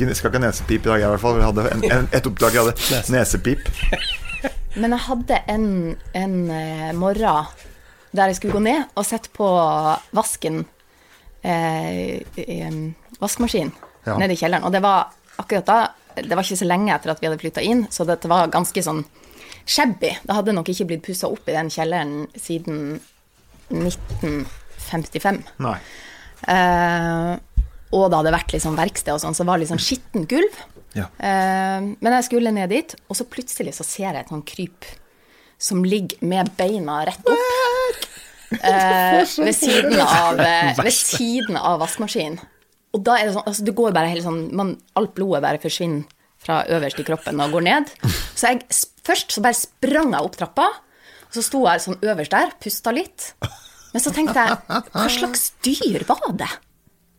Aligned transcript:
Ikke, 0.00 0.14
skal 0.16 0.30
ikke 0.32 0.40
ha 0.40 0.46
nesepip 0.48 0.86
i 0.86 0.88
dag, 0.88 1.00
jeg, 1.02 1.06
i 1.06 1.12
hvert 1.12 1.20
fall. 1.20 1.36
Vi 1.36 1.44
hadde 1.44 1.64
en, 1.74 1.82
en, 1.92 2.08
et 2.16 2.26
oppdrag 2.30 2.54
jeg 2.56 2.64
hadde 2.64 3.00
nesepip. 3.12 3.68
Men 4.80 4.94
jeg 4.96 5.02
hadde 5.04 5.38
en, 5.52 5.66
en 6.16 6.34
eh, 6.56 6.90
morgen 6.96 7.50
der 8.16 8.30
jeg 8.32 8.38
skulle 8.40 8.56
gå 8.56 8.62
ned 8.64 8.88
og 8.98 9.04
sette 9.06 9.30
på 9.36 9.46
vasken 10.16 10.64
eh, 11.44 12.22
Vaskemaskinen 13.20 13.72
Ja. 14.06 14.14
nede 14.16 14.32
i 14.32 14.36
kjelleren. 14.40 14.64
Og 14.64 14.72
det 14.72 14.80
var 14.82 15.10
akkurat 15.36 15.66
da 15.68 15.78
Det 16.16 16.32
var 16.34 16.42
ikke 16.42 16.56
så 16.56 16.66
lenge 16.66 16.94
etter 16.94 17.10
at 17.12 17.20
vi 17.20 17.28
hadde 17.28 17.38
flytta 17.38 17.62
inn, 17.62 17.84
så 17.92 18.04
dette 18.08 18.28
var 18.28 18.48
ganske 18.50 18.82
sånn 18.82 19.04
shabby. 19.68 20.10
Det 20.24 20.34
hadde 20.34 20.52
nok 20.56 20.68
ikke 20.72 20.86
blitt 20.88 21.04
pussa 21.06 21.28
opp 21.30 21.46
i 21.48 21.54
den 21.54 21.68
kjelleren 21.70 22.24
siden 22.34 22.96
1955. 23.70 25.44
Nei. 25.62 25.76
Eh, 26.48 27.30
og 27.90 28.06
det 28.10 28.20
hadde 28.20 28.34
vært 28.34 28.54
sånn 28.62 28.78
verksted 28.78 29.14
og 29.14 29.22
sånn, 29.22 29.34
så 29.34 29.44
det 29.44 29.50
var 29.50 29.60
litt 29.62 29.70
sånn 29.72 29.82
skittent 29.82 30.30
gulv. 30.30 30.60
Ja. 30.94 31.06
Eh, 31.18 31.78
men 31.92 32.16
jeg 32.16 32.26
skulle 32.26 32.52
ned 32.54 32.70
dit, 32.72 32.94
og 33.08 33.18
så 33.18 33.26
plutselig 33.30 33.76
så 33.78 33.86
ser 33.86 34.10
jeg 34.10 34.22
et 34.22 34.32
sånn 34.32 34.46
kryp 34.46 34.86
som 35.60 35.82
ligger 35.84 36.22
med 36.24 36.50
beina 36.58 37.02
rett 37.08 37.26
opp. 37.28 38.06
Eh, 38.50 39.20
ved, 39.22 39.54
siden 39.54 40.00
av, 40.02 40.40
eh, 40.42 40.72
ved 40.74 40.94
siden 40.94 41.58
av 41.58 41.82
vaskemaskinen. 41.82 42.40
Og 42.96 43.04
da 43.06 43.18
er 43.18 43.28
det 43.28 43.34
sånn, 43.36 43.46
altså 43.46 43.66
det 43.66 43.74
går 43.78 43.92
bare 43.94 44.10
helt 44.10 44.24
sånn 44.24 44.40
man, 44.58 44.72
Alt 44.98 45.12
blodet 45.14 45.44
bare 45.44 45.60
forsvinner 45.62 46.08
fra 46.40 46.64
øverst 46.72 46.98
i 46.98 47.04
kroppen 47.06 47.38
og 47.44 47.52
går 47.54 47.66
ned. 47.68 47.92
Så 48.34 48.50
jeg 48.50 48.64
først 49.06 49.36
så 49.36 49.44
bare 49.44 49.58
sprang 49.58 50.14
jeg 50.16 50.26
opp 50.26 50.38
trappa, 50.40 50.66
og 51.28 51.36
så 51.36 51.44
sto 51.46 51.60
jeg 51.68 51.84
sånn 51.84 52.00
øverst 52.02 52.34
der, 52.34 52.50
pusta 52.58 52.94
litt. 52.96 53.28
Men 53.92 54.02
så 54.02 54.10
tenkte 54.14 54.42
jeg, 54.42 54.58
hva 54.66 55.06
slags 55.12 55.52
dyr 55.62 56.02
var 56.08 56.32
det? 56.40 56.50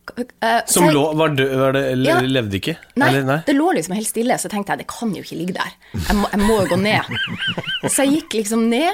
Så 0.08 0.74
Som 0.74 0.86
jeg- 0.86 0.94
lå 0.96 1.04
Var 1.16 1.30
død, 1.38 1.52
var 1.58 1.72
det 1.74 1.84
Ja. 2.04 2.20
levde 2.22 2.58
ikke? 2.60 2.78
Nei, 2.98 3.08
Eller, 3.10 3.24
nei? 3.24 3.38
det 3.46 3.56
lå 3.56 3.74
liksom 3.74 3.94
helt 3.96 4.08
stille, 4.08 4.34
så 4.42 4.50
tenkte 4.50 4.70
jeg 4.74 4.80
det 4.80 4.88
kan 4.88 5.14
jo 5.14 5.22
ikke 5.22 5.38
ligge 5.38 5.54
der. 5.54 5.72
Jeg 5.94 6.16
må, 6.18 6.30
jeg 6.32 6.40
må 6.40 6.60
jo 6.62 6.76
gå 6.76 6.80
ned. 6.82 7.02
Så 7.90 8.04
jeg 8.06 8.22
gikk 8.24 8.34
liksom 8.44 8.68
ned, 8.70 8.94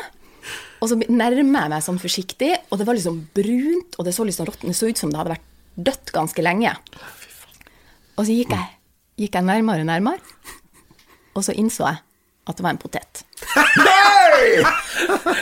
og 0.81 0.89
så 0.89 0.95
nærmer 1.09 1.61
jeg 1.61 1.69
meg 1.69 1.81
sånn 1.83 1.99
forsiktig, 1.99 2.57
og 2.71 2.77
det 2.77 2.85
var 2.87 2.93
liksom 2.95 3.27
brunt, 3.33 3.95
og 3.97 4.05
det 4.05 4.13
så 4.13 4.25
liksom 4.27 4.45
råttent, 4.45 4.67
det 4.67 4.75
så 4.75 4.89
ut 4.89 4.97
som 4.97 5.09
det 5.09 5.17
hadde 5.17 5.33
vært 5.35 5.47
dødt 5.81 6.11
ganske 6.11 6.43
lenge. 6.43 6.75
Og 8.17 8.25
så 8.25 8.33
gikk 8.33 8.49
jeg, 8.49 8.67
gikk 9.17 9.33
jeg 9.39 9.43
nærmere 9.45 9.81
og 9.81 9.87
nærmere, 9.87 10.19
og 11.35 11.43
så 11.43 11.53
innså 11.55 11.85
jeg 11.87 11.99
at 12.47 12.57
det 12.59 12.63
var 12.65 12.73
en 12.75 12.79
potet. 12.81 13.23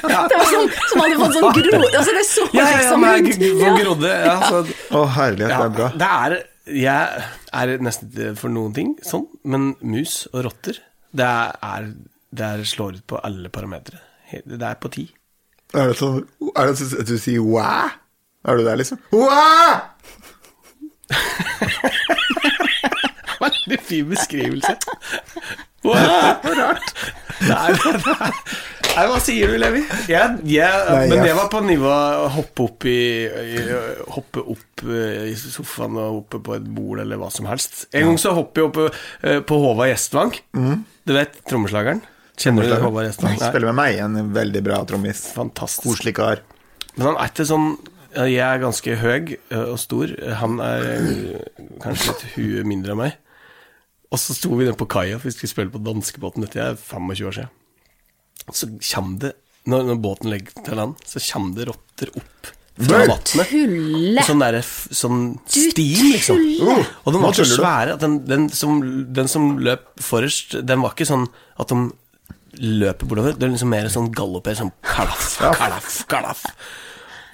Det 0.05 0.37
var 0.37 0.47
sånn, 0.49 0.69
som 0.89 1.01
hadde 1.01 1.17
fått 1.19 1.35
sånn 1.35 1.55
gro... 1.57 1.79
Altså 1.89 2.13
det 2.15 2.23
så 2.27 2.43
Ja, 2.53 2.63
ja, 2.63 2.63
ja, 2.65 2.77
liksom 2.79 3.01
men 3.01 3.09
rundt. 3.25 3.43
Hvor 3.59 3.77
grodde. 3.81 4.11
Ja, 4.25 4.35
så, 4.49 4.59
Å, 4.95 5.03
herlighet, 5.15 5.49
det 5.51 5.55
ja, 5.55 5.65
er 5.65 5.73
bra. 5.75 5.87
det 6.01 6.09
er 6.25 6.35
Jeg 6.79 7.25
er 7.61 7.73
nesten 7.85 8.37
for 8.39 8.49
noen 8.53 8.73
ting 8.77 8.93
sånn, 9.05 9.25
men 9.43 9.61
mus 9.85 10.15
og 10.33 10.45
rotter, 10.47 10.79
det 11.15 11.27
er, 11.27 11.89
det 12.35 12.45
er 12.55 12.63
slår 12.67 12.99
ut 13.01 13.05
på 13.13 13.19
alle 13.27 13.51
parametere. 13.53 13.99
Det 14.45 14.61
er 14.65 14.79
på 14.81 14.91
ti. 14.95 15.05
Er 15.75 15.91
det 15.91 15.97
sånn 15.99 16.21
Er 16.55 16.71
det 16.71 16.77
sånn 16.79 16.99
at 17.03 17.09
du 17.11 17.17
sier 17.21 17.43
'wæ'? 17.45 17.91
Er 18.45 18.57
du 18.57 18.63
der, 18.67 18.77
liksom? 18.77 18.99
Wow! 19.11 19.81
Veldig 23.65 23.81
fin 23.81 24.09
beskrivelse. 24.09 24.75
Wow, 25.85 25.97
så 26.41 26.53
rart. 26.57 26.91
Nei, 27.45 27.73
det 27.77 27.93
Nei, 28.95 29.03
hva 29.11 29.17
sier 29.19 29.51
du, 29.51 29.57
Levi? 29.59 29.81
Jeg, 30.07 30.37
jeg, 30.47 30.83
Nei, 30.87 31.07
men 31.11 31.19
det 31.25 31.33
var 31.35 31.49
på 31.51 31.59
nivå 31.65 31.89
å 31.91 32.29
hoppe 32.31 32.63
opp 32.63 32.85
i, 32.87 32.99
i 33.27 33.63
Hoppe 34.15 34.43
opp 34.53 34.83
eh, 34.87 35.25
i 35.29 35.35
sofaen 35.35 35.97
og 35.99 36.21
oppe 36.21 36.39
på 36.45 36.55
et 36.55 36.69
bord 36.77 37.01
eller 37.03 37.19
hva 37.19 37.27
som 37.33 37.49
helst. 37.49 37.89
En 37.91 38.07
gang 38.07 38.21
så 38.21 38.31
hopper 38.37 38.63
jeg 38.63 38.69
opp 38.71 38.79
eh, 38.85 39.41
på 39.43 39.57
Håvard 39.65 39.91
Gjestvang. 39.91 40.31
Du 40.55 41.13
vet 41.17 41.35
trommeslageren? 41.49 41.99
Kjenner 42.39 42.69
du 42.71 42.77
Håvard 42.85 43.09
Gjestvang? 43.09 43.35
Han 43.35 43.51
Spiller 43.51 43.73
med 43.73 43.79
meg, 43.81 43.99
en 44.05 44.31
veldig 44.37 44.63
bra 44.63 44.79
trommis. 44.87 45.25
Fantastisk. 45.35 45.89
Koselig 45.89 46.15
kar. 46.21 46.45
Men 46.95 47.11
han 47.11 47.19
er 47.19 47.33
ikke 47.33 47.49
sånn 47.49 47.73
Jeg 48.15 48.39
er 48.47 48.63
ganske 48.63 48.95
høy 49.01 49.35
og 49.59 49.75
stor. 49.81 50.15
Han 50.39 50.61
er 50.63 50.87
kanskje 51.83 52.15
et 52.15 52.25
hue 52.37 52.63
mindre 52.63 52.95
enn 52.95 53.03
meg. 53.03 53.19
Og 54.13 54.21
så 54.21 54.35
sto 54.37 54.51
vi 54.53 54.67
nede 54.67 54.77
på 54.79 54.87
kaia, 54.89 55.17
for 55.19 55.29
vi 55.29 55.35
skulle 55.35 55.51
spille 55.53 55.73
på 55.73 55.81
danskebåten. 55.83 56.45
Dette 56.45 56.61
er 56.61 56.77
25 56.79 57.29
år 57.29 57.37
siden. 57.39 57.53
Så 58.53 58.69
kommer 58.91 59.23
det, 59.23 59.33
når, 59.65 59.87
når 59.89 60.03
båten 60.03 60.31
legger 60.33 60.61
til 60.65 60.77
land, 60.79 61.01
så 61.09 61.21
kommer 61.31 61.57
det 61.57 61.67
rotter 61.71 62.11
opp 62.19 62.51
fra 62.75 63.01
vannet. 63.07 64.23
Sånn, 64.27 64.41
der, 64.43 64.57
sånn 64.99 65.19
stim, 65.49 66.09
liksom. 66.11 66.41
Og 67.05 67.15
den 67.15 67.23
var 67.23 67.37
så 67.37 67.47
svære 67.49 67.95
at 67.95 68.03
den, 68.03 68.17
den, 68.27 68.47
som, 68.53 68.81
den 69.15 69.31
som 69.31 69.53
løp 69.63 69.87
forrest, 70.03 70.57
den 70.67 70.83
var 70.83 70.95
ikke 70.95 71.07
sånn 71.09 71.27
at 71.61 71.71
de 71.71 71.85
løper 72.61 73.09
bortover. 73.09 73.37
Det 73.39 73.47
er 73.47 73.55
liksom 73.55 73.71
mer 73.73 73.87
sånn 73.91 74.11
galloper, 74.15 74.57
sånn 74.59 74.73
kalaff, 74.85 75.37
kalaff, 75.57 76.01
kalaff. 76.11 76.43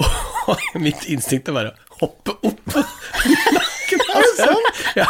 Og 0.01 0.61
mitt 0.85 1.07
instinkt 1.11 1.49
er 1.51 1.57
bare 1.57 1.73
å 1.73 2.05
hoppe 2.05 2.37
opp. 2.47 2.77
Er 3.91 4.23
det 4.23 4.45
dem. 4.47 4.67
Ja, 4.95 5.05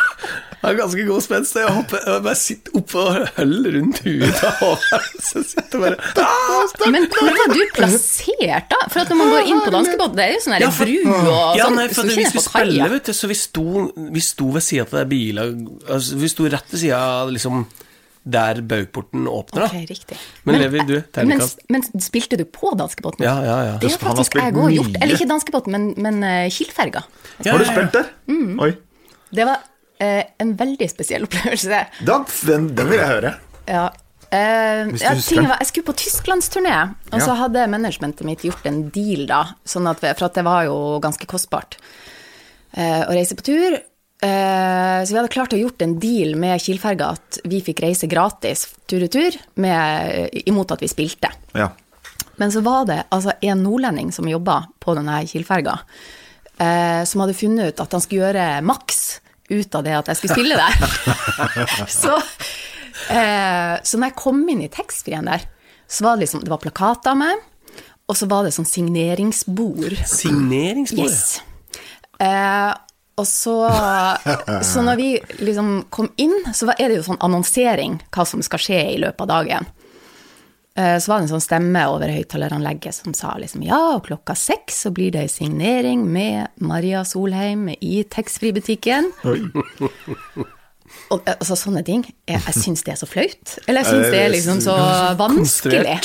har 0.61 0.75
ganske 0.77 1.03
god 1.07 1.21
spenst. 1.25 1.55
Jeg 1.57 1.73
hopper, 1.73 2.03
jeg 2.05 2.23
bare 2.25 2.37
sitter 2.39 2.77
oppå 2.77 3.03
og 3.09 3.27
holder 3.37 3.75
rundt 3.77 3.99
huet 4.05 4.35
til 4.39 4.55
Håvard. 4.61 5.07
Så 5.29 5.43
sitter 5.47 5.85
jeg 5.87 5.97
bare 5.97 6.25
ah! 6.25 6.87
Men 6.93 7.07
hvor 7.11 7.29
var 7.39 7.53
du 7.55 7.61
plassert, 7.75 8.67
da? 8.71 8.79
For 8.93 9.03
at 9.03 9.11
når 9.13 9.19
man 9.21 9.31
går 9.35 9.51
inn 9.51 9.61
på 9.65 9.73
danskebåten, 9.75 10.17
det 10.19 10.25
er 10.27 10.33
jo 10.35 10.41
sånn 10.45 10.57
Ja, 10.61 10.71
for- 10.75 10.89
bru 10.89 11.13
og 11.31 11.57
Ja, 11.59 11.67
sånn. 11.69 11.77
nei, 11.81 11.87
for 11.91 12.01
så 12.01 12.01
at 12.01 12.09
vi 12.09 12.15
spiller, 12.17 12.33
skulle 12.33 12.47
spille, 12.49 12.89
vet 12.95 13.09
du, 13.11 13.13
så 13.17 13.31
vi 13.31 13.37
sto, 13.41 13.67
vi 14.17 14.25
sto 14.25 14.49
ved 14.57 14.65
sida 14.67 14.85
av 14.87 14.97
det 15.01 15.05
biler 15.13 15.55
altså, 15.89 16.19
Vi 16.21 16.29
sto 16.31 16.49
rett 16.51 16.75
ved 16.75 16.83
sida 16.85 16.99
av 17.21 17.31
liksom 17.33 17.63
der 18.21 18.59
baugporten 18.61 19.23
åpner, 19.25 19.63
Ok, 19.65 19.71
Okay, 19.71 19.85
riktig. 19.89 20.17
Men 20.45 20.59
Levi, 20.61 20.83
du, 20.85 20.93
men, 20.99 21.05
terningkast. 21.17 21.63
men 21.73 21.81
spilte 22.05 22.37
du 22.37 22.43
på 22.45 22.69
danskebåten? 22.77 23.25
Ja, 23.25 23.33
ja, 23.41 23.55
ja. 23.65 23.71
Det 23.81 23.89
har 23.95 24.03
faktisk 24.13 24.37
jeg 24.37 24.53
òg 24.53 24.75
gjort. 24.75 24.99
Eller 25.01 25.15
ikke 25.17 25.25
danskebåten, 25.31 25.73
men, 25.73 25.87
men 25.97 26.21
uh, 26.21 26.45
Kielferga. 26.53 27.01
Ja, 27.41 27.55
Har 27.55 27.63
du 27.63 27.65
ja, 27.65 27.71
ja. 27.71 27.73
spilt 27.73 27.97
der? 27.97 28.11
Mm. 28.29 28.59
Oi. 28.61 28.69
Det 29.33 29.47
var 29.49 29.63
eh, 30.01 30.23
en 30.41 30.55
veldig 30.59 30.87
spesiell 30.91 31.27
opplevelse. 31.29 31.83
Da, 32.07 32.19
den, 32.49 32.71
den 32.77 32.89
vil 32.91 32.99
jeg 33.03 33.11
høre. 33.13 33.35
Ja. 33.69 33.85
Eh, 34.31 34.87
ja, 35.01 35.11
var, 35.11 35.57
jeg 35.59 35.67
skulle 35.69 35.87
på 35.89 35.95
tysklandsturné, 35.99 36.75
og 37.11 37.19
så 37.21 37.33
hadde 37.35 37.65
managementet 37.67 38.23
mitt 38.27 38.45
gjort 38.47 38.65
en 38.69 38.85
deal, 38.95 39.25
da, 39.27 39.41
sånn 39.67 39.89
at, 39.91 39.99
vi- 40.03 40.13
for 40.15 40.29
at 40.29 40.37
det 40.39 40.45
var 40.47 40.63
jo 40.69 40.77
ganske 41.03 41.27
kostbart 41.27 41.75
eh, 42.73 43.01
å 43.03 43.11
reise 43.11 43.35
på 43.35 43.43
tur. 43.43 43.75
Eh, 44.21 44.99
så 45.03 45.09
vi 45.11 45.17
hadde 45.19 45.33
klart 45.33 45.53
å 45.57 45.59
gjort 45.59 45.81
en 45.83 45.97
deal 45.99 46.35
med 46.39 46.61
Kielferga 46.61 47.09
at 47.17 47.39
vi 47.49 47.59
fikk 47.65 47.81
reise 47.83 48.07
gratis 48.07 48.67
tur-retur, 48.87 49.35
med- 49.55 50.29
imot 50.45 50.71
at 50.71 50.79
vi 50.85 50.87
spilte. 50.91 51.31
Ja. 51.57 51.71
Men 52.39 52.51
så 52.53 52.61
var 52.63 52.85
det 52.87 53.01
altså 53.11 53.33
en 53.43 53.63
nordlending 53.65 54.11
som 54.15 54.29
jobba 54.29 54.61
på 54.79 54.95
denne 54.95 55.19
Kielferga, 55.27 55.75
eh, 56.57 57.03
som 57.03 57.21
hadde 57.25 57.35
funnet 57.37 57.73
ut 57.73 57.83
at 57.83 57.91
han 57.91 58.01
skulle 58.01 58.29
gjøre 58.29 58.61
maks 58.63 59.19
ut 59.51 59.75
av 59.77 59.85
det 59.85 59.93
at 59.99 60.11
jeg 60.11 60.19
skulle 60.21 60.37
spille 60.39 60.57
der. 60.57 60.73
så, 62.01 62.17
eh, 63.13 63.75
så 63.83 63.99
når 63.99 64.11
jeg 64.11 64.19
kom 64.21 64.43
inn 64.51 64.63
i 64.65 64.71
taxfree-en 64.71 65.29
der, 65.31 65.47
så 65.91 66.05
var 66.07 66.15
det 66.15 66.25
liksom 66.25 66.45
Det 66.45 66.51
var 66.53 66.61
plakater 66.63 67.11
av 67.11 67.19
meg, 67.19 67.41
og 68.07 68.15
så 68.17 68.27
var 68.31 68.47
det 68.47 68.53
sånn 68.55 68.67
signeringsbord. 68.67 69.97
Signeringsbord. 70.07 71.11
Yes. 71.11 71.41
Eh, 72.19 72.71
og 73.21 73.27
så, 73.27 73.55
så 74.71 74.83
når 74.85 74.99
vi 74.99 75.09
liksom 75.43 75.73
kom 75.93 76.09
inn, 76.21 76.37
så 76.55 76.69
var- 76.69 76.79
er 76.79 76.89
det 76.89 77.01
jo 77.01 77.07
sånn 77.11 77.21
annonsering 77.23 77.99
hva 78.11 78.25
som 78.27 78.43
skal 78.45 78.59
skje 78.63 78.81
i 78.95 78.99
løpet 79.03 79.27
av 79.27 79.31
dagen. 79.35 79.67
Eh, 80.79 80.97
Så 81.03 81.11
var 81.11 81.19
det 81.19 81.25
en 81.27 81.33
sånn 81.33 81.43
stemme 81.43 81.81
over 81.91 82.07
høyttaleranlegget 82.13 82.95
som 82.95 83.13
sa 83.17 83.33
liksom 83.41 83.63
ja, 83.67 83.79
og 83.97 84.05
klokka 84.07 84.35
seks 84.39 84.83
så 84.85 84.91
blir 84.95 85.11
det 85.11 85.25
signering 85.33 86.05
med 86.07 86.47
Maria 86.63 87.03
Solheim 87.03 87.67
i 87.81 88.03
taxfree-butikken. 88.07 89.11
Og 91.11 91.21
eh, 91.27 91.35
altså, 91.37 91.55
sånne 91.59 91.83
ting, 91.87 92.03
jeg, 92.27 92.39
jeg 92.39 92.55
syns 92.57 92.83
det 92.87 92.93
er 92.95 92.99
så 93.01 93.07
flaut. 93.09 93.55
Eller 93.67 93.83
jeg 93.83 93.91
syns 93.93 94.09
det 94.13 94.21
er 94.25 94.33
liksom 94.33 94.61
så 94.63 94.75
vanskelig. 95.19 95.97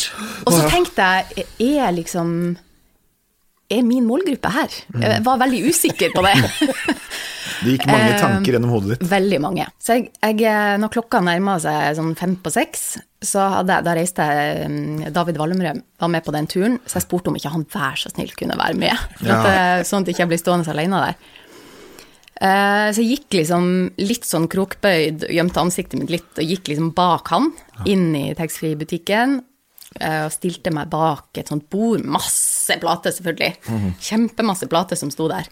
Og 0.47 0.55
så 0.55 0.69
tenkte 0.71 1.09
jeg, 1.39 1.47
er 1.79 1.95
liksom 1.95 2.57
Er 3.71 3.83
min 3.83 4.05
målgruppe 4.07 4.51
her? 4.55 4.71
Jeg 5.03 5.23
var 5.27 5.41
veldig 5.43 5.65
usikker 5.71 6.13
på 6.15 6.23
det. 6.27 6.37
Det 7.57 7.73
gikk 7.73 7.87
mange 7.89 8.11
Eh, 8.13 8.19
tanker 8.21 8.53
gjennom 8.53 8.71
hodet 8.75 8.91
ditt. 8.99 9.05
Veldig 9.09 9.39
mange. 9.41 9.65
Så 9.81 9.95
jeg, 9.97 10.11
jeg, 10.21 10.77
når 10.83 10.91
klokka 10.93 11.23
nærma 11.25 11.55
seg 11.63 11.95
sånn 11.97 12.11
fem 12.19 12.35
på 12.45 12.51
seks, 12.53 12.83
så 13.23 13.41
hadde 13.51 13.79
da 13.87 13.95
reiste 13.97 14.23
jeg 14.29 14.67
mm, 14.69 15.13
David 15.15 15.39
Wallemrød 15.41 15.83
var 16.03 16.09
med 16.13 16.25
på 16.27 16.33
den 16.35 16.47
turen, 16.47 16.79
så 16.87 16.99
jeg 16.99 17.07
spurte 17.07 17.29
om 17.33 17.37
ikke 17.39 17.53
han 17.55 17.65
vær 17.73 17.97
så 17.97 18.11
snill 18.13 18.31
kunne 18.37 18.59
være 18.59 18.77
med. 18.77 18.93
For 19.19 19.33
at, 19.33 19.49
Ja. 19.49 19.57
eh, 19.79 19.83
sånn 19.89 20.05
at 20.05 20.11
jeg 20.13 20.17
ikke 20.19 20.29
ble 20.35 20.39
stående 20.43 20.69
alene 20.75 21.01
der. 21.07 21.17
Eh, 22.37 22.93
Så 22.93 23.01
jeg 23.03 23.17
gikk 23.17 23.39
liksom 23.41 23.69
litt 23.99 24.25
sånn 24.29 24.47
krokbøyd, 24.53 25.25
gjemte 25.33 25.63
ansiktet 25.63 25.99
mitt 26.01 26.11
litt, 26.13 26.29
og 26.37 26.45
gikk 26.45 26.69
liksom 26.69 26.91
bak 26.95 27.29
han, 27.33 27.51
inn 27.89 28.11
i 28.15 28.35
taxfree-butikken. 28.37 29.39
eh, 30.01 30.25
Og 30.27 30.33
stilte 30.35 30.71
meg 30.75 30.91
bak 30.93 31.39
et 31.41 31.49
sånt 31.49 31.71
bord, 31.71 32.05
masse 32.05 32.77
plater 32.83 33.11
selvfølgelig. 33.17 33.57
Kjempemasse 34.03 34.69
plater 34.69 34.97
som 35.01 35.11
sto 35.11 35.29
der. 35.33 35.47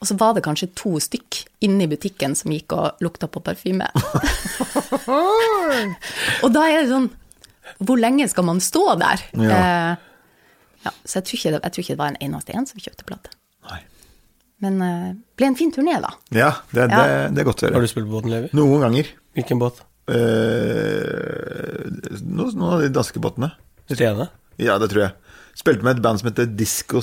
Og 0.00 0.08
så 0.10 0.14
var 0.20 0.34
det 0.36 0.42
kanskje 0.44 0.68
to 0.76 0.90
stykk 1.00 1.38
inne 1.64 1.86
i 1.86 1.90
butikken 1.90 2.34
som 2.36 2.52
gikk 2.52 2.72
og 2.76 3.00
lukta 3.04 3.26
på 3.32 3.40
parfyme. 3.44 3.86
og 6.44 6.50
da 6.52 6.64
er 6.68 6.82
det 6.82 6.90
sånn 6.90 7.08
Hvor 7.80 7.98
lenge 8.00 8.26
skal 8.30 8.44
man 8.46 8.60
stå 8.62 8.82
der? 9.00 9.22
Ja. 9.40 9.56
Eh, 9.56 9.92
ja, 10.86 10.92
så 11.02 11.18
jeg 11.18 11.24
tror, 11.26 11.36
ikke 11.38 11.52
det, 11.54 11.60
jeg 11.64 11.72
tror 11.74 11.82
ikke 11.84 11.94
det 11.96 12.02
var 12.02 12.12
en 12.12 12.22
eneste 12.28 12.54
en 12.54 12.68
som 12.68 12.78
kjøpte 12.82 13.06
plate. 13.08 13.32
Nei. 13.66 13.80
Men 14.62 14.74
eh, 14.86 15.08
ble 15.36 15.48
en 15.50 15.56
fin 15.58 15.72
turné, 15.74 15.96
da. 16.04 16.12
Ja, 16.36 16.50
det, 16.70 16.84
det, 16.92 17.00
Ja. 17.00 17.24
det 17.34 17.42
er 17.42 17.48
godt 17.48 17.64
å 17.66 17.72
Har 17.74 17.82
du 17.82 17.88
spilt 17.90 18.06
på 18.06 18.14
båten, 18.20 18.30
Levi? 18.32 18.52
Noen 18.56 18.84
ganger. 18.86 19.06
Hvilken 19.36 19.58
båt? 19.64 19.80
Eh, 20.06 21.82
noen, 22.22 22.52
noen 22.54 22.76
av 22.76 22.84
de 22.84 22.92
danske 22.94 23.18
båtene. 23.24 23.48
Stjerne? 23.90 24.28
Ja, 24.62 24.76
det 24.78 24.92
tror 24.92 25.08
jeg. 25.08 25.12
Spilte 25.58 25.82
med 25.88 25.96
et 25.98 26.04
band 26.04 26.22
som 26.22 26.30
heter 26.30 26.46
Disco 26.52 27.02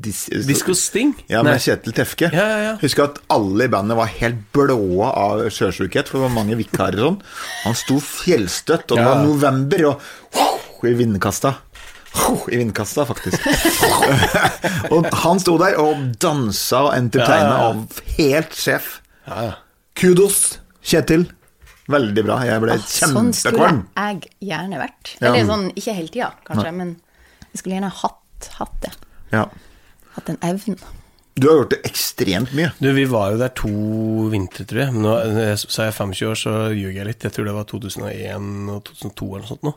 Dis, 0.00 0.26
Disco 0.46 0.74
Sting? 0.78 1.14
Ja, 1.30 1.40
Nei. 1.42 1.52
med 1.56 1.62
Kjetil 1.64 1.94
Tefke. 1.96 2.28
Ja, 2.34 2.44
ja, 2.52 2.58
ja. 2.68 2.72
Husker 2.82 3.08
at 3.08 3.18
alle 3.34 3.66
i 3.66 3.70
bandet 3.72 3.96
var 3.98 4.06
helt 4.20 4.40
blåe 4.54 5.08
av 5.10 5.42
sjøsjukhet, 5.50 6.06
for 6.10 6.18
det 6.20 6.26
var 6.28 6.34
mange 6.36 6.58
vikarer 6.60 7.00
og 7.02 7.08
sånn. 7.08 7.22
Han 7.64 7.78
sto 7.80 7.96
fjellstøtt, 8.04 8.90
og 8.92 8.96
det 9.00 9.04
Ja. 9.04 9.08
var 9.14 9.24
november, 9.24 9.86
og 9.90 10.84
i 10.86 10.92
vindkasta. 10.94 11.54
I 12.48 12.56
vindkasta, 12.60 13.04
faktisk. 13.08 13.42
og 14.94 15.08
han 15.24 15.40
sto 15.42 15.56
der 15.60 15.76
og 15.82 16.04
dansa 16.22 16.84
og 16.88 16.94
entertaina, 16.96 17.42
Ja, 17.42 17.50
ja, 17.50 17.58
ja. 17.58 17.68
og 17.72 18.02
helt 18.18 18.54
sjef. 18.56 19.00
Ja, 19.26 19.42
ja. 19.50 19.56
Kudos, 19.98 20.58
Kjetil. 20.88 21.26
Veldig 21.88 22.22
bra. 22.24 22.38
Jeg 22.44 22.60
ble 22.62 22.74
Ah, 22.76 22.84
sånn 22.84 23.30
skulle 23.32 23.68
jeg 23.96 24.28
gjerne 24.44 24.78
vært. 24.80 25.14
Ja. 25.20 25.32
Eller 25.32 25.46
sånn, 25.48 25.70
ikke 25.74 25.94
hele 25.96 26.08
tida, 26.12 26.30
kanskje, 26.46 26.72
men 26.76 26.90
jeg 27.52 27.60
skulle 27.62 27.78
gjerne 27.78 27.92
hatt, 28.02 28.50
hatt 28.58 28.76
det. 28.84 28.92
Ja. 29.32 29.46
Hatt 30.18 30.32
den 30.32 30.40
evnen. 30.44 30.80
Du 31.38 31.46
har 31.46 31.60
gjort 31.60 31.70
det 31.76 31.84
ekstremt 31.86 32.50
mye. 32.58 32.72
Du, 32.82 32.88
vi 32.96 33.04
var 33.06 33.30
jo 33.30 33.38
der 33.38 33.52
to 33.54 33.70
vintre, 34.32 34.66
tror 34.66 34.82
jeg. 34.82 34.94
Men 34.96 35.04
nå 35.06 35.12
jeg 35.38 35.60
sa 35.62 35.86
jeg 35.86 35.94
25 35.94 36.30
år, 36.32 36.40
så 36.40 36.54
ljuger 36.74 36.98
jeg 36.98 37.08
litt. 37.12 37.26
Jeg 37.28 37.36
tror 37.36 37.46
det 37.46 37.54
var 37.54 37.68
2001 37.70 38.48
og 38.74 38.80
2002 38.90 39.28
eller 39.28 39.44
noe 39.46 39.50
sånt 39.52 39.68
nå. 39.68 39.74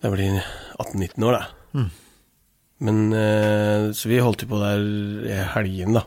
Det 0.00 0.12
blir 0.12 0.36
18-19 0.80 1.26
år, 1.28 1.38
det. 1.38 1.86
Men 2.80 3.00
eh, 3.12 3.90
Så 3.96 4.08
vi 4.08 4.20
holdt 4.20 4.44
jo 4.44 4.50
på 4.52 4.60
der 4.60 4.84
i 5.28 5.40
helgen, 5.54 5.96
da. 5.96 6.04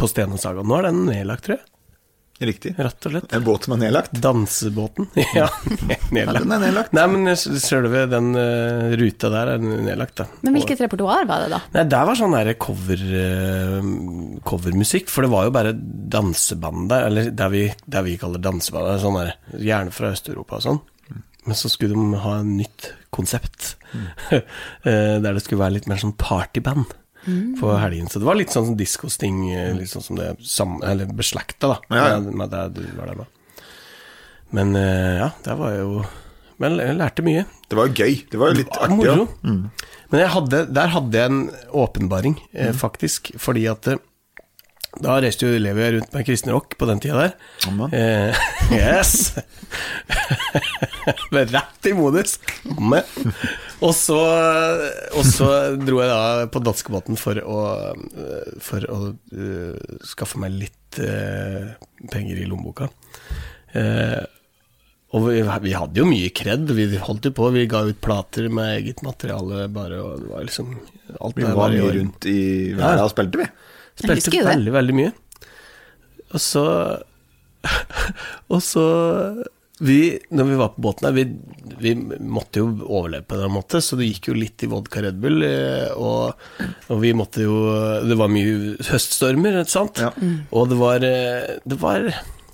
På 0.00 0.08
Stena 0.08 0.36
Nå 0.40 0.78
er 0.78 0.88
den 0.88 1.04
nedlagt, 1.08 1.44
tror 1.48 1.58
jeg. 1.58 1.71
Riktig. 2.42 2.72
Rett 2.78 3.06
og 3.06 3.12
slett. 3.14 3.32
En 3.36 3.44
båt 3.44 3.66
som 3.66 3.74
er 3.76 3.80
nedlagt. 3.84 4.14
Dansebåten. 4.22 5.08
ja, 5.38 5.48
Ja, 6.12 6.32
den 6.34 6.54
er 6.54 6.62
nedlagt. 6.62 6.94
Nei, 6.96 7.04
men 7.12 7.32
selve 7.36 8.04
den 8.10 8.32
uh, 8.36 8.92
ruta 8.98 9.30
der 9.32 9.54
er 9.54 9.62
nedlagt, 9.62 10.16
da. 10.20 10.26
Men 10.42 10.56
hvilket 10.58 10.82
repertoar 10.84 11.28
var 11.28 11.44
det, 11.44 11.50
da? 11.54 11.60
Nei, 11.76 11.84
der 11.94 12.08
var 12.08 12.18
sånn 12.18 12.36
derre 12.36 12.56
cover, 12.60 13.04
uh, 13.12 13.90
covermusikk, 14.48 15.10
for 15.12 15.26
det 15.26 15.32
var 15.32 15.48
jo 15.48 15.54
bare 15.54 15.74
danseband 15.76 16.88
der, 16.92 17.10
eller 17.10 17.30
det 17.42 17.50
vi, 17.54 17.66
der 17.96 18.06
vi 18.06 18.16
kaller 18.20 18.42
danseband, 18.42 18.88
det 18.88 18.96
er 18.96 19.04
sånn 19.04 19.20
der, 19.20 19.36
gjerne 19.70 19.94
fra 19.94 20.12
Øst-Europa 20.16 20.58
og 20.58 20.66
sånn. 20.66 20.82
Men 21.42 21.58
så 21.58 21.70
skulle 21.72 21.98
de 21.98 22.22
ha 22.22 22.36
en 22.38 22.56
nytt 22.58 22.92
konsept, 23.14 23.76
eh, 24.32 24.42
der 24.84 25.30
det 25.30 25.42
skulle 25.42 25.64
være 25.64 25.80
litt 25.80 25.88
mer 25.90 26.00
sånn 26.00 26.14
partyband 26.18 26.92
på 27.60 27.72
helgen. 27.78 28.08
Så 28.10 28.18
det 28.22 28.26
var 28.28 28.38
litt 28.38 28.50
sånn 28.54 28.66
som 28.70 28.76
diskosting, 28.78 29.42
eh, 29.54 29.70
litt 29.78 29.90
sånn 29.92 30.02
som 30.06 30.18
det 30.18 30.32
sam, 30.46 30.78
eller 30.82 31.06
beslekta 31.06 31.74
da, 31.74 31.78
Ja, 31.92 32.08
ja. 32.14 32.20
med, 32.20 32.34
med 32.42 32.50
det 32.50 32.64
du 32.80 32.82
var 32.98 33.06
der 33.12 33.20
med. 33.22 33.26
Men 34.52 34.76
eh, 34.76 35.16
ja, 35.22 35.30
det 35.46 35.54
var 35.56 35.74
jo, 35.78 36.04
men 36.60 36.76
jeg 36.82 36.98
lærte 36.98 37.24
mye. 37.24 37.44
Det 37.70 37.78
var 37.78 37.88
jo 37.88 37.94
gøy. 38.04 38.18
Det 38.30 38.38
var 38.40 38.52
jo 38.52 38.58
litt 38.60 38.72
var 38.74 38.84
artig. 38.84 38.96
moro. 39.00 39.28
Ja. 39.40 39.92
Men 40.12 40.20
jeg 40.20 40.32
hadde, 40.34 40.58
der 40.76 40.90
hadde 40.92 41.16
jeg 41.22 41.30
en 41.32 41.44
åpenbaring, 41.72 42.34
eh, 42.52 42.72
faktisk. 42.76 43.30
Fordi 43.40 43.64
at 43.72 43.88
eh, 43.88 43.96
da 45.00 45.14
reiste 45.24 45.48
jo 45.48 45.56
Levi 45.56 45.86
rundt 45.94 46.12
med 46.12 46.26
kristen 46.28 46.52
rock 46.52 46.76
på 46.76 46.84
den 46.90 47.00
tida 47.00 47.22
der. 47.22 47.32
Amen. 47.70 47.94
Eh, 47.96 48.42
yes! 48.76 49.32
Rett 51.32 51.88
i 51.88 51.94
modus. 51.96 52.36
Amen. 52.76 53.32
Og 53.82 53.94
så, 53.98 54.18
og 55.18 55.24
så 55.26 55.48
dro 55.80 56.02
jeg 56.02 56.10
da 56.10 56.50
på 56.52 56.62
danskebåten 56.62 57.18
for 57.18 57.38
å, 57.42 57.62
for 58.62 58.86
å 58.86 58.98
uh, 59.10 59.96
skaffe 60.06 60.38
meg 60.42 60.54
litt 60.54 61.00
uh, 61.02 61.72
penger 62.12 62.44
i 62.44 62.46
lommeboka. 62.46 62.86
Uh, 63.74 64.22
og 65.12 65.26
vi, 65.26 65.42
vi 65.66 65.74
hadde 65.76 66.00
jo 66.00 66.06
mye 66.08 66.30
kred, 66.32 66.70
vi 66.72 66.86
holdt 66.96 67.26
jo 67.28 67.34
på, 67.36 67.50
vi 67.52 67.66
ga 67.68 67.82
ut 67.84 67.98
plater 68.04 68.46
med 68.52 68.78
eget 68.78 69.02
materiale 69.04 69.66
bare, 69.72 69.98
og 70.00 70.22
det 70.22 70.30
var 70.30 70.46
liksom 70.46 70.70
alt 71.18 71.36
Vi 71.36 71.44
der 71.44 71.58
var 71.58 71.74
mye 71.74 71.90
rundt 71.98 72.28
i 72.30 72.40
verden 72.78 73.04
og 73.04 73.12
spilte, 73.12 73.42
vi. 73.42 73.48
Spilte 74.00 74.44
veldig, 74.46 74.72
veldig 74.78 74.96
mye. 74.96 75.12
Og 76.32 76.40
så 76.40 76.64
Og 78.52 78.62
så 78.64 78.84
vi, 79.82 79.96
når 80.30 80.46
vi 80.48 80.56
var 80.60 80.68
på 80.76 80.82
båten 80.84 81.08
her, 81.08 81.14
vi, 81.16 81.24
vi 81.82 81.92
måtte 82.22 82.60
jo 82.62 82.68
overleve 82.86 83.24
på 83.26 83.34
en 83.34 83.38
eller 83.40 83.48
annen 83.50 83.58
måte, 83.58 83.80
så 83.82 83.96
det 83.98 84.06
gikk 84.08 84.28
jo 84.30 84.36
litt 84.38 84.62
i 84.62 84.68
vodka 84.70 85.02
Red 85.02 85.18
Bull, 85.22 85.42
eh, 85.46 85.88
og, 85.98 86.38
og 86.92 87.00
vi 87.02 87.10
måtte 87.18 87.42
jo 87.42 87.56
Det 88.06 88.18
var 88.20 88.30
mye 88.30 88.76
høststormer, 88.90 89.60
ikke 89.62 89.74
sant? 89.74 89.98
Ja. 90.04 90.12
Og 90.54 90.68
det 90.70 90.78
var, 90.78 91.02
eh, 91.08 91.56
det 91.66 91.78
var 91.82 92.06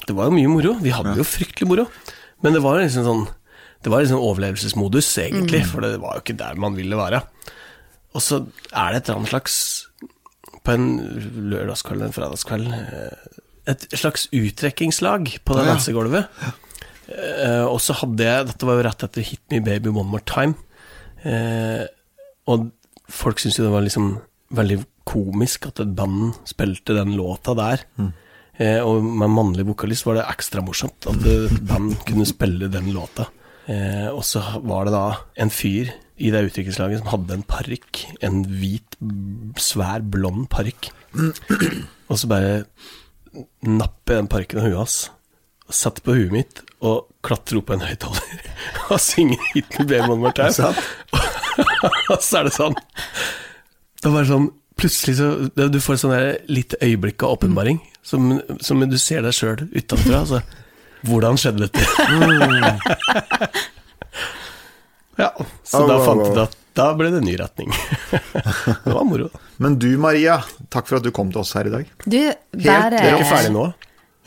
Det 0.09 0.17
var 0.17 0.31
jo 0.31 0.37
mye 0.39 0.49
moro. 0.53 0.77
Vi 0.81 0.95
hadde 0.95 1.17
jo 1.21 1.27
fryktelig 1.29 1.69
moro. 1.69 1.85
Men 2.41 2.55
det 2.57 2.63
var 2.65 2.79
liksom 2.81 3.05
sånn 3.05 3.27
Det 3.85 3.91
var 3.93 4.03
liksom 4.07 4.23
overlevelsesmodus, 4.25 5.11
egentlig, 5.23 5.65
for 5.69 5.85
det 5.85 5.99
var 6.03 6.17
jo 6.17 6.25
ikke 6.25 6.39
der 6.41 6.57
man 6.59 6.75
ville 6.79 6.97
være. 6.99 7.21
Og 8.17 8.25
så 8.25 8.41
er 8.73 8.95
det 8.95 9.03
et 9.03 9.09
eller 9.11 9.21
annet 9.21 9.35
slags 9.35 9.59
På 10.65 10.73
en 10.75 10.87
lørdagskveld 11.53 12.01
eller 12.01 12.09
en 12.09 12.17
fredagskveld 12.17 12.73
eh, 12.73 13.37
Et 13.69 13.85
slags 14.01 14.25
uttrekkingslag 14.33 15.35
på 15.45 15.59
det 15.59 15.67
Ja. 15.67 15.75
dansegulvet. 15.75 16.25
Eh, 16.41 16.65
og 17.09 17.79
så 17.81 17.95
hadde 18.03 18.25
jeg 18.27 18.49
Dette 18.51 18.67
var 18.69 18.77
jo 18.77 18.83
rett 18.85 19.05
etter 19.07 19.25
Hit 19.25 19.41
Me 19.53 19.63
Baby 19.65 19.89
One 19.89 20.11
More 20.13 20.25
Time. 20.29 20.55
Eh, 21.27 21.85
og 22.49 22.69
folk 23.09 23.41
syntes 23.41 23.59
jo 23.59 23.67
det 23.67 23.75
var 23.75 23.85
liksom 23.87 24.13
veldig 24.57 24.79
komisk 25.09 25.69
at 25.71 25.83
et 25.83 25.95
band 25.97 26.37
spilte 26.49 26.97
den 26.97 27.17
låta 27.17 27.55
der. 27.59 27.85
Eh, 28.59 28.81
og 28.83 29.05
med 29.05 29.33
mannlig 29.33 29.67
vokalist 29.69 30.07
var 30.09 30.19
det 30.19 30.29
ekstra 30.29 30.63
morsomt 30.65 31.09
at 31.11 31.27
et 31.31 31.59
band 31.69 31.97
kunne 32.09 32.29
spille 32.29 32.71
den 32.73 32.93
låta. 32.95 33.29
Eh, 33.69 34.09
og 34.11 34.25
så 34.25 34.43
var 34.65 34.89
det 34.89 34.95
da 34.97 35.07
en 35.45 35.53
fyr 35.53 35.93
i 36.19 36.33
det 36.35 36.47
utviklingslaget 36.49 37.03
som 37.03 37.13
hadde 37.13 37.37
en 37.37 37.47
parykk. 37.47 38.05
En 38.27 38.41
hvit, 38.49 38.99
svær, 39.61 40.03
blond 40.03 40.49
parykk. 40.53 40.91
og 42.11 42.19
så 42.19 42.31
bare 42.31 42.65
nappe 43.69 44.17
den 44.17 44.29
parykken 44.31 44.61
av 44.61 44.67
huet 44.67 44.81
hans, 44.81 44.99
setter 45.75 46.03
på 46.07 46.15
huet 46.17 46.33
mitt 46.33 46.61
og 46.85 47.09
klatrer 47.27 47.59
opp 47.61 47.67
på 47.71 47.75
en 47.77 47.83
høyttaler 47.85 48.23
og 48.95 49.01
synger 49.03 49.39
'Hit 49.53 49.79
med 49.79 49.89
Baby 49.91 50.09
One 50.09 50.21
More 50.23 50.33
Time'. 50.33 50.77
Og 52.13 52.21
så 52.23 52.39
er 52.39 52.45
det 52.49 52.55
sånn 52.55 52.77
Det 54.03 54.13
var 54.15 54.25
sånn 54.29 54.49
Plutselig 54.79 55.17
så 55.19 55.27
Du 55.69 55.81
får 55.83 55.95
et 55.97 56.01
sånn 56.05 56.15
lite 56.55 56.79
øyeblikk 56.87 57.23
av 57.27 57.33
åpenbaring, 57.35 57.81
som, 58.07 58.37
som 58.63 58.79
du 58.87 58.95
ser 58.99 59.25
deg 59.27 59.35
sjøl 59.35 59.65
utenfra. 59.75 60.21
Altså, 60.23 60.39
hvordan 61.03 61.35
skjedde 61.35 61.67
dette? 61.67 61.83
ja, 65.19 65.33
så 65.67 65.83
Oh, 65.83 65.89
da 65.91 65.97
fant 66.07 66.23
du 66.35 66.41
at 66.45 66.55
da 66.79 66.93
ble 66.95 67.11
det 67.11 67.25
ny 67.27 67.35
retning. 67.41 67.73
det 68.85 68.95
var 68.95 69.03
moro. 69.03 69.27
Men 69.59 69.75
du, 69.83 69.89
Maria, 69.99 70.39
takk 70.71 70.87
for 70.87 71.01
at 71.01 71.07
du 71.07 71.11
kom 71.11 71.33
til 71.35 71.43
oss 71.43 71.51
her 71.59 71.67
i 71.67 71.73
dag. 71.75 71.91
Du, 72.07 72.15
Helt- 72.23 72.55
Vi 72.55 72.69
er 72.71 73.17
ikke 73.19 73.33
ferdig 73.33 73.51
nå. 73.57 73.67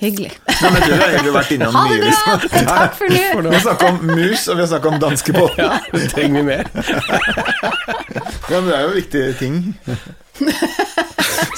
Hyggelig. 0.02 0.32
Nei, 0.50 0.70
men 0.74 0.82
du 0.82 0.94
har 0.98 1.04
egentlig 1.12 1.34
vært 1.36 1.52
innom 1.56 1.76
Ha 1.78 1.82
det 1.92 1.98
mye. 2.02 2.12
bra! 2.12 2.36
liksom. 2.42 2.68
Takk 2.72 2.96
for 3.00 3.42
nå. 3.46 3.50
Vi 3.52 3.56
har 3.56 3.66
snakket 3.68 3.88
om 3.92 4.00
mus, 4.10 4.46
og 4.50 4.56
vi 4.58 4.64
har 4.64 4.70
snakket 4.72 4.90
om 4.92 5.00
danskebåten. 5.04 5.62
Ja, 5.62 5.80
det 5.94 6.08
trenger 6.16 6.42
vi 6.42 6.46
mer. 6.50 6.66
Ja, 8.52 8.60
men 8.60 8.66
det 8.68 8.74
er 8.76 8.82
jo 8.84 8.96
viktige 8.98 9.34
ting. 9.40 9.60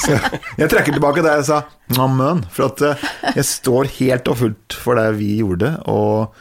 Så 0.03 0.17
jeg 0.59 0.67
trekker 0.69 0.93
tilbake 0.93 1.23
det 1.25 1.31
jeg 1.39 1.45
sa 1.47 1.61
amen, 2.03 2.43
for 2.53 2.67
at 2.67 2.83
eh, 2.85 3.05
jeg 3.39 3.45
står 3.49 3.89
helt 3.95 4.29
og 4.29 4.37
fullt 4.43 4.75
for 4.77 4.99
det 4.99 5.07
vi 5.17 5.29
gjorde, 5.39 5.71
og 5.89 6.35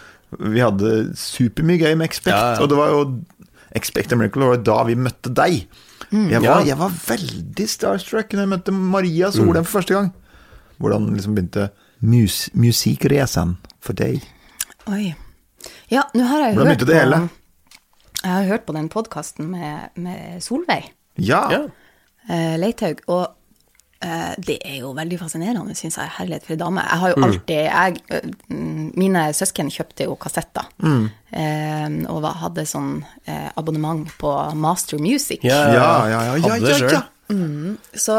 vi 0.53 0.61
hadde 0.61 0.91
supermye 1.17 1.81
gøy 1.81 1.95
med 2.01 2.09
Expect, 2.11 2.35
Ja, 2.35 2.53
ja. 2.57 2.61
og 2.65 2.69
det 2.73 2.79
var 2.81 2.93
jo 2.93 3.01
Expect 3.79 4.13
a 4.13 4.19
Miracle 4.21 4.51
var 4.51 4.61
da 4.67 4.77
vi 4.91 4.99
møtte 5.01 5.33
deg. 5.33 5.63
Jeg, 6.13 6.43
var, 6.45 6.61
Ja. 6.61 6.61
jeg 6.75 6.77
var 6.83 6.93
veldig 7.07 7.69
starstruck 7.73 8.35
når 8.37 8.45
jeg 8.45 8.53
møtte 8.53 8.75
Maria 8.77 9.31
Solheim 9.33 9.65
for 9.65 9.79
første 9.79 9.97
gang. 9.97 10.11
Hvordan 10.83 11.09
liksom 11.17 11.37
begynte 11.39 11.71
mus 12.03 12.49
musikkreisen 12.59 13.57
for 13.83 13.97
deg. 13.99 14.23
Oi. 14.91 15.13
Ja, 15.93 16.03
nå 16.15 16.25
har 16.27 16.41
jeg 16.49 16.57
Hvordan 16.57 16.73
hørt 16.75 16.87
det 16.89 16.97
hele? 16.99 17.21
Jeg 18.23 18.31
har 18.33 18.49
hørt 18.49 18.65
på 18.67 18.75
den 18.75 18.89
podkasten 18.91 19.49
med, 19.51 19.89
med 19.99 20.43
Solveig 20.43 20.91
Ja. 21.19 21.45
Ja. 21.53 21.63
Uh, 22.31 22.55
Leithaug, 22.59 23.01
og 23.11 23.23
uh, 24.05 24.35
det 24.47 24.59
er 24.65 24.77
jo 24.81 24.93
veldig 24.95 25.19
fascinerende, 25.19 25.75
syns 25.79 25.99
jeg. 25.99 26.11
Herlighet 26.19 26.47
for 26.47 26.55
ei 26.55 26.61
dame. 26.61 26.85
Jeg 26.87 26.99
har 27.03 27.13
Mm. 27.13 27.23
jo 27.23 27.27
alltid 27.29 27.57
jeg, 27.57 27.97
eh, 28.11 28.29
mm, 28.49 28.93
Mine 28.97 29.25
søsken 29.35 29.71
kjøpte 29.71 30.05
jo 30.07 30.15
kassetter, 30.17 30.67
Mm. 30.83 31.09
eh, 31.33 32.11
og 32.11 32.25
hadde 32.43 32.67
sånn 32.67 33.05
eh, 33.27 33.51
abonnement 33.57 34.07
på 34.19 34.55
Master 34.55 34.99
Music. 34.99 35.41
Ja, 35.43 35.73
Ja, 35.73 36.07
ja, 36.09 36.23
ja, 36.37 36.37
ja, 36.37 36.57
ja, 36.57 36.89
ja. 36.91 37.03
Mm, 37.31 37.79
Så, 37.95 38.17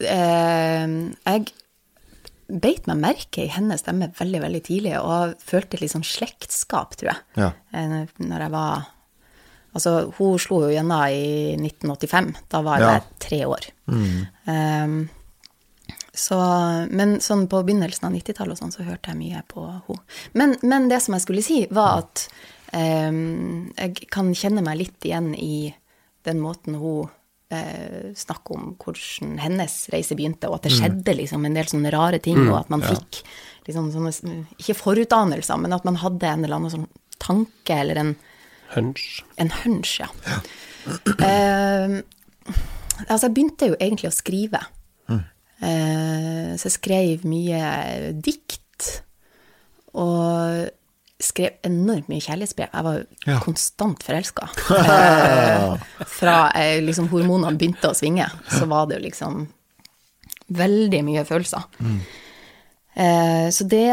eh, 0.00 0.86
jeg 1.26 1.52
beit 2.60 2.86
meg 2.90 2.98
merke 3.00 3.44
i 3.46 3.50
hennes 3.52 3.80
stemme 3.80 4.10
veldig, 4.18 4.40
veldig 4.42 4.62
tidlig, 4.66 4.92
og 5.00 5.36
følte 5.40 5.80
litt 5.80 5.92
sånn 5.94 6.04
slektskap, 6.04 6.96
tror 7.00 7.12
jeg. 7.14 7.22
Ja. 7.40 7.52
Eh, 7.72 8.02
Når 8.18 8.46
jeg 8.48 8.50
var 8.56 8.86
Altså, 9.72 10.12
hun 10.18 10.34
slo 10.36 10.58
jo 10.66 10.68
gjennom 10.74 11.00
i 11.08 11.54
1985. 11.56 12.34
Da 12.52 12.60
var 12.60 12.78
Ja. 12.82 12.90
jeg 12.92 13.02
tre 13.24 13.38
år. 13.48 13.64
Eh, 13.88 14.96
så, 16.12 16.36
men 16.92 17.14
sånn 17.24 17.46
på 17.48 17.62
begynnelsen 17.64 18.04
av 18.04 18.12
90-tallet 18.12 18.52
og 18.52 18.58
sånn, 18.58 18.72
så 18.74 18.84
hørte 18.84 19.08
jeg 19.14 19.16
mye 19.16 19.40
på 19.48 19.64
henne. 19.64 19.96
Men, 20.34 20.56
men 20.62 20.88
det 20.90 21.00
som 21.00 21.14
jeg 21.16 21.22
skulle 21.24 21.42
si, 21.46 21.62
var 21.72 22.02
at 22.02 22.26
um, 22.74 23.72
jeg 23.78 24.10
kan 24.12 24.28
kjenne 24.36 24.60
meg 24.66 24.76
litt 24.82 25.08
igjen 25.08 25.32
i 25.34 25.72
den 26.28 26.38
måten 26.44 26.76
hun 26.76 27.08
eh, 27.52 28.10
snakker 28.18 28.56
om 28.56 28.72
hvordan 28.80 29.38
hennes 29.42 29.76
reise 29.92 30.16
begynte, 30.18 30.50
og 30.50 30.58
at 30.58 30.68
det 30.68 30.74
skjedde 30.76 31.16
liksom 31.20 31.46
en 31.46 31.56
del 31.58 31.70
sånne 31.70 31.92
rare 31.94 32.20
ting, 32.24 32.40
og 32.48 32.58
at 32.62 32.72
man 32.72 32.84
fikk 32.84 33.22
liksom 33.68 33.92
sånne, 33.94 34.42
ikke 34.58 34.78
forutanelser, 34.78 35.60
men 35.62 35.76
at 35.76 35.86
man 35.88 36.00
hadde 36.02 36.28
en 36.28 36.46
eller 36.46 36.58
annen 36.58 36.74
sånn 36.74 36.90
tanke 37.22 37.78
eller 37.84 38.00
en 38.02 38.14
Hunch. 38.72 39.22
en 39.36 39.52
hunch, 39.62 39.98
ja. 40.02 40.10
Eh, 41.22 41.92
altså, 43.06 43.28
jeg 43.28 43.34
begynte 43.36 43.68
jo 43.70 43.76
egentlig 43.78 44.08
å 44.08 44.16
skrive. 44.16 44.58
Eh, 45.62 46.54
så 46.58 46.66
jeg 46.66 46.74
skrev 46.74 47.26
mye 47.28 48.12
dikt. 48.18 48.88
Og 49.94 50.66
skrev 51.22 51.54
enormt 51.66 52.08
mye 52.10 52.20
kjærlighetsbrev. 52.24 52.68
Jeg 52.74 52.84
var 52.86 52.98
jo 52.98 53.04
Ja. 53.30 53.38
konstant 53.44 54.02
forelska. 54.02 54.48
Eh, 54.82 55.78
fra 56.08 56.36
eh, 56.58 56.80
liksom 56.82 57.08
hormonene 57.12 57.56
begynte 57.58 57.90
å 57.90 57.94
svinge, 57.96 58.26
så 58.50 58.66
var 58.70 58.86
det 58.90 58.98
jo 58.98 59.06
liksom 59.06 59.46
veldig 60.52 61.02
mye 61.06 61.24
følelser. 61.24 61.62
Eh, 62.94 63.48
så 63.50 63.64
det 63.68 63.88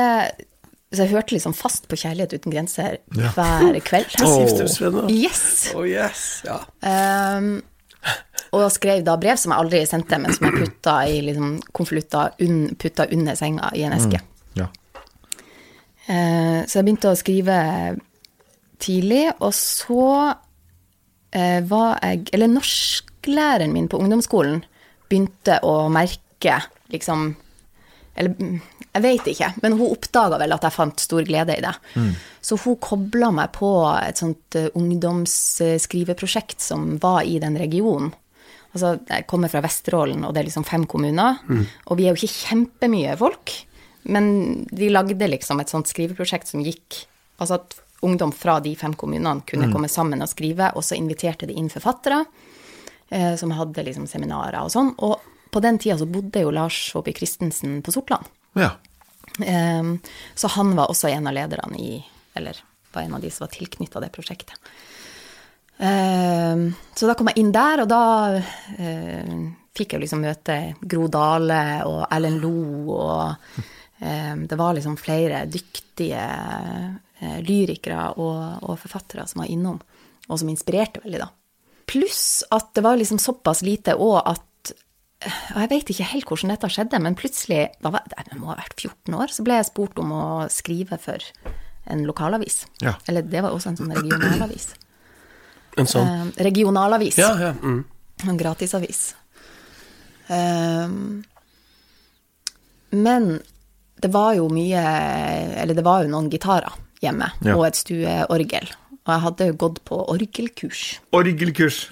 Så 0.91 1.03
jeg 1.05 1.12
hørte 1.13 1.36
liksom 1.36 1.53
fast 1.53 1.86
på 1.88 1.95
Kjærlighet 2.01 2.33
uten 2.33 2.51
grenser 2.51 2.98
hver 3.13 3.77
kveld. 3.86 4.09
Oh. 4.25 5.05
Yes! 5.13 5.69
Oh 5.77 5.86
yes, 5.86 6.41
ja. 6.48 6.57
Um, 6.81 7.62
og 8.57 8.71
skrev 8.74 9.03
da 9.05 9.13
brev 9.21 9.38
som 9.38 9.53
jeg 9.53 9.62
aldri 9.62 9.83
sendte, 9.86 10.17
men 10.17 10.33
som 10.33 10.48
jeg 10.50 10.63
putta 10.63 10.95
i 11.05 11.19
liksom 11.21 11.59
konvolutter 11.77 12.33
un, 12.41 12.75
putta 12.81 13.05
under 13.13 13.38
senga 13.38 13.69
i 13.77 13.83
en 13.86 13.93
eske. 13.93 14.17
Ja. 14.57 14.65
Eh, 16.09 16.61
så 16.65 16.79
jeg 16.79 16.87
begynte 16.87 17.11
å 17.11 17.17
skrive 17.17 17.57
tidlig, 18.81 19.27
og 19.37 19.53
så 19.53 20.05
eh, 21.35 21.59
var 21.69 21.99
jeg 22.01 22.31
Eller 22.33 22.49
norsklæreren 22.49 23.75
min 23.75 23.89
på 23.91 23.99
ungdomsskolen 24.01 24.63
begynte 25.09 25.59
å 25.65 25.89
merke 25.93 26.61
liksom 26.89 27.33
Eller 28.15 28.33
mm, 28.33 28.55
jeg 28.89 29.03
vet 29.05 29.27
ikke, 29.29 29.51
men 29.61 29.75
hun 29.77 29.91
oppdaga 29.91 30.39
vel 30.41 30.55
at 30.55 30.65
jeg 30.65 30.73
fant 30.73 31.03
stor 31.03 31.27
glede 31.27 31.59
i 31.59 31.61
det. 31.61 31.75
Så 32.41 32.57
hun 32.63 32.79
kobla 32.81 33.29
meg 33.37 33.51
på 33.53 33.69
et 34.01 34.17
sånt 34.17 34.57
eh, 34.57 34.71
ungdomsskriveprosjekt 34.73 36.65
som 36.65 36.95
var 37.03 37.21
i 37.29 37.37
den 37.43 37.59
regionen. 37.61 38.09
Altså, 38.73 38.95
jeg 39.05 39.27
kommer 39.29 39.49
fra 39.49 39.61
Vesterålen, 39.65 40.25
og 40.25 40.33
det 40.33 40.41
er 40.41 40.49
liksom 40.49 40.65
fem 40.65 40.87
kommuner. 40.89 41.37
Og 41.85 41.97
vi 41.97 42.07
er 42.07 42.13
jo 42.13 42.19
ikke 42.19 42.49
kjempemye 42.49 43.15
folk, 43.21 43.53
men 44.03 44.65
de 44.72 44.89
lagde 44.89 45.27
liksom 45.27 45.60
et 45.60 45.70
sånt 45.70 45.88
skriveprosjekt 45.91 46.48
som 46.48 46.62
gikk 46.63 47.06
Altså 47.39 47.56
at 47.56 47.75
ungdom 48.03 48.32
fra 48.36 48.58
de 48.60 48.74
fem 48.75 48.91
kommunene 49.00 49.41
kunne 49.48 49.70
komme 49.72 49.88
sammen 49.88 50.20
og 50.22 50.27
skrive, 50.27 50.74
og 50.75 50.84
så 50.84 50.98
inviterte 50.98 51.48
de 51.48 51.53
inn 51.56 51.70
forfattere 51.72 52.25
eh, 53.10 53.36
som 53.39 53.51
hadde 53.56 53.84
liksom 53.88 54.08
seminarer 54.12 54.60
og 54.60 54.72
sånn. 54.74 54.89
Og 55.00 55.20
på 55.51 55.62
den 55.63 55.79
tida 55.79 55.96
så 55.98 56.06
bodde 56.06 56.44
jo 56.44 56.51
Lars 56.51 56.91
Håby 56.94 57.13
Christensen 57.15 57.82
på 57.82 57.91
Sortland. 57.96 58.27
ja. 58.60 58.72
Eh, 59.39 59.84
Så 60.36 60.48
han 60.51 60.75
var 60.75 60.88
også 60.91 61.08
en 61.13 61.27
av 61.27 61.34
lederne 61.34 61.79
i 61.79 62.06
Eller 62.36 62.58
var 62.91 63.01
en 63.03 63.13
av 63.13 63.22
de 63.22 63.29
som 63.32 63.46
var 63.48 63.53
tilknytta 63.56 64.00
det 64.03 64.12
prosjektet. 64.12 64.56
Eh, 65.77 66.56
Så 66.96 67.08
da 67.08 67.13
kom 67.15 67.27
jeg 67.32 67.39
inn 67.39 67.51
der, 67.56 67.84
og 67.84 67.88
da 67.88 68.03
eh, 68.36 69.36
fikk 69.75 69.94
jeg 69.96 70.01
liksom 70.03 70.24
møte 70.25 70.75
Gro 70.82 71.08
Dale 71.08 71.86
og 71.88 72.01
Erlend 72.12 72.41
Lo, 72.44 72.96
og 73.00 73.63
det 74.00 74.56
var 74.56 74.77
liksom 74.77 74.96
flere 74.96 75.41
dyktige 75.51 76.22
eh, 77.20 77.39
lyrikere 77.44 78.13
og, 78.15 78.63
og 78.63 78.77
forfattere 78.79 79.25
som 79.27 79.44
var 79.44 79.50
innom, 79.51 79.82
og 80.29 80.39
som 80.39 80.51
inspirerte 80.51 81.03
veldig, 81.03 81.20
da. 81.25 81.27
Pluss 81.89 82.46
at 82.56 82.70
det 82.77 82.86
var 82.86 83.00
liksom 83.00 83.20
såpass 83.20 83.63
lite 83.65 83.98
òg 84.00 84.22
at 84.24 84.46
og 85.20 85.58
jeg 85.60 85.70
vet 85.74 85.89
ikke 85.91 86.06
helt 86.13 86.29
hvordan 86.29 86.53
dette 86.53 86.68
skjedde, 86.72 87.00
men 87.03 87.15
plutselig, 87.20 87.63
da 87.84 87.91
var, 87.91 88.06
jeg 88.15 88.38
må 88.39 88.53
ha 88.53 88.60
vært 88.62 88.79
14 88.79 89.18
år, 89.20 89.34
så 89.36 89.44
ble 89.44 89.58
jeg 89.58 89.68
spurt 89.68 90.00
om 90.00 90.13
å 90.15 90.25
skrive 90.53 90.96
for 91.01 91.25
en 91.91 92.06
lokalavis. 92.08 92.62
Ja. 92.79 92.94
Eller 93.10 93.25
det 93.27 93.41
var 93.44 93.51
også 93.51 93.74
en 93.74 93.79
sånn 93.82 93.91
regionalavis. 93.98 94.70
En 95.75 95.89
sånn. 95.89 96.08
Eh, 96.08 96.44
regionalavis. 96.48 97.20
Ja, 97.20 97.34
ja. 97.41 97.51
Mm. 97.60 97.82
En 98.32 98.39
gratisavis. 98.39 99.01
Eh, 100.32 100.96
men 102.96 103.29
det 104.01 104.12
var 104.13 104.34
jo 104.38 104.48
mye 104.53 104.84
Eller 105.60 105.75
det 105.75 105.84
var 105.86 106.03
jo 106.06 106.12
noen 106.13 106.29
gitarer 106.32 106.72
hjemme, 107.03 107.32
Ja. 107.46 107.56
og 107.56 107.65
et 107.68 107.75
stueorgel. 107.79 108.68
Og 109.06 109.13
jeg 109.13 109.22
hadde 109.24 109.46
jo 109.48 109.53
gått 109.65 109.77
på 109.88 109.98
orgelkurs. 110.12 111.00
Orgelkurs. 111.15 111.86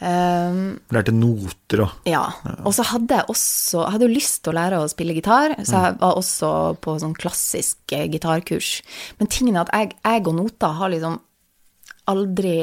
Um, 0.00 0.78
Lærte 0.94 1.12
noter 1.12 1.82
og 1.84 2.08
Ja. 2.08 2.22
Og 2.64 2.72
så 2.72 2.84
hadde 2.88 3.18
jeg 3.18 3.26
også 3.28 3.82
Jeg 3.84 3.92
hadde 3.96 4.06
jo 4.08 4.14
lyst 4.14 4.38
til 4.44 4.52
å 4.54 4.56
lære 4.56 4.78
å 4.80 4.88
spille 4.88 5.16
gitar, 5.18 5.56
så 5.66 5.82
jeg 5.84 5.98
var 6.00 6.16
også 6.16 6.52
på 6.80 6.94
sånn 7.02 7.16
klassisk 7.18 7.92
eh, 7.92 8.06
gitarkurs. 8.08 8.78
Men 9.18 9.28
tingen 9.28 9.58
er 9.58 9.66
at 9.66 9.74
jeg, 9.76 9.92
jeg 10.00 10.24
og 10.26 10.38
nota 10.38 10.72
har 10.80 10.92
liksom 10.94 11.18
aldri 12.10 12.54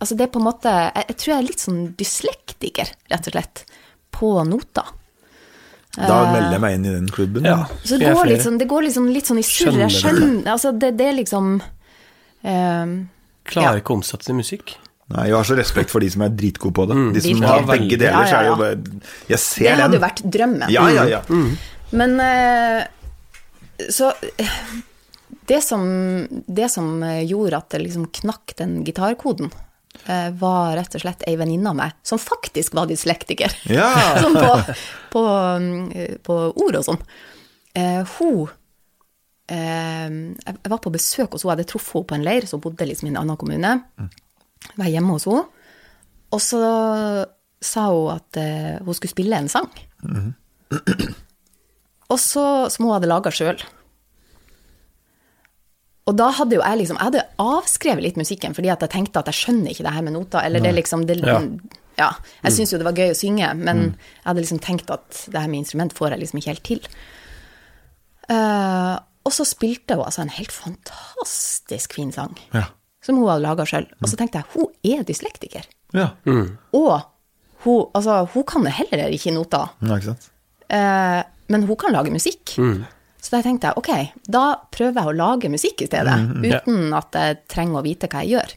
Altså 0.00 0.16
det 0.16 0.24
er 0.28 0.30
på 0.32 0.40
en 0.40 0.46
måte 0.46 0.70
Jeg, 0.72 1.04
jeg 1.10 1.16
tror 1.20 1.32
jeg 1.34 1.40
er 1.42 1.48
litt 1.50 1.60
sånn 1.64 1.82
dyslektiker, 1.98 2.92
rett 3.12 3.26
og 3.28 3.34
slett, 3.34 3.64
på 4.14 4.30
nota. 4.48 4.86
Da 5.96 6.32
melder 6.32 6.56
jeg 6.56 6.60
meg 6.64 6.74
inn 6.78 6.86
i 6.88 6.94
den 6.94 7.08
klubben. 7.12 7.44
Ja. 7.46 7.66
Så 7.86 7.98
det 8.00 8.12
går, 8.14 8.26
liksom, 8.32 8.56
det 8.58 8.66
går 8.70 8.86
liksom 8.88 9.08
litt 9.14 9.28
sånn 9.30 9.38
i 9.38 9.44
surr. 9.46 9.76
Jeg 9.84 9.92
Skjønner 9.94 10.48
Altså, 10.56 10.72
det, 10.74 10.94
det 10.98 11.06
er 11.10 11.18
liksom 11.20 11.52
ehm, 12.42 12.94
Klarer 13.46 13.76
Ja. 13.78 13.82
ikke 13.82 13.94
å 13.94 13.98
omsette 14.00 14.26
til 14.26 14.38
musikk. 14.38 14.74
Nei, 15.12 15.26
jeg 15.28 15.36
har 15.36 15.44
så 15.44 15.56
respekt 15.58 15.92
for 15.92 16.00
de 16.00 16.08
som 16.10 16.22
er 16.24 16.32
dritgode 16.32 16.74
på 16.78 16.86
det. 16.88 16.96
De 17.18 17.20
som 17.26 17.40
De 17.44 17.46
har 17.46 17.66
begge 17.68 17.98
deler, 18.00 18.10
Ja, 18.10 18.22
ja, 18.24 18.26
så 18.26 18.36
er 18.38 18.42
det 18.42 18.50
jo 18.50 18.56
bare 18.62 19.00
Jeg 19.28 19.38
ser 19.42 19.64
Det 19.68 19.82
hadde 19.84 19.98
jo 19.98 20.04
vært 20.06 20.22
drømmen. 20.38 20.66
Ja, 20.72 20.86
ja, 20.96 21.04
ja. 21.12 21.22
Men 21.92 22.16
eh, 22.24 22.86
så 23.92 24.10
eh, 24.40 24.54
det 25.46 25.60
som, 25.62 25.84
det 26.48 26.70
som 26.72 27.02
eh, 27.04 27.20
gjorde 27.28 27.58
at 27.60 27.68
det 27.74 27.82
liksom 27.84 28.06
knakk 28.22 28.54
den 28.56 28.78
gitarkoden, 28.86 29.52
eh, 29.52 29.63
var 30.40 30.74
rett 30.76 30.94
og 30.98 31.00
slett 31.00 31.22
ei 31.28 31.36
venninne 31.40 31.70
av 31.70 31.76
meg 31.78 31.94
som 32.04 32.20
faktisk 32.20 32.74
var 32.76 32.90
dyslektiker. 32.90 33.54
Ja. 33.72 33.88
sånn 34.24 34.36
på, 34.36 34.74
på, 35.14 35.22
mm, 35.24 36.18
på 36.26 36.36
ord 36.52 36.80
og 36.80 36.84
sånn. 36.84 37.00
Eh, 37.74 38.02
hun 38.18 38.44
eh, 39.50 40.10
Jeg 40.46 40.70
var 40.70 40.82
på 40.84 40.92
besøk 40.94 41.34
hos 41.34 41.42
henne, 41.42 41.54
jeg 41.54 41.56
hadde 41.56 41.70
truffet 41.72 41.96
henne 41.96 42.10
på 42.10 42.18
en 42.18 42.26
leir, 42.26 42.46
så 42.46 42.58
hun 42.58 42.66
bodde 42.68 42.88
liksom 42.88 43.08
i 43.08 43.14
en 43.14 43.22
annen 43.24 43.40
kommune. 43.40 43.72
Jeg 44.68 44.78
var 44.80 44.92
hjemme 44.92 45.16
hos 45.16 45.26
henne, 45.28 45.46
og 46.34 46.42
så 46.42 46.60
sa 47.64 47.86
hun 47.90 48.12
at 48.14 48.40
eh, 48.40 48.76
hun 48.84 48.96
skulle 48.96 49.14
spille 49.14 49.40
en 49.40 49.50
sang. 49.50 49.70
Og 52.12 52.20
så, 52.20 52.44
som 52.70 52.86
hun 52.86 52.94
hadde 52.94 53.10
laga 53.10 53.32
sjøl. 53.34 53.58
Og 56.06 56.16
da 56.18 56.26
hadde 56.36 56.56
jo 56.58 56.60
jeg 56.60 56.78
liksom 56.82 56.98
Jeg 57.00 57.06
hadde 57.06 57.22
avskrevet 57.40 58.02
litt 58.04 58.16
musikken 58.20 58.52
fordi 58.54 58.68
at 58.68 58.82
jeg 58.84 58.90
tenkte 58.92 59.22
at 59.22 59.30
jeg 59.30 59.38
skjønner 59.38 59.70
ikke 59.72 59.86
det 59.86 59.94
her 59.94 60.02
med 60.04 60.12
noter. 60.12 60.44
Eller 60.44 60.60
det 60.60 60.68
er 60.72 60.76
liksom 60.76 61.06
det, 61.08 61.16
Ja. 61.24 61.38
ja. 61.98 62.10
Jeg 62.44 62.52
syns 62.52 62.72
jo 62.74 62.78
det 62.78 62.84
var 62.84 62.92
gøy 62.98 63.10
å 63.14 63.16
synge, 63.16 63.54
men 63.56 63.80
jeg 63.96 64.24
hadde 64.26 64.40
liksom 64.44 64.60
tenkt 64.60 64.90
at 64.90 65.24
det 65.32 65.40
her 65.40 65.48
med 65.48 65.62
instrument 65.64 65.92
får 65.96 66.10
jeg 66.10 66.20
liksom 66.20 66.38
ikke 66.42 66.52
helt 66.52 66.64
til. 66.64 66.80
Uh, 68.30 68.98
og 69.24 69.32
så 69.32 69.44
spilte 69.48 69.96
hun 69.96 70.04
altså 70.04 70.22
en 70.24 70.32
helt 70.32 70.52
fantastisk 70.52 71.94
fin 71.96 72.12
sang, 72.12 72.36
Ja. 72.52 72.66
som 73.04 73.16
hun 73.16 73.28
hadde 73.28 73.42
laga 73.44 73.64
sjøl. 73.68 73.86
Og 74.02 74.08
så 74.08 74.16
tenkte 74.20 74.40
jeg 74.40 74.52
hun 74.54 74.68
er 74.84 75.04
dyslektiker. 75.04 75.64
ja. 75.94 76.10
Og 76.72 77.00
hun, 77.64 77.86
altså, 77.94 78.24
hun 78.34 78.44
kan 78.44 78.66
heller 78.66 79.08
ikke 79.08 79.32
noter. 79.32 79.70
ja 79.80 79.96
ikke 79.96 80.12
sant? 80.12 80.30
Uh, 80.72 81.22
men 81.48 81.62
hun 81.68 81.76
kan 81.76 81.92
lage 81.92 82.10
musikk. 82.12 82.56
Så 83.24 83.32
da 83.32 83.40
tenkte 83.44 83.70
jeg 83.70 83.80
ok, 83.80 84.20
da 84.28 84.42
prøver 84.74 85.00
jeg 85.00 85.08
å 85.14 85.16
lage 85.16 85.48
musikk 85.48 85.80
i 85.80 85.88
stedet, 85.88 86.18
Ja. 86.44 86.58
uten 86.60 86.92
at 86.92 87.16
jeg 87.16 87.38
trenger 87.48 87.80
å 87.80 87.84
vite 87.86 88.08
hva 88.12 88.20
jeg 88.20 88.34
gjør. 88.36 88.54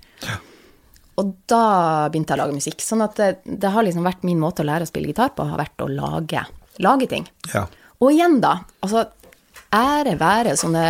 Og 1.17 1.29
da 1.50 2.09
begynte 2.12 2.36
jeg 2.36 2.38
å 2.38 2.43
lage 2.43 2.57
musikk. 2.59 2.83
Sånn 2.83 3.01
at 3.05 3.15
det, 3.17 3.29
det 3.47 3.71
har 3.74 3.86
liksom 3.88 4.03
vært 4.05 4.25
min 4.27 4.41
måte 4.41 4.62
å 4.62 4.67
lære 4.67 4.83
å 4.86 4.89
spille 4.89 5.07
gitar 5.13 5.31
på, 5.38 5.47
har 5.50 5.57
vært 5.63 5.81
å 5.81 5.88
lage, 5.89 6.43
lage 6.83 7.07
ting. 7.09 7.25
Ja. 7.53 7.63
Og 8.03 8.12
igjen, 8.12 8.38
da, 8.43 8.57
altså 8.86 9.07
ære 9.74 10.17
være 10.19 10.53
sånne 10.59 10.83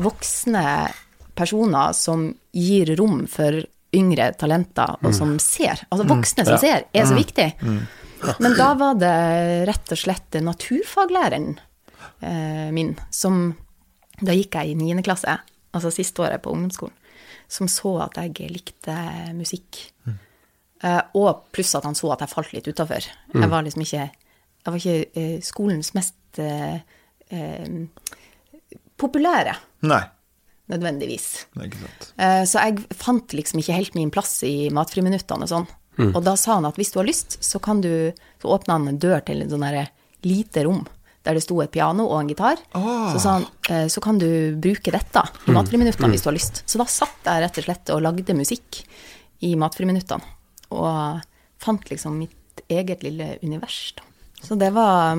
voksne 0.00 0.64
personer 1.36 1.92
som 1.98 2.30
gir 2.54 2.94
rom 2.96 3.26
for 3.30 3.60
yngre 3.94 4.30
talenter, 4.38 4.96
og 5.04 5.12
som 5.14 5.36
ser. 5.42 5.84
Altså 5.90 6.06
voksne 6.08 6.46
som 6.46 6.58
ser, 6.62 6.86
er 6.94 7.06
så 7.06 7.18
viktig. 7.18 7.50
Men 8.40 8.56
da 8.56 8.72
var 8.78 8.96
det 8.98 9.14
rett 9.68 9.92
og 9.94 10.00
slett 10.00 10.38
naturfaglæreren 10.42 11.56
min 12.74 12.94
som 13.10 13.54
Da 14.22 14.32
gikk 14.32 14.54
jeg 14.54 14.70
i 14.70 14.74
niende 14.78 15.02
klasse, 15.02 15.32
altså 15.74 15.90
siste 15.90 16.22
året 16.22 16.40
på 16.44 16.52
ungdomsskolen, 16.54 16.94
som 17.50 17.66
så 17.68 17.96
at 18.04 18.14
jeg 18.20 18.50
likte 18.52 18.94
musikk. 19.34 19.80
Mm. 20.06 20.18
og 21.14 21.44
pluss 21.52 21.74
at 21.74 21.84
han 21.84 21.94
så 21.98 22.12
at 22.12 22.20
jeg 22.22 22.30
falt 22.30 22.52
litt 22.54 22.68
utafor. 22.68 23.02
Jeg 23.34 23.50
var 23.50 23.62
liksom 23.66 23.82
ikke 23.82 24.04
Jeg 24.64 24.72
var 24.72 24.76
ikke 24.78 25.20
eh, 25.20 25.40
skolens 25.44 25.90
mest 25.94 26.38
eh, 26.38 26.78
eh, 27.30 27.86
populære, 28.96 29.54
Nei, 29.84 30.00
nødvendigvis. 30.72 31.46
det 31.54 31.60
er 31.62 31.66
ikke 31.68 31.82
sant. 31.82 32.12
Eh, 32.18 32.44
Så 32.44 32.62
jeg 32.62 32.86
fant 32.96 33.34
liksom 33.36 33.58
ikke 33.60 33.76
helt 33.76 33.94
min 33.94 34.10
plass 34.14 34.42
i 34.46 34.70
matfriminuttene 34.70 35.42
og 35.44 35.50
sånn. 35.50 35.66
Og 36.14 36.24
da 36.24 36.32
sa 36.36 36.54
han 36.56 36.64
at 36.66 36.74
hvis 36.80 36.90
du 36.90 36.98
har 36.98 37.06
lyst, 37.06 37.36
så 37.44 37.60
kan 37.62 37.80
du 37.80 38.12
Så 38.42 38.48
åpna 38.50 38.74
han 38.78 38.88
en 38.88 38.98
dør 38.98 39.20
til 39.24 39.42
en 39.42 39.50
sånn 39.50 39.62
derre 39.62 39.88
lite 40.24 40.64
rom 40.64 40.86
der 41.24 41.38
det 41.38 41.42
sto 41.44 41.56
et 41.64 41.72
piano 41.72 42.06
og 42.10 42.18
en 42.20 42.30
gitar. 42.30 42.60
Så 43.14 43.20
sa 43.22 43.36
han 43.38 43.46
eh, 43.72 43.86
så 43.92 44.02
kan 44.04 44.18
du 44.20 44.28
bruke 44.60 44.92
dette 44.92 45.22
i 45.48 45.54
matfriminuttene 45.56 46.10
hvis 46.12 46.24
du 46.24 46.28
har 46.30 46.36
lyst. 46.36 46.62
Så 46.68 46.80
da 46.80 46.86
satt 46.90 47.28
jeg 47.28 47.44
rett 47.44 47.60
og 47.62 47.68
slett 47.68 47.92
og 47.94 48.02
lagde 48.04 48.36
musikk 48.36 48.82
i 49.44 49.54
matfriminuttene. 49.60 50.34
Og 50.76 51.22
fant 51.64 51.88
liksom 51.90 52.18
mitt 52.20 52.64
eget 52.68 53.02
lille 53.06 53.38
univers, 53.42 53.94
da. 53.96 54.04
Så 54.44 54.56
det 54.60 54.70
var, 54.76 55.16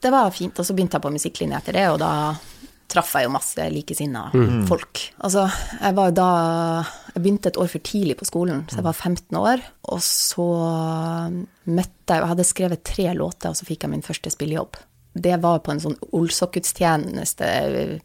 det 0.00 0.10
var 0.14 0.30
fint. 0.30 0.58
Og 0.58 0.66
så 0.66 0.74
begynte 0.76 0.98
jeg 0.98 1.02
på 1.02 1.10
musikklinje 1.14 1.58
etter 1.58 1.74
det, 1.74 1.88
og 1.90 1.98
da 2.02 2.12
traff 2.88 3.10
jeg 3.18 3.26
jo 3.26 3.32
masse 3.34 3.64
likesinna 3.72 4.28
folk. 4.68 5.02
Altså, 5.20 5.42
jeg 5.82 5.96
var 5.98 6.08
jo 6.08 6.14
da 6.16 6.28
Jeg 7.12 7.22
begynte 7.22 7.50
et 7.50 7.58
år 7.60 7.68
for 7.68 7.84
tidlig 7.84 8.16
på 8.16 8.28
skolen, 8.28 8.62
så 8.70 8.78
jeg 8.78 8.86
var 8.86 8.96
15 8.96 9.36
år. 9.36 9.64
Og 9.92 10.00
så 10.04 10.46
møtte 11.68 12.14
jeg 12.14 12.22
Jeg 12.22 12.30
hadde 12.30 12.46
skrevet 12.48 12.84
tre 12.84 13.10
låter, 13.18 13.50
og 13.50 13.58
så 13.58 13.66
fikk 13.68 13.84
jeg 13.84 13.92
min 13.92 14.06
første 14.06 14.30
spillejobb. 14.32 14.78
Det 15.22 15.36
var 15.42 15.58
på 15.64 15.72
en 15.74 15.80
sånn 15.82 15.96
Olsok-gudstjeneste 16.14 17.48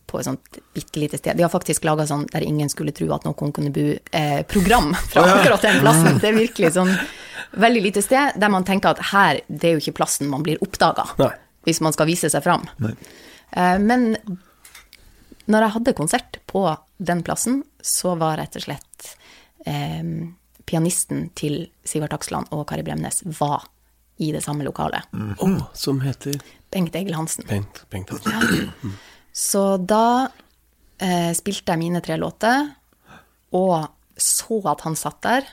på 0.09 0.19
et 0.19 0.27
sånt 0.27 0.59
bitte 0.73 0.99
lite 1.01 1.17
sted. 1.19 1.37
De 1.37 1.43
har 1.45 1.51
faktisk 1.53 1.85
laga 1.87 2.05
sånn 2.09 2.25
der 2.31 2.45
ingen 2.45 2.69
skulle 2.71 2.93
tro 2.95 3.07
at 3.15 3.25
noen 3.27 3.53
kunne 3.55 3.71
bo-program 3.73 4.93
fra 5.13 5.25
akkurat 5.37 5.61
den 5.65 5.79
plassen. 5.83 6.19
Det 6.21 6.31
er 6.31 6.39
virkelig 6.39 6.73
sånn 6.77 6.93
veldig 7.63 7.83
lite 7.85 8.01
sted 8.01 8.39
der 8.41 8.49
man 8.49 8.65
tenker 8.65 8.95
at 8.95 9.03
her, 9.11 9.41
det 9.47 9.69
er 9.69 9.75
jo 9.77 9.83
ikke 9.83 9.97
plassen 10.01 10.29
man 10.31 10.41
blir 10.45 10.61
oppdaga 10.65 11.05
hvis 11.63 11.79
man 11.85 11.93
skal 11.95 12.09
vise 12.09 12.27
seg 12.33 12.43
fram. 12.43 12.65
Eh, 12.83 13.77
Men 13.79 14.15
når 15.45 15.61
jeg 15.67 15.73
hadde 15.77 15.93
konsert 15.97 16.39
på 16.47 16.65
den 17.03 17.21
plassen, 17.23 17.61
så 17.83 18.15
var 18.19 18.37
rett 18.39 18.55
og 18.57 18.63
slett 18.65 19.13
eh, 19.67 20.03
pianisten 20.65 21.29
til 21.35 21.65
Sivert 21.87 22.13
Aksland 22.15 22.47
og 22.55 22.65
Kari 22.69 22.83
Bremnes 22.87 23.21
var 23.39 23.65
i 24.21 24.31
det 24.35 24.43
samme 24.45 24.63
lokalet. 24.65 25.07
Å, 25.41 25.47
som 25.73 25.99
heter 26.03 26.37
Bengt 26.73 26.95
Egil 26.95 27.15
Hansen. 27.17 27.45
Bengt, 27.49 27.83
Bengt 27.89 28.09
Hansen. 28.13 28.71
Så 29.33 29.63
da 29.81 30.29
eh, 31.01 31.31
spilte 31.33 31.73
jeg 31.73 31.81
mine 31.81 32.01
tre 32.05 32.17
låter, 32.21 32.67
og 33.53 33.87
så 34.17 34.59
at 34.69 34.81
han 34.85 34.95
satt 34.97 35.21
der. 35.25 35.47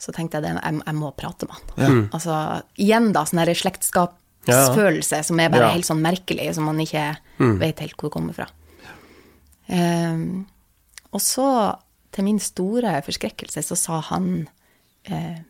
Så 0.00 0.12
tenkte 0.16 0.38
jeg 0.40 0.56
at 0.56 0.64
jeg, 0.64 0.80
jeg 0.86 0.96
må 0.96 1.10
prate 1.16 1.48
med 1.48 1.56
han. 1.76 1.98
Altså, 2.16 2.36
igjen 2.80 3.10
da, 3.16 3.24
sånn 3.28 3.42
slektskapsfølelse 3.60 5.22
som 5.28 5.40
er 5.40 5.50
bare 5.52 5.68
Ja. 5.68 5.74
helt 5.74 5.88
sånn 5.88 6.00
merkelig, 6.04 6.54
som 6.56 6.64
man 6.68 6.80
ikke 6.80 7.16
vet 7.60 7.80
helt 7.84 7.96
hvor 7.96 8.08
det 8.08 8.14
kommer 8.16 8.36
fra. 8.36 8.46
Ehm, 9.68 10.46
og 11.12 11.20
så, 11.20 11.76
til 12.12 12.24
min 12.26 12.40
store 12.42 13.00
forskrekkelse, 13.06 13.62
så 13.62 13.76
sa 13.78 14.00
han 14.10 14.48
eh, 15.04 15.40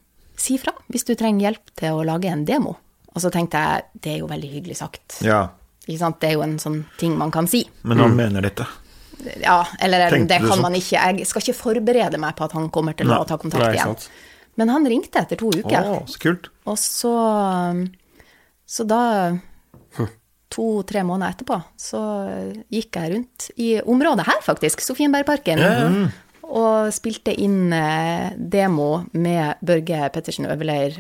si 0.41 0.57
fra 0.61 0.73
hvis 0.91 1.05
du 1.09 1.15
trenger 1.15 1.47
hjelp 1.51 1.73
til 1.79 1.99
å 2.01 2.05
lage 2.09 2.31
en 2.33 2.45
demo. 2.49 2.77
Og 3.15 3.23
så 3.25 3.31
tenkte 3.35 3.59
jeg, 3.61 3.85
det 4.05 4.13
er 4.15 4.19
jo 4.23 4.29
veldig 4.31 4.51
hyggelig 4.53 4.77
sagt. 4.81 5.19
Ja, 5.27 5.49
Ikke 5.87 5.99
sant? 6.05 6.21
Det 6.23 6.29
er 6.31 6.37
jo 6.39 6.43
en 6.45 6.59
sånn 6.63 6.85
ting 7.01 7.17
man 7.19 7.33
kan 7.35 7.49
si. 7.51 7.65
men 7.83 7.99
han 7.99 8.13
mener 8.17 8.45
dette. 8.47 8.67
Ja, 9.43 9.59
eller 9.83 10.09
Tenkte 10.13 10.29
det 10.33 10.39
kan 10.45 10.53
sånn? 10.55 10.63
man 10.65 10.77
ikke. 10.79 10.97
Jeg 11.19 11.27
skal 11.29 11.43
ikke 11.43 11.57
forberede 11.59 12.21
meg 12.23 12.37
på 12.39 12.45
at 12.47 12.55
han 12.57 12.69
kommer 12.73 12.95
til 12.97 13.11
å 13.13 13.19
ta 13.29 13.37
kontakt 13.41 13.65
Nei, 13.67 13.75
igjen. 13.77 13.97
sant. 13.99 14.07
Men 14.57 14.71
han 14.73 14.87
ringte 14.89 15.19
etter 15.21 15.37
to 15.41 15.51
uker, 15.53 15.91
Å, 15.91 15.99
så 16.09 16.21
kult. 16.23 16.49
og 16.69 16.79
så 16.81 17.13
Så 18.71 18.87
da 18.87 19.01
To-tre 20.51 21.05
måneder 21.07 21.31
etterpå 21.37 21.57
så 21.79 22.01
gikk 22.75 22.97
jeg 22.99 23.13
rundt 23.13 23.45
i 23.63 23.69
området 23.87 24.25
her, 24.27 24.41
faktisk, 24.43 24.81
Sofienbergparken, 24.83 25.61
og 26.51 26.91
spilte 26.95 27.33
inn 27.41 27.73
eh, 27.73 28.31
demo 28.37 29.05
med 29.13 29.61
Børge 29.65 30.09
Pettersen 30.15 30.47
Øverleir 30.51 30.97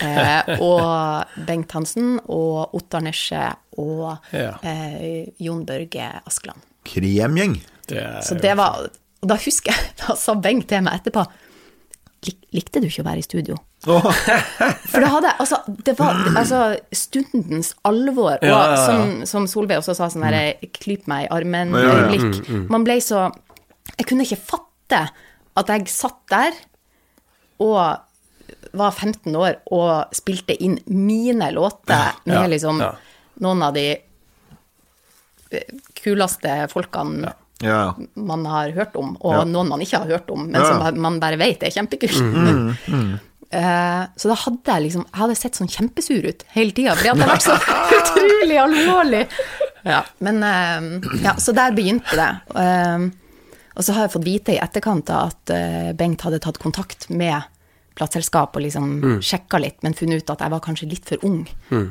eh, 0.00 0.54
og 0.68 1.44
Bengt 1.48 1.72
Hansen 1.76 2.16
og 2.26 2.74
Ottar 2.78 3.04
Nesje 3.04 3.44
og 3.78 4.16
Ja. 4.32 4.54
eh, 4.62 5.28
Jon 5.38 5.64
Børge 5.68 6.08
Askeland. 6.26 6.60
Kremgjeng. 6.88 7.58
Så 8.24 8.34
det 8.40 8.54
var 8.58 8.88
Og 9.22 9.28
da 9.28 9.34
husker 9.40 9.72
jeg, 9.72 9.92
da 10.06 10.14
sa 10.16 10.34
Bengt 10.38 10.68
til 10.70 10.82
meg 10.86 11.00
etterpå 11.00 11.24
"Lik- 12.26 12.44
Likte 12.54 12.80
du 12.80 12.86
ikke 12.88 13.02
å 13.02 13.06
være 13.08 13.18
i 13.22 13.26
studio? 13.26 13.56
Oh. 13.86 14.02
For 14.90 14.98
det 15.02 15.08
hadde 15.12 15.32
Altså, 15.38 15.58
det 15.86 15.94
var 15.98 16.16
altså, 16.36 16.76
stundens 16.92 17.74
alvor. 17.86 18.38
Og 18.40 18.46
Ja, 18.46 18.58
ja, 18.58 18.70
ja. 18.74 18.86
Som, 18.86 19.26
som 19.26 19.46
Solveig 19.46 19.78
også 19.78 19.94
sa, 19.94 20.08
sånn 20.10 20.24
derre 20.26 20.56
klyp 20.74 21.06
meg 21.10 21.26
i 21.26 21.28
Ja, 21.28 21.28
ja, 21.28 21.28
ja. 21.28 21.36
armen-øyeblikk. 21.38 22.68
Man 22.70 22.84
ble 22.86 22.98
så 23.04 23.28
Jeg 23.98 24.06
kunne 24.10 24.26
ikke 24.26 24.40
fatte 24.40 24.67
at 24.98 25.72
jeg 25.74 25.90
satt 25.90 26.20
der 26.30 26.58
og 27.58 27.80
var 28.78 28.92
15 28.92 29.34
år 29.36 29.58
og 29.74 30.14
spilte 30.16 30.54
inn 30.54 30.78
mine 30.86 31.50
låter 31.52 32.14
med 32.24 32.36
ja, 32.36 32.46
liksom 32.50 32.80
ja. 32.82 32.92
noen 33.44 33.64
av 33.66 33.74
de 33.76 33.86
eh, 35.50 35.76
kuleste 35.98 36.54
folkene 36.72 37.32
ja. 37.64 37.94
man 38.14 38.46
har 38.46 38.70
hørt 38.76 38.96
om, 38.96 39.16
og 39.18 39.48
noen 39.50 39.72
man 39.72 39.82
ikke 39.82 40.04
har 40.04 40.18
hørt 40.18 40.30
om, 40.30 40.46
men 40.46 40.62
som 40.62 41.00
man 41.02 41.18
bare 41.22 41.40
vet 41.40 41.64
er 41.66 41.74
kjempekult. 41.74 42.20
Eh, 43.48 44.02
så 44.20 44.28
da 44.28 44.34
hadde 44.36 44.74
jeg 44.74 44.82
liksom 44.84 45.04
Jeg 45.06 45.18
hadde 45.22 45.34
sett 45.40 45.56
sånn 45.56 45.70
kjempesur 45.72 46.26
ut 46.28 46.42
hele 46.52 46.74
tida, 46.76 46.92
fordi 46.98 47.08
at 47.08 47.16
det 47.16 47.24
hadde 47.24 47.30
vært 47.32 47.46
så 47.46 47.54
utrolig 47.98 48.58
alvorlig. 48.60 49.22
Ja, 49.88 50.02
men 50.24 50.42
eh, 50.44 51.08
Ja, 51.24 51.32
så 51.40 51.54
der 51.56 51.72
begynte 51.76 52.18
det. 52.18 52.28
Eh, 52.60 53.08
og 53.78 53.86
så 53.86 53.94
har 53.94 54.06
jeg 54.06 54.14
fått 54.16 54.26
vite 54.26 54.56
i 54.56 54.58
etterkant 54.60 55.10
at 55.14 55.52
eh, 55.54 55.92
Bengt 55.96 56.24
hadde 56.26 56.40
tatt 56.42 56.58
kontakt 56.58 57.06
med 57.14 57.46
plateselskap 57.98 58.56
og 58.58 58.62
liksom 58.62 58.90
sjekka 59.24 59.58
litt, 59.62 59.78
men 59.86 59.94
funnet 59.98 60.22
ut 60.22 60.32
at 60.34 60.42
jeg 60.44 60.52
var 60.54 60.62
kanskje 60.62 60.90
litt 60.90 61.06
for 61.08 61.24
ung 61.26 61.40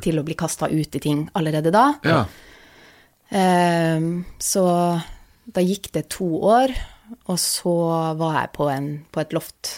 til 0.03 0.19
å 0.19 0.23
bli 0.27 0.37
kasta 0.39 0.69
ut 0.71 0.95
i 0.95 1.01
ting 1.03 1.25
allerede 1.35 1.73
da. 1.75 1.89
ja. 2.07 2.21
Ehm, 3.29 4.23
så 4.39 4.63
da 5.43 5.63
gikk 5.63 5.91
det 5.95 6.07
to 6.13 6.27
år, 6.47 6.71
og 7.27 7.39
så 7.39 7.75
var 8.19 8.41
jeg 8.41 8.53
på, 8.55 8.69
en, 8.71 8.87
på 9.11 9.23
et 9.23 9.35
loft 9.35 9.73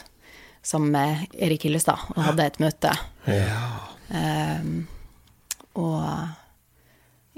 sammen 0.65 0.93
med 0.93 1.38
Erik 1.38 1.65
Hillestad 1.65 2.12
og 2.15 2.22
hadde 2.26 2.45
et 2.45 2.60
møte. 2.62 2.93
Ehm, 4.13 4.86
og 5.78 6.06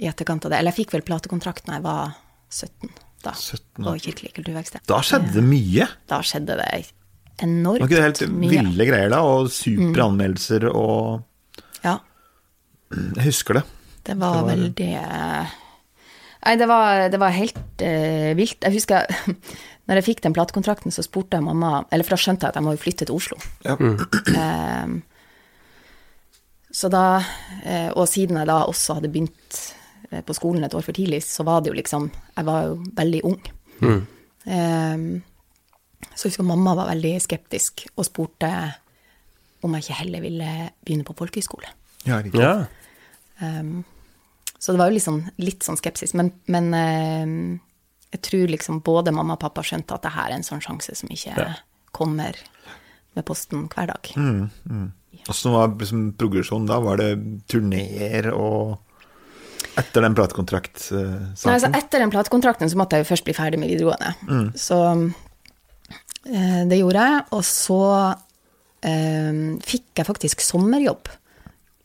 i 0.01 0.07
etterkant 0.07 0.45
av 0.47 0.53
det 0.53 0.57
Eller 0.57 0.71
jeg 0.71 0.86
fikk 0.86 0.93
vel 0.95 1.03
platekontrakt 1.05 1.65
når 1.67 1.75
jeg 1.75 1.84
var 1.84 2.13
17, 2.49 2.93
da, 3.25 3.34
17 3.38 3.84
på. 3.84 3.95
Kirkelig 4.05 4.34
kulturverksted. 4.38 4.84
Da 4.89 4.99
skjedde 5.05 5.34
det 5.38 5.43
mye. 5.45 5.88
Da 6.10 6.21
skjedde 6.25 6.57
det 6.60 6.69
enormt 7.41 7.81
mye. 7.81 7.81
Var 7.81 7.88
ikke 7.88 7.97
det 7.99 8.05
helt 8.07 8.21
mye. 8.38 8.53
ville 8.53 8.88
greier 8.89 9.12
da? 9.13 9.21
Og 9.25 9.51
supre 9.53 10.07
anmeldelser 10.07 10.67
og 10.71 11.23
Ja. 11.84 11.97
Jeg 12.91 13.23
husker 13.29 13.62
det. 13.62 13.63
Det 14.03 14.17
var, 14.19 14.34
Det 14.34 14.41
var- 14.41 14.55
veldig 14.55 14.93
Nei, 16.41 16.55
det 16.57 16.67
var, 16.67 17.10
det 17.13 17.19
var 17.21 17.29
helt 17.29 17.81
uh, 17.86 18.31
vilt. 18.34 18.57
Jeg 18.65 18.73
husker 18.73 19.05
når 19.88 19.99
jeg 19.99 20.05
fikk 20.07 20.23
den 20.25 20.34
platekontrakten, 20.34 20.91
så 20.93 21.03
spurte 21.05 21.38
jeg 21.38 21.45
mamma 21.45 21.84
Eller 21.91 22.03
for 22.07 22.15
da 22.15 22.21
skjønte 22.23 22.47
jeg 22.47 22.49
at 22.49 22.55
jeg 22.57 22.65
må 22.65 22.73
jo 22.73 22.81
flytte 22.81 23.05
til 23.05 23.15
Oslo. 23.15 23.38
Ja. 23.65 23.75
Ehm, 23.77 25.01
så 26.71 26.88
da 26.89 27.21
eh, 27.65 27.89
Og 27.99 28.07
siden 28.07 28.38
jeg 28.39 28.47
da 28.47 28.62
også 28.63 28.95
hadde 28.97 29.12
begynt 29.12 29.60
på 30.28 30.34
skolen 30.36 30.63
et 30.67 30.74
år 30.76 30.84
for 30.84 30.93
tidlig, 30.97 31.21
så 31.24 31.45
var 31.47 31.62
det 31.63 31.71
jo 31.71 31.78
liksom 31.78 32.10
Jeg 32.36 32.45
var 32.45 32.65
jo 32.67 32.74
veldig 32.97 33.21
ung. 33.30 33.39
Ehm, 34.45 35.21
så 36.15 36.26
jeg 36.28 36.32
husker 36.34 36.43
mamma 36.47 36.74
var 36.76 36.89
veldig 36.91 37.13
skeptisk 37.21 37.86
og 37.95 38.06
spurte 38.08 38.50
om 39.63 39.74
jeg 39.78 39.84
ikke 39.86 40.00
heller 40.02 40.21
ville 40.26 40.52
begynne 40.84 41.06
på 41.06 41.13
folkehøyskole. 41.15 41.69
Ja, 42.08 42.17
riktig. 42.26 42.41
Ja. 42.41 42.65
Um, 43.41 43.84
så 44.58 44.74
det 44.74 44.82
var 44.82 44.89
jo 44.89 44.95
liksom, 44.97 45.19
litt 45.41 45.62
sånn 45.65 45.78
skepsis. 45.78 46.15
Men, 46.17 46.32
men 46.50 46.71
um, 46.74 47.60
jeg 48.12 48.21
tror 48.26 48.50
liksom 48.50 48.80
både 48.86 49.13
mamma 49.13 49.38
og 49.38 49.43
pappa 49.43 49.62
skjønte 49.65 49.93
at 49.95 50.04
det 50.08 50.13
her 50.15 50.32
er 50.32 50.39
en 50.39 50.45
sånn 50.47 50.62
sjanse 50.65 50.95
som 50.97 51.10
ikke 51.13 51.36
Ja. 51.38 51.52
kommer 51.93 52.38
med 53.15 53.26
posten 53.28 53.67
hver 53.69 53.91
dag. 53.93 54.12
Åssen 55.30 55.54
var 55.54 55.74
liksom 55.78 56.13
progresjonen 56.17 56.65
da? 56.69 56.80
Var 56.82 56.97
det 57.02 57.10
turneer 57.52 58.32
og 58.34 58.80
Etter 59.80 60.04
den 60.04 60.15
Nei, 61.47 61.56
altså 61.56 61.71
etter 61.78 62.04
den 62.04 62.12
platekontrakten 62.13 62.69
så 62.71 62.80
måtte 62.80 62.97
jeg 62.97 63.06
jo 63.06 63.12
først 63.13 63.28
bli 63.28 63.36
ferdig 63.38 63.60
med 63.62 63.71
videregående. 63.71 64.12
Så 64.60 64.78
eh, 66.28 66.62
det 66.69 66.80
gjorde 66.82 67.08
jeg. 67.08 67.24
Og 67.38 67.43
så 67.47 67.82
eh, 68.88 69.41
fikk 69.67 70.02
jeg 70.02 70.10
faktisk 70.10 70.43
sommerjobb 70.45 71.12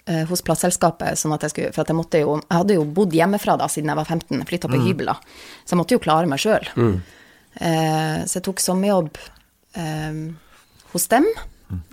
eh, 0.07 0.25
hos 0.31 0.43
plateselskapet, 0.47 1.19
sånn 1.21 1.35
at 1.37 1.47
jeg 1.47 1.55
skulle 1.55 1.75
For 1.77 1.85
at 1.85 1.93
jeg 1.93 1.99
måtte 1.99 2.23
jo 2.23 2.39
Jeg 2.41 2.57
hadde 2.61 2.79
jo 2.79 2.87
bodd 2.99 3.15
hjemmefra 3.17 3.59
da 3.61 3.69
siden 3.73 3.93
jeg 3.93 4.01
var 4.01 4.09
15, 4.09 4.47
flytta 4.51 4.73
på 4.73 4.81
hybel 4.89 5.13
da. 5.13 5.19
Så 5.65 5.75
jeg 5.75 5.83
måtte 5.83 5.97
jo 5.99 6.03
klare 6.03 6.31
meg 6.31 6.43
sjøl. 6.43 6.67
Eh, 7.57 8.19
så 8.29 8.39
jeg 8.39 8.45
tok 8.45 8.61
sommerjobb 8.61 9.15
eh, 9.81 10.19
hos 10.93 11.07
dem, 11.13 11.29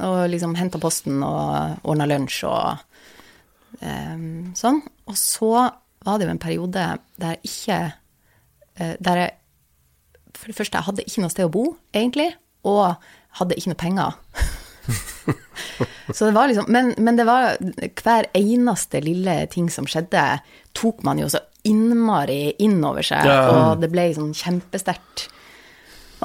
og 0.03 0.17
liksom 0.29 0.57
henta 0.59 0.79
posten 0.81 1.23
og 1.25 1.85
ordna 1.87 2.05
lunsj 2.09 2.43
og 2.49 3.79
eh, 3.79 4.27
sånn. 4.59 4.81
Og 5.09 5.17
så 5.19 5.49
var 6.03 6.19
det 6.19 6.27
jo 6.27 6.33
en 6.33 6.39
periode 6.41 6.83
der 7.19 7.37
ikke 7.43 7.77
eh, 8.79 8.93
Der 8.99 9.19
jeg 9.19 9.31
For 10.37 10.47
det 10.51 10.55
første, 10.57 10.77
jeg 10.77 10.87
hadde 10.87 11.03
ikke 11.07 11.21
noe 11.23 11.31
sted 11.31 11.45
å 11.47 11.51
bo, 11.53 11.65
egentlig, 11.95 12.29
og 12.67 12.95
hadde 13.39 13.55
ikke 13.59 13.71
noe 13.73 13.79
penger. 13.79 14.15
Så 16.13 16.25
det 16.27 16.33
var 16.35 16.49
liksom, 16.51 16.65
men, 16.73 16.89
men 16.97 17.15
det 17.15 17.25
var 17.27 17.55
hver 18.03 18.27
eneste 18.35 18.99
lille 19.05 19.35
ting 19.53 19.69
som 19.71 19.85
skjedde, 19.89 20.23
tok 20.75 21.03
man 21.07 21.21
jo 21.21 21.29
så 21.31 21.39
innmari 21.67 22.55
innover 22.65 23.05
seg, 23.07 23.23
Ja. 23.29 23.45
og 23.71 23.79
det 23.81 23.87
ble 23.93 24.09
sånn 24.17 24.33
kjempesterkt. 24.35 25.27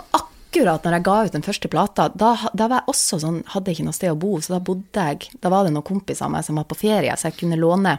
Og 0.00 0.18
akkurat 0.18 0.82
når 0.88 0.96
jeg 0.98 1.06
ga 1.06 1.16
ut 1.28 1.36
den 1.36 1.46
første 1.46 1.70
plata, 1.70 2.08
da, 2.10 2.32
da 2.50 2.66
var 2.66 2.80
jeg 2.82 2.90
også 2.96 3.20
sånn, 3.22 3.38
hadde 3.54 3.70
ikke 3.76 3.86
noe 3.86 3.96
sted 3.96 4.10
å 4.16 4.18
bo, 4.18 4.34
så 4.42 4.56
da 4.56 4.60
bodde 4.64 5.06
jeg 5.12 5.28
Da 5.38 5.52
var 5.52 5.64
det 5.68 5.74
noen 5.76 5.86
kompiser 5.86 6.26
av 6.26 6.34
meg 6.34 6.44
som 6.48 6.58
var 6.58 6.66
på 6.70 6.80
ferie, 6.80 7.14
så 7.14 7.30
jeg 7.30 7.38
kunne 7.44 7.60
låne, 7.60 7.98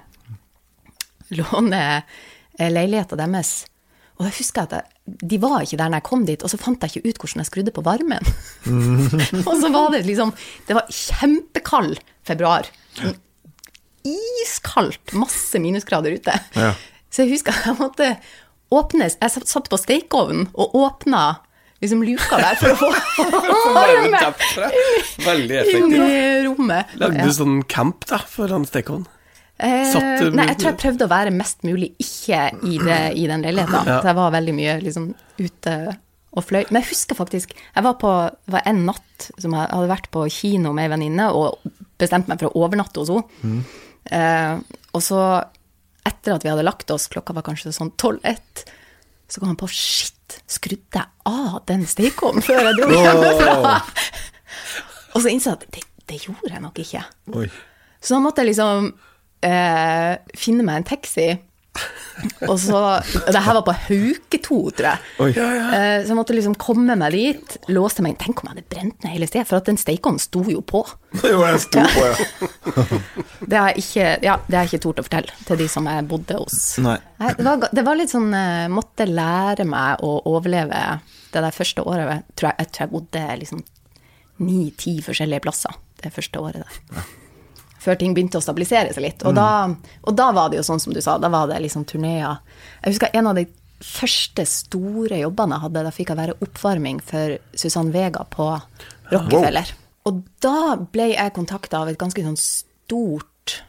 låne 1.38 1.82
eh, 2.60 2.70
leiligheta 2.72 3.18
deres. 3.20 3.66
Og 4.20 4.26
da 4.28 4.34
husker 4.36 4.66
jeg 4.66 4.68
at 4.68 4.74
jeg, 4.76 5.18
de 5.32 5.38
var 5.40 5.62
ikke 5.64 5.78
der 5.80 5.92
når 5.92 6.02
jeg 6.02 6.08
kom 6.10 6.26
dit, 6.28 6.42
og 6.44 6.52
så 6.52 6.60
fant 6.60 6.82
jeg 6.84 6.92
ikke 6.92 7.08
ut 7.14 7.22
hvordan 7.22 7.40
jeg 7.44 7.50
skrudde 7.50 7.74
på 7.76 7.84
varmen. 7.86 8.32
og 9.48 9.54
så 9.62 9.72
var 9.72 9.94
det 9.96 10.04
liksom 10.10 10.34
Det 10.68 10.76
var 10.76 10.92
kjempekald 10.92 12.02
februar. 12.28 12.68
Sånn 13.00 13.16
Iskaldt, 14.10 15.12
masse 15.20 15.60
minusgrader 15.60 16.16
ute. 16.16 16.34
Ja. 16.56 16.72
Så 17.12 17.26
jeg 17.26 17.34
husker 17.36 17.52
at 17.56 17.66
jeg 17.68 17.78
måtte 17.80 18.08
åpne 18.72 19.10
Jeg 19.10 19.32
satt- 19.34 19.70
på 19.70 19.80
stekeovnen 19.82 20.48
og 20.54 20.76
åpna 20.78 21.24
liksom 21.82 22.04
luka 22.04 22.38
der 22.40 22.56
for 22.60 22.74
å 22.74 22.78
få 22.80 22.90
varme 25.26 25.64
inn 25.64 25.96
i 25.96 26.44
rommet. 26.48 26.92
Lagde 27.00 27.24
du 27.28 27.34
sånn 27.36 27.62
camp 27.72 28.08
da, 28.10 28.20
foran 28.28 28.68
stekeovnen? 28.68 29.08
Eh, 29.60 29.90
Satt 29.92 30.24
uh, 30.24 30.30
nei, 30.32 30.46
jeg 30.54 30.60
tror 30.62 30.72
jeg 30.72 30.80
prøvde 30.80 31.08
å 31.08 31.12
være 31.12 31.32
mest 31.36 31.66
mulig 31.68 31.90
ikke 32.00 32.46
i, 32.64 32.78
det, 32.80 33.00
i 33.20 33.26
den 33.28 33.44
leiligheten. 33.44 33.90
Ja. 33.92 34.00
Så 34.00 34.12
jeg 34.12 34.18
var 34.20 34.32
veldig 34.38 34.56
mye 34.56 34.78
liksom 34.84 35.10
ute 35.40 35.76
og 36.30 36.46
fløy. 36.46 36.62
Men 36.70 36.82
jeg 36.82 36.92
husker 36.92 37.18
faktisk 37.18 37.56
Jeg 37.58 37.84
var 37.84 37.98
på 38.00 38.10
var 38.54 38.66
en 38.70 38.84
natt 38.88 39.30
som 39.42 39.56
jeg 39.56 39.68
hadde 39.68 39.92
vært 39.92 40.10
på 40.14 40.26
kino 40.32 40.72
med 40.78 40.88
ei 40.88 40.94
venninne 40.94 41.30
og 41.36 41.60
bestemte 42.00 42.32
meg 42.32 42.42
for 42.42 42.52
å 42.52 42.66
overnatte 42.66 43.02
hos 43.02 43.12
henne. 43.12 43.64
Eh, 44.10 44.62
og 44.96 45.04
så, 45.04 45.24
etter 46.08 46.38
at 46.38 46.46
vi 46.46 46.52
hadde 46.54 46.66
lagt 46.66 46.92
oss, 46.94 47.10
klokka 47.12 47.36
var 47.36 47.46
kanskje 47.46 47.74
sånn 47.76 47.92
tolv-ett, 48.00 48.64
så 49.30 49.42
kom 49.42 49.52
han 49.52 49.60
på 49.60 49.68
Shit, 49.74 50.40
skrudde 50.50 51.02
jeg 51.02 51.28
av 51.30 51.60
den 51.70 51.84
stekeovnen 51.90 52.46
før 52.46 52.64
jeg 52.70 52.78
dro 52.80 52.88
hjemmefra? 52.96 53.76
og 55.14 55.20
så 55.20 55.34
innså 55.34 55.52
jeg 55.52 55.60
at 55.60 55.68
det, 55.76 55.84
det 56.10 56.22
gjorde 56.24 56.54
jeg 56.54 56.64
nok 56.64 56.82
ikke. 56.86 57.04
Oi. 57.38 57.50
Så 58.00 58.16
da 58.16 58.24
måtte 58.24 58.46
jeg 58.46 58.54
liksom 58.54 58.94
eh, 59.46 60.18
finne 60.38 60.66
meg 60.66 60.82
en 60.82 60.90
taxi. 60.92 61.30
Og 62.48 62.58
så 62.60 62.80
Det 63.32 63.40
her 63.40 63.54
var 63.54 63.64
på 63.64 63.76
Hauketo, 63.86 64.58
tror 64.76 64.88
jeg. 64.90 65.00
Oi. 65.24 65.30
Eh, 65.32 66.02
så 66.04 66.12
jeg 66.12 66.18
måtte 66.18 66.36
liksom 66.36 66.56
komme 66.60 66.96
meg 67.00 67.14
dit, 67.16 67.56
låste 67.72 68.04
meg 68.04 68.14
inn. 68.16 68.20
Tenk 68.24 68.42
om 68.42 68.50
jeg 68.50 68.58
hadde 68.58 68.72
brent 68.74 69.06
ned 69.06 69.14
hele 69.14 69.30
stedet, 69.30 69.48
for 69.48 69.60
at 69.60 69.70
den 69.70 69.80
stekeovnen 69.80 70.22
sto 70.24 70.44
jo 70.50 70.64
på. 70.66 70.84
Jo, 71.30 71.40
jeg 71.46 71.62
sto 71.64 71.84
på, 71.94 72.06
ja. 72.06 72.84
Det 73.50 73.58
har 73.58 73.72
jeg 73.72 73.84
ikke, 73.84 74.08
ja, 74.26 74.36
det 74.46 74.58
har 74.58 74.66
jeg 74.66 74.74
ikke 74.74 74.84
tort 74.84 75.00
å 75.02 75.06
fortelle 75.08 75.38
til 75.48 75.62
de 75.62 75.70
som 75.72 75.88
jeg 75.90 76.08
bodde 76.10 76.42
hos. 76.42 76.60
Nei. 76.84 76.98
Nei, 77.22 77.32
det, 77.38 77.46
var, 77.48 77.72
det 77.76 77.86
var 77.88 77.98
litt 78.00 78.12
sånn 78.12 78.30
eh, 78.36 78.68
Måtte 78.72 79.08
lære 79.10 79.66
meg 79.68 80.04
å 80.06 80.12
overleve 80.30 80.84
det 81.34 81.44
der 81.46 81.56
første 81.56 81.86
året. 81.86 82.10
Jeg 82.10 82.40
tror 82.40 82.52
jeg, 82.52 82.58
jeg, 82.60 82.72
tror 82.74 82.86
jeg 82.86 82.94
bodde 82.94 83.24
liksom 83.44 83.64
ni-ti 84.40 85.00
forskjellige 85.04 85.44
plasser 85.44 85.80
det 86.04 86.14
første 86.16 86.40
året 86.40 86.64
der. 86.64 87.08
Før 87.80 87.96
ting 88.00 88.14
begynte 88.16 88.40
å 88.40 88.44
stabilisere 88.44 88.94
seg 88.96 89.06
litt. 89.06 89.24
Og, 89.24 89.36
da, 89.38 89.70
og 90.04 90.16
da 90.18 90.30
var 90.36 90.52
det 90.52 90.60
jo 90.60 90.68
sånn 90.68 90.82
som 90.84 90.96
du 90.96 91.00
sa, 91.04 91.18
da 91.22 91.32
var 91.32 91.48
det 91.52 91.62
liksom 91.64 91.86
turneer. 91.88 92.42
Jeg 92.84 92.96
husker 92.96 93.16
en 93.16 93.32
av 93.32 93.40
de 93.40 93.46
første 93.80 94.44
store 94.50 95.22
jobbene 95.22 95.56
jeg 95.56 95.66
hadde, 95.66 95.84
da 95.88 95.94
fikk 95.96 96.12
jeg 96.12 96.20
være 96.20 96.38
oppvarming 96.44 97.00
for 97.04 97.38
Susann 97.56 97.94
Vega 97.96 98.26
på 98.28 98.52
Rockefeller. 99.14 99.72
Og 100.10 100.24
da 100.44 100.76
ble 100.92 101.12
jeg 101.14 101.36
kontakta 101.36 101.84
av 101.84 101.92
et 101.92 102.00
ganske 102.00 102.24
sånn 102.26 102.40
stort 102.40 103.60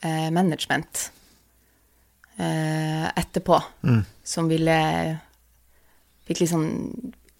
eh, 0.00 0.28
management 0.32 1.10
eh, 2.40 3.08
etterpå, 3.12 3.60
som 4.24 4.48
ville 4.50 4.78
Fikk 6.30 6.44
litt 6.44 6.52
sånn 6.52 6.68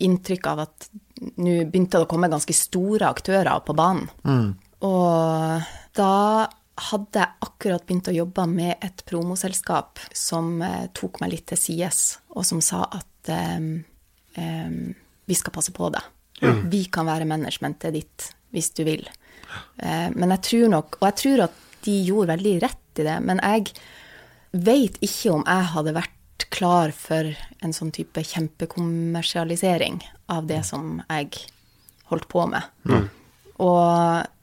inntrykk 0.02 0.46
av 0.50 0.64
at 0.64 0.87
nå 1.38 1.52
begynte 1.68 2.00
det 2.00 2.06
å 2.06 2.11
komme 2.11 2.30
ganske 2.33 2.54
store 2.56 3.06
aktører 3.06 3.61
på 3.62 3.76
banen. 3.78 4.09
Og 4.83 5.68
da 5.96 6.48
hadde 6.81 7.20
jeg 7.20 7.44
akkurat 7.44 7.85
begynt 7.87 8.09
å 8.09 8.14
jobbe 8.14 8.46
med 8.48 8.85
et 8.85 9.03
promoselskap 9.09 10.00
som 10.16 10.61
eh, 10.64 10.88
tok 10.96 11.20
meg 11.20 11.35
litt 11.35 11.48
til 11.50 11.61
sides, 11.61 12.20
og 12.33 12.46
som 12.48 12.62
sa 12.64 12.87
at 12.87 13.33
um, 13.59 13.72
um, 14.37 14.79
vi 15.29 15.37
skal 15.37 15.55
passe 15.55 15.74
på 15.76 15.90
deg. 15.92 16.07
Vi 16.72 16.87
kan 16.92 17.09
være 17.11 17.29
managementet 17.29 17.92
ditt 17.98 18.31
hvis 18.55 18.70
du 18.79 18.85
vil. 18.88 19.05
Uh, 19.83 20.09
men 20.16 20.33
jeg 20.37 20.46
tror 20.48 20.72
nok, 20.76 20.96
og 21.00 21.11
jeg 21.11 21.18
tror 21.24 21.44
at 21.50 21.61
de 21.85 21.98
gjorde 22.07 22.33
veldig 22.33 22.55
rett 22.64 23.03
i 23.03 23.07
det, 23.07 23.18
men 23.24 23.42
jeg 23.44 23.74
vet 24.50 24.96
ikke 25.05 25.35
om 25.37 25.44
jeg 25.46 25.68
hadde 25.74 25.96
vært 25.96 26.48
klar 26.50 26.92
for 26.96 27.29
en 27.62 27.74
sånn 27.76 27.92
type 27.94 28.24
kjempekommersialisering 28.26 30.00
av 30.33 30.48
det 30.48 30.62
som 30.66 30.98
jeg 31.05 31.44
holdt 32.11 32.26
på 32.33 32.46
med. 32.50 32.66
Og 33.61 34.39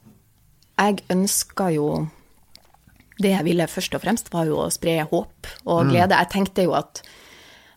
jeg 0.78 1.02
ønska 1.10 1.70
jo 1.74 2.08
Det 3.18 3.32
jeg 3.32 3.44
ville 3.44 3.66
først 3.66 3.94
og 3.98 4.02
fremst, 4.04 4.28
var 4.30 4.46
jo 4.46 4.60
å 4.62 4.70
spre 4.70 5.00
håp 5.02 5.48
og 5.66 5.88
glede. 5.90 6.14
Jeg 6.14 6.30
tenkte 6.30 6.62
jo 6.68 6.76
at 6.78 7.02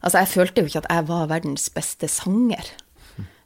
Altså, 0.02 0.18
jeg 0.18 0.32
følte 0.32 0.62
jo 0.62 0.70
ikke 0.70 0.82
at 0.82 0.90
jeg 0.90 1.06
var 1.08 1.28
verdens 1.30 1.68
beste 1.70 2.08
sanger. 2.10 2.66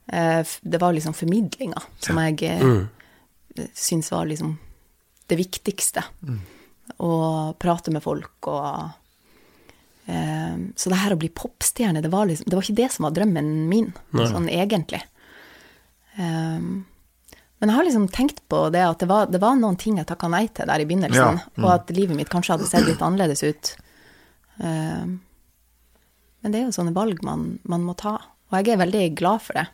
Eh, 0.07 0.43
Det 0.63 0.79
var 0.79 0.93
liksom 0.93 1.13
formidlinga 1.13 1.81
som 1.99 2.19
jeg 2.23 2.61
mm. 2.61 2.85
syns 3.73 4.11
var 4.11 4.25
liksom 4.29 4.57
det 5.27 5.35
viktigste. 5.39 6.03
Å 7.01 7.11
prate 7.59 7.91
med 7.91 8.03
folk 8.03 8.47
og 8.47 8.69
eh, 10.07 10.55
Så 10.77 10.91
det 10.91 11.01
her 11.01 11.15
å 11.15 11.19
bli 11.19 11.31
popstjerne, 11.33 12.01
det 12.01 12.11
var, 12.13 12.29
liksom, 12.29 12.47
det 12.47 12.55
var 12.55 12.63
ikke 12.63 12.81
det 12.81 12.91
som 12.93 13.07
var 13.07 13.15
drømmen 13.17 13.51
min, 13.67 13.91
sånn 14.13 14.47
egentlig. 14.47 15.01
Um, 16.15 16.85
men 17.59 17.69
jeg 17.71 17.77
har 17.77 17.85
liksom 17.87 18.07
tenkt 18.11 18.41
på 18.51 18.69
det 18.73 18.81
at 18.83 18.99
det 18.99 19.07
var, 19.09 19.27
det 19.31 19.39
var 19.41 19.55
noen 19.55 19.77
ting 19.79 19.97
jeg 19.97 20.07
takka 20.09 20.27
nei 20.29 20.47
til 20.53 20.67
der 20.67 20.81
i 20.83 20.85
begynnelsen, 20.89 21.39
Ja, 21.39 21.63
og 21.63 21.69
at 21.73 21.89
livet 21.95 22.17
mitt 22.17 22.29
kanskje 22.29 22.57
hadde 22.57 22.67
sett 22.67 22.85
litt 22.87 23.01
annerledes 23.01 23.43
ut. 23.47 23.75
Uh, 24.59 25.17
men 26.43 26.51
det 26.53 26.59
er 26.59 26.65
jo 26.67 26.75
sånne 26.75 26.93
valg 26.93 27.23
man, 27.25 27.59
man 27.63 27.81
må 27.87 27.95
ta, 27.97 28.17
og 28.51 28.57
jeg 28.59 28.75
er 28.75 28.83
veldig 28.83 29.03
glad 29.17 29.41
for 29.41 29.57
det. 29.57 29.65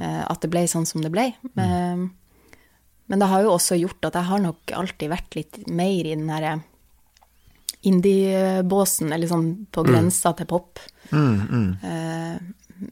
eh, 0.00 0.22
at 0.30 0.40
det 0.44 0.50
ble 0.52 0.62
sånn 0.70 0.86
som 0.86 1.02
det 1.02 1.10
ble. 1.10 1.32
Um, 1.58 2.12
men 3.10 3.18
det 3.18 3.26
har 3.26 3.42
jo 3.42 3.56
også 3.56 3.74
gjort 3.80 4.04
at 4.06 4.14
jeg 4.14 4.28
har 4.28 4.38
nok 4.44 4.70
alltid 4.78 5.10
vært 5.10 5.34
litt 5.34 5.58
mer 5.66 6.04
i 6.06 6.14
den 6.14 6.28
derre 6.30 6.60
indie-båsen, 7.82 9.12
eller 9.12 9.26
sånn 9.30 9.66
på 9.72 9.82
grensa 9.88 10.32
til 10.36 10.46
pop. 10.46 10.78
Eh, 11.82 12.36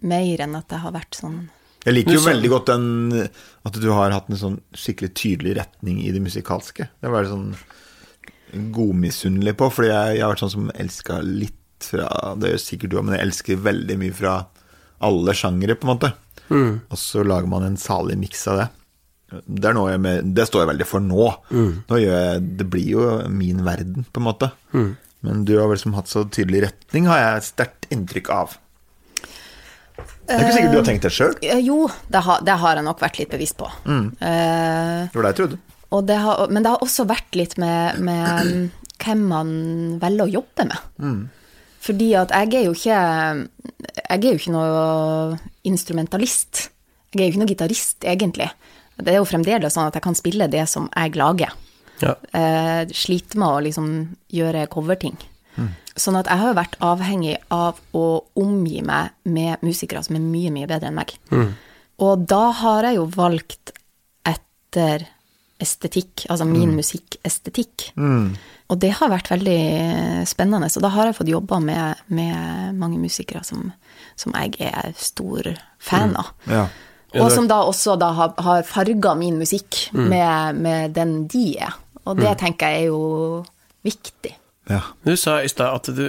mer 0.01 0.41
enn 0.45 0.57
at 0.59 0.75
jeg 0.75 0.83
har 0.83 0.93
vært 0.93 1.15
sånn 1.21 1.39
Jeg 1.89 1.97
liker 1.97 2.19
jo 2.19 2.25
veldig 2.27 2.51
godt 2.53 2.71
den 2.71 2.89
at 3.69 3.79
du 3.81 3.89
har 3.97 4.13
hatt 4.15 4.29
en 4.29 4.41
sånn 4.41 4.59
skikkelig 4.77 5.13
tydelig 5.17 5.57
retning 5.59 6.03
i 6.05 6.13
det 6.15 6.21
musikalske. 6.25 6.89
Det 7.01 7.13
var 7.13 7.25
jeg 7.25 7.33
sånn 7.33 7.51
godmisunnelig 8.75 9.55
på, 9.61 9.69
fordi 9.73 9.91
jeg, 9.91 10.19
jeg 10.19 10.25
har 10.25 10.33
vært 10.33 10.45
sånn 10.45 10.55
som 10.55 10.71
elska 10.75 11.21
litt 11.25 11.55
fra 11.85 12.09
Det 12.41 12.49
gjør 12.51 12.59
sikkert 12.59 12.91
du 12.91 12.97
òg, 12.99 13.05
men 13.07 13.15
jeg 13.15 13.27
elsker 13.29 13.61
veldig 13.63 13.97
mye 14.01 14.15
fra 14.19 14.33
alle 15.07 15.35
sjangere, 15.39 15.77
på 15.79 15.87
en 15.87 15.93
måte. 15.93 16.09
Og 16.91 16.99
så 16.99 17.23
lager 17.23 17.47
man 17.53 17.63
en 17.69 17.77
salig 17.79 18.17
miks 18.19 18.41
av 18.51 18.57
det. 18.59 18.69
Det, 19.45 19.71
med, 20.01 20.33
det 20.35 20.47
står 20.49 20.65
jeg 20.65 20.71
veldig 20.73 20.87
for 20.89 21.05
nå. 21.05 21.29
nå 21.87 22.01
gjør 22.01 22.17
jeg, 22.25 22.41
det 22.59 22.67
blir 22.73 22.89
jo 22.97 23.05
min 23.31 23.61
verden, 23.67 24.07
på 24.11 24.19
en 24.23 24.27
måte. 24.27 24.49
Men 25.23 25.45
du 25.47 25.55
har 25.61 25.69
vel 25.71 25.79
som 25.79 25.95
hatt 25.95 26.11
så 26.11 26.25
tydelig 26.27 26.65
retning, 26.67 27.07
har 27.11 27.21
jeg 27.23 27.47
sterkt 27.53 27.87
inntrykk 27.95 28.33
av. 28.35 28.57
Det 30.29 30.37
er 30.37 30.43
ikke 30.45 30.55
sikkert 30.59 30.75
du 30.75 30.79
har 30.79 30.85
tenkt 30.89 31.07
det 31.07 31.13
sjøl. 31.17 31.35
Eh, 31.43 31.61
Jo, 31.65 31.79
det 32.13 32.21
har, 32.27 32.43
det 32.45 32.57
har 32.61 32.77
jeg 32.77 32.85
nok 32.85 33.01
vært 33.01 33.19
litt 33.19 33.31
bevisst 33.33 33.57
på. 33.57 33.69
Eh, 33.89 35.09
Det 35.09 35.15
var 35.17 35.23
det 35.29 35.33
jeg 35.33 35.39
trodde. 35.41 35.59
det 36.05 36.19
har, 36.21 36.47
men 36.53 36.63
det 36.63 36.71
har 36.75 36.85
også 36.85 37.07
vært 37.09 37.35
litt 37.41 37.57
med, 37.59 37.99
med 38.05 38.47
mm, 38.53 38.71
hvem 39.05 39.23
man 39.31 39.53
velger 40.03 40.27
å 40.27 40.33
jobbe 40.39 40.67
med. 40.69 41.29
Fordi 41.81 42.09
at 42.19 42.33
jeg 42.35 42.55
er 42.59 42.65
jo 42.67 42.73
ikke 42.75 42.99
Jeg 42.99 44.19
er 44.19 44.27
jo 44.27 44.37
ikke 44.37 44.53
noe 44.53 45.39
instrumentalist. 45.65 46.69
Jeg 47.15 47.23
er 47.23 47.25
jo 47.29 47.33
ikke 47.33 47.41
noe 47.45 47.53
gitarist, 47.55 48.05
egentlig. 48.05 48.51
Det 48.99 49.15
er 49.15 49.21
jo 49.21 49.29
fremdeles 49.31 49.73
sånn 49.79 49.89
at 49.89 49.97
jeg 49.97 50.05
kan 50.05 50.17
spille 50.19 50.49
det 50.51 50.67
som 50.69 50.91
jeg 50.93 51.17
lager. 51.17 51.55
Ja. 52.03 52.13
eh, 52.37 52.85
sliter 52.95 53.39
med 53.41 53.49
å 53.49 53.63
liksom 53.65 53.89
gjøre 54.31 54.67
coverting. 54.71 55.17
Sånn 55.99 56.17
at 56.21 56.29
jeg 56.31 56.39
har 56.39 56.55
vært 56.57 56.77
avhengig 56.85 57.37
av 57.51 57.79
å 57.97 58.05
omgi 58.39 58.83
meg 58.87 59.11
med 59.29 59.63
musikere 59.67 60.03
som 60.07 60.17
er 60.19 60.23
mye, 60.25 60.53
mye 60.55 60.69
bedre 60.71 60.89
enn 60.93 60.99
meg. 61.01 61.15
Og 61.99 62.27
da 62.31 62.45
har 62.55 62.87
jeg 62.87 63.01
jo 63.01 63.07
valgt 63.17 63.73
etter 64.29 65.09
estetikk, 65.59 66.29
altså 66.31 66.47
min 66.47 66.77
musikkestetikk. 66.79 67.89
Og 68.69 68.77
det 68.79 68.93
har 69.01 69.11
vært 69.11 69.31
veldig 69.33 70.27
spennende. 70.29 70.69
Så 70.71 70.79
da 70.85 70.91
har 70.95 71.09
jeg 71.09 71.17
fått 71.19 71.33
jobba 71.33 71.59
med, 71.59 72.03
med 72.15 72.77
mange 72.79 73.01
musikere 73.03 73.43
som, 73.43 73.73
som 74.15 74.37
jeg 74.39 74.55
er 74.71 74.93
stor 74.95 75.49
fan 75.83 76.15
av. 76.21 76.31
Ja. 76.47 76.69
Ja, 77.09 77.23
Og 77.25 77.33
som 77.33 77.47
da 77.49 77.63
også 77.65 77.95
da 77.97 78.11
har, 78.13 78.35
har 78.45 78.63
farga 78.69 79.15
min 79.17 79.39
musikk 79.41 79.87
med, 79.97 80.59
med 80.61 80.93
den 80.93 81.23
de 81.33 81.57
er. 81.57 81.73
Og 82.05 82.21
det 82.21 82.35
tenker 82.39 82.69
jeg 82.69 82.83
er 82.85 82.91
jo 82.93 83.45
viktig. 83.83 84.35
Ja. 84.69 84.81
Du 85.05 85.15
sa 85.17 85.39
i 85.43 85.49
stad 85.51 85.75
at 85.75 85.91
du, 85.97 86.07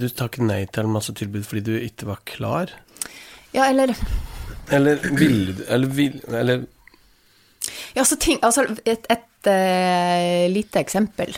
du 0.00 0.06
takket 0.08 0.46
nei 0.46 0.62
til 0.70 0.86
en 0.86 0.94
masse 0.94 1.12
tilbud 1.16 1.46
fordi 1.46 1.62
du 1.66 1.74
ikke 1.78 2.08
var 2.10 2.20
klar. 2.28 2.74
Ja, 3.54 3.66
eller 3.66 3.94
Eller 4.70 5.00
ville 5.02 5.52
du 5.58 5.64
Eller, 5.66 5.88
vil, 5.88 6.20
eller 6.28 6.66
Ja, 7.96 8.04
så 8.04 8.16
ting, 8.16 8.38
altså 8.46 8.62
et, 8.86 9.06
et 9.10 9.48
eh, 9.50 10.46
lite 10.52 10.78
eksempel. 10.80 11.34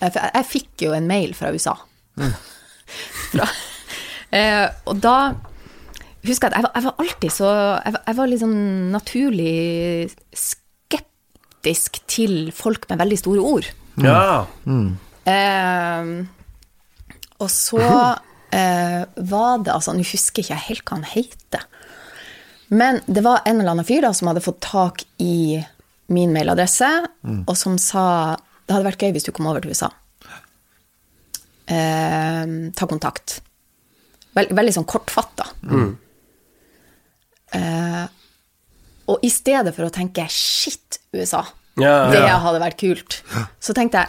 Jeg, 0.00 0.16
jeg 0.18 0.48
fikk 0.48 0.82
jo 0.88 0.92
en 0.96 1.06
mail 1.06 1.34
fra 1.38 1.52
USA. 1.54 1.76
fra, 3.32 3.46
eh, 4.34 4.66
og 4.90 4.98
da 5.04 5.14
husker 6.26 6.50
jeg 6.50 6.52
at 6.52 6.58
jeg 6.58 6.66
var, 6.66 6.72
jeg 6.74 6.84
var 6.84 6.98
alltid 7.02 7.32
så 7.34 7.52
Jeg 7.52 7.94
var, 7.94 8.02
jeg 8.06 8.18
var 8.18 8.28
litt 8.30 8.42
sånn 8.42 8.58
naturlig 8.92 9.54
skeptisk 10.36 12.02
til 12.10 12.36
folk 12.54 12.90
med 12.90 13.00
veldig 13.04 13.18
store 13.22 13.46
ord. 13.54 13.70
Ja! 14.02 14.44
Eh, 15.28 16.08
og 17.42 17.50
så 17.50 17.82
eh, 18.58 19.02
var 19.16 19.62
det 19.62 19.74
altså 19.74 19.94
Nå 19.94 20.02
husker 20.06 20.42
ikke 20.42 20.54
jeg 20.56 20.66
helt 20.68 20.84
hva 20.88 20.98
han 20.98 21.08
heter. 21.12 21.66
Men 22.72 23.02
det 23.06 23.24
var 23.26 23.42
en 23.44 23.60
eller 23.60 23.74
annen 23.74 23.86
fyr 23.86 24.02
da 24.06 24.14
som 24.16 24.30
hadde 24.30 24.44
fått 24.44 24.62
tak 24.64 25.04
i 25.20 25.60
min 26.12 26.32
mailadresse, 26.32 26.88
og 27.46 27.52
som 27.56 27.76
sa 27.80 28.36
det 28.66 28.72
hadde 28.74 28.86
vært 28.86 29.02
gøy 29.04 29.12
hvis 29.16 29.26
du 29.26 29.32
kom 29.36 29.48
over 29.50 29.60
til 29.64 29.74
USA. 29.74 29.90
Eh, 31.68 32.44
ta 32.76 32.88
kontakt. 32.88 33.40
Vel, 34.36 34.48
veldig 34.56 34.74
sånn 34.78 34.88
kortfatta. 34.88 35.46
Eh, 37.52 38.04
og 39.12 39.24
i 39.26 39.30
stedet 39.32 39.74
for 39.76 39.84
å 39.84 39.92
tenke 39.92 40.24
'shit, 40.28 41.00
USA', 41.12 41.44
Ja, 41.76 42.10
det 42.12 42.20
ja. 42.24 42.38
hadde 42.38 42.60
vært 42.60 42.80
kult, 42.80 43.22
så 43.60 43.74
tenkte 43.76 44.00
jeg 44.00 44.08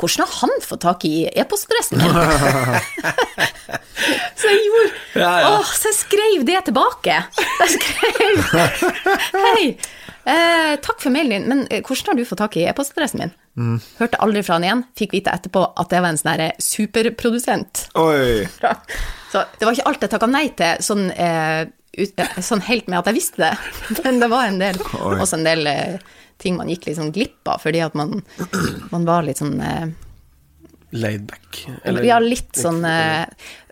hvordan 0.00 0.26
har 0.26 0.34
han 0.40 0.50
fått 0.64 0.82
tak 0.82 1.04
i 1.06 1.28
e-postadressen 1.30 1.98
min? 2.02 2.14
så 4.38 4.44
jeg 4.50 4.58
gjorde 4.64 4.88
Ja, 5.20 5.32
ja. 5.40 5.46
Åh, 5.54 5.68
så 5.70 5.84
jeg 5.92 5.98
skrev 6.00 6.40
det 6.48 6.60
tilbake. 6.66 7.14
Jeg 7.60 7.68
skrev 7.76 8.32
Hei, 9.38 9.62
eh, 10.26 10.74
takk 10.82 10.98
for 10.98 11.10
mailen 11.14 11.30
din, 11.36 11.46
men 11.50 11.58
eh, 11.70 11.82
hvordan 11.84 12.10
har 12.12 12.18
du 12.18 12.26
fått 12.28 12.42
tak 12.42 12.54
i 12.58 12.66
e-postadressen 12.66 13.20
min? 13.22 13.32
Mm. 13.54 13.78
Hørte 14.00 14.18
aldri 14.24 14.40
fra 14.42 14.56
han 14.58 14.66
igjen. 14.66 14.82
Fikk 14.98 15.12
vite 15.14 15.30
etterpå 15.34 15.62
at 15.78 15.88
det 15.92 16.00
var 16.02 16.10
en 16.10 16.18
sånn 16.18 16.42
superprodusent. 16.58 17.74
Oi. 18.02 18.48
Så 19.30 19.38
det 19.58 19.64
var 19.66 19.72
ikke 19.76 19.88
alt 19.90 20.02
jeg 20.04 20.10
takka 20.16 20.28
nei 20.30 20.46
til, 20.58 20.72
sånn, 20.84 21.06
eh, 21.14 21.62
ut, 21.94 22.14
eh, 22.18 22.38
sånn 22.42 22.64
helt 22.66 22.86
med 22.90 22.98
at 23.00 23.06
jeg 23.10 23.18
visste 23.20 23.38
det. 23.44 23.52
Men 24.04 24.14
det 24.22 24.28
var 24.32 24.44
en 24.50 24.58
del, 24.62 24.76
Oi. 24.98 25.16
også 25.20 25.34
en 25.38 25.46
del 25.46 25.62
eh, 25.70 25.94
ting 26.38 26.56
man 26.58 26.68
gikk 26.68 26.86
litt 26.88 26.98
sånn 26.98 27.12
glipp 27.14 27.46
av, 27.48 27.60
fordi 27.62 27.80
at 27.84 27.94
man, 27.98 28.22
man 28.90 29.04
var 29.08 29.22
litt 29.26 29.38
sånn 29.42 29.60
eh, 29.60 29.86
Laid 30.94 31.24
back. 31.26 31.64
Eller- 31.84 32.04
Ja, 32.06 32.18
litt 32.22 32.54
sånn 32.54 32.84
eh, 32.86 33.24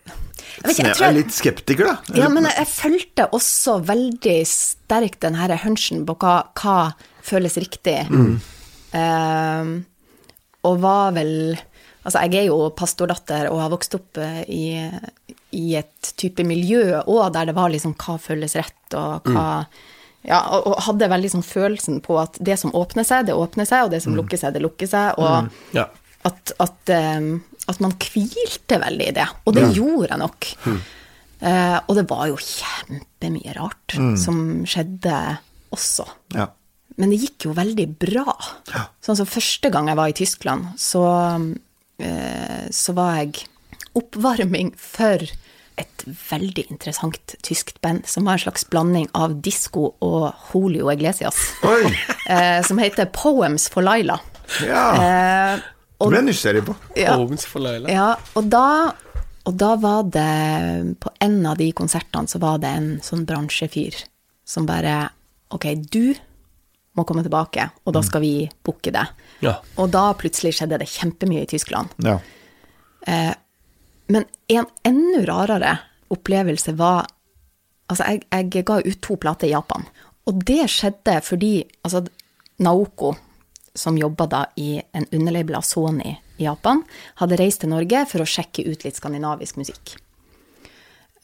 Jeg 0.06 0.64
vet 0.66 0.78
ikke, 0.78 0.86
jeg 0.88 0.96
Jeg 0.98 1.08
er 1.08 1.16
litt 1.16 1.32
skeptiker, 1.34 1.84
da. 1.92 2.16
ja, 2.18 2.28
men 2.28 2.44
jeg, 2.48 2.54
jeg 2.58 2.70
følte 2.72 3.28
også 3.32 3.76
veldig 3.86 4.38
sterkt 4.46 5.20
den 5.24 5.34
her 5.38 5.54
hunchen 5.64 6.04
på 6.06 6.16
hva, 6.22 6.34
hva 6.58 6.76
føles 7.22 7.56
riktig. 7.62 8.00
Eh, 8.92 9.68
og 10.62 10.80
var 10.82 11.12
vel 11.16 11.36
Altså, 12.02 12.18
jeg 12.26 12.34
er 12.40 12.46
jo 12.48 12.56
pastordatter 12.74 13.46
og 13.52 13.60
har 13.62 13.70
vokst 13.70 13.92
opp 13.94 14.18
eh, 14.18 14.40
i, 14.50 14.64
i 15.54 15.76
et 15.78 16.08
type 16.18 16.42
miljø 16.42 16.98
òg 17.06 17.28
der 17.36 17.46
det 17.46 17.54
var 17.54 17.70
liksom 17.70 17.92
hva 17.94 18.16
føles 18.18 18.56
rett, 18.58 18.96
og 18.98 19.22
hva 19.30 19.44
Ja, 20.26 20.38
og, 20.60 20.76
hadde 20.86 21.08
veldig 21.10 21.32
sånn 21.32 21.46
følelsen 21.46 22.00
på 22.04 22.16
at 22.22 22.36
det 22.38 22.54
som 22.60 22.74
åpner 22.78 23.06
seg, 23.06 23.26
det 23.26 23.34
åpner 23.34 23.66
seg, 23.66 23.86
og 23.86 23.94
det 23.94 24.02
som 24.04 24.14
lukker 24.14 24.38
seg, 24.38 24.54
det 24.54 24.62
lukker 24.62 24.90
seg, 24.90 25.18
og 25.18 25.50
Ja. 25.74 25.88
at, 26.28 26.52
at, 26.62 26.92
um, 27.18 27.42
at 27.66 27.80
man 27.82 27.94
hvilte 27.98 28.78
veldig 28.82 29.08
i 29.08 29.14
det. 29.16 29.26
Og 29.46 29.56
det 29.56 29.68
gjorde 29.74 30.10
jeg 30.12 30.22
nok. 30.22 30.50
Eh, 31.42 31.78
og 31.88 31.96
det 31.98 32.04
var 32.10 32.28
jo 32.30 32.36
kjempemye 32.38 33.54
rart 33.56 33.96
som 34.20 34.36
skjedde 34.68 35.14
også. 35.74 36.06
Ja. 36.36 36.46
Men 37.00 37.10
det 37.10 37.18
gikk 37.24 37.48
jo 37.48 37.54
veldig 37.56 37.86
bra. 37.98 38.36
Sånn 39.02 39.18
som 39.18 39.26
første 39.26 39.70
gang 39.72 39.88
jeg 39.90 39.98
var 39.98 40.12
i 40.12 40.14
Tyskland, 40.14 40.68
så, 40.78 41.02
uh, 42.02 42.64
så 42.70 42.94
var 42.94 43.16
jeg 43.18 43.46
oppvarming 43.98 44.70
for 44.78 45.24
et 45.80 46.04
veldig 46.06 46.64
interessant 46.70 47.34
tyskt 47.46 47.80
band, 47.84 48.06
som 48.06 48.24
var 48.28 48.32
en 48.38 48.42
slags 48.44 48.64
blanding 48.70 49.08
av 49.14 49.36
disko 49.44 49.92
og 50.02 50.32
Holio 50.50 50.90
Iglesias, 50.92 51.36
Oi. 51.64 51.84
eh, 52.32 52.60
som 52.66 52.78
heter 52.82 53.06
Poems 53.14 53.68
for 53.72 53.82
Laila. 53.86 54.18
Ja. 54.66 54.86
Eh, 54.98 55.62
Det 56.02 56.08
ble 56.10 56.18
jeg 56.18 56.26
nysgjerrig 56.32 56.64
på. 56.66 56.74
ja, 56.98 57.14
Poems 57.16 57.44
for 57.46 57.62
Laila. 57.62 57.88
ja, 57.88 58.08
og 58.34 58.48
da, 58.50 58.64
og 59.46 59.54
da 59.58 59.68
var 59.78 60.02
det 60.10 60.96
På 61.00 61.10
en 61.22 61.38
av 61.46 61.56
de 61.58 61.68
konsertene 61.72 62.28
så 62.28 62.38
var 62.42 62.58
det 62.62 62.68
en 62.74 62.90
sånn 63.02 63.22
bransjefyr 63.26 63.94
som 64.44 64.66
bare 64.66 65.08
Ok, 65.54 65.66
du 65.92 66.14
må 66.96 67.04
komme 67.08 67.22
tilbake, 67.24 67.70
og 67.86 67.94
da 67.96 68.02
skal 68.04 68.20
vi 68.20 68.50
booke 68.64 68.90
det. 68.92 69.04
Ja. 69.44 69.54
Og 69.80 69.88
da 69.94 70.10
plutselig 70.18 70.54
skjedde 70.58 70.78
det 70.82 70.88
kjempemye 70.92 71.42
i 71.44 71.48
Tyskland. 71.48 71.88
Ja. 72.04 72.18
Men 74.06 74.24
en 74.52 74.68
enda 74.86 75.24
rarere 75.28 75.76
opplevelse 76.12 76.76
var 76.78 77.10
Altså, 77.90 78.06
jeg, 78.08 78.22
jeg 78.54 78.64
ga 78.64 78.78
ut 78.80 79.00
to 79.04 79.18
plater 79.20 79.50
i 79.50 79.52
Japan. 79.52 79.82
Og 80.24 80.38
det 80.48 80.62
skjedde 80.72 81.18
fordi 81.26 81.50
altså, 81.84 82.00
Naoko, 82.62 83.10
som 83.76 83.98
jobba 84.00 84.26
da 84.30 84.42
i 84.56 84.78
en 84.96 85.04
underlabel 85.12 85.58
av 85.58 85.66
Sony 85.66 86.14
i 86.38 86.46
Japan, 86.46 86.80
hadde 87.20 87.36
reist 87.36 87.60
til 87.60 87.72
Norge 87.72 88.04
for 88.08 88.24
å 88.24 88.28
sjekke 88.28 88.64
ut 88.64 88.86
litt 88.86 88.96
skandinavisk 88.96 89.58
musikk. 89.60 89.92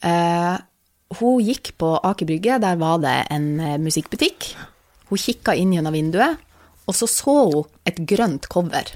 Uh, 0.05 0.61
hun 1.17 1.41
gikk 1.41 1.73
på 1.81 1.95
Aker 2.05 2.29
Brygge, 2.29 2.59
der 2.61 2.77
var 2.77 2.99
det 3.01 3.15
en 3.33 3.47
eh, 3.57 3.79
musikkbutikk. 3.81 4.51
Hun 5.09 5.17
kikka 5.17 5.55
inn 5.57 5.71
gjennom 5.73 5.95
vinduet, 5.95 6.37
og 6.85 6.93
så 6.93 7.09
så 7.09 7.37
hun 7.49 7.65
et 7.89 7.97
grønt 8.05 8.45
cover. 8.51 8.91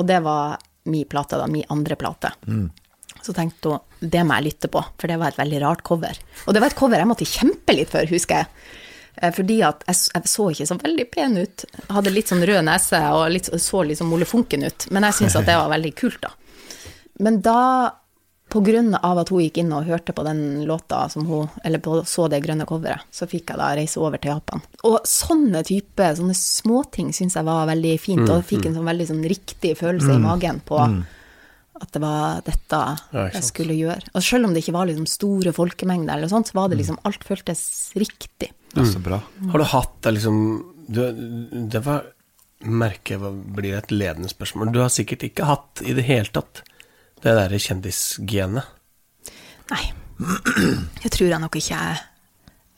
Og 0.00 0.08
det 0.08 0.22
var 0.24 0.56
min 0.86 1.06
plate, 1.10 1.38
da, 1.40 1.46
min 1.50 1.66
andre 1.72 1.96
plate. 2.00 2.32
Så 3.22 3.34
tenkte 3.34 3.72
hun 3.74 4.10
det 4.12 4.22
må 4.28 4.36
jeg 4.36 4.50
lytte 4.50 4.68
på, 4.70 4.82
for 5.00 5.08
det 5.10 5.16
var 5.18 5.32
et 5.32 5.38
veldig 5.40 5.60
rart 5.62 5.82
cover. 5.86 6.18
Og 6.46 6.54
det 6.54 6.60
var 6.62 6.70
et 6.70 6.78
cover 6.78 7.00
jeg 7.00 7.08
måtte 7.10 7.26
kjempe 7.28 7.74
litt 7.74 7.90
for, 7.90 8.06
husker 8.10 8.42
jeg. 8.42 8.46
Eh, 9.16 9.32
Fordi 9.34 9.60
at 9.64 9.84
jeg, 9.88 10.00
jeg 10.14 10.30
så 10.30 10.48
ikke 10.52 10.66
så 10.68 10.76
veldig 10.82 11.06
pen 11.14 11.38
ut. 11.40 11.64
Jeg 11.72 11.94
hadde 11.96 12.12
litt 12.12 12.32
sånn 12.32 12.44
rød 12.46 12.64
nese 12.68 13.00
og 13.16 13.30
litt, 13.32 13.48
så 13.62 13.82
litt 13.88 13.98
sånn 14.02 14.10
molefonken 14.12 14.66
ut. 14.68 14.88
Men 14.92 15.08
jeg 15.08 15.20
syns 15.22 15.38
at 15.40 15.48
det 15.48 15.56
var 15.58 15.72
veldig 15.72 15.94
kult, 15.98 16.20
da. 16.22 16.34
Men 17.24 17.40
da, 17.40 17.58
på 18.48 18.60
grunn 18.62 18.94
av 18.94 19.18
at 19.18 19.30
hun 19.32 19.42
gikk 19.42 19.58
inn 19.58 19.72
og 19.74 19.88
hørte 19.88 20.14
på 20.14 20.22
den 20.22 20.62
låta 20.68 21.08
som 21.10 21.26
hun 21.26 21.48
Eller 21.66 21.82
på, 21.82 21.98
så 22.06 22.28
det 22.30 22.44
grønne 22.44 22.66
coveret, 22.68 23.02
så 23.10 23.26
fikk 23.26 23.50
jeg 23.50 23.58
da 23.58 23.72
reise 23.74 23.98
over 24.00 24.22
til 24.22 24.30
Japan. 24.36 24.62
Og 24.86 25.00
sånne 25.08 25.64
type, 25.66 26.10
sånne 26.20 26.36
småting 26.38 27.12
syns 27.16 27.36
jeg 27.36 27.46
var 27.48 27.66
veldig 27.66 27.94
fint, 28.00 28.24
og 28.28 28.38
jeg 28.38 28.48
fikk 28.52 28.68
en 28.68 28.78
sånn 28.78 28.90
veldig 28.90 29.08
sånn 29.10 29.24
riktig 29.26 29.74
følelse 29.80 30.14
i 30.14 30.22
magen 30.22 30.62
på 30.66 30.78
at 31.76 31.92
det 31.92 32.00
var 32.00 32.40
dette 32.46 32.78
Ja, 33.12 33.26
jeg 33.34 33.44
skulle 33.44 33.76
gjøre. 33.76 34.12
Og 34.14 34.24
selv 34.24 34.48
om 34.48 34.54
det 34.54 34.62
ikke 34.62 34.76
var 34.78 34.88
liksom 34.88 35.08
store 35.10 35.52
folkemengder 35.56 36.16
eller 36.16 36.30
sånt, 36.32 36.48
så 36.48 36.56
var 36.60 36.70
det 36.72 36.78
liksom 36.80 37.00
Alt 37.08 37.26
føltes 37.26 37.92
riktig. 37.98 38.52
Det 38.72 38.82
er 38.82 38.88
så 38.88 39.02
bra. 39.02 39.20
Har 39.52 39.60
du 39.60 39.66
hatt 39.72 39.98
det 40.06 40.14
liksom 40.16 40.38
du, 40.86 41.02
Det 41.72 41.82
var 41.84 42.06
merker 42.64 43.18
jeg 43.18 43.32
blir 43.56 43.76
et 43.76 43.92
ledende 43.92 44.30
spørsmål. 44.32 44.72
Du 44.72 44.80
har 44.80 44.92
sikkert 44.92 45.26
ikke 45.28 45.48
hatt 45.48 45.82
i 45.84 45.92
det 45.96 46.06
hele 46.08 46.32
tatt 46.32 46.62
det 47.24 47.32
derre 47.38 47.60
kjendisgenet. 47.62 48.74
Nei, 49.72 49.84
det 51.02 51.10
tror 51.14 51.30
jeg 51.30 51.40
nok 51.42 51.56
ikke 51.58 51.74
jeg, 51.74 52.02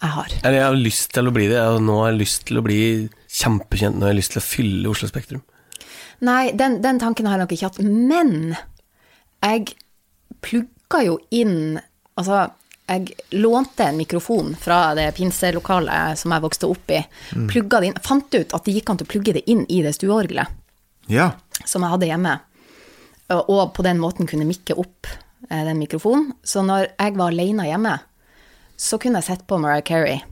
jeg 0.03 0.13
har. 0.15 0.37
Eller 0.43 0.59
jeg 0.61 0.67
har 0.69 0.79
lyst 0.79 1.11
til 1.15 1.29
å 1.29 1.35
bli 1.35 1.49
det, 1.51 1.61
nå 1.85 1.99
har 2.03 2.13
jeg 2.13 2.21
lyst 2.23 2.47
til 2.49 2.61
å 2.61 2.65
bli 2.65 2.81
kjempekjent. 3.41 3.99
Nå 3.99 4.07
har 4.07 4.15
jeg 4.15 4.21
lyst 4.23 4.35
til 4.37 4.43
å 4.43 4.47
fylle 4.47 4.93
Oslo 4.93 5.11
Spektrum. 5.11 5.43
Nei, 6.27 6.51
den, 6.59 6.81
den 6.83 6.99
tanken 6.99 7.29
har 7.29 7.37
jeg 7.37 7.45
nok 7.45 7.53
ikke 7.55 7.69
hatt. 7.71 7.83
Men 7.85 8.57
jeg 9.45 9.75
plugga 10.45 11.05
jo 11.07 11.21
inn 11.35 11.79
Altså, 12.19 12.49
jeg 12.91 13.13
lånte 13.39 13.85
en 13.87 13.99
mikrofon 14.01 14.57
fra 14.59 14.89
det 14.99 15.05
pinselokalet 15.15 16.19
som 16.19 16.33
jeg 16.35 16.43
vokste 16.43 16.67
opp 16.67 16.91
i. 16.91 16.99
Plugga 17.47 17.79
det 17.79 17.93
inn. 17.93 18.01
Fant 18.03 18.35
ut 18.35 18.55
at 18.57 18.65
det 18.67 18.75
gikk 18.75 18.91
an 18.91 18.99
til 18.99 19.07
å 19.07 19.11
plugge 19.13 19.35
det 19.37 19.45
inn 19.53 19.63
i 19.71 19.85
det 19.85 19.93
stueorgelet. 19.95 20.51
Ja. 21.09 21.31
som 21.65 21.83
jeg 21.83 21.91
hadde 21.95 22.09
hjemme, 22.11 22.35
og 23.35 23.75
på 23.77 23.85
den 23.85 24.01
måten 24.01 24.29
kunne 24.29 24.49
mikke 24.49 24.77
opp 24.81 25.09
eh, 25.51 25.65
den 25.67 25.81
mikrofonen. 25.81 26.33
Så 26.43 26.63
når 26.65 26.91
jeg 26.95 27.17
var 27.19 27.33
alene 27.33 27.67
hjemme, 27.69 27.97
så 28.79 28.95
kunne 29.03 29.19
jeg 29.19 29.27
sett 29.27 29.47
på 29.51 29.59
Mariah 29.61 29.85
Carey. 29.85 30.21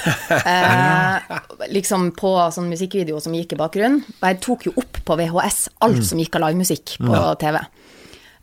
Eh, 0.00 1.40
liksom 1.68 2.06
på 2.16 2.30
sånn 2.54 2.70
musikkvideo 2.70 3.18
som 3.20 3.34
gikk 3.36 3.52
i 3.52 3.58
bakgrunnen. 3.60 3.98
Jeg 4.22 4.38
tok 4.40 4.62
jo 4.64 4.72
opp 4.80 5.00
på 5.04 5.16
VHS 5.18 5.58
alt 5.84 6.00
som 6.08 6.22
gikk 6.22 6.38
av 6.38 6.46
livemusikk 6.46 6.94
på 7.02 7.18
TV. 7.42 7.58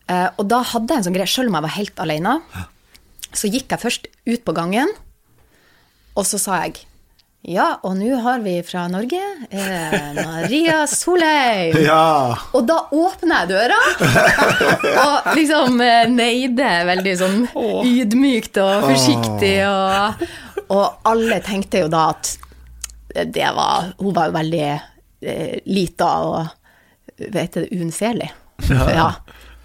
Eh, 0.08 0.28
og 0.38 0.44
da 0.52 0.60
hadde 0.62 0.94
jeg 0.94 1.02
en 1.02 1.08
sånn 1.08 1.18
greie, 1.18 1.32
selv 1.32 1.50
om 1.50 1.58
jeg 1.58 1.66
var 1.66 1.76
helt 1.80 2.04
alene, 2.04 2.36
så 3.34 3.50
gikk 3.50 3.74
jeg 3.74 3.82
først 3.82 4.06
ut 4.30 4.44
på 4.46 4.56
gangen, 4.56 4.92
og 6.14 6.28
så 6.30 6.40
sa 6.42 6.62
jeg 6.68 6.84
ja, 7.48 7.68
og 7.88 7.94
nå 7.96 8.18
har 8.26 8.42
vi 8.44 8.58
fra 8.68 8.84
Norge 8.92 9.22
eh, 9.50 9.94
Maria 10.18 10.82
Solheim. 10.92 11.78
Ja. 11.88 12.36
Og 12.58 12.66
da 12.68 12.82
åpner 12.92 13.46
jeg 13.46 13.52
døra, 13.54 13.78
og 15.06 15.30
liksom 15.38 15.80
eh, 15.84 16.10
neide 16.12 16.72
veldig 16.90 17.14
sånn 17.22 17.40
ydmykt 17.88 18.60
og 18.64 18.90
forsiktig, 18.90 19.56
og, 19.70 20.28
og 20.76 21.08
alle 21.08 21.40
tenkte 21.46 21.86
jo 21.86 21.92
da 21.94 22.10
at 22.12 22.34
det 23.18 23.48
var 23.56 23.94
Hun 23.98 24.12
var 24.14 24.28
jo 24.28 24.34
veldig 24.36 24.66
eh, 24.68 25.56
lita 25.72 26.10
og 26.28 27.22
vet 27.34 27.56
du, 27.56 27.64
unnselig. 27.80 28.28
Ja. 28.70 29.08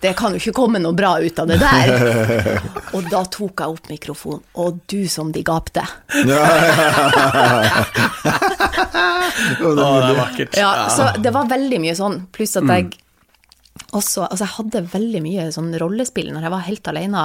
Det 0.03 0.12
kan 0.19 0.35
jo 0.35 0.41
ikke 0.41 0.55
komme 0.57 0.81
noe 0.83 0.97
bra 0.99 1.12
ut 1.23 1.38
av 1.38 1.47
det 1.47 1.61
der. 1.62 1.87
Og 2.97 3.07
da 3.07 3.23
tok 3.31 3.62
jeg 3.62 3.69
opp 3.71 3.87
mikrofonen, 3.91 4.43
og 4.59 4.81
du 4.91 5.07
som 5.11 5.31
de 5.35 5.45
gapte. 5.47 5.85
Å, 9.62 9.71
det 9.79 9.85
er 9.87 10.19
vakkert. 10.19 10.59
Ja, 10.59 10.73
så 10.91 11.12
det 11.23 11.31
var 11.35 11.47
veldig 11.51 11.79
mye 11.83 11.95
sånn, 11.97 12.17
pluss 12.35 12.57
at 12.59 12.69
jeg 12.69 12.91
også 13.93 14.27
Altså, 14.27 14.45
jeg 14.45 14.55
hadde 14.57 14.81
veldig 14.93 15.21
mye 15.25 15.47
sånn 15.53 15.71
rollespill 15.81 16.31
når 16.33 16.47
jeg 16.47 16.53
var 16.55 16.67
helt 16.67 16.88
alene. 16.93 17.23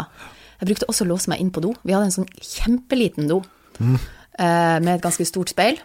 Jeg 0.60 0.70
brukte 0.70 0.88
også 0.92 1.06
å 1.06 1.10
låse 1.12 1.32
meg 1.32 1.42
inn 1.44 1.52
på 1.54 1.64
do. 1.64 1.74
Vi 1.84 1.96
hadde 1.96 2.08
en 2.10 2.16
sånn 2.16 2.30
kjempeliten 2.44 3.30
do 3.30 3.42
mm. 3.80 3.98
med 4.84 4.92
et 4.96 5.04
ganske 5.04 5.28
stort 5.28 5.52
speil. 5.54 5.80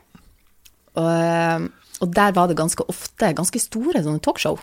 Og, 0.99 1.09
eh, 1.09 1.67
og 2.03 2.15
der 2.15 2.35
var 2.37 2.51
det 2.51 2.59
ganske 2.59 2.87
ofte 2.91 3.33
ganske 3.37 3.63
store 3.63 4.03
sånne 4.05 4.23
talkshow. 4.25 4.59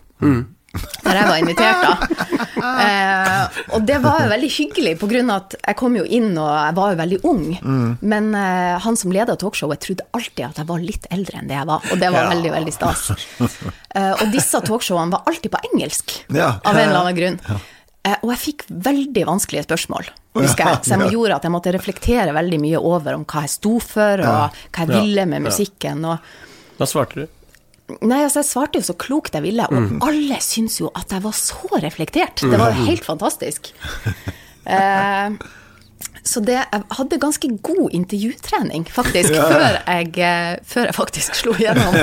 Der 1.04 1.16
jeg 1.18 1.28
var 1.30 1.38
invitert, 1.42 1.82
da. 1.84 1.94
Eh, 2.60 3.60
og 3.74 3.86
det 3.88 3.96
var 4.04 4.20
jo 4.24 4.28
veldig 4.34 4.50
hyggelig, 4.52 4.92
på 5.00 5.08
grunn 5.10 5.30
av 5.32 5.46
at 5.46 5.54
jeg 5.62 5.78
kom 5.80 5.94
jo 5.96 6.04
inn 6.04 6.34
og 6.38 6.50
jeg 6.52 6.76
var 6.76 6.92
jo 6.92 6.98
veldig 7.00 7.20
ung. 7.30 7.46
Men 8.12 8.28
eh, 8.36 8.76
han 8.84 8.98
som 9.00 9.14
leda 9.16 9.36
talkshowet, 9.40 9.80
trodde 9.86 10.06
alltid 10.16 10.44
at 10.50 10.60
jeg 10.62 10.68
var 10.70 10.84
litt 10.84 11.08
eldre 11.16 11.40
enn 11.40 11.48
det 11.50 11.56
jeg 11.56 11.70
var. 11.70 11.88
Og 11.90 12.02
det 12.04 12.12
var 12.14 12.28
Ja. 12.28 12.30
veldig, 12.34 12.52
veldig 12.58 12.74
stas. 12.76 13.06
Eh, 13.40 14.12
og 14.12 14.26
disse 14.36 14.60
talkshowene 14.68 15.16
var 15.16 15.24
alltid 15.32 15.52
på 15.56 15.62
engelsk, 15.72 16.14
Ja. 16.36 16.60
av 16.64 16.76
en 16.76 16.90
eller 16.90 17.00
annen 17.00 17.18
grunn. 17.18 17.40
Eh, 18.06 18.16
og 18.22 18.30
jeg 18.36 18.40
fikk 18.44 18.68
veldig 18.70 19.26
vanskelige 19.32 19.66
spørsmål, 19.70 20.12
husker 20.36 20.66
jeg. 20.74 20.86
Som 20.92 21.08
gjorde 21.10 21.36
at 21.40 21.48
jeg 21.48 21.52
måtte 21.56 21.74
reflektere 21.74 22.36
veldig 22.36 22.60
mye 22.60 22.78
over 22.84 23.16
om 23.16 23.26
hva 23.26 23.42
jeg 23.48 23.56
sto 23.56 23.80
for, 23.80 24.20
og 24.20 24.62
hva 24.76 24.86
jeg 24.86 24.94
ville 24.94 25.26
med 25.26 25.48
musikken. 25.48 26.06
Og 26.06 26.20
Da 26.78 26.86
svarte 26.86 27.24
du. 27.24 27.28
Nei, 28.02 28.21
altså, 28.25 28.41
jeg 28.43 28.49
svarte 28.49 28.82
jo 28.82 28.86
så 28.86 28.95
klokt 28.99 29.36
jeg 29.38 29.45
ville, 29.45 29.65
og 29.69 30.04
alle 30.06 30.38
syntes 30.45 30.80
jo 30.82 30.91
at 30.97 31.15
jeg 31.15 31.23
var 31.25 31.36
så 31.38 31.80
reflektert. 31.82 32.43
Det 32.45 32.60
var 32.60 32.75
jo 32.75 32.89
helt 32.91 33.08
fantastisk. 33.08 33.73
Eh, 34.69 35.32
så 36.21 36.41
det, 36.45 36.58
jeg 36.60 36.84
hadde 36.93 37.17
ganske 37.17 37.47
god 37.65 37.95
intervjutrening, 37.95 38.84
faktisk, 38.93 39.34
før, 39.34 39.80
jeg, 39.88 40.12
eh, 40.21 40.60
før 40.67 40.89
jeg 40.91 40.95
faktisk 40.97 41.39
slo 41.39 41.56
igjennom. 41.58 41.95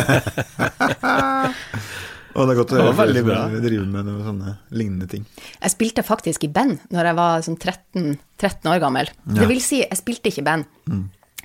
Og 2.37 2.49
det 2.49 2.53
er 2.53 2.59
godt 2.59 2.73
å 2.75 2.81
var 2.81 2.89
høre 2.89 2.99
veldig 2.99 3.23
bra. 3.25 3.37
som 3.49 3.63
driver 3.65 3.87
med 3.93 4.09
noen 4.09 4.25
sånne 4.27 4.55
lignende 4.77 5.07
ting. 5.09 5.23
Jeg 5.61 5.73
spilte 5.73 6.05
faktisk 6.05 6.45
i 6.45 6.51
band 6.53 6.83
når 6.93 7.11
jeg 7.11 7.19
var 7.21 7.45
sånn 7.47 7.61
13, 7.61 8.19
13 8.43 8.73
år 8.75 8.83
gammel. 8.83 9.13
Det 9.25 9.49
vil 9.49 9.63
si, 9.65 9.81
jeg 9.85 10.01
spilte 10.01 10.33
ikke 10.33 10.43
i 10.43 10.49
band. 10.51 10.67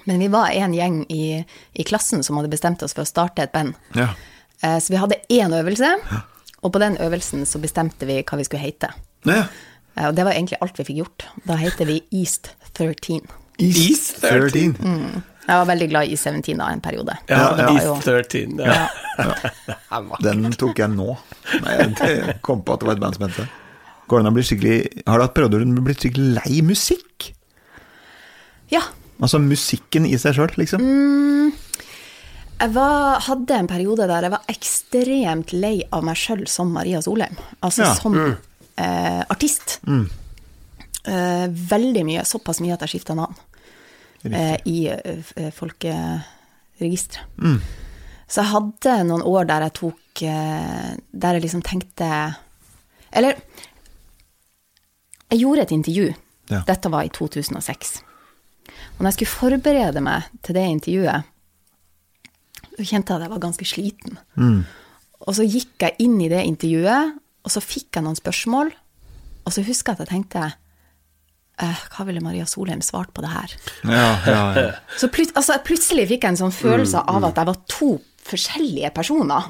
Men 0.10 0.19
vi 0.19 0.27
var 0.34 0.49
en 0.58 0.73
gjeng 0.73 1.04
i, 1.13 1.23
i 1.77 1.86
klassen 1.88 2.25
som 2.25 2.39
hadde 2.39 2.51
bestemt 2.51 2.84
oss 2.84 2.95
for 2.97 3.06
å 3.06 3.10
starte 3.10 3.45
et 3.45 3.54
band. 3.54 3.77
Ja. 3.95 4.10
Eh, 4.63 4.78
Så 4.80 4.93
vi 4.93 5.00
hadde 5.02 5.19
én 5.30 5.54
øvelse, 5.58 5.89
og 6.62 6.71
på 6.74 6.80
den 6.80 6.97
øvelsen 7.02 7.45
så 7.50 7.60
bestemte 7.62 8.06
vi 8.06 8.19
hva 8.24 8.38
vi 8.38 8.43
skulle 8.47 8.62
hete. 8.63 8.91
Ja. 9.26 9.43
Eh, 9.97 10.08
Og 10.08 10.15
det 10.15 10.26
var 10.26 10.32
egentlig 10.34 10.58
alt 10.62 10.78
vi 10.78 10.84
fikk 10.84 10.97
gjort. 11.04 11.26
Da 11.47 11.56
heter 11.56 11.86
vi 11.86 12.02
East 12.12 12.52
13. 12.74 13.21
East 13.60 14.21
13. 14.21 15.24
Jeg 15.47 15.58
var 15.58 15.65
veldig 15.65 15.89
glad 15.89 16.08
i 16.08 16.15
17 16.15 16.58
da 16.58 16.67
en 16.71 16.82
periode. 16.82 17.15
Ja, 17.30 17.56
ja, 17.58 17.69
East 17.74 18.06
13. 18.06 18.60
Ja. 18.62 18.88
Den 20.24 20.52
tok 20.54 20.78
jeg 20.80 20.89
nå. 20.93 21.17
Nei, 21.65 21.74
jeg 21.82 22.38
kom 22.45 22.62
på 22.63 22.74
at 22.74 22.80
det 22.80 22.88
var 22.88 22.95
et 22.95 23.02
band 23.04 23.17
som 23.17 23.26
het 23.28 23.38
det. 23.41 23.47
Går 24.08 24.19
det 24.21 24.26
an 24.26 24.32
å 24.32 24.36
bli 24.36 24.43
skikkelig 24.43 24.78
Har 25.08 25.17
du 25.19 25.24
hatt 25.26 25.34
perioder 25.36 25.62
hvor 25.63 25.76
du 25.78 25.82
blitt 25.86 26.02
skikkelig 26.04 26.34
lei 26.39 26.62
musikk? 26.67 27.32
Ja. 28.71 28.82
Altså 29.21 29.39
musikken 29.43 30.06
i 30.08 30.15
seg 30.21 30.36
sjøl, 30.38 30.52
liksom? 30.58 30.82
Jeg 32.62 32.74
var, 32.76 33.19
hadde 33.26 33.56
en 33.58 33.67
periode 33.69 34.06
der 34.10 34.21
jeg 34.28 34.32
var 34.36 34.43
ekstremt 34.52 35.52
lei 35.58 35.82
av 35.91 36.04
meg 36.06 36.19
sjøl 36.19 36.43
som 36.52 36.69
Maria 36.76 37.00
Solheim. 37.02 37.34
Altså 37.65 37.88
Ja. 37.88 37.93
som 37.97 38.17
eh, 38.21 39.21
artist. 39.34 39.80
Eh, 39.88 41.47
veldig 41.50 42.04
mye. 42.06 42.26
Såpass 42.26 42.62
mye 42.62 42.74
at 42.76 42.82
jeg 42.86 42.89
skifta 43.00 43.15
navn 43.17 43.34
eh, 44.30 44.58
i 44.69 44.88
eh, 44.93 45.50
folkeregisteret. 45.58 47.26
Så 48.32 48.41
jeg 48.43 48.52
hadde 48.54 48.93
noen 49.10 49.26
år 49.28 49.45
der 49.50 49.65
jeg 49.65 49.74
tok 49.76 50.21
eh, 50.24 50.91
Der 51.12 51.34
jeg 51.36 51.41
liksom 51.43 51.62
tenkte 51.67 52.08
Eller 53.12 53.36
jeg 55.32 55.39
gjorde 55.41 55.62
et 55.65 55.71
intervju. 55.71 56.13
Ja. 56.52 56.62
Dette 56.67 56.89
var 56.91 57.04
i 57.08 57.10
2006. 57.15 58.02
Og 58.02 59.00
når 59.00 59.08
jeg 59.10 59.13
skulle 59.17 59.32
forberede 59.32 60.02
meg 60.04 60.26
til 60.43 60.58
det 60.58 60.65
intervjuet, 60.67 61.24
så 62.82 62.88
kjente 62.89 63.13
jeg 63.13 63.22
at 63.22 63.28
jeg 63.28 63.34
var 63.36 63.44
ganske 63.46 63.67
sliten. 63.70 64.17
Og 65.22 65.36
så 65.38 65.46
gikk 65.46 65.86
jeg 65.86 66.00
inn 66.02 66.17
i 66.26 66.30
det 66.32 66.41
intervjuet, 66.50 67.13
og 67.46 67.54
så 67.54 67.62
fikk 67.62 67.98
jeg 68.00 68.06
noen 68.06 68.17
spørsmål. 68.17 68.72
Og 69.46 69.54
så 69.54 69.63
husker 69.65 69.94
jeg 69.94 69.98
at 70.00 70.04
jeg 70.06 70.12
tenkte 70.12 70.41
eh, 71.62 71.80
Hva 71.94 72.06
ville 72.06 72.22
Maria 72.22 72.46
Solheim 72.50 72.82
svart 72.86 73.10
på 73.13 73.24
det 73.26 73.32
her? 73.34 73.54
Ja, 73.89 74.10
ja, 74.30 74.41
ja. 74.58 74.65
Så 75.02 75.10
plut 75.13 75.34
altså, 75.34 75.58
plutselig 75.65 76.08
fikk 76.12 76.26
jeg 76.26 76.36
en 76.36 76.42
sånn 76.44 76.54
følelse 76.54 77.02
av 77.10 77.25
at 77.29 77.42
jeg 77.42 77.50
var 77.50 77.60
to 77.71 77.92
forskjellige 78.27 78.92
personer. 78.94 79.48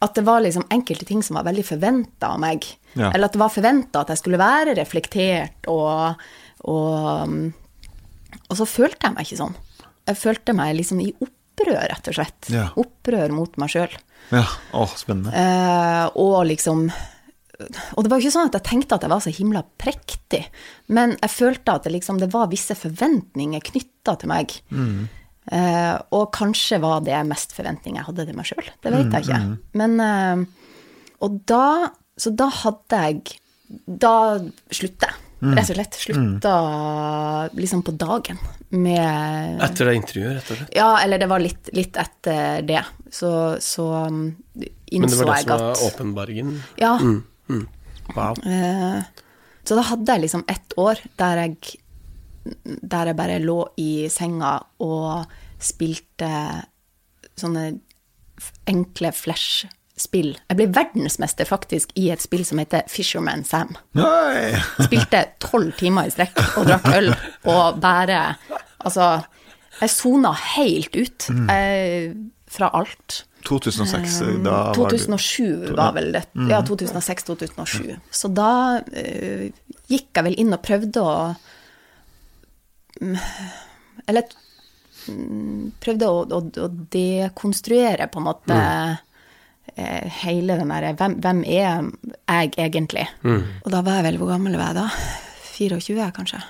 At 0.00 0.16
det 0.16 0.24
var 0.24 0.40
liksom 0.40 0.64
enkelte 0.72 1.04
ting 1.04 1.20
som 1.24 1.36
var 1.36 1.44
veldig 1.50 1.66
forventa 1.68 2.30
av 2.32 2.40
meg. 2.40 2.64
Eller 2.96 3.28
at 3.28 3.36
det 3.36 3.42
var 3.42 3.52
forventa 3.52 4.00
at 4.00 4.14
jeg 4.14 4.22
skulle 4.22 4.40
være 4.40 4.72
reflektert, 4.80 5.68
og, 5.68 6.22
og 6.64 7.28
mm, 7.28 7.42
Og 8.48 8.56
så 8.56 8.66
følte 8.66 9.04
jeg 9.06 9.14
meg 9.14 9.28
ikke 9.28 9.42
sånn. 9.42 9.58
Jeg 10.08 10.18
følte 10.18 10.56
meg 10.56 10.72
liksom 10.78 11.04
i 11.04 11.12
opprør, 11.60 11.86
rett 11.92 12.08
og 12.10 12.16
slett. 12.16 12.50
Ja. 12.52 12.66
Opprør 12.80 13.32
mot 13.36 13.56
meg 13.60 13.70
sjøl. 13.72 13.94
ja. 14.32 14.44
Å, 14.72 14.86
spennende. 14.96 15.32
Eh, 15.36 16.10
og 16.20 16.44
liksom 16.48 16.86
Og 17.96 18.02
det 18.04 18.08
var 18.08 18.16
jo 18.16 18.24
ikke 18.24 18.32
sånn 18.32 18.48
at 18.48 18.54
jeg 18.56 18.64
tenkte 18.70 18.96
at 18.96 19.02
jeg 19.04 19.12
var 19.12 19.20
så 19.20 19.32
himla 19.36 19.60
prektig, 19.76 20.46
men 20.88 21.12
jeg 21.20 21.30
følte 21.34 21.74
at 21.76 21.84
det, 21.84 21.92
liksom, 21.92 22.16
det 22.22 22.30
var 22.32 22.48
visse 22.48 22.72
forventninger 22.78 23.60
knytta 23.60 24.14
til 24.22 24.30
meg. 24.32 24.54
Eh, 25.50 25.96
og 26.16 26.30
kanskje 26.32 26.78
var 26.80 27.02
det 27.04 27.18
mest 27.28 27.52
forventninger 27.56 28.00
jeg 28.00 28.06
hadde 28.08 28.26
til 28.30 28.38
meg 28.38 28.48
sjøl. 28.48 28.70
Det 28.80 28.92
vet 28.94 29.12
jeg 29.12 29.26
ikke. 29.28 29.40
Men 29.76 30.00
eh, 30.00 30.44
Og 31.20 31.40
da 31.44 31.90
Så 32.20 32.30
da 32.36 32.46
hadde 32.48 33.00
jeg 33.04 33.36
Da 33.86 34.38
slutta 34.72 35.10
jeg. 35.10 35.26
Rett 35.40 35.70
og 35.72 35.76
slett. 35.78 35.96
Slutta 35.96 36.54
liksom 37.56 37.82
på 37.82 37.94
dagen 37.96 38.38
med 38.76 39.62
Etter 39.64 39.88
det 39.88 39.94
intervjuet, 39.96 40.34
rett 40.36 40.50
og 40.52 40.58
slett. 40.60 40.74
Ja, 40.76 40.90
eller 41.00 41.22
det 41.22 41.28
var 41.30 41.40
litt, 41.40 41.70
litt 41.76 41.96
etter 42.00 42.60
det. 42.68 42.82
Så, 43.10 43.32
så 43.64 43.86
um, 44.06 44.20
Men 44.54 45.08
det 45.08 45.16
var 45.16 45.32
det 45.32 45.38
jeg 45.38 45.48
som 45.48 45.54
at 45.56 45.64
var 45.64 45.84
åpenbaringen? 45.88 46.58
Ja. 46.80 46.92
Wow. 48.14 48.36
Eh, 48.44 49.00
så 49.64 49.78
da 49.78 49.86
hadde 49.90 50.16
jeg 50.16 50.26
liksom 50.26 50.44
ett 50.50 50.76
år 50.80 51.00
der 51.20 51.44
jeg, 51.44 51.76
der 52.64 53.10
jeg 53.10 53.18
bare 53.18 53.38
lå 53.42 53.60
i 53.80 54.08
senga 54.12 54.58
og 54.82 55.30
spilte 55.60 56.30
sånne 57.38 57.70
enkle 58.68 59.12
flash-spill. 60.00 60.36
Jeg 60.48 60.56
ble 60.56 60.66
verdensmester 60.72 61.44
faktisk 61.44 61.92
i 61.96 62.10
et 62.10 62.20
spill 62.20 62.44
som 62.44 62.58
heter 62.58 62.82
Fisherman 62.88 63.44
Sam. 63.44 63.76
Nei. 63.94 64.56
Spilte 64.86 65.24
tolv 65.40 65.72
timer 65.76 66.08
i 66.08 66.10
strekk 66.10 66.38
og 66.56 66.66
drakk 66.66 66.88
øl 66.96 67.12
og 67.44 67.80
bare 67.80 68.36
Altså, 68.80 69.20
jeg 69.82 69.90
sona 69.92 70.30
helt 70.32 70.94
ut 70.96 71.26
eh, 71.52 72.14
fra 72.48 72.70
alt. 72.72 73.26
2006, 73.44 74.14
da 74.40 74.54
var 74.54 74.72
du 74.72 74.80
2007 74.80 75.74
var 75.76 75.92
vel 75.92 76.14
det. 76.14 76.22
Ja, 76.48 76.62
2006-2007. 76.64 77.98
Så 78.08 78.30
da 78.32 78.80
eh, 78.96 79.50
gikk 79.92 80.16
jeg 80.16 80.26
vel 80.30 80.38
inn 80.40 80.56
og 80.56 80.62
prøvde 80.64 81.04
å 81.04 81.12
mm, 83.04 83.20
Eller 84.08 84.32
mm, 85.12 85.76
prøvde 85.84 86.08
å, 86.08 86.24
å, 86.24 86.40
å 86.40 86.72
dekonstruere, 86.96 88.08
på 88.08 88.24
en 88.24 88.28
måte, 88.30 88.56
eh, 88.56 89.09
hele 90.20 90.56
den 90.58 90.72
derre 90.72 90.94
hvem, 90.98 91.18
hvem 91.22 91.42
er 91.46 91.90
jeg 92.26 92.54
egentlig? 92.58 93.06
Og 93.24 93.68
da 93.72 93.82
var 93.86 94.00
jeg 94.00 94.08
vel 94.10 94.18
Hvor 94.20 94.32
gammel 94.32 94.56
var 94.58 94.72
jeg 94.72 94.80
da? 94.80 94.86
24, 95.60 96.08
kanskje. 96.16 96.40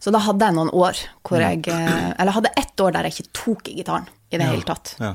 Så 0.00 0.12
da 0.14 0.22
hadde 0.24 0.48
jeg 0.48 0.56
noen 0.56 0.72
år 0.72 0.98
hvor 1.26 1.42
jeg 1.42 1.66
eh, 1.68 2.08
Eller 2.14 2.36
hadde 2.36 2.54
ett 2.56 2.80
år 2.80 2.96
der 2.96 3.08
jeg 3.08 3.18
ikke 3.18 3.36
tok 3.36 3.68
i 3.68 3.76
gitaren 3.80 4.08
i 4.30 4.38
det 4.38 4.46
hele 4.46 4.64
tatt. 4.64 4.94
Ja. 5.02 5.14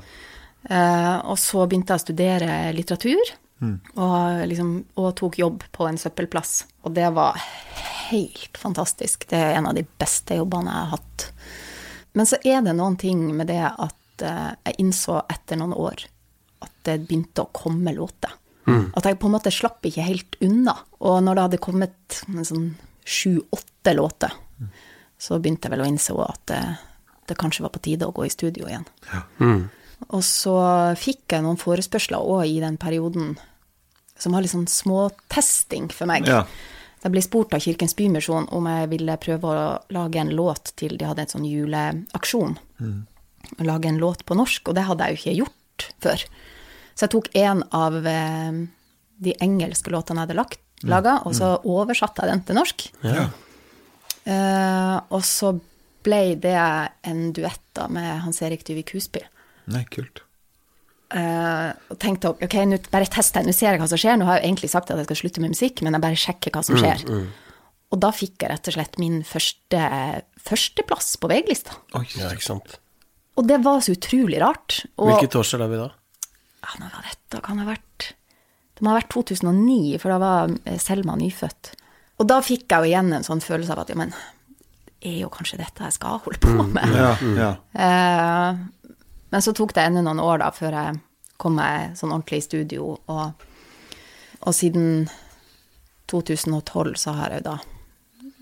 Uh, 0.65 1.17
og 1.31 1.37
så 1.39 1.63
begynte 1.69 1.93
jeg 1.93 2.01
å 2.01 2.03
studere 2.03 2.55
litteratur, 2.75 3.29
og, 3.63 4.41
liksom, 4.49 4.71
og 4.99 5.13
tok 5.15 5.37
jobb 5.39 5.63
på 5.71 5.85
en 5.87 5.99
søppelplass. 6.01 6.65
Og 6.83 6.91
det 6.97 7.05
var 7.15 7.37
helt 8.09 8.59
fantastisk. 8.59 9.23
Det 9.29 9.39
er 9.39 9.55
en 9.55 9.69
av 9.69 9.77
de 9.77 9.85
beste 10.01 10.35
jobbene 10.35 10.73
jeg 10.73 10.81
har 10.81 10.91
hatt. 10.97 11.27
Men 12.17 12.27
så 12.27 12.41
er 12.43 12.65
det 12.65 12.75
noen 12.75 12.97
ting 12.99 13.23
med 13.37 13.47
det 13.53 13.61
at 13.63 14.25
uh, 14.25 14.51
jeg 14.67 14.81
innså 14.83 15.21
etter 15.31 15.61
noen 15.61 15.77
år 15.79 16.03
det 16.87 16.99
begynte 17.05 17.45
å 17.45 17.51
komme 17.55 17.93
låter. 17.95 18.33
At 18.65 19.05
jeg 19.05 19.19
på 19.21 19.29
en 19.29 19.35
måte 19.35 19.53
slapp 19.53 19.85
ikke 19.85 20.05
helt 20.07 20.37
unna. 20.41 20.73
Og 21.05 21.19
når 21.21 21.37
det 21.37 21.45
hadde 21.45 21.61
kommet 21.61 22.19
sånn 22.25 22.71
sju-åtte 23.05 23.93
låter, 23.93 24.33
så 25.21 25.37
begynte 25.39 25.67
jeg 25.67 25.75
vel 25.75 25.85
å 25.85 25.89
innse 25.89 26.15
at 26.25 26.41
det, 26.49 26.61
det 27.29 27.37
kanskje 27.39 27.65
var 27.65 27.73
på 27.75 27.83
tide 27.85 28.07
å 28.09 28.15
gå 28.15 28.25
i 28.25 28.33
studio 28.33 28.69
igjen. 28.69 28.87
Og 30.09 30.23
så 30.25 30.55
fikk 30.99 31.35
jeg 31.35 31.45
noen 31.45 31.61
forespørsler 31.61 32.21
òg 32.21 32.49
i 32.49 32.61
den 32.63 32.79
perioden 32.81 33.35
som 34.19 34.35
var 34.35 34.43
litt 34.43 34.53
sånn 34.53 34.69
småtesting 34.69 35.91
for 35.93 36.09
meg. 36.09 36.27
Ja. 36.29 36.45
Jeg 37.05 37.13
ble 37.13 37.21
spurt 37.21 37.53
av 37.53 37.61
Kirkens 37.61 37.93
Bymisjon 37.97 38.47
om 38.55 38.65
jeg 38.69 38.89
ville 38.95 39.17
prøve 39.21 39.51
å 39.51 39.65
lage 39.93 40.21
en 40.23 40.31
låt 40.33 40.71
til 40.79 40.95
De 40.97 41.05
hadde 41.05 41.25
en 41.25 41.33
sånn 41.35 41.45
juleaksjon. 41.45 42.55
Å 43.61 43.65
Lage 43.67 43.91
en 43.91 44.01
låt 44.01 44.23
på 44.25 44.37
norsk, 44.37 44.71
og 44.71 44.77
det 44.77 44.87
hadde 44.87 45.05
jeg 45.05 45.13
jo 45.13 45.21
ikke 45.21 45.35
gjort 45.43 45.85
før. 46.01 46.23
Så 46.95 47.05
jeg 47.05 47.13
tok 47.15 47.29
en 47.35 47.63
av 47.75 47.97
eh, 48.07 48.59
de 49.25 49.33
engelske 49.43 49.91
låtene 49.91 50.21
jeg 50.21 50.29
hadde 50.29 50.37
lagt, 50.39 50.61
laga, 50.85 51.17
og 51.25 51.33
så 51.35 51.55
oversatte 51.63 52.23
jeg 52.23 52.31
den 52.31 52.43
til 52.47 52.57
norsk. 52.59 52.85
Ja. 53.03 53.25
Eh, 54.25 54.97
og 55.13 55.23
så 55.27 55.55
ble 56.05 56.35
det 56.41 56.55
en 57.09 57.31
duett 57.35 57.63
da 57.77 57.87
med 57.91 58.21
Hans 58.23 58.41
Erik 58.45 58.63
Dyvik 58.67 58.93
Husby. 58.95 59.23
Nei, 59.73 59.83
kult. 59.91 60.21
Eh, 61.15 61.71
og 61.91 61.97
tenkte 62.01 62.31
ok, 62.33 62.55
nå 62.69 62.79
bare 62.91 63.09
tester 63.11 63.41
jeg, 63.43 63.49
nå 63.49 63.55
ser 63.55 63.73
jeg 63.73 63.81
hva 63.81 63.89
som 63.89 64.01
skjer. 64.01 64.19
Nå 64.19 64.27
har 64.29 64.39
jeg 64.39 64.45
jo 64.45 64.49
egentlig 64.51 64.71
sagt 64.73 64.93
at 64.93 65.01
jeg 65.01 65.09
skal 65.09 65.19
slutte 65.23 65.43
med 65.43 65.53
musikk, 65.55 65.83
men 65.85 65.97
jeg 65.97 66.05
bare 66.05 66.21
sjekker 66.21 66.55
hva 66.55 66.63
som 66.65 66.79
skjer. 66.79 67.05
Og 67.93 68.01
da 68.01 68.09
fikk 68.15 68.41
jeg 68.41 68.51
rett 68.51 68.71
og 68.71 68.75
slett 68.77 68.97
min 69.01 69.19
første 69.27 69.81
førsteplass 70.45 71.15
på 71.21 71.29
VG-lista. 71.31 71.77
Ja, 71.93 72.31
ikke 72.33 72.45
sant. 72.45 72.79
Og 73.35 73.47
det 73.49 73.59
var 73.65 73.81
så 73.83 73.95
utrolig 73.95 74.39
rart. 74.41 74.83
Og 75.01 75.11
Hvilket 75.11 75.37
år 75.39 75.63
er 75.65 75.71
vi 75.71 75.79
da? 75.81 75.89
Ja, 76.65 76.75
når 76.81 76.93
var 76.95 77.07
dette? 77.07 77.41
Kan 77.45 77.59
det 77.59 77.65
ha 77.67 77.73
vært 77.75 78.11
Det 78.75 78.83
må 78.83 78.91
ha 78.91 78.97
vært 78.97 79.13
2009, 79.13 79.97
for 80.03 80.11
da 80.11 80.19
var 80.19 80.53
eh, 80.67 80.79
Selma 80.81 81.15
nyfødt. 81.15 81.69
Og 82.19 82.27
da 82.27 82.41
fikk 82.43 82.65
jeg 82.67 82.83
jo 82.83 82.89
igjen 82.89 83.13
en 83.15 83.23
sånn 83.23 83.43
følelse 83.43 83.71
av 83.71 83.85
at 83.85 83.91
ja, 83.93 83.97
men 83.99 84.11
det 84.11 85.11
er 85.13 85.19
jo 85.21 85.29
kanskje 85.31 85.59
dette 85.61 85.85
jeg 85.85 85.95
skal 85.95 86.19
holde 86.25 86.41
på 86.41 86.65
med. 86.73 86.95
Ja, 86.97 87.11
ja. 87.37 87.51
Eh, 87.71 88.97
men 89.31 89.43
så 89.43 89.53
tok 89.55 89.73
det 89.75 89.85
ennå 89.85 90.03
noen 90.03 90.19
år 90.23 90.41
da, 90.41 90.49
før 90.55 90.75
jeg 90.75 90.99
kom 91.41 91.57
meg 91.59 91.95
sånn 91.99 92.13
ordentlig 92.15 92.41
i 92.41 92.45
studio, 92.45 92.93
og, 93.11 93.47
og 94.41 94.55
siden 94.55 95.07
2012 96.11 96.95
så 96.99 97.15
har 97.17 97.33
jeg 97.33 97.43
jo 97.43 97.47
da 97.51 97.55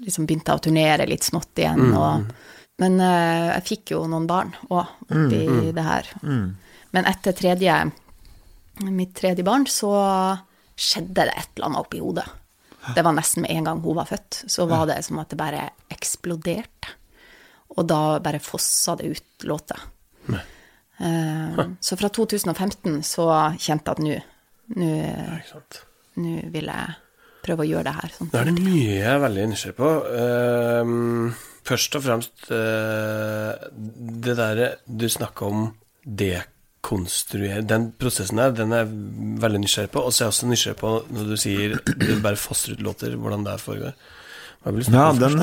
liksom 0.04 0.28
begynt 0.30 0.52
å 0.52 0.60
turnere 0.62 1.08
litt 1.10 1.26
smått 1.26 1.62
igjen, 1.62 1.94
og, 1.96 2.30
men 2.82 3.00
eh, 3.02 3.50
jeg 3.54 3.68
fikk 3.70 3.94
jo 3.96 4.04
noen 4.10 4.28
barn 4.30 4.54
òg 4.70 4.82
oppi 5.10 5.72
det 5.74 5.86
her. 5.88 6.10
Men 6.94 7.08
etter 7.10 7.34
tredje, 7.38 7.78
mitt 8.82 9.14
tredje 9.16 9.46
barn, 9.46 9.68
så 9.70 9.92
skjedde 10.74 11.28
det 11.28 11.36
et 11.38 11.52
eller 11.56 11.70
annet 11.70 11.84
oppi 11.84 12.02
hodet. 12.02 12.26
Det 12.96 13.04
var 13.06 13.16
nesten 13.16 13.46
med 13.46 13.54
en 13.54 13.70
gang 13.70 13.82
hun 13.84 13.96
var 13.96 14.10
født, 14.10 14.44
så 14.52 14.66
var 14.68 14.88
det 14.90 14.98
som 15.06 15.22
at 15.22 15.32
det 15.32 15.40
bare 15.40 15.70
eksploderte. 15.94 16.98
Og 17.74 17.88
da 17.90 18.20
bare 18.22 18.42
fossa 18.44 18.98
det 19.00 19.14
ut 19.14 19.46
låter. 19.50 19.80
Eh, 21.00 21.62
så 21.80 21.98
fra 21.98 22.10
2015 22.10 23.00
så 23.08 23.30
kjente 23.58 23.90
jeg 23.90 23.96
at 23.96 24.04
nå 24.04 24.20
nå 26.22 26.36
vil 26.54 26.70
jeg 26.70 26.94
prøve 27.44 27.66
å 27.66 27.68
gjøre 27.68 27.88
det 27.90 27.96
her. 27.98 28.14
Sånn. 28.18 28.30
Det 28.32 28.40
er 28.40 28.50
det 28.50 28.64
mye 28.64 29.00
jeg 29.00 29.10
er 29.10 29.24
veldig 29.24 29.48
nysgjerrig 29.52 29.78
på. 29.80 29.90
Ehm, 30.20 31.34
først 31.68 31.98
og 32.00 32.06
fremst 32.06 32.52
eh, 32.56 33.66
det 34.28 34.38
derre 34.40 34.70
du 34.86 35.08
snakka 35.12 35.50
om 35.50 35.66
dekonstruere 36.84 37.62
Den 37.68 37.92
prosessen 38.00 38.38
der, 38.38 38.52
den 38.52 38.74
er 38.74 38.84
jeg 38.84 39.40
veldig 39.42 39.62
nysgjerrig 39.64 39.92
på. 39.94 40.04
Og 40.04 40.12
så 40.14 40.24
er 40.24 40.28
jeg 40.28 40.34
også 40.34 40.50
nysgjerrig 40.52 40.80
på 40.82 40.92
når 41.14 41.30
du 41.32 41.38
sier 41.40 41.78
du 41.86 42.20
bare 42.22 42.36
fosser 42.40 42.74
ut 42.76 42.82
låter, 42.84 43.16
hvordan 43.16 43.44
det 43.48 43.60
foregår. 43.62 43.94
Ja 44.64 44.72
den, 44.72 45.20
den, 45.20 45.34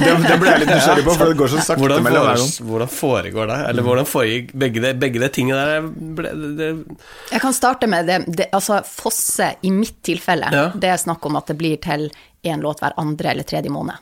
den, 0.00 0.22
den 0.24 0.38
ble 0.40 0.48
jeg 0.48 0.60
litt 0.62 0.70
nysgjerrig 0.70 1.02
på, 1.04 1.12
for 1.18 1.28
det 1.28 1.36
går 1.36 1.50
så 1.52 1.60
sakte 1.60 1.82
Hvordan, 1.82 2.02
mellom 2.06 2.24
hver 2.24 2.38
gang. 2.40 2.52
hvordan 2.70 2.88
foregår 2.88 3.50
det? 3.50 3.58
Eller 3.68 3.84
hvordan 3.84 4.08
foregikk 4.08 4.54
begge 4.56 4.80
de, 4.80 4.92
begge 4.96 5.20
de 5.20 5.28
tingene 5.28 5.58
der? 5.60 5.74
er- 5.76 6.14
Ble, 6.16 6.30
det, 6.56 6.70
Jeg 7.34 7.40
kan 7.44 7.52
starte 7.56 7.86
med 7.92 8.06
det, 8.08 8.16
det 8.38 8.46
Altså, 8.56 8.80
fosse 8.88 9.50
i 9.62 9.70
mitt 9.70 9.98
tilfelle, 10.08 10.48
Ja. 10.52 10.70
det 10.72 10.88
er 10.88 10.96
snakk 11.02 11.24
om 11.28 11.36
at 11.36 11.46
det 11.52 11.58
blir 11.60 11.76
til 11.84 12.08
én 12.46 12.62
låt 12.64 12.80
hver 12.80 12.96
andre 12.96 13.34
eller 13.34 13.44
tredje 13.44 13.68
måned. 13.70 13.96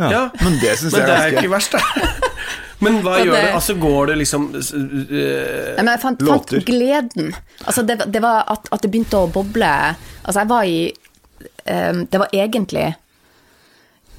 Ja, 0.00 0.10
Ja. 0.10 0.22
Men 0.40 0.58
det 0.62 0.74
syns 0.80 0.94
men 0.96 1.06
det 1.06 1.14
er 1.16 1.26
er 1.28 1.36
ikke 1.38 1.52
verst, 1.52 1.76
da. 1.76 1.80
Men 2.80 3.02
hva 3.04 3.18
det... 3.18 3.26
gjør 3.28 3.34
det- 3.36 3.52
Altså, 3.58 3.74
går 3.76 4.06
det 4.08 4.14
liksom 4.22 4.44
uh, 4.56 4.70
Nei, 4.72 5.82
men 5.84 5.90
jeg 5.92 6.00
fant, 6.00 6.22
fant 6.24 6.54
gleden. 6.64 7.34
Altså, 7.66 7.82
det, 7.84 7.98
det 8.08 8.22
var 8.24 8.46
at, 8.48 8.70
at 8.72 8.80
det 8.80 8.90
begynte 8.94 9.20
å 9.20 9.28
boble 9.28 9.68
Altså, 10.24 10.38
jeg 10.40 10.48
var 10.48 10.64
i 10.64 10.78
um, 11.68 12.06
Det 12.08 12.22
var 12.22 12.32
egentlig 12.32 12.86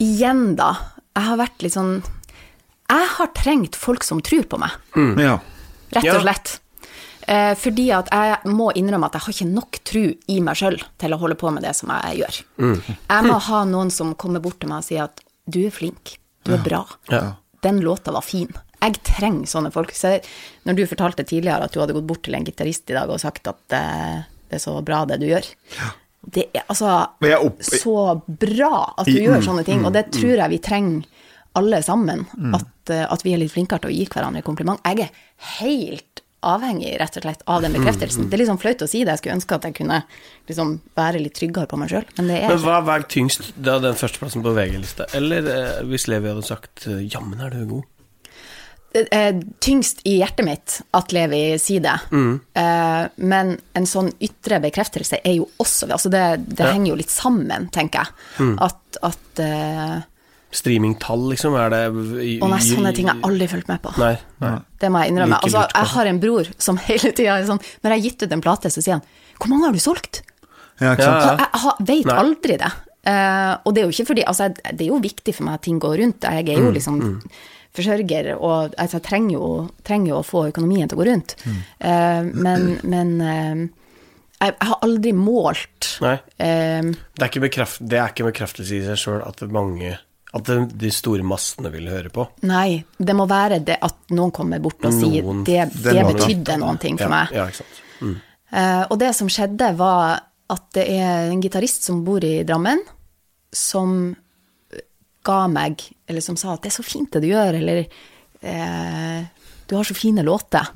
Igjen, 0.01 0.55
da. 0.57 0.71
Jeg 1.17 1.27
har 1.27 1.39
vært 1.41 1.65
litt 1.65 1.73
sånn 1.75 1.95
Jeg 2.91 3.07
har 3.17 3.32
trengt 3.38 3.75
folk 3.77 4.05
som 4.05 4.21
tror 4.25 4.45
på 4.51 4.59
meg, 4.61 4.77
Ja. 5.21 5.39
rett 5.95 6.07
og 6.13 6.21
slett. 6.25 6.53
Uh, 7.29 7.53
fordi 7.55 7.86
at 7.95 8.09
jeg 8.11 8.49
må 8.51 8.71
innrømme 8.75 9.07
at 9.07 9.13
jeg 9.17 9.21
har 9.25 9.36
ikke 9.36 9.49
nok 9.53 9.77
tru 9.88 10.01
i 10.34 10.38
meg 10.43 10.57
sjøl 10.59 10.77
til 10.99 11.13
å 11.15 11.19
holde 11.21 11.38
på 11.39 11.51
med 11.53 11.63
det 11.63 11.73
som 11.77 11.89
jeg 11.93 12.17
gjør. 12.23 12.39
Jeg 12.59 13.27
må 13.27 13.38
ha 13.47 13.59
noen 13.69 13.91
som 13.93 14.13
kommer 14.19 14.41
bort 14.43 14.59
til 14.59 14.69
meg 14.71 14.82
og 14.82 14.88
sier 14.89 15.05
at 15.05 15.21
du 15.51 15.59
er 15.67 15.71
flink, 15.75 16.17
du 16.47 16.53
er 16.55 16.63
bra, 16.65 16.83
Ja. 17.11 17.23
den 17.63 17.81
låta 17.85 18.11
var 18.15 18.23
fin. 18.25 18.49
Jeg 18.81 18.97
trenger 19.05 19.45
sånne 19.45 19.69
folk. 19.71 19.91
Så 19.93 20.15
når 20.65 20.75
du 20.79 20.85
fortalte 20.89 21.23
tidligere 21.27 21.67
at 21.67 21.71
du 21.75 21.79
hadde 21.79 21.93
gått 21.93 22.07
bort 22.09 22.23
til 22.25 22.33
en 22.35 22.45
gitarist 22.47 22.89
i 22.89 22.95
dag 22.97 23.09
og 23.13 23.19
sagt 23.21 23.45
at 23.51 23.75
eh, 23.77 24.23
det 24.49 24.57
er 24.57 24.63
så 24.63 24.73
bra 24.83 25.03
det 25.05 25.19
du 25.21 25.27
gjør 25.29 25.45
Det 26.25 26.47
er 26.53 26.63
altså 26.69 26.89
opp- 27.45 27.61
så 27.61 28.21
bra 28.25 28.93
at 28.97 29.05
du 29.05 29.11
I- 29.19 29.23
gjør 29.27 29.37
mm, 29.39 29.45
sånne 29.45 29.65
ting, 29.65 29.85
og 29.85 29.93
det 29.93 30.07
tror 30.11 30.35
jeg 30.37 30.49
vi 30.49 30.57
trenger 30.59 31.05
alle 31.55 31.79
sammen. 31.83 32.25
At, 32.55 32.89
eh, 32.89 33.05
at 33.09 33.21
vi 33.23 33.33
er 33.33 33.37
litt 33.41 33.51
flinkere 33.53 33.81
til 33.81 33.89
å 33.91 33.93
gi 33.95 34.05
hverandre 34.09 34.41
kompliment. 34.45 34.79
Jeg 34.85 34.99
er 35.05 35.09
helt 35.59 36.21
avhengig, 36.43 36.95
rett 36.99 37.17
og 37.17 37.23
slett, 37.23 37.41
av 37.47 37.61
den 37.61 37.73
bekreftelsen. 37.77 38.29
Det 38.29 38.33
er 38.37 38.41
litt 38.43 38.49
sånn 38.49 38.59
flaut 38.61 38.81
å 38.81 38.87
si 38.89 39.03
det, 39.03 39.11
jeg 39.13 39.21
skulle 39.21 39.35
ønske 39.37 39.55
at 39.55 39.63
jeg 39.69 39.75
kunne 39.77 40.01
liksom 40.49 40.81
være 40.97 41.21
litt 41.21 41.35
tryggere 41.37 41.67
på 41.69 41.77
meg 41.77 41.89
sjøl, 41.93 42.05
men 42.17 42.27
det 42.31 42.41
er 42.43 42.47
Men 42.49 42.63
hva 42.65 42.81
veier 42.87 43.05
tyngst, 43.07 43.51
da 43.55 43.79
den 43.79 43.95
førsteplassen 43.99 44.41
på 44.45 44.53
VG-lista? 44.57 45.05
Eller 45.13 45.45
eh, 45.53 45.81
hvis 45.85 46.07
Levi 46.09 46.27
hadde 46.33 46.43
sagt 46.47 46.87
eh, 46.87 47.01
'jammen 47.07 47.39
er 47.41 47.49
du 47.53 47.65
god'? 47.65 47.87
eh, 48.93 49.35
tyngst 49.63 50.01
i 50.03 50.17
hjertet 50.19 50.43
mitt 50.45 50.81
at 50.93 51.13
Levi 51.15 51.57
sier 51.61 51.79
det. 51.79 51.93
Eh, 52.11 53.03
men 53.15 53.53
en 53.73 53.85
sånn 53.87 54.11
ytre 54.19 54.59
bekreftelse 54.59 55.21
er 55.23 55.37
jo 55.37 55.45
også 55.63 55.87
altså 55.91 56.09
Det, 56.11 56.23
det 56.57 56.65
Ja. 56.65 56.73
henger 56.73 56.89
jo 56.91 56.95
litt 56.99 57.09
sammen, 57.13 57.69
tenker 57.71 58.03
jeg. 58.03 58.57
At, 58.59 58.97
at 59.01 59.39
eh, 59.39 60.01
Streamingtall, 60.51 61.29
liksom? 61.31 61.55
Er 61.55 61.69
det 61.71 61.81
i, 62.25 62.33
Og 62.43 62.49
nei, 62.51 62.59
sånne 62.65 62.91
ting 62.95 63.07
har 63.07 63.15
jeg 63.19 63.23
aldri 63.29 63.47
fulgt 63.51 63.69
med 63.71 63.81
på. 63.83 63.93
Nei. 64.01 64.13
nei. 64.43 64.53
Det 64.81 64.89
må 64.91 65.01
jeg 65.03 65.13
innrømme. 65.13 65.37
Like 65.39 65.47
Altså, 65.47 65.61
lurt 65.63 65.77
jeg 65.79 65.91
har 65.95 66.09
en 66.11 66.19
bror 66.25 66.51
som 66.57 66.77
hele 66.89 67.11
tida 67.15 67.37
er 67.39 67.47
sånn 67.47 67.61
Når 67.63 67.87
jeg 67.87 67.95
har 67.95 68.05
gitt 68.07 68.25
ut 68.25 68.35
en 68.37 68.43
plate, 68.43 68.71
så 68.73 68.83
sier 68.83 68.97
han 68.99 69.05
'Hvor 69.39 69.49
mange 69.53 69.65
har 69.69 69.73
du 69.73 69.79
solgt?' 69.79 70.21
Ja, 70.81 70.93
ikke 70.95 71.03
sant? 71.05 71.23
ja. 71.23 71.31
ja. 71.31 71.47
jeg 71.53 71.61
har, 71.63 71.75
vet 71.91 72.05
Nei. 72.09 72.17
aldri 72.25 72.57
det. 72.57 72.71
Uh, 73.01 73.53
og 73.65 73.73
det 73.73 73.81
er 73.81 73.85
jo 73.87 73.93
ikke 73.95 74.05
fordi 74.11 74.23
Altså, 74.29 74.49
det 74.53 74.81
er 74.85 74.89
jo 74.91 74.99
viktig 75.01 75.33
for 75.33 75.43
meg 75.47 75.53
at 75.57 75.63
ting 75.65 75.79
går 75.81 75.97
rundt. 76.03 76.21
Jeg 76.25 76.45
er 76.49 76.57
Mm, 76.59 76.65
jo 76.65 76.71
liksom 76.71 77.01
forsørger, 77.73 78.35
og 78.35 78.73
altså, 78.77 78.97
jeg 78.99 79.03
trenger 79.07 79.33
jo, 79.37 79.69
trenger 79.87 80.09
jo 80.11 80.17
å 80.19 80.25
få 80.27 80.47
økonomien 80.51 80.89
til 80.89 80.97
å 80.97 81.01
gå 81.01 81.07
rundt. 81.07 81.35
Mm. 81.45 81.59
Uh, 81.79 82.23
men 82.43 82.65
men 82.83 83.13
uh, 83.21 83.67
jeg, 84.41 84.55
har 84.59 84.77
aldri 84.81 85.13
målt 85.13 85.97
Nei. 86.01 86.15
Um, 86.41 86.91
Det 87.15 87.21
er 87.23 87.29
ikke, 87.29 87.45
bekreft, 87.47 87.79
det 87.87 87.99
er 88.01 88.09
ikke 88.11 88.25
bekreftelse 88.31 88.75
i 88.75 88.81
seg 88.85 88.97
sjøl 88.99 89.21
at 89.25 89.41
mange 89.53 89.97
At 90.32 90.47
det, 90.47 90.57
de 90.79 90.89
store 90.95 91.25
massene 91.27 91.67
vil 91.73 91.89
høre 91.91 92.09
på. 92.13 92.23
Nei, 92.47 92.79
det 92.95 93.15
må 93.17 93.25
være 93.27 93.59
det 93.67 93.75
at 93.84 94.13
noen 94.15 94.32
kommer 94.32 94.61
bort 94.63 94.86
og 94.88 94.93
sier 94.95 95.25
Noen- 95.27 95.43
det, 95.47 95.65
det 95.75 95.95
låta. 95.97 96.13
betydde 96.13 96.55
noen 96.61 96.79
ting 96.79 96.99
for 96.99 97.09
ja, 97.09 97.11
meg. 97.11 97.34
Ja, 97.36 97.47
ikke 97.51 97.59
sant. 97.59 97.82
Mm. 97.99 98.13
Uh, 98.51 98.84
og 98.86 98.95
det 99.01 99.09
som 99.17 99.32
skjedde, 99.32 99.73
var 99.79 100.21
at 100.51 100.63
det 100.75 100.86
er 100.95 101.32
en 101.32 101.43
gitarist 101.43 101.84
som 101.88 101.99
bor 102.07 102.23
i 102.23 102.43
Drammen, 102.47 102.79
som 103.51 104.15
ga 105.27 105.41
meg, 105.51 105.84
eller 106.07 106.23
som 106.23 106.39
sa 106.39 106.55
at 106.55 106.63
det 106.63 106.71
er 106.71 106.77
så 106.79 106.88
fint 106.88 107.11
det 107.11 107.21
du 107.25 107.29
gjør, 107.34 107.59
eller 107.59 107.84
uh, 107.84 109.19
du 109.67 109.75
har 109.75 109.88
så 109.88 109.95
fine 109.95 110.23
låter. 110.23 110.67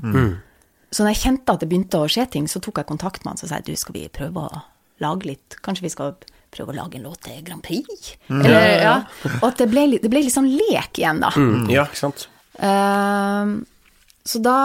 så 0.91 1.03
når 1.03 1.15
jeg 1.15 1.23
kjente 1.23 1.55
at 1.55 1.63
det 1.63 1.71
begynte 1.71 1.99
å 1.99 2.11
skje 2.11 2.27
ting, 2.31 2.47
så 2.47 2.59
tok 2.63 2.83
jeg 2.83 2.91
kontakt 2.91 3.23
med 3.23 3.33
han 3.33 3.39
og 3.39 3.49
sa 3.49 3.55
jeg, 3.55 3.67
du, 3.71 3.75
skal 3.79 3.95
vi 3.95 4.07
prøve 4.11 4.47
å 4.47 4.61
lage 5.03 5.27
litt 5.27 5.57
Kanskje 5.63 5.83
vi 5.83 5.91
skal 5.91 6.13
prøve 6.55 6.73
å 6.73 6.77
lage 6.79 6.99
en 6.99 7.07
låt 7.07 7.21
til 7.27 7.39
Grand 7.45 7.63
Prix? 7.63 8.11
Eller, 8.31 8.67
ja. 8.81 8.97
Og 9.41 9.49
at 9.51 9.63
det 9.63 9.69
ble, 9.71 9.87
det 9.99 10.11
ble 10.11 10.23
litt 10.25 10.35
sånn 10.35 10.49
lek 10.51 11.01
igjen, 11.01 11.21
da. 11.23 11.31
Mm, 11.35 11.65
ja, 11.73 11.85
ikke 11.87 12.03
sant. 12.05 12.27
Ehm, 12.63 13.57
så 14.25 14.39
da 14.41 14.59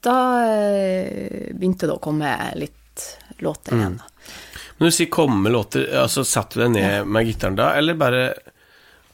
da 0.00 0.18
eh, 0.46 1.54
begynte 1.54 1.88
det 1.88 1.96
å 1.96 2.02
komme 2.02 2.30
litt 2.58 3.06
låter 3.42 3.74
igjen. 3.76 3.98
da. 3.98 4.36
Når 4.78 4.92
du 4.92 4.94
sier 4.94 5.10
komme 5.10 5.50
låter, 5.50 5.88
altså 5.98 6.22
satte 6.26 6.58
du 6.58 6.64
deg 6.64 6.76
ned 6.76 7.10
med 7.10 7.26
gitaren 7.26 7.58
da, 7.58 7.72
eller 7.78 7.98
bare 7.98 8.22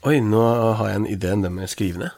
Oi, 0.04 0.18
nå 0.20 0.40
har 0.76 0.90
jeg 0.90 0.98
en 0.98 1.06
idé 1.08 1.30
enn 1.32 1.40
det 1.46 1.48
med 1.48 1.70
skrivende. 1.72 2.10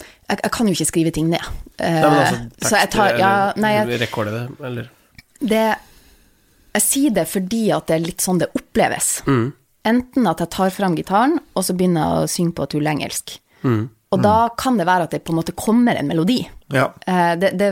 Jeg, 0.00 0.38
jeg 0.38 0.50
kan 0.56 0.68
jo 0.70 0.72
ikke 0.72 0.86
skrive 0.88 1.10
ting 1.12 1.26
ned. 1.28 1.44
Uh, 1.76 1.84
Nei, 1.84 2.06
men 2.06 2.20
altså 2.22 2.70
så 2.70 2.78
jeg 2.80 2.88
tar 2.94 3.18
ja, 3.20 3.32
eller 3.52 4.00
rekorde 4.00 4.32
det, 4.32 4.44
eller 4.64 4.88
det 5.44 5.64
Jeg 6.74 6.82
sier 6.82 7.14
det 7.14 7.24
fordi 7.30 7.62
at 7.74 7.86
det 7.88 7.94
er 7.96 8.02
litt 8.04 8.24
sånn 8.24 8.40
det 8.42 8.50
oppleves. 8.58 9.22
Mm. 9.30 9.52
Enten 9.86 10.26
at 10.30 10.40
jeg 10.42 10.50
tar 10.54 10.70
fram 10.74 10.94
gitaren, 10.98 11.38
og 11.54 11.64
så 11.66 11.74
begynner 11.76 12.02
jeg 12.02 12.24
å 12.24 12.30
synge 12.34 12.54
på 12.58 12.66
tullengelsk. 12.72 13.36
Og 14.14 14.20
da 14.22 14.36
kan 14.60 14.76
det 14.78 14.84
være 14.86 15.06
at 15.08 15.14
det 15.14 15.22
på 15.26 15.32
en 15.32 15.38
måte 15.40 15.54
kommer 15.58 15.96
en 15.98 16.06
melodi. 16.10 16.40
Ja. 16.72 16.88
Eh, 17.06 17.32
det, 17.40 17.52
det 17.58 17.68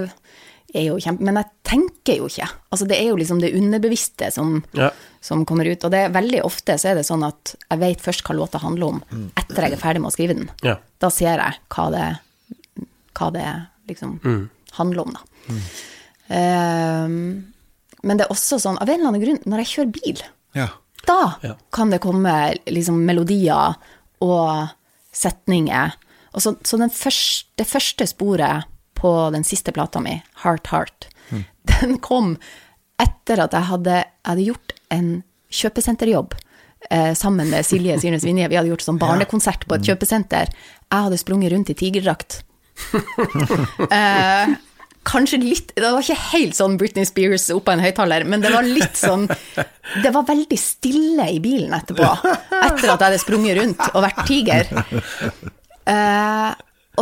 er 0.74 0.86
jo 0.88 0.96
kjempe... 1.02 1.22
Men 1.28 1.38
jeg 1.38 1.50
tenker 1.68 2.16
jo 2.18 2.26
ikke. 2.30 2.48
Altså, 2.72 2.86
det 2.90 2.96
er 2.98 3.10
jo 3.10 3.18
liksom 3.20 3.38
det 3.42 3.52
underbevisste 3.58 4.30
som, 4.34 4.56
Ja. 4.74 4.88
som 5.22 5.44
kommer 5.46 5.68
ut. 5.70 5.84
Og 5.86 5.92
det 5.94 6.00
er 6.06 6.14
veldig 6.16 6.40
ofte 6.48 6.78
så 6.80 6.90
er 6.90 6.98
det 6.98 7.06
sånn 7.06 7.22
at 7.28 7.54
jeg 7.68 7.82
vet 7.84 8.02
først 8.02 8.24
hva 8.26 8.34
låta 8.38 8.58
handler 8.62 8.96
om, 8.96 9.02
etter 9.38 9.66
jeg 9.68 9.76
er 9.76 9.82
ferdig 9.84 10.02
med 10.02 10.10
å 10.10 10.16
skrive 10.16 10.38
den. 10.40 10.50
Ja. 10.66 10.78
Da 11.02 11.10
ser 11.14 11.38
jeg 11.38 11.60
hva 11.76 11.86
det, 11.94 12.08
hva 13.18 13.30
det 13.36 13.46
liksom 13.92 14.18
handler 14.80 15.06
om, 15.06 15.14
da. 15.18 15.56
Ehm, 16.32 17.51
men 18.02 18.18
det 18.18 18.26
er 18.26 18.32
også 18.34 18.58
sånn, 18.62 18.78
av 18.82 18.88
en 18.90 18.98
eller 19.00 19.12
annen 19.12 19.22
grunn, 19.24 19.40
når 19.46 19.62
jeg 19.62 19.70
kjører 19.72 19.92
bil, 19.98 20.22
ja. 20.58 20.68
da 21.06 21.18
Ja. 21.42 21.54
kan 21.74 21.90
det 21.90 22.00
komme 22.04 22.32
liksom 22.66 23.02
melodier 23.06 23.76
og 24.22 24.68
setninger. 25.12 25.92
Og 26.34 26.42
så, 26.44 26.54
så 26.64 26.78
den 26.80 26.90
første, 26.94 27.48
det 27.60 27.66
første 27.68 28.06
sporet 28.08 28.64
på 28.98 29.10
den 29.34 29.44
siste 29.44 29.72
plata 29.74 30.00
mi, 30.00 30.16
Heart 30.44 30.70
Heart, 30.72 31.08
den 31.74 31.98
kom 32.02 32.36
etter 33.02 33.40
at 33.44 33.52
jeg 33.56 33.66
hadde, 33.70 33.98
jeg 34.04 34.30
hadde 34.30 34.46
gjort 34.46 34.72
en 34.94 35.10
kjøpesenterjobb 35.52 36.34
eh, 36.90 37.12
sammen 37.18 37.50
med 37.50 37.66
Silje 37.66 37.98
Syrnes 38.00 38.24
Vinje. 38.24 38.48
Vi 38.48 38.56
hadde 38.58 38.70
gjort 38.70 38.84
sånn 38.84 39.00
barnekonsert 39.00 39.66
på 39.68 39.74
et 39.76 39.86
kjøpesenter. 39.88 40.52
Jeg 40.52 41.06
hadde 41.08 41.18
sprunget 41.20 41.52
rundt 41.52 41.72
i 41.72 41.76
tigerdrakt. 41.78 42.42
eh, 43.90 44.54
kanskje 45.12 45.38
litt 45.42 45.70
Det 45.76 45.84
var 45.84 46.00
ikke 46.02 46.16
helt 46.32 46.56
sånn 46.58 46.74
Britney 46.80 47.06
Spears 47.08 47.46
oppå 47.54 47.74
en 47.74 47.84
høyttaler, 47.84 48.24
men 48.28 48.42
det 48.44 48.50
var 48.54 48.66
litt 48.66 48.96
sånn 48.98 49.28
Det 50.02 50.10
var 50.14 50.26
veldig 50.28 50.58
stille 50.60 51.28
i 51.36 51.38
bilen 51.44 51.72
etterpå, 51.76 52.08
etter 52.32 52.88
at 52.88 52.96
jeg 52.96 53.06
hadde 53.06 53.20
sprunget 53.22 53.58
rundt 53.60 53.82
og 53.92 54.04
vært 54.06 54.22
tiger. 54.28 54.70
Eh, 55.92 56.50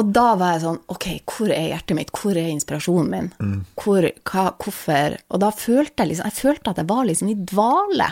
og 0.00 0.10
da 0.14 0.26
var 0.38 0.54
jeg 0.54 0.62
sånn 0.62 0.78
Ok, 0.94 1.06
hvor 1.28 1.50
er 1.52 1.66
hjertet 1.72 1.96
mitt? 1.98 2.10
Hvor 2.14 2.32
er 2.38 2.46
inspirasjonen 2.48 3.10
min? 3.10 3.30
Hvor, 3.76 4.06
hva, 4.30 4.44
hvorfor 4.62 5.16
Og 5.34 5.40
da 5.42 5.50
følte 5.52 6.04
jeg 6.04 6.12
liksom 6.12 6.28
Jeg 6.30 6.36
følte 6.38 6.70
at 6.72 6.78
jeg 6.80 6.88
var 6.88 7.04
liksom 7.08 7.32
i 7.32 7.36
dvale. 7.50 8.06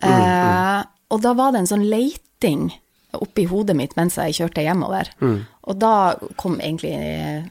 Eh, 0.00 0.82
og 1.10 1.22
da 1.24 1.32
var 1.34 1.52
det 1.54 1.64
en 1.64 1.70
sånn 1.72 1.86
leiting 1.90 2.68
oppi 3.18 3.46
hodet 3.48 3.74
mitt 3.74 3.94
mens 3.98 4.18
jeg 4.20 4.36
kjørte 4.36 4.62
hjemover. 4.62 5.08
Og 5.68 5.76
da 5.76 6.16
kom 6.40 6.56
egentlig 6.60 6.94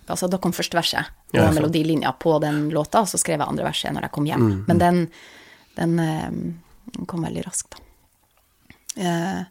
Altså, 0.07 0.29
da 0.31 0.39
kom 0.41 0.55
første 0.55 0.77
verset 0.77 1.11
og 1.33 1.37
Ja, 1.37 1.49
melodilinja 1.51 2.13
på 2.17 2.37
den 2.39 2.69
låta, 2.73 3.03
og 3.03 3.11
så 3.11 3.19
skrev 3.19 3.41
jeg 3.41 3.49
andre 3.49 3.67
verset 3.67 3.91
når 3.93 4.07
jeg 4.07 4.15
kom 4.15 4.27
hjem. 4.29 4.45
Men 4.69 4.79
den, 4.79 4.99
den 5.75 5.99
eh, 5.99 7.03
kom 7.05 7.25
veldig 7.27 7.43
raskt, 7.43 7.75
da. 7.75 7.83
Eh, 8.97 9.41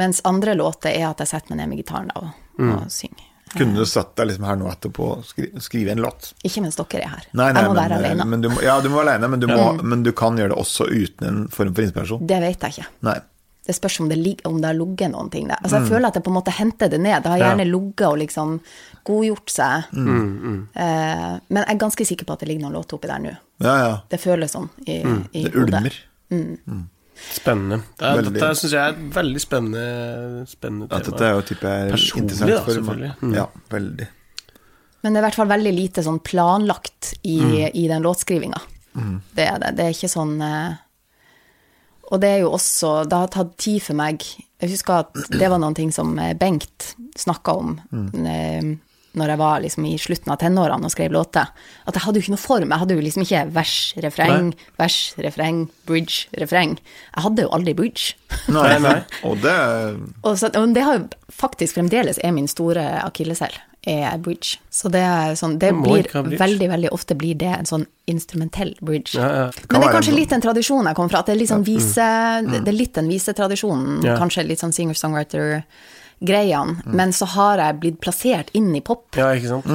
mens 0.00 0.22
andre 0.24 0.54
låter 0.56 0.96
er 0.96 1.10
at 1.10 1.20
jeg 1.20 1.30
setter 1.34 1.52
meg 1.52 1.60
ned 1.60 1.70
med 1.70 1.82
gitaren 1.82 2.08
da, 2.14 2.24
og, 2.24 2.64
og 2.64 2.88
synger. 2.92 3.28
Kunne 3.56 3.78
du 3.78 3.86
satt 3.88 4.16
deg 4.18 4.32
liksom 4.32 4.48
her 4.48 4.56
nå 4.58 4.66
etterpå 4.72 5.06
og 5.14 5.28
skri, 5.28 5.46
skrive 5.62 5.94
en 5.94 6.02
låt? 6.02 6.32
Ikke 6.44 6.64
mens 6.64 6.76
dere 6.80 7.04
er 7.04 7.12
her. 7.12 7.28
Nei, 7.30 7.52
nei, 7.54 7.62
jeg 7.62 7.70
må 7.70 7.76
men, 7.76 7.82
være 7.82 8.00
alene. 8.00 8.26
Men 8.32 8.42
du 8.42 8.50
må, 8.50 8.64
ja, 8.64 8.74
du 8.82 8.90
må 8.90 8.98
være 8.98 9.14
alene, 9.14 9.30
men 9.32 9.44
du, 9.44 9.46
må, 9.52 9.68
men 9.84 10.02
du 10.04 10.10
kan 10.16 10.36
gjøre 10.40 10.52
det 10.52 10.58
også 10.64 10.88
uten 10.90 11.28
en 11.28 11.40
form 11.52 11.76
for 11.76 11.86
inspirasjon. 11.86 12.26
Det 12.26 12.40
vet 12.42 12.66
jeg 12.66 12.76
ikke. 12.76 12.88
Nei. 13.06 13.16
Det 13.66 13.74
spørs 13.74 13.98
om 14.00 14.08
det, 14.10 14.18
om 14.46 14.60
det 14.62 14.68
har 14.70 14.76
ligget 14.78 15.10
noen 15.10 15.30
ting 15.32 15.48
der. 15.50 15.58
Altså, 15.62 15.80
jeg 15.80 15.88
føler 15.90 16.08
at 16.08 16.14
jeg 16.18 16.22
på 16.26 16.30
en 16.30 16.36
måte 16.38 16.54
henter 16.54 16.90
det 16.92 17.00
ned. 17.02 17.22
Det 17.24 17.32
har 17.32 17.40
gjerne 17.42 17.64
ligget 17.66 18.06
og 18.06 18.18
liksom 18.20 18.60
godgjort 19.06 19.50
seg. 19.50 19.88
Eh, 19.92 21.32
men 21.48 21.62
jeg 21.62 21.74
er 21.74 21.80
ganske 21.80 22.06
sikker 22.06 22.28
på 22.28 22.36
at 22.36 22.44
det 22.44 22.48
ligger 22.52 22.66
noen 22.66 22.76
låter 22.78 22.98
oppi 22.98 23.10
der 23.10 23.22
nå. 23.24 23.32
Ja, 23.64 23.74
ja. 23.82 23.94
Det 24.10 24.20
føles 24.22 24.54
sånn 24.54 24.68
i, 24.86 25.00
i 25.32 25.46
Det 25.48 25.54
hodet. 25.56 25.80
ulmer. 26.30 26.86
Spennende. 27.16 27.78
Det 27.96 28.06
er, 28.06 28.22
Dette 28.28 28.48
syns 28.60 28.72
jeg 28.74 28.82
er 28.82 28.92
et 28.92 29.04
veldig 29.16 29.40
spennende, 29.40 29.84
spennende 30.50 30.88
Ja, 30.92 30.98
dette 31.06 31.24
er 31.24 31.32
jo 31.38 31.44
type 31.48 31.70
er 31.70 31.92
Personlig, 31.94 32.22
interessant 32.26 32.52
da, 32.52 32.58
for 32.66 32.76
selvfølgelig. 32.76 33.12
Mm. 33.22 33.34
Ja, 33.38 33.46
veldig. 33.72 34.08
Men 35.02 35.14
det 35.14 35.18
er 35.18 35.22
i 35.22 35.26
hvert 35.30 35.38
fall 35.38 35.48
veldig 35.54 35.72
lite 35.76 36.04
sånn 36.04 36.18
planlagt 36.26 37.14
i, 37.22 37.38
i 37.72 37.86
den 37.88 38.04
låtskrivinga. 38.04 38.60
Det 39.36 39.44
er 39.48 39.58
det. 39.62 39.70
Det 39.76 39.84
er 39.86 39.94
ikke 39.96 40.08
sånn 40.12 40.36
eh, 40.44 40.76
Og 42.12 42.22
det 42.22 42.28
er 42.30 42.42
jo 42.44 42.54
også 42.54 43.04
Det 43.08 43.18
har 43.18 43.32
tatt 43.34 43.56
tid 43.60 43.82
for 43.82 43.98
meg 43.98 44.22
Jeg 44.22 44.72
husker 44.72 45.04
at 45.04 45.22
det 45.32 45.50
var 45.50 45.60
noen 45.62 45.76
ting 45.76 45.92
som 45.94 46.16
eh, 46.22 46.36
Bengt 46.38 46.94
snakka 47.16 47.54
om 47.56 47.76
mm. 47.90 48.74
når 49.16 49.30
jeg 49.32 49.40
var 49.40 49.62
liksom 49.64 49.86
i 49.88 49.94
slutten 49.96 50.32
av 50.34 50.36
tenårene 50.42 50.84
og 50.84 50.92
skrev 50.92 51.14
låter. 51.14 51.48
At 51.88 51.96
jeg 51.96 52.04
hadde 52.04 52.20
jo 52.20 52.24
ikke 52.26 52.34
noe 52.34 52.42
form. 52.42 52.74
Jeg 52.74 52.82
hadde 52.82 52.96
jo 52.98 53.04
liksom 53.06 53.22
ikke 53.24 53.44
vers, 53.54 53.76
refreng, 54.04 54.50
vers, 54.76 54.98
refreng, 55.24 55.62
bridge, 55.88 56.26
refreng. 56.36 56.74
Jeg 57.14 57.24
hadde 57.24 57.46
jo 57.46 57.54
aldri 57.56 57.72
bridge. 57.78 58.12
Nei, 58.52 58.66
Nei, 58.74 58.76
nei. 58.84 58.98
Og 59.30 59.40
det 59.40 59.56
Og, 60.20 60.36
så, 60.36 60.52
og 60.52 60.76
det 60.76 60.84
har 60.84 60.98
jo 60.98 61.06
faktisk 61.32 61.78
fremdeles 61.78 62.20
er 62.20 62.36
min 62.36 62.50
store 62.52 62.84
akilleshæl, 63.06 63.56
er 63.86 64.18
bridge. 64.18 64.58
Så 64.70 64.88
det 64.90 65.00
er 65.00 65.34
sånn, 65.38 65.58
det 65.62 65.70
blir 65.72 66.02
veldig, 66.12 66.68
veldig 66.72 66.90
ofte 66.92 67.14
blir 67.16 67.34
det 67.38 67.52
en 67.58 67.64
sånn 67.68 67.86
instrumentell 68.10 68.74
bridge. 68.82 69.14
Ja, 69.14 69.28
ja. 69.28 69.50
Men 69.70 69.80
det 69.80 69.88
er 69.88 69.92
kanskje 69.94 70.08
en- 70.12 70.16
litt 70.20 70.32
en 70.32 70.40
tradisjon 70.42 70.84
jeg 70.86 70.94
kommer 70.96 71.10
fra, 71.10 71.18
at 71.20 71.26
det 71.26 71.32
er 71.36 71.38
litt 71.38 71.48
sånn 71.50 71.64
vise, 71.64 72.42
det 72.50 72.64
det 72.64 72.68
er 72.74 72.78
litt 72.78 72.92
den 72.94 73.08
visetradisjonen, 73.08 74.02
Ja. 74.04 74.16
kanskje 74.18 74.46
litt 74.46 74.58
sånn 74.58 74.72
singer-songwriter-greiene, 74.74 76.76
men 76.86 77.12
så 77.12 77.26
har 77.26 77.56
jeg 77.58 77.80
blitt 77.80 78.00
plassert 78.00 78.48
inn 78.54 78.74
i 78.76 78.80
pop. 78.80 79.06
ja, 79.16 79.32
ikke 79.34 79.48
sant? 79.48 79.66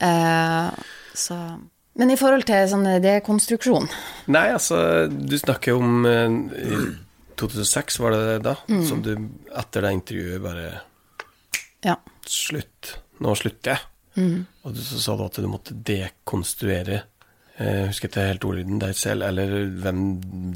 Eh, 0.00 0.70
så 1.14 1.58
Men 1.98 2.10
i 2.10 2.16
forhold 2.16 2.44
til 2.44 2.68
sånn 2.68 3.00
dekonstruksjon 3.00 3.88
Nei, 4.28 4.48
altså, 4.52 5.08
du 5.08 5.38
snakker 5.38 5.66
jo 5.72 5.78
om 5.78 6.04
eh, 6.04 6.28
2006 7.36 7.98
var 7.98 8.10
det 8.12 8.42
da, 8.42 8.54
Mm. 8.68 8.84
som 8.86 9.00
du 9.02 9.16
etter 9.56 9.80
det 9.82 9.92
intervjuet 10.04 10.42
bare 10.42 10.80
Ja. 11.82 11.96
Slutt. 12.26 12.98
Nå 13.24 13.34
slutter 13.38 13.74
jeg. 13.74 13.80
Mm. 14.16 14.46
Og 14.64 14.72
du, 14.74 14.80
så 14.80 15.00
sa 15.02 15.16
du 15.16 15.26
at 15.26 15.36
du 15.40 15.48
måtte 15.50 15.74
dekonstruere 15.76 17.02
eh, 17.58 17.82
Husker 17.90 18.08
ikke 18.08 18.24
helt 18.30 18.46
ordlyden 18.48 18.80
deg 18.80 18.96
selv, 18.96 19.26
eller 19.28 19.52
hvem 19.82 20.00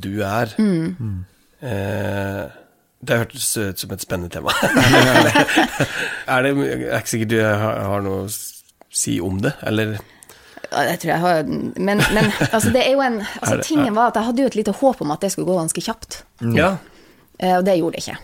du 0.01 0.23
er. 0.25 0.55
Mm. 0.61 1.27
Eh, 1.61 2.45
det 3.01 3.19
hørtes 3.23 3.51
ut 3.57 3.81
som 3.81 3.93
et 3.95 4.03
spennende 4.05 4.33
tema. 4.33 4.53
er 6.29 6.43
det 6.45 6.55
Jeg 6.57 6.89
er 6.89 6.99
ikke 7.01 7.15
sikker 7.15 7.31
du 7.33 7.39
har, 7.43 7.83
har 7.95 8.03
noe 8.05 8.25
å 8.27 8.33
si 8.91 9.19
om 9.23 9.39
det, 9.41 9.55
eller 9.69 9.95
Jeg 10.71 10.99
tror 11.03 11.11
jeg 11.13 11.21
har 11.23 11.45
Men, 11.47 12.03
men 12.15 12.27
altså, 12.51 12.73
det 12.75 12.83
er 12.85 12.93
jo 12.97 13.05
en 13.05 13.21
altså, 13.23 13.61
Tingen 13.65 13.95
var 13.97 14.11
at 14.11 14.19
jeg 14.21 14.29
hadde 14.29 14.43
jo 14.45 14.51
et 14.51 14.59
lite 14.59 14.75
håp 14.81 15.01
om 15.05 15.15
at 15.15 15.23
det 15.25 15.33
skulle 15.33 15.49
gå 15.49 15.57
ganske 15.61 15.85
kjapt. 15.85 16.21
Ja. 16.57 16.75
Eh, 17.39 17.57
Og 17.57 17.65
det 17.65 17.79
gjorde 17.79 17.97
det 17.97 18.05
ikke. 18.05 18.19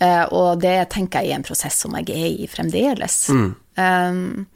Eh, 0.00 0.24
Og 0.36 0.60
det 0.60 0.76
tenker 0.92 1.22
jeg 1.24 1.32
er 1.32 1.38
en 1.40 1.46
prosess 1.46 1.78
som 1.84 1.94
jeg 1.96 2.10
er 2.12 2.42
i 2.44 2.48
fremdeles. 2.50 3.22
Eh, 3.30 4.46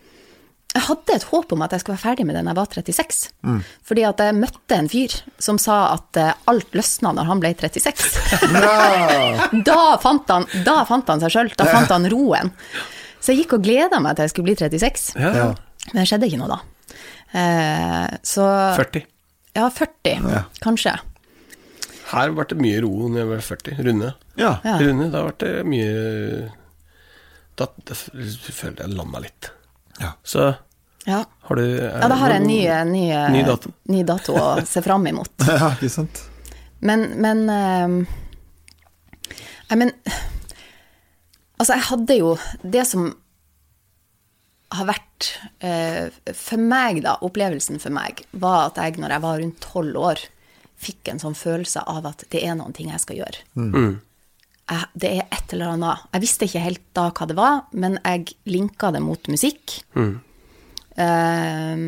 Jeg 0.75 0.83
hadde 0.89 1.15
et 1.15 1.23
håp 1.31 1.53
om 1.55 1.63
at 1.63 1.71
jeg 1.71 1.81
skulle 1.85 1.95
være 1.95 2.03
ferdig 2.17 2.25
med 2.27 2.35
den 2.35 2.49
jeg 2.51 2.57
var 2.59 2.67
36. 2.67 3.29
Fordi 3.87 4.03
at 4.09 4.19
jeg 4.19 4.35
møtte 4.35 4.75
en 4.75 4.89
fyr 4.91 5.13
som 5.39 5.57
sa 5.63 5.77
at 5.95 6.17
eh, 6.19 6.33
alt 6.51 6.75
løsna 6.75 7.13
når 7.15 7.29
han 7.31 7.41
ble 7.45 7.53
36. 7.55 8.09
da, 9.71 9.79
fant 10.03 10.29
han, 10.35 10.47
da 10.67 10.81
fant 10.89 11.09
han 11.09 11.23
seg 11.23 11.31
sjøl. 11.37 11.53
Da 11.57 11.69
fant 11.71 11.93
han 11.95 12.09
roen. 12.11 12.51
Så 13.21 13.33
jeg 13.33 13.45
gikk 13.45 13.55
og 13.59 13.63
gleda 13.65 14.01
meg 14.03 14.17
til 14.19 14.27
jeg 14.27 14.35
skulle 14.35 14.51
bli 14.51 14.57
36. 14.59 15.15
ja. 15.21 15.31
Ja. 15.39 15.47
Men 15.93 16.01
det 16.01 16.09
skjedde 16.09 16.27
ikke 16.31 16.39
noe 16.41 16.49
da. 16.49 16.61
Uh, 17.35 18.07
så 18.25 18.45
40. 18.79 19.03
Ja, 19.55 19.67
40, 19.71 20.21
kanskje. 20.65 20.95
Her 22.11 22.33
ble 22.37 22.45
det 22.51 22.59
mye 22.61 22.81
ro 22.85 23.09
når 23.09 23.19
jeg 23.23 23.29
ble 23.31 23.39
40. 23.49 23.79
Runde. 23.87 24.11
Ja. 24.41 24.53
Ja. 24.67 24.75
Runde, 24.83 25.07
da 25.15 25.23
ble 25.25 25.35
det 25.41 25.65
mye 25.71 26.51
Da, 27.57 27.69
da 27.87 27.95
følte 27.95 28.83
jeg 28.85 28.95
landa 28.99 29.21
litt. 29.25 29.51
Ja. 30.03 30.13
Så 30.27 30.55
Ja. 31.07 31.23
har 31.49 31.57
du 31.57 31.63
ja, 31.65 32.09
da 32.09 32.15
har 32.17 32.33
jeg 32.33 32.41
en 32.43 32.47
ny, 32.49 32.61
ny, 32.91 33.03
Ny 33.33 33.43
dato. 33.47 33.71
ny 33.93 34.03
dato 34.09 34.33
å 34.41 34.45
se 34.67 34.81
fram 34.83 35.05
imot. 35.07 35.29
ja, 35.49 35.71
ikke 35.77 35.91
sant? 35.93 36.23
Men, 36.81 37.05
men 37.23 37.45
eh, 37.49 37.89
Nei, 39.71 39.77
men 39.81 39.93
Altså, 41.55 41.77
jeg 41.79 41.87
hadde 41.87 42.17
jo 42.19 42.33
Det 42.61 42.83
som 42.89 43.07
har 44.75 44.89
vært 44.91 45.29
eh, 45.65 46.09
For 46.35 46.59
meg, 46.61 46.99
da, 47.07 47.15
opplevelsen 47.25 47.79
for 47.81 47.95
meg, 47.95 48.25
var 48.33 48.73
at 48.73 48.81
jeg, 48.83 48.99
når 49.01 49.15
jeg 49.15 49.23
var 49.25 49.39
rundt 49.41 49.61
tolv 49.63 50.01
år, 50.11 50.25
fikk 50.85 51.11
en 51.13 51.23
sånn 51.23 51.37
følelse 51.39 51.83
av 51.91 52.07
at 52.13 52.27
det 52.33 52.43
er 52.45 52.55
noen 52.59 52.75
ting 52.77 52.91
jeg 52.93 53.03
skal 53.03 53.19
gjøre. 53.23 53.41
Jeg, 54.65 54.87
det 54.97 55.09
er 55.11 55.27
et 55.29 55.51
eller 55.53 55.75
annet 55.75 56.05
Jeg 56.15 56.23
visste 56.23 56.47
ikke 56.49 56.63
helt 56.65 56.85
da 56.97 57.11
hva 57.13 57.27
det 57.29 57.35
var, 57.37 57.59
men 57.77 57.99
jeg 58.01 58.31
linka 58.49 58.89
det 58.95 59.03
mot 59.05 59.29
musikk. 59.29 59.79
Eh, 60.97 61.83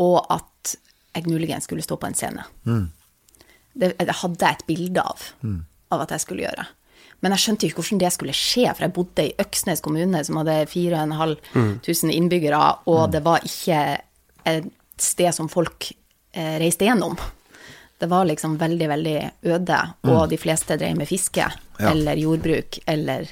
og 0.00 0.18
at 0.34 0.74
jeg 1.14 1.26
muligens 1.26 1.64
skulle 1.68 1.82
stå 1.82 1.96
på 2.00 2.06
en 2.10 2.14
scene. 2.18 2.44
Det, 3.72 3.94
det 3.98 4.18
hadde 4.20 4.44
jeg 4.44 4.58
et 4.60 4.66
bilde 4.68 5.02
av, 5.02 5.24
av 5.94 6.04
at 6.04 6.12
jeg 6.16 6.24
skulle 6.26 6.44
gjøre. 6.44 6.66
Men 7.20 7.34
jeg 7.34 7.42
skjønte 7.42 7.66
jo 7.66 7.70
ikke 7.72 7.82
hvordan 7.82 8.00
det 8.00 8.12
skulle 8.14 8.34
skje, 8.36 8.66
for 8.74 8.84
jeg 8.86 8.94
bodde 8.96 9.24
i 9.28 9.34
Øksnes 9.42 9.82
kommune, 9.84 10.22
som 10.24 10.38
hadde 10.40 10.54
4500 10.72 12.14
innbyggere, 12.16 12.60
og 12.88 13.10
det 13.12 13.20
var 13.26 13.44
ikke 13.44 13.80
et 14.48 14.70
sted 15.00 15.32
som 15.36 15.48
folk 15.52 15.90
eh, 16.32 16.56
reiste 16.62 16.86
gjennom. 16.88 17.16
Det 18.00 18.08
var 18.08 18.24
liksom 18.24 18.56
veldig, 18.60 18.86
veldig 18.88 19.16
øde, 19.52 19.78
og 20.08 20.22
de 20.30 20.38
fleste 20.40 20.76
drev 20.80 20.96
med 20.96 21.08
fiske 21.08 21.44
Ja. 21.80 21.90
eller 21.90 22.16
jordbruk 22.16 22.78
eller 22.88 23.28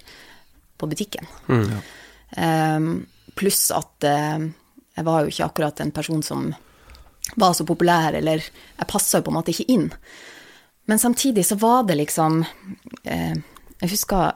på 0.79 0.87
butikken. 0.89 1.27
Um, 1.49 3.07
pluss 3.35 3.71
at 3.73 4.05
uh, 4.05 4.45
jeg 4.97 5.05
var 5.07 5.23
jo 5.25 5.33
ikke 5.33 5.47
akkurat 5.47 5.81
en 5.81 5.93
person 5.97 6.23
som 6.23 6.51
var 7.37 7.53
så 7.57 7.65
populær, 7.65 8.13
eller 8.17 8.45
jeg 8.45 8.89
passa 8.89 9.19
jo 9.19 9.27
på 9.27 9.33
en 9.33 9.39
måte 9.41 9.53
ikke 9.55 9.69
inn. 9.73 9.89
Men 10.89 11.01
samtidig 11.01 11.47
så 11.47 11.57
var 11.61 11.83
det 11.89 11.97
liksom 12.01 12.43
uh, 12.45 13.35
Jeg 13.81 13.91
husker 13.91 14.33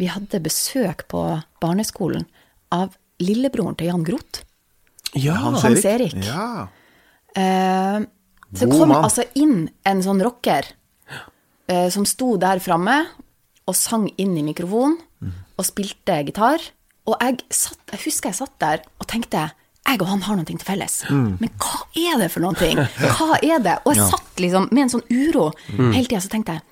vi 0.00 0.08
hadde 0.08 0.40
besøk 0.40 1.04
på 1.12 1.22
barneskolen 1.60 2.24
av 2.72 2.94
lillebroren 3.20 3.76
til 3.76 3.90
Jan 3.90 4.04
Groth. 4.06 4.42
Ja, 5.12 5.34
Hans 5.34 5.84
Erik. 5.84 6.14
Ja. 6.24 6.68
Eh, 7.36 8.00
så 8.54 8.66
God 8.66 8.78
kom 8.80 8.88
mann. 8.90 9.04
altså 9.04 9.24
inn 9.38 9.68
en 9.86 10.02
sånn 10.02 10.20
rocker 10.24 10.66
eh, 11.70 11.88
som 11.94 12.04
sto 12.08 12.36
der 12.40 12.58
framme 12.62 12.96
og 13.68 13.76
sang 13.78 14.08
inn 14.18 14.36
i 14.38 14.42
mikrofonen 14.42 14.98
og 15.60 15.64
spilte 15.68 16.16
gitar. 16.26 16.62
Og 17.06 17.16
jeg, 17.20 17.38
satt, 17.52 17.78
jeg 17.92 18.00
husker 18.06 18.30
jeg 18.32 18.38
satt 18.40 18.56
der 18.62 18.82
og 18.98 19.06
tenkte 19.10 19.38
jeg 19.46 19.56
og 20.00 20.06
han 20.06 20.20
har 20.22 20.36
noe 20.38 20.46
til 20.46 20.58
felles. 20.62 21.00
Men 21.10 21.48
hva 21.58 21.80
er 21.98 22.18
det 22.20 22.28
for 22.30 22.44
noe? 22.44 22.54
Hva 23.16 23.38
er 23.42 23.58
det? 23.64 23.78
Og 23.88 23.96
jeg 23.96 24.04
satt 24.12 24.38
liksom 24.38 24.68
med 24.70 24.84
en 24.84 24.92
sånn 24.92 25.02
uro 25.10 25.48
hele 25.72 26.04
tida, 26.06 26.20
så 26.22 26.30
tenkte 26.30 26.52
jeg 26.58 26.66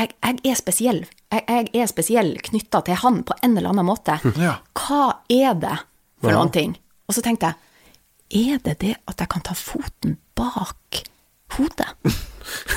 jeg, 0.00 0.10
jeg 0.44 0.50
er 0.52 0.58
spesiell. 0.58 0.98
Jeg, 1.32 1.44
jeg 1.72 1.80
er 1.82 1.88
spesiell 1.90 2.30
knytta 2.46 2.80
til 2.86 2.98
han 3.00 3.22
på 3.26 3.34
en 3.42 3.56
eller 3.56 3.72
annen 3.72 3.86
måte. 3.88 4.18
Ja. 4.44 4.58
Hva 4.76 5.00
er 5.32 5.56
det 5.60 5.76
for 6.20 6.32
Ja. 6.34 6.42
noe? 6.44 6.66
Og 7.08 7.16
så 7.16 7.24
tenkte 7.24 7.50
jeg 7.50 7.56
er 8.30 8.60
det 8.64 8.78
det 8.82 8.96
at 9.10 9.22
jeg 9.22 9.30
kan 9.32 9.42
ta 9.46 9.54
foten 9.58 10.18
bak 10.38 11.02
hodet? 11.56 11.88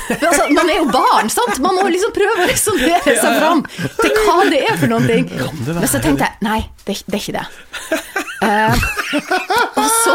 Altså, 0.04 0.44
man 0.52 0.68
er 0.70 0.76
jo 0.82 0.86
barn, 0.92 1.30
sant? 1.32 1.58
Man 1.64 1.78
må 1.78 1.86
liksom 1.90 2.12
prøve 2.14 2.34
å 2.44 2.48
resonnere 2.48 3.14
seg 3.16 3.38
fram 3.40 3.62
til 3.96 4.18
hva 4.26 4.44
det 4.52 4.60
er 4.68 4.76
for 4.78 4.92
noen 4.92 5.06
ting. 5.08 5.28
Men 5.66 5.86
så 5.90 6.00
tenkte 6.04 6.28
jeg 6.28 6.44
nei, 6.44 6.60
det, 6.84 6.98
det 7.08 7.18
er 7.18 7.22
ikke 7.22 7.36
det. 7.38 7.46
Uh, 8.44 8.76
og 9.80 9.86
så, 9.88 10.14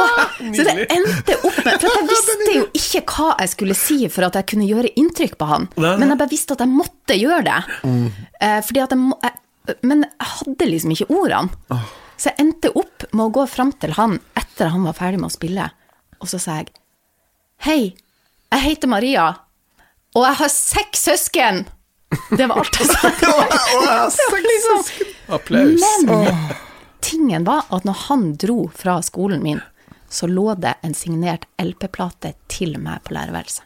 så 0.53 0.65
det 0.67 0.75
endte 0.93 1.37
opp 1.39 1.55
med 1.65 1.81
For 1.81 1.87
at 1.89 1.95
jeg 1.97 2.07
visste 2.11 2.53
jo 2.53 2.65
ikke 2.77 3.01
hva 3.15 3.29
jeg 3.39 3.51
skulle 3.55 3.77
si 3.79 3.97
for 4.13 4.27
at 4.27 4.37
jeg 4.37 4.49
kunne 4.51 4.67
gjøre 4.69 4.91
inntrykk 5.01 5.37
på 5.39 5.47
han. 5.49 5.65
Men 5.79 6.11
jeg 6.11 6.21
bare 6.21 6.33
visste 6.35 6.57
at 6.57 6.61
jeg 6.65 6.71
måtte 6.71 7.17
gjøre 7.17 7.41
det. 7.47 7.61
Uh, 7.87 8.59
fordi 8.67 8.83
at 8.85 8.93
jeg, 8.93 9.01
må, 9.01 9.17
jeg 9.25 9.79
Men 9.89 10.05
jeg 10.05 10.29
hadde 10.35 10.69
liksom 10.69 10.93
ikke 10.95 11.09
ordene. 11.13 11.81
Så 12.19 12.33
jeg 12.33 12.43
endte 12.43 12.71
opp 12.75 13.05
med 13.13 13.29
å 13.29 13.33
gå 13.39 13.45
fram 13.47 13.71
til 13.79 13.95
han 13.95 14.17
etter 14.39 14.73
han 14.73 14.83
var 14.83 14.97
ferdig 14.97 15.21
med 15.21 15.29
å 15.29 15.35
spille, 15.37 15.69
og 16.19 16.27
så 16.27 16.39
sa 16.41 16.59
jeg 16.59 16.73
Hei, 17.63 17.93
jeg 18.51 18.63
heter 18.63 18.91
Maria, 18.91 19.27
og 20.15 20.25
jeg 20.25 20.39
har 20.39 20.51
seks 20.51 21.05
søsken. 21.09 21.65
Det 22.31 22.47
var 22.49 22.61
alt 22.61 22.79
jeg 22.79 22.87
sa. 22.89 23.11
Det 23.19 24.27
var 24.31 24.45
liksom, 24.45 25.07
Applaus. 25.35 25.87
men 26.07 26.53
tingen 27.05 27.47
var 27.47 27.67
at 27.75 27.87
når 27.87 28.05
han 28.07 28.29
dro 28.41 28.61
fra 28.75 28.97
skolen 29.05 29.43
min, 29.43 29.59
så 30.09 30.27
lå 30.27 30.53
det 30.59 30.73
en 30.83 30.95
signert 30.97 31.45
LP-plate 31.61 32.33
til 32.51 32.79
meg 32.81 33.03
på 33.05 33.13
lærerværelset. 33.15 33.63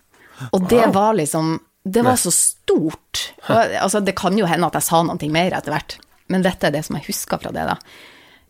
Og 0.51 0.65
det 0.69 0.87
var 0.93 1.13
liksom 1.15 1.59
Det 1.83 2.01
var 2.03 2.17
så 2.19 2.31
stort. 2.31 3.29
Og, 3.49 3.55
altså, 3.55 3.99
det 3.99 4.15
kan 4.17 4.37
jo 4.37 4.47
hende 4.49 4.67
at 4.67 4.77
jeg 4.79 4.87
sa 4.89 5.03
noe 5.05 5.29
mer 5.31 5.55
etter 5.55 5.73
hvert, 5.73 5.97
men 6.33 6.43
dette 6.45 6.67
er 6.67 6.75
det 6.75 6.83
som 6.87 6.97
jeg 6.99 7.07
husker 7.09 7.41
fra 7.41 7.53
det, 7.55 7.65
da. 7.69 7.77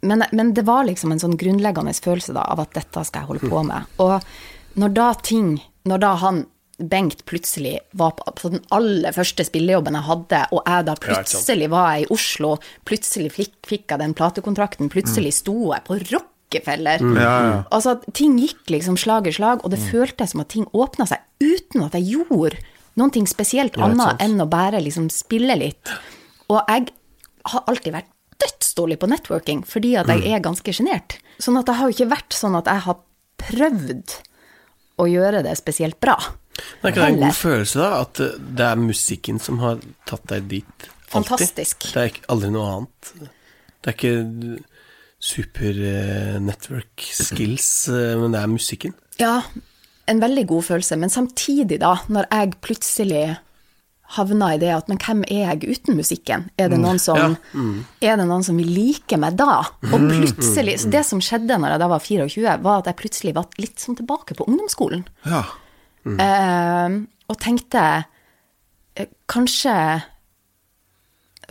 Men, 0.03 0.25
men 0.31 0.53
det 0.55 0.65
var 0.67 0.85
liksom 0.87 1.13
en 1.13 1.21
sånn 1.21 1.37
grunnleggende 1.39 1.93
følelse 2.03 2.35
da, 2.35 2.45
av 2.53 2.63
at 2.65 2.73
dette 2.75 3.05
skal 3.07 3.23
jeg 3.23 3.31
holde 3.31 3.51
på 3.51 3.63
med. 3.67 3.93
Og 4.03 4.19
når 4.79 4.97
da 4.97 5.13
ting 5.21 5.55
Når 5.83 5.99
da 5.99 6.13
han 6.21 6.45
Bengt 6.79 7.25
plutselig 7.29 7.75
var 7.93 8.15
på, 8.17 8.49
den 8.49 8.63
aller 8.73 9.13
første 9.13 9.43
spillejobben 9.45 9.93
jeg 9.93 10.07
hadde, 10.07 10.39
og 10.55 10.63
jeg 10.65 10.85
da 10.87 10.95
plutselig 10.97 11.67
var 11.69 11.91
jeg 11.93 12.05
i 12.05 12.07
Oslo, 12.15 12.49
plutselig 12.89 13.29
fikk, 13.35 13.53
fikk 13.69 13.93
jeg 13.93 14.01
den 14.01 14.15
platekontrakten, 14.17 14.89
plutselig 14.91 15.35
sto 15.37 15.69
jeg 15.69 15.85
på 15.85 15.99
Rockefeller. 16.01 17.05
Ja, 17.13 17.35
ja. 17.45 17.59
Altså, 17.69 17.93
ting 18.17 18.39
gikk 18.41 18.73
liksom 18.73 18.97
slag 18.99 19.29
i 19.29 19.35
slag, 19.37 19.61
og 19.61 19.71
det 19.75 19.83
føltes 19.85 20.33
som 20.33 20.41
at 20.41 20.49
ting 20.55 20.65
åpna 20.73 21.05
seg 21.13 21.21
uten 21.45 21.85
at 21.85 21.93
jeg 21.99 22.17
gjorde 22.17 22.63
noe 22.99 23.29
spesielt 23.29 23.77
annet 23.77 24.25
enn 24.25 24.41
å 24.41 24.49
bare 24.49 24.81
liksom 24.81 25.11
spille 25.13 25.55
litt. 25.61 25.93
Og 26.49 26.57
jeg 26.57 26.89
har 27.53 27.69
alltid 27.69 27.95
vært 27.95 28.12
dødsdårlig 28.43 28.99
på 29.01 29.09
networking, 29.11 29.63
fordi 29.67 29.95
at 29.99 30.11
jeg 30.11 30.35
er 30.35 30.43
ganske 30.43 30.75
sjenert. 30.75 31.17
Sånn 31.41 31.57
at 31.59 31.67
det 31.69 31.79
har 31.79 31.89
jo 31.89 31.97
ikke 31.97 32.11
vært 32.13 32.37
sånn 32.37 32.59
at 32.59 32.69
jeg 32.69 32.85
har 32.87 33.01
prøvd 33.43 34.17
å 35.01 35.09
gjøre 35.09 35.43
det 35.45 35.55
spesielt 35.59 35.99
bra. 36.03 36.17
Det 36.53 36.85
er 36.85 36.93
ikke 36.93 37.01
det 37.01 37.13
en 37.15 37.21
god 37.23 37.37
følelse, 37.37 37.79
da? 37.81 38.01
At 38.03 38.21
eh, 38.21 38.35
det 38.59 38.67
er 38.67 38.81
musikken 38.81 39.39
som 39.41 39.61
har 39.63 39.81
tatt 40.09 40.27
deg 40.29 40.51
dit? 40.51 40.89
alltid? 41.13 41.29
Fantastisk. 41.29 41.87
Det 41.93 42.03
er 42.03 42.19
aldri 42.33 42.51
noe 42.53 42.69
annet? 42.77 43.11
Det 43.83 43.91
er 43.91 43.97
ikke 43.97 44.57
super 45.23 45.79
eh, 45.89 46.39
network 46.43 47.05
skills, 47.15 47.69
eh, 47.91 48.13
men 48.19 48.35
det 48.35 48.41
er 48.41 48.51
musikken? 48.51 48.95
Ja, 49.21 49.35
en 50.09 50.21
veldig 50.23 50.45
god 50.49 50.67
følelse, 50.69 50.99
men 50.99 51.13
samtidig 51.13 51.79
da, 51.83 51.95
når 52.11 52.27
jeg 52.29 52.55
plutselig 52.65 53.23
havna 54.13 54.51
i 54.53 54.59
det 54.61 54.69
at 54.75 54.89
men 54.91 54.99
hvem 55.01 55.23
er 55.27 55.55
jeg 55.55 55.77
uten 55.77 55.97
musikken? 55.97 56.45
Er 56.61 56.69
det 56.71 56.79
noen 56.81 56.99
som, 57.01 57.35
er 58.01 58.19
det 58.19 58.27
noen 58.29 58.45
som 58.45 58.57
vil 58.61 58.69
like 58.73 59.17
meg 59.19 59.37
da? 59.39 59.63
Og 59.89 60.07
plutselig, 60.09 60.79
så 60.83 60.91
Det 60.93 61.03
som 61.07 61.21
skjedde 61.23 61.57
når 61.59 61.75
jeg 61.75 61.83
da 61.83 61.89
var 61.91 62.03
24, 62.05 62.55
var 62.63 62.81
at 62.83 62.89
jeg 62.91 62.99
plutselig 63.01 63.35
var 63.35 63.59
litt 63.61 63.81
sånn 63.81 63.97
tilbake 63.99 64.37
på 64.37 64.47
ungdomsskolen. 64.49 65.05
ja. 65.25 65.43
Eh, 66.03 66.95
og 67.31 67.37
tenkte 67.39 67.81
eh, 68.99 69.07
kanskje 69.31 69.71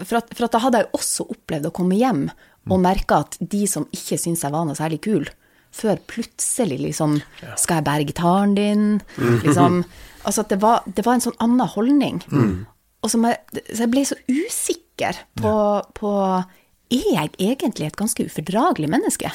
for 0.03 0.19
at, 0.21 0.33
for 0.37 0.45
at 0.45 0.53
da 0.53 0.61
hadde 0.61 0.83
jeg 0.83 0.91
også 0.99 1.25
opplevd 1.33 1.69
å 1.69 1.73
komme 1.75 1.97
hjem 1.97 2.27
og 2.71 2.83
merke 2.85 3.23
at 3.25 3.39
de 3.41 3.65
som 3.67 3.87
ikke 3.91 4.19
syntes 4.21 4.45
jeg 4.45 4.53
var 4.55 4.67
noe 4.69 4.79
særlig 4.79 5.01
kul, 5.05 5.25
før 5.73 5.97
plutselig 6.05 6.79
liksom 6.83 7.17
Skal 7.57 7.79
jeg 7.81 7.87
bære 7.89 8.07
gitaren 8.11 8.53
din? 8.59 8.85
Liksom. 9.47 9.83
Altså 10.23 10.45
at 10.45 10.53
det 10.53 10.61
var, 10.63 10.85
det 10.87 11.05
var 11.07 11.19
en 11.19 11.25
sånn 11.25 11.39
annen 11.43 11.69
holdning. 11.75 12.23
Og 13.03 13.11
som 13.11 13.25
jeg, 13.27 13.63
så 13.73 13.85
jeg 13.85 13.93
ble 13.93 14.05
så 14.07 14.19
usikker 14.31 15.23
på, 15.41 15.55
på 15.99 16.13
er 16.93 17.07
jeg 17.09 17.31
egentlig 17.41 17.89
et 17.89 17.99
ganske 17.99 18.27
ufordragelig 18.29 18.91
menneske? 18.93 19.31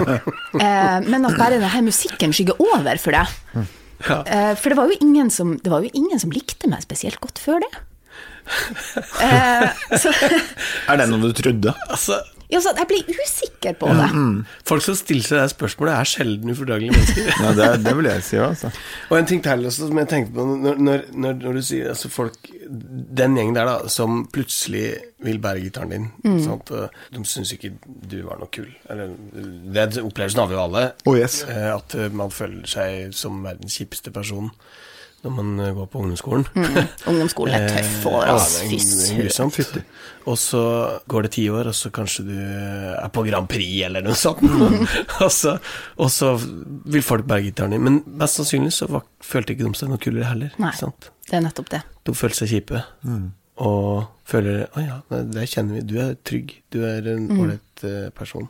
eh, 0.64 0.98
men 1.06 1.28
at 1.28 1.38
bare 1.38 1.60
denne 1.60 1.84
musikken 1.86 2.34
skygger 2.34 2.58
over 2.60 2.98
for 3.00 3.14
det. 3.14 3.26
Eh, 4.00 4.52
for 4.56 4.72
det 4.72 4.78
var, 4.78 4.90
jo 4.90 4.98
ingen 5.04 5.30
som, 5.30 5.54
det 5.60 5.70
var 5.72 5.84
jo 5.84 5.92
ingen 5.94 6.20
som 6.22 6.32
likte 6.34 6.70
meg 6.70 6.82
spesielt 6.86 7.20
godt 7.22 7.42
før 7.42 7.62
det. 7.66 7.72
Eh, 9.20 9.66
så, 10.00 10.10
Er 10.90 10.98
det 10.98 11.04
noe 11.06 11.28
du 11.30 11.36
trodde? 11.36 11.70
Altså, 11.92 12.16
ja, 12.50 12.60
så 12.62 12.72
jeg 12.76 12.88
blir 12.90 13.10
usikker 13.14 13.76
på 13.78 13.90
det. 13.94 14.08
folk 14.66 14.82
som 14.84 14.96
stiller 14.98 15.26
seg 15.26 15.38
det 15.40 15.52
spørsmålet, 15.52 15.92
er 15.94 16.10
sjelden 16.10 16.52
ufordragelige 16.54 16.96
mennesker. 16.96 17.28
Ja, 17.40 17.52
det, 17.56 17.68
det 17.84 17.92
vil 17.96 18.08
jeg 18.10 18.24
si 18.26 18.38
òg, 18.38 18.48
altså. 18.50 18.70
Og 19.08 19.16
en 19.18 19.28
ting 19.30 19.42
til 19.44 19.66
også 19.70 19.88
som 19.88 20.00
jeg 20.00 20.10
tenkte 20.10 20.34
på 20.36 20.46
når, 20.50 20.80
når, 20.82 21.04
når, 21.14 21.38
du 21.56 21.62
sier 21.64 21.92
altså 21.92 22.10
folk 22.12 22.50
Den 22.68 23.36
gjengen 23.38 23.56
der 23.56 23.68
da 23.68 23.76
som 23.92 24.24
plutselig 24.32 24.84
vil 25.24 25.40
bære 25.42 25.62
gitaren 25.64 25.94
din 25.94 26.42
sant? 26.44 26.70
og 26.74 26.90
De 27.14 27.24
syns 27.28 27.54
ikke 27.56 27.72
du 27.84 28.20
var 28.26 28.40
noe 28.40 28.50
kul. 28.52 28.68
Eller, 28.90 29.14
det 29.74 30.02
opplevelsen 30.02 30.42
har 30.42 30.50
vi 30.50 30.56
jo 30.56 30.62
alle. 30.64 30.84
Oh, 31.06 31.16
yes. 31.18 31.42
eh, 31.48 31.70
At 31.74 31.96
man 32.16 32.32
føler 32.34 32.66
seg 32.70 33.14
som 33.16 33.42
verdens 33.44 33.78
kjipeste 33.80 34.12
person 34.14 34.50
når 35.24 35.32
man 35.34 35.48
eh, 35.60 35.72
går 35.76 35.88
på 35.92 36.00
ungdomsskolen. 36.00 36.46
Ungdomsskolen 37.10 37.56
er 37.56 37.66
tøff 37.68 38.06
og 38.08 38.20
Eh, 38.30 38.30
ja, 38.30 39.48
fy 39.50 39.64
søren. 39.64 39.84
Og 40.28 40.36
så 40.38 40.62
går 41.10 41.26
det 41.26 41.32
ti 41.36 41.46
år, 41.50 41.70
og 41.70 41.76
så 41.76 41.90
kanskje 41.94 42.24
du 42.28 42.34
er 42.36 43.08
på 43.12 43.24
Grand 43.26 43.48
Prix 43.50 43.86
eller 43.88 44.04
noe 44.04 44.16
sånt. 44.18 44.44
og, 45.24 45.30
så, 45.34 45.56
og 46.00 46.12
så 46.12 46.34
vil 46.40 47.04
folk 47.04 47.26
bære 47.28 47.48
gitaren 47.48 47.76
din. 47.76 47.84
Men 47.84 48.00
mest 48.20 48.40
sannsynlig 48.40 48.72
så 48.76 48.88
var, 48.90 49.04
følte 49.24 49.56
ikke 49.56 49.68
de 49.68 49.74
seg 49.80 49.92
noe 49.92 50.02
kulere 50.02 50.30
heller. 50.32 50.56
Nei. 50.62 50.72
Sant? 50.78 51.10
Det 51.28 51.38
er 51.38 51.44
nettopp 51.44 51.70
det. 51.74 51.82
De 52.08 52.16
følte 52.16 52.42
seg 52.42 52.54
kjipe. 52.56 52.84
Og 53.60 54.08
føler 54.28 54.64
Å 54.72 54.82
ja, 54.84 54.96
det 55.10 55.50
kjenner 55.52 55.78
vi. 55.78 55.84
Du 55.84 55.98
er 56.00 56.16
trygg. 56.26 56.56
Du 56.72 56.80
er 56.86 57.06
en 57.12 57.28
ålreit 57.36 57.84
eh, 57.86 58.08
person. 58.16 58.48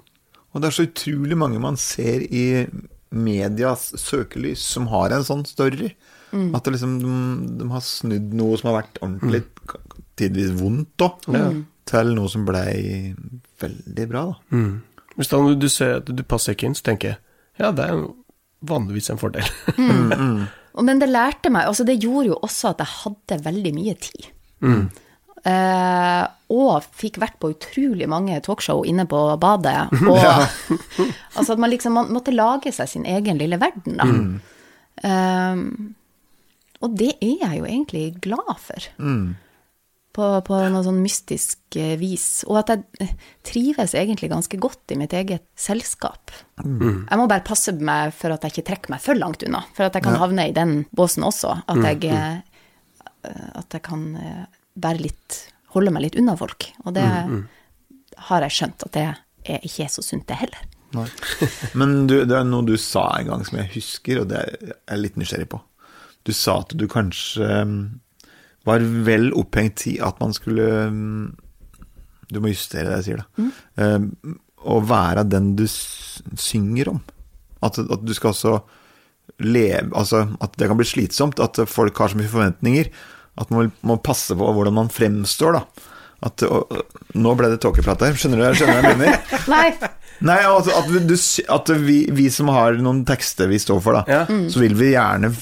Og 0.50 0.62
det 0.62 0.70
er 0.70 0.76
så 0.76 0.86
utrolig 0.88 1.38
mange 1.38 1.60
man 1.62 1.78
ser 1.78 2.24
i 2.26 2.66
medias 3.10 3.90
søkelys 3.98 4.62
som 4.62 4.88
har 4.90 5.14
en 5.14 5.26
sånn 5.26 5.44
story. 5.46 5.92
At 6.54 6.64
det 6.64 6.72
liksom, 6.76 6.98
de, 7.02 7.58
de 7.58 7.68
har 7.72 7.80
snudd 7.82 8.32
noe 8.38 8.56
som 8.60 8.70
har 8.70 8.82
vært 8.82 9.00
ordentlig, 9.02 9.42
tidvis 10.20 10.52
vondt 10.60 11.02
òg, 11.02 11.24
til 11.90 12.12
noe 12.14 12.28
som 12.30 12.44
blei 12.46 13.14
veldig 13.60 14.08
bra, 14.12 14.24
da. 14.30 14.56
Mm. 14.56 14.82
Hvis 15.16 15.28
da 15.32 15.40
du 15.58 15.68
ser 15.68 15.96
at 15.98 16.06
du 16.16 16.22
passer 16.22 16.54
ikke 16.54 16.68
inn, 16.70 16.76
så 16.78 16.86
tenker 16.86 17.08
jeg 17.14 17.18
ja, 17.60 17.72
det 17.76 17.84
er 17.90 18.04
vanligvis 18.70 19.10
en 19.10 19.18
fordel. 19.20 19.44
Og- 20.78 20.84
Men 20.86 21.00
det 21.02 21.08
lærte 21.10 21.50
meg, 21.50 21.66
altså 21.66 21.84
det 21.84 21.98
gjorde 22.00 22.28
jo 22.30 22.38
også 22.46 22.70
at 22.70 22.78
jeg 22.84 22.92
hadde 23.02 23.40
veldig 23.44 23.72
mye 23.74 23.94
tid. 24.00 24.28
Uh, 25.40 26.26
og 26.52 26.84
fikk 27.00 27.16
vært 27.22 27.38
på 27.40 27.48
utrolig 27.54 28.04
mange 28.12 28.36
talkshow 28.44 28.82
inne 28.84 29.06
på 29.08 29.18
badet. 29.40 29.88
Og 30.12 30.20
altså 31.36 31.54
at 31.56 31.62
man 31.62 31.72
liksom 31.72 31.96
man 31.96 32.10
måtte 32.12 32.34
lage 32.34 32.72
seg 32.76 32.88
sin 32.92 33.06
egen 33.08 33.40
lille 33.40 33.56
verden, 33.60 33.96
da. 33.96 34.08
Eh, 35.00 35.62
og 36.80 36.96
det 36.96 37.12
er 37.20 37.36
jeg 37.42 37.60
jo 37.60 37.68
egentlig 37.68 38.04
glad 38.24 38.52
for. 38.58 38.90
På, 40.10 40.24
på 40.42 40.56
noe 40.72 40.82
sånn 40.82 40.98
mystisk 41.04 41.76
eh, 41.78 41.92
vis. 42.00 42.42
Og 42.50 42.56
at 42.58 42.72
jeg 42.72 43.04
eh, 43.04 43.12
trives 43.46 43.92
egentlig 43.94 44.30
ganske 44.32 44.58
godt 44.58 44.90
i 44.90 44.96
mitt 44.98 45.12
eget 45.14 45.44
selskap. 45.54 46.32
Jeg 46.64 47.20
må 47.20 47.28
bare 47.30 47.46
passe 47.46 47.76
meg 47.78 48.10
for 48.16 48.34
at 48.34 48.42
jeg 48.42 48.56
ikke 48.56 48.66
trekker 48.72 48.94
meg 48.96 49.04
for 49.04 49.14
langt 49.14 49.44
unna. 49.46 49.62
For 49.76 49.86
at 49.86 49.94
jeg 49.94 50.02
kan 50.08 50.18
havne 50.18 50.48
i 50.50 50.56
den 50.56 50.80
båsen 50.90 51.22
også. 51.28 51.60
At 51.70 51.84
jeg, 51.86 52.10
eh, 52.10 53.46
at 53.54 53.76
jeg 53.76 53.84
kan 53.86 54.10
være 54.74 55.04
litt 55.06 55.40
Holde 55.70 55.92
meg 55.94 56.02
litt 56.02 56.16
unna 56.18 56.32
folk. 56.34 56.64
Og 56.82 56.96
det 56.96 57.04
har 58.26 58.42
jeg 58.42 58.54
skjønt 58.56 58.82
at 58.88 58.96
det 58.96 59.04
er 59.54 59.66
ikke 59.68 59.84
så 59.86 60.02
sunt, 60.02 60.24
det 60.26 60.40
heller. 60.40 60.64
Nei. 60.96 61.04
Men 61.78 62.08
du, 62.10 62.16
det 62.26 62.34
er 62.34 62.48
noe 62.48 62.66
du 62.66 62.74
sa 62.74 63.04
en 63.20 63.28
gang 63.30 63.44
som 63.46 63.60
jeg 63.60 63.70
husker, 63.76 64.24
og 64.24 64.32
det 64.32 64.40
er 64.40 64.72
jeg 64.74 65.02
litt 65.04 65.20
nysgjerrig 65.20 65.46
på. 65.52 65.60
Du 66.26 66.32
sa 66.36 66.58
at 66.60 66.74
du 66.76 66.86
kanskje 66.90 67.46
um, 67.64 67.76
var 68.68 68.82
vel 69.06 69.30
opphengt 69.38 69.86
i 69.88 69.96
at 70.04 70.18
man 70.20 70.34
skulle 70.36 70.66
um, 70.90 71.30
Du 72.30 72.40
må 72.44 72.52
justere 72.52 72.90
det 72.90 72.98
jeg 73.00 73.06
sier, 73.08 73.22
da. 73.22 73.46
Um, 73.80 74.10
å 74.60 74.76
være 74.84 75.24
den 75.24 75.54
du 75.56 75.64
synger 75.70 76.90
om. 76.92 77.00
At, 77.64 77.78
at 77.80 78.02
du 78.04 78.12
skal 78.16 78.34
også 78.34 78.58
leve 79.40 79.88
Altså 79.96 80.26
at 80.44 80.56
det 80.60 80.68
kan 80.68 80.76
bli 80.76 80.84
slitsomt. 80.88 81.40
At 81.40 81.56
folk 81.70 81.96
har 82.02 82.12
så 82.12 82.18
mye 82.20 82.28
forventninger. 82.28 82.90
At 83.40 83.52
man 83.54 83.70
må 83.86 83.96
passe 84.04 84.36
på 84.36 84.50
hvordan 84.52 84.76
man 84.76 84.92
fremstår, 84.92 85.56
da. 85.56 85.88
At, 86.28 86.44
og, 86.44 86.68
nå 87.16 87.32
ble 87.38 87.48
det 87.48 87.62
tåkeprat 87.64 88.04
her. 88.04 88.18
Skjønner 88.20 88.42
du 88.42 88.44
hva 88.44 88.76
jeg 88.76 88.98
mener? 88.98 89.16
Nei! 89.54 89.70
Nei, 90.20 90.36
at, 90.44 90.68
at, 90.68 90.90
du, 91.08 91.14
at 91.56 91.70
vi, 91.80 92.02
vi 92.12 92.26
som 92.28 92.50
har 92.52 92.76
noen 92.76 93.06
tekster 93.08 93.48
vi 93.48 93.56
står 93.62 93.80
for, 93.80 93.96
da, 93.96 94.04
Ja. 94.04 94.48
så 94.52 94.60
vil 94.60 94.74
vi 94.76 94.90
gjerne 94.92 95.32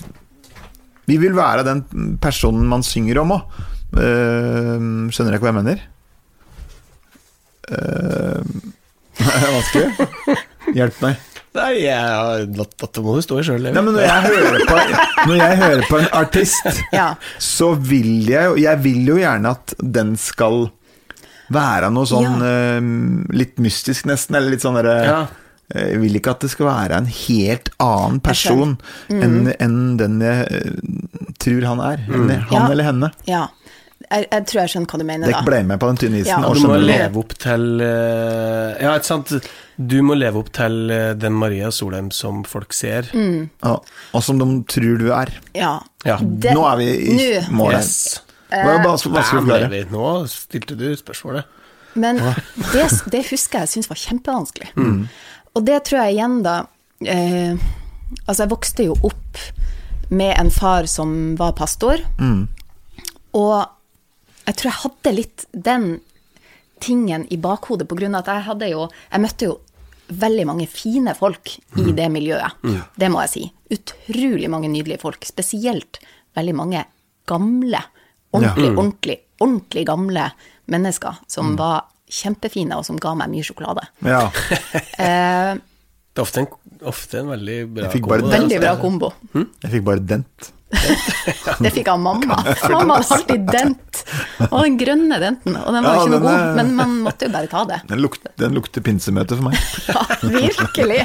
Vi 1.09 1.16
vil 1.22 1.34
være 1.36 1.64
den 1.66 1.82
personen 2.22 2.66
man 2.68 2.84
synger 2.86 3.22
om 3.24 3.32
òg. 3.38 3.59
skjønner 5.09 5.32
dere 5.34 5.40
hva 5.42 5.48
jeg 5.52 5.59
mener? 5.62 5.80
Uh, 7.68 8.44
det 9.18 9.32
er 9.34 9.50
vanskelig. 9.52 10.36
Hjelp 10.76 11.00
meg. 11.04 11.24
Nei, 11.59 11.70
jeg, 11.80 12.46
dette 12.54 13.02
må 13.02 13.14
du 13.16 13.22
stå 13.24 13.38
i 13.40 13.44
sjøl, 13.48 13.64
når 13.74 13.86
når 15.26 15.38
jeg 15.40 15.56
hører 15.62 15.86
på 15.88 15.98
en 15.98 16.09
artist, 16.20 16.68
Ja. 16.94 17.09
så 17.42 17.72
vil 17.74 18.28
jeg 18.30 18.44
jo 18.52 18.59
Jeg 18.61 18.78
vil 18.84 19.09
jo 19.09 19.16
gjerne 19.18 19.54
at 19.56 19.74
den 19.80 20.12
skal 20.20 20.68
være 21.50 21.88
noe 21.90 22.04
sånn 22.06 22.44
eh, 22.44 22.88
litt 23.40 23.56
mystisk, 23.64 24.04
nesten, 24.06 24.36
eller 24.36 24.52
litt 24.54 24.64
sånn 24.64 24.76
derre 24.78 24.96
Ja. 25.09 25.20
Jeg 25.68 25.98
vil 26.00 26.14
ikke 26.16 26.32
at 26.32 26.44
det 26.46 26.48
skal 26.52 26.64
være 26.68 26.96
en 26.96 27.09
helt 27.12 27.66
annen 27.84 28.20
person 28.24 28.76
Mm. 29.11 29.18
enn 29.24 29.34
en 29.59 29.74
den 30.00 30.20
jeg 30.24 30.46
eh, 30.52 30.78
tror 31.49 31.66
han 31.72 31.80
er. 31.80 32.05
Mm. 32.09 32.28
han 32.28 32.53
Ja. 32.53 32.66
eller 32.70 32.84
henne. 32.92 33.12
Ja. 33.26 33.46
Jeg, 34.09 34.24
jeg 34.30 34.44
tror 34.49 34.61
jeg 34.62 34.70
skjønner 34.72 34.88
hva 34.92 34.99
du 35.01 35.05
mener, 35.05 35.26
Dere 35.28 35.40
da. 35.40 35.44
ble 35.44 35.57
med 35.68 35.80
på 35.82 35.88
den 35.90 35.96
tynne 36.01 36.20
isen. 36.22 36.44
Ja, 36.44 36.53
Du 36.55 36.61
må 36.64 36.76
leve 36.80 37.18
opp 37.20 37.32
til 37.42 37.64
eh, 37.84 38.76
Ja, 38.80 38.92
ikke 38.96 39.05
sant. 39.11 39.32
Du 39.76 39.96
må 40.07 40.14
leve 40.16 40.38
opp 40.40 40.49
til 40.55 40.90
eh, 40.94 41.11
den 41.18 41.34
Maria 41.36 41.68
Solheim 41.74 42.09
som 42.14 42.44
folk 42.49 42.72
ser. 42.72 43.11
Mm. 43.12 43.51
Ja, 43.66 43.74
og 44.14 44.22
som 44.24 44.38
de 44.40 44.46
tror 44.70 44.96
du 45.03 45.11
er. 45.12 45.32
Ja. 45.59 45.74
Ja. 46.07 46.16
Det- 46.22 46.55
Nå 46.57 46.62
er 46.70 46.76
vi 46.80 46.88
i 46.94 47.16
målet. 47.18 47.51
mål. 47.51 47.72
Yes. 47.74 48.20
Hva, 48.49 48.78
hva, 48.80 48.94
hva 48.96 49.22
skal 49.28 49.44
vi 49.44 49.59
gjøre? 49.59 49.82
Nå 49.92 50.07
stilte 50.32 50.78
du 50.78 50.86
spørsmålet. 50.96 51.44
Men 51.99 52.16
det, 52.72 52.86
det 53.12 53.24
husker 53.28 53.66
jeg 53.66 53.68
syns 53.74 53.90
var 53.90 53.99
kjempevanskelig. 53.99 54.70
Mm. 54.78 55.03
Og 55.59 55.64
det 55.66 55.82
tror 55.84 56.05
jeg 56.07 56.14
igjen 56.16 56.38
da 56.46 56.61
eh, 57.05 57.59
Altså, 58.24 58.44
jeg 58.46 58.51
vokste 58.55 58.84
jo 58.88 58.94
opp 59.05 59.42
med 60.11 60.34
en 60.40 60.50
far 60.50 60.86
som 60.86 61.36
var 61.36 61.52
pastor, 61.52 61.98
Mm. 62.18 62.48
og 63.34 63.66
jeg 64.46 64.56
tror 64.56 64.70
jeg 64.70 64.82
hadde 64.82 65.14
litt 65.16 65.46
den 65.52 66.00
tingen 66.80 67.26
i 67.30 67.36
bakhodet, 67.36 67.88
av 68.14 68.20
at 68.20 68.26
jeg 68.26 68.42
hadde 68.44 68.68
jo 68.70 68.88
Jeg 69.12 69.20
møtte 69.20 69.44
jo 69.44 69.61
veldig 70.09 70.46
mange 70.46 70.66
fine 70.68 71.14
folk 71.14 71.59
Mm. 71.76 71.88
i 71.88 71.92
det 71.92 72.11
miljøet. 72.11 72.52
Det 72.96 73.11
må 73.11 73.20
jeg 73.26 73.30
si. 73.30 73.52
Utrolig 73.70 74.48
mange 74.48 74.68
nydelige 74.68 75.00
folk. 75.00 75.22
Spesielt 75.24 75.98
veldig 76.34 76.54
mange 76.54 76.84
gamle, 77.26 77.82
ordentlig, 78.32 78.76
ordentlig, 78.76 79.18
ordentlig 79.40 79.84
gamle 79.86 80.32
mennesker 80.66 81.11
Mm. 81.11 81.24
som 81.28 81.56
var 81.56 81.84
kjempefine, 82.09 82.72
og 82.76 82.86
som 82.86 82.96
ga 82.96 83.14
meg 83.14 83.28
mye 83.28 83.42
sjokolade. 83.44 83.86
Ja. 84.02 84.30
Eh, 84.98 85.56
Det 86.19 86.25
er 86.25 86.27
ofte 86.27 86.41
en, 86.43 86.47
ofte 86.91 87.19
en 87.21 87.29
veldig 87.31 87.57
bra 87.71 87.83
Jeg 87.85 87.93
fikk 87.93 88.07
bare 88.11 88.23
kombo, 88.25 88.33
veldig 88.35 88.57
bra 88.59 88.71
kombo. 88.81 89.09
Jeg 89.39 89.71
fikk 89.71 89.85
bare 89.87 90.03
dent. 90.03 90.49
Det 91.62 91.71
fikk 91.77 91.91
av 91.93 92.01
mamma. 92.03 92.41
Mamma 92.73 92.97
hadde 92.99 93.14
alltid 93.14 93.45
dent. 93.47 94.01
Og 94.49 94.57
den 94.64 94.79
grønne 94.81 95.21
denten. 95.23 95.61
Og 95.62 95.77
den 95.77 95.87
var 95.87 95.95
Ja, 95.95 96.01
ikke 96.03 96.12
noe 96.16 96.25
god, 96.25 96.59
men 96.59 96.73
man 96.81 96.97
måtte 97.05 97.29
jo 97.29 97.35
bare 97.37 97.51
ta 97.53 97.62
det. 97.71 97.79
Den 97.93 98.03
lukter, 98.03 98.35
den 98.43 98.59
lukter 98.59 98.83
pinsemøte 98.89 99.39
for 99.39 99.47
meg. 99.47 99.62
Ja, 99.95 100.03
virkelig. 100.35 100.99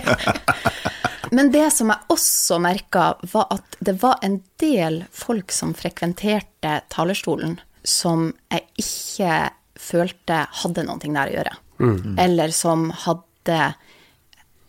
Men 1.30 1.54
det 1.54 1.68
som 1.78 1.94
jeg 1.94 2.10
også 2.18 2.58
merka, 2.66 3.06
var 3.30 3.54
at 3.54 3.78
det 3.86 3.96
var 4.02 4.18
en 4.26 4.40
del 4.66 5.04
folk 5.14 5.54
som 5.54 5.78
frekventerte 5.78 6.80
talerstolen, 6.90 7.60
som 7.86 8.32
jeg 8.50 8.66
ikke 8.82 9.38
følte 9.78 10.42
hadde 10.64 10.90
noe 10.90 10.98
der 11.06 11.22
å 11.30 11.38
gjøre. 11.38 11.58
Eller 12.26 12.50
som 12.50 12.90
hadde 13.06 13.62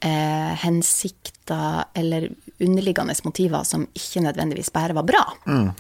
eh, 0.05 0.53
hensikter 0.65 1.85
eller 1.95 2.29
underliggende 2.63 3.17
motiver 3.25 3.65
som 3.65 3.87
ikke 3.97 4.23
nødvendigvis 4.27 4.73
bare 4.75 4.97
var 4.97 5.07
bra. 5.09 5.25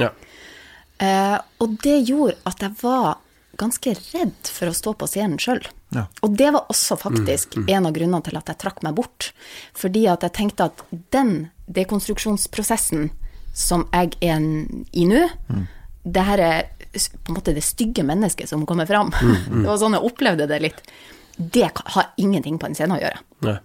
Ja. 0.00 0.10
Eh, 0.98 1.36
og 1.62 1.76
det 1.84 2.00
gjorde 2.08 2.38
at 2.48 2.64
jeg 2.64 2.76
var 2.82 3.20
ganske 3.58 3.92
redd 3.94 4.50
for 4.50 4.70
å 4.70 4.74
stå 4.74 4.94
på 4.98 5.06
scenen 5.10 5.38
sjøl. 5.38 5.62
Ja. 5.94 6.06
Og 6.26 6.34
det 6.38 6.50
var 6.56 6.66
også 6.72 6.96
faktisk 6.98 7.54
en 7.60 7.86
av 7.86 7.94
grunnene 7.94 8.24
til 8.26 8.38
at 8.38 8.50
jeg 8.50 8.60
trakk 8.62 8.82
meg 8.86 8.96
bort. 8.98 9.30
Fordi 9.78 10.06
at 10.10 10.26
jeg 10.26 10.34
tenkte 10.40 10.70
at 10.72 10.82
den 11.14 11.50
dekonstruksjonsprosessen 11.70 13.12
som 13.54 13.86
jeg 13.92 14.16
er 14.26 14.42
i 14.90 15.04
nå, 15.06 15.28
det 16.02 16.24
her 16.26 16.42
er 16.42 16.64
på 16.94 17.30
en 17.30 17.36
måte 17.38 17.54
det 17.54 17.62
stygge 17.64 18.02
mennesket 18.06 18.50
som 18.50 18.66
kommer 18.66 18.86
fram. 18.90 19.12
Det 19.50 19.66
var 19.66 19.78
sånn 19.80 19.96
jeg 19.96 20.06
opplevde 20.06 20.48
det 20.50 20.58
litt. 20.62 20.82
Det 21.36 21.70
har 21.74 22.10
ingenting 22.20 22.58
på 22.62 22.68
en 22.68 22.76
scene 22.78 22.94
å 22.94 23.00
gjøre 23.00 23.22
Nei. 23.46 23.56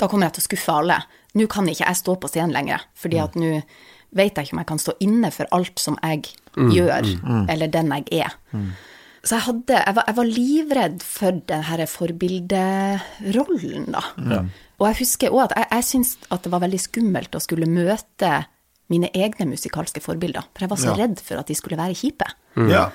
Da 0.00 0.08
kommer 0.08 0.26
jeg 0.28 0.34
til 0.38 0.44
å 0.44 0.48
skuffe 0.48 0.72
alle. 0.80 0.98
Nå 1.38 1.44
kan 1.52 1.68
ikke 1.70 1.86
jeg 1.86 1.96
stå 2.00 2.12
på 2.20 2.28
scenen 2.32 2.54
lenger, 2.56 2.80
fordi 2.98 3.18
at 3.22 3.32
nå 3.38 3.50
vet 4.16 4.34
jeg 4.34 4.44
ikke 4.48 4.56
om 4.56 4.62
jeg 4.64 4.70
kan 4.72 4.82
stå 4.82 4.92
inne 5.06 5.28
for 5.30 5.44
alt 5.54 5.76
som 5.78 5.94
jeg 6.02 6.20
gjør, 6.56 7.04
eller 7.52 7.68
den 7.70 7.92
jeg 7.94 8.04
er. 8.24 8.32
Så 9.22 9.36
jeg, 9.36 9.44
hadde, 9.44 9.76
jeg, 9.86 9.94
var, 9.94 10.04
jeg 10.08 10.16
var 10.16 10.24
livredd 10.32 11.02
for 11.04 11.30
den 11.46 11.62
her 11.68 11.82
forbilderollen, 11.86 13.90
da. 13.92 14.00
Og 14.80 14.86
jeg 14.88 14.96
husker 15.02 15.28
òg 15.34 15.42
at 15.50 15.54
jeg, 15.58 15.66
jeg 15.76 15.84
syntes 15.90 16.14
at 16.32 16.40
det 16.46 16.52
var 16.54 16.62
veldig 16.64 16.80
skummelt 16.80 17.36
å 17.36 17.40
skulle 17.44 17.68
møte 17.68 18.30
mine 18.90 19.10
egne 19.14 19.44
musikalske 19.52 20.00
forbilder. 20.02 20.42
For 20.56 20.60
jeg 20.64 20.70
var 20.72 20.80
så 20.80 20.90
Ja. 20.90 20.96
redd 21.04 21.20
for 21.22 21.36
at 21.38 21.46
de 21.46 21.54
skulle 21.54 21.76
være 21.78 21.94
kjipe. 21.94 22.26
Ja. 22.56 22.88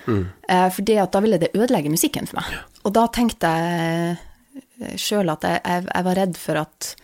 Eh, 0.50 0.70
For 0.74 0.82
da 0.84 1.20
ville 1.24 1.38
det 1.40 1.54
ødelegge 1.56 1.90
musikken 1.94 2.28
for 2.28 2.36
meg. 2.42 2.46
Og 2.84 2.92
da 2.94 3.06
tenkte 3.08 3.48
jeg 3.48 4.18
sjøl 5.00 5.32
at 5.34 5.46
jeg, 5.48 5.62
jeg, 5.64 5.88
jeg 5.90 6.08
var 6.10 6.20
redd 6.24 6.40
for 6.40 6.66
at 6.66 6.96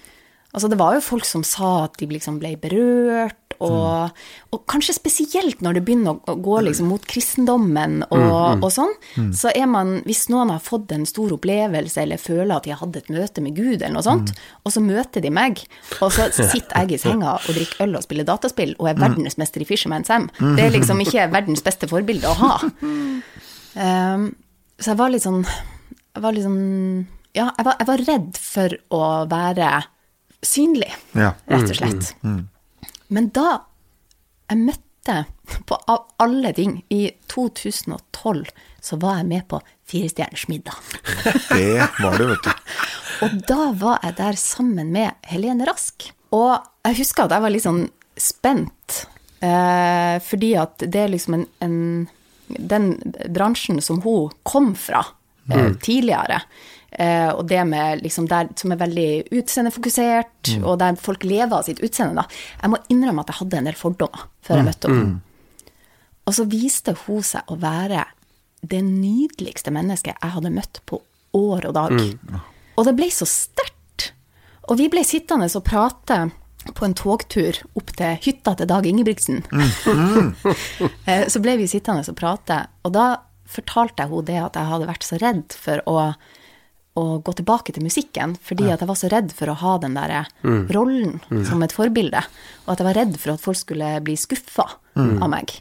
Altså, 0.51 0.67
det 0.67 0.81
var 0.81 0.97
jo 0.97 1.03
folk 1.03 1.23
som 1.23 1.45
sa 1.47 1.85
at 1.85 1.93
de 2.01 2.09
liksom 2.11 2.35
ble 2.41 2.57
berørt, 2.59 3.37
og, 3.61 4.09
og 4.49 4.61
kanskje 4.69 4.95
spesielt 4.97 5.59
når 5.61 5.77
det 5.77 5.83
begynner 5.85 6.17
å 6.17 6.33
gå 6.41 6.55
liksom 6.65 6.87
mot 6.89 7.03
kristendommen 7.05 7.99
og, 8.07 8.57
og 8.57 8.71
sånn, 8.73 8.91
så 9.37 9.51
er 9.53 9.67
man 9.69 9.99
Hvis 10.07 10.23
noen 10.33 10.49
har 10.49 10.63
fått 10.65 10.91
en 10.95 11.05
stor 11.05 11.35
opplevelse 11.35 12.01
eller 12.01 12.17
føler 12.21 12.55
at 12.55 12.65
de 12.65 12.73
har 12.73 12.81
hatt 12.81 12.97
et 12.97 13.11
møte 13.13 13.43
med 13.45 13.53
Gud 13.55 13.77
eller 13.77 13.93
noe 13.99 14.05
sånt, 14.07 14.33
og 14.65 14.73
så 14.73 14.81
møter 14.83 15.21
de 15.21 15.29
meg, 15.33 15.61
og 16.01 16.09
så 16.15 16.27
sitter 16.33 16.81
jeg 16.81 16.97
i 16.97 17.01
senga 17.05 17.37
og 17.37 17.53
drikker 17.53 17.85
øl 17.85 17.99
og 17.99 18.05
spiller 18.07 18.27
dataspill 18.27 18.73
og 18.79 18.89
er 18.89 18.99
verdensmester 18.99 19.63
i 19.63 19.69
Fisherman's 19.69 20.09
Sam, 20.09 20.27
det 20.41 20.65
er 20.65 20.73
liksom 20.73 21.05
ikke 21.05 21.29
verdens 21.31 21.63
beste 21.63 21.87
forbilde 21.91 22.27
å 22.27 22.37
ha. 22.41 22.53
Um, 23.71 24.33
så 24.83 24.89
jeg 24.89 24.99
var 24.99 25.13
litt 25.13 25.23
sånn 25.23 25.45
Jeg 25.45 26.23
var 26.25 26.33
litt 26.35 26.43
sånn 26.43 27.05
Ja, 27.37 27.49
jeg 27.57 27.65
var, 27.65 27.75
jeg 27.79 27.87
var 27.87 28.01
redd 28.07 28.37
for 28.41 28.73
å 28.91 29.01
være 29.31 29.71
synlig, 30.43 30.91
Ja. 31.15 31.33
rett 31.47 31.69
og 31.69 31.77
slett. 31.77 32.13
Men 33.11 33.29
da 33.35 33.61
jeg 34.51 34.57
møtte, 34.67 35.15
på 35.65 35.77
av 35.89 36.03
alle 36.21 36.51
ting, 36.53 36.83
i 36.93 37.11
2012, 37.31 38.51
så 38.81 38.97
var 39.01 39.17
jeg 39.21 39.29
med 39.31 39.47
på 39.49 39.59
Firestjerners 39.89 40.47
middag. 40.51 40.75
Det 41.49 41.87
var 41.99 42.17
det, 42.19 42.27
vet 42.33 42.43
du. 42.43 42.51
Og 43.25 43.39
da 43.47 43.71
var 43.77 43.99
jeg 44.03 44.15
der 44.17 44.37
sammen 44.39 44.91
med 44.93 45.13
Helene 45.29 45.65
Rask. 45.69 46.09
Og 46.33 46.53
jeg 46.87 46.97
husker 47.01 47.25
at 47.27 47.35
jeg 47.35 47.43
var 47.43 47.53
litt 47.53 47.65
sånn 47.65 47.83
spent, 48.17 49.01
eh, 49.45 50.17
fordi 50.25 50.51
at 50.61 50.83
det 50.85 51.03
er 51.05 51.11
liksom 51.13 51.39
en, 51.39 51.47
en 51.61 51.77
Den 52.51 52.87
bransjen 53.31 53.79
som 53.81 54.01
hun 54.03 54.31
kom 54.43 54.73
fra 54.75 55.05
eh, 55.53 55.71
tidligere, 55.81 56.41
eh, 56.91 57.29
og 57.31 57.45
det 57.49 57.63
med 57.67 58.03
liksom 58.05 58.27
der, 58.31 58.51
som 58.59 58.73
er 58.73 58.79
veldig 58.81 59.09
utseendefokusert, 59.31 60.53
og 60.61 60.79
der 60.81 60.99
folk 61.01 61.23
lever 61.27 61.57
av 61.57 61.67
sitt 61.67 61.81
utseende, 61.83 62.23
da. 62.23 62.41
Jeg 62.61 62.73
må 62.73 62.81
innrømme 62.93 63.25
at 63.25 63.33
jeg 63.33 63.41
hadde 63.41 63.61
en 63.61 63.69
del 63.71 63.79
fordommer 63.79 64.25
før 64.45 64.61
jeg 64.61 64.69
møtte 64.69 64.91
henne. 64.91 65.19
Og 66.29 66.35
så 66.37 66.45
viste 66.47 66.93
hun 67.05 67.23
seg 67.25 67.49
å 67.49 67.57
være 67.59 68.05
det 68.61 68.81
nydeligste 68.85 69.73
mennesket 69.73 70.13
jeg 70.21 70.35
hadde 70.35 70.53
møtt 70.53 70.81
på 70.85 71.01
år 71.37 71.65
og 71.69 71.73
dag. 71.77 71.95
Og 72.77 72.85
det 72.87 72.93
ble 72.97 73.07
så 73.13 73.25
sterkt. 73.29 74.11
Og 74.69 74.77
vi 74.79 74.87
ble 74.91 75.01
sittende 75.07 75.49
og 75.49 75.65
prate 75.65 76.19
på 76.77 76.85
en 76.85 76.93
togtur 76.93 77.57
opp 77.77 77.89
til 77.97 78.19
hytta 78.21 78.53
til 78.59 78.69
Dag 78.69 78.87
Ingebrigtsen. 78.87 79.41
Eh, 81.09 81.25
så 81.27 81.41
ble 81.41 81.55
vi 81.57 81.65
sittende 81.69 82.05
og 82.05 82.17
prate, 82.17 82.57
og 82.85 82.93
da 82.93 83.05
fortalte 83.49 84.03
jeg 84.03 84.11
henne 84.11 84.27
det 84.29 84.37
at 84.39 84.57
jeg 84.57 84.69
hadde 84.69 84.87
vært 84.89 85.05
så 85.05 85.17
redd 85.21 85.55
for 85.57 85.81
å, 85.89 85.95
å 86.99 87.21
gå 87.23 87.33
tilbake 87.37 87.71
til 87.71 87.85
musikken, 87.85 88.35
fordi 88.43 88.67
at 88.71 88.81
jeg 88.83 88.89
var 88.89 88.97
så 88.99 89.09
redd 89.11 89.31
for 89.35 89.51
å 89.51 89.57
ha 89.61 89.77
den 89.79 89.93
der 89.95 90.27
rollen 90.75 91.21
som 91.47 91.63
et 91.63 91.71
forbilde, 91.75 92.19
og 92.65 92.73
at 92.73 92.81
jeg 92.81 92.87
var 92.89 92.97
redd 92.99 93.19
for 93.21 93.33
at 93.33 93.43
folk 93.43 93.59
skulle 93.61 93.93
bli 94.03 94.17
skuffa 94.19 94.67
av 95.23 95.29
meg. 95.31 95.53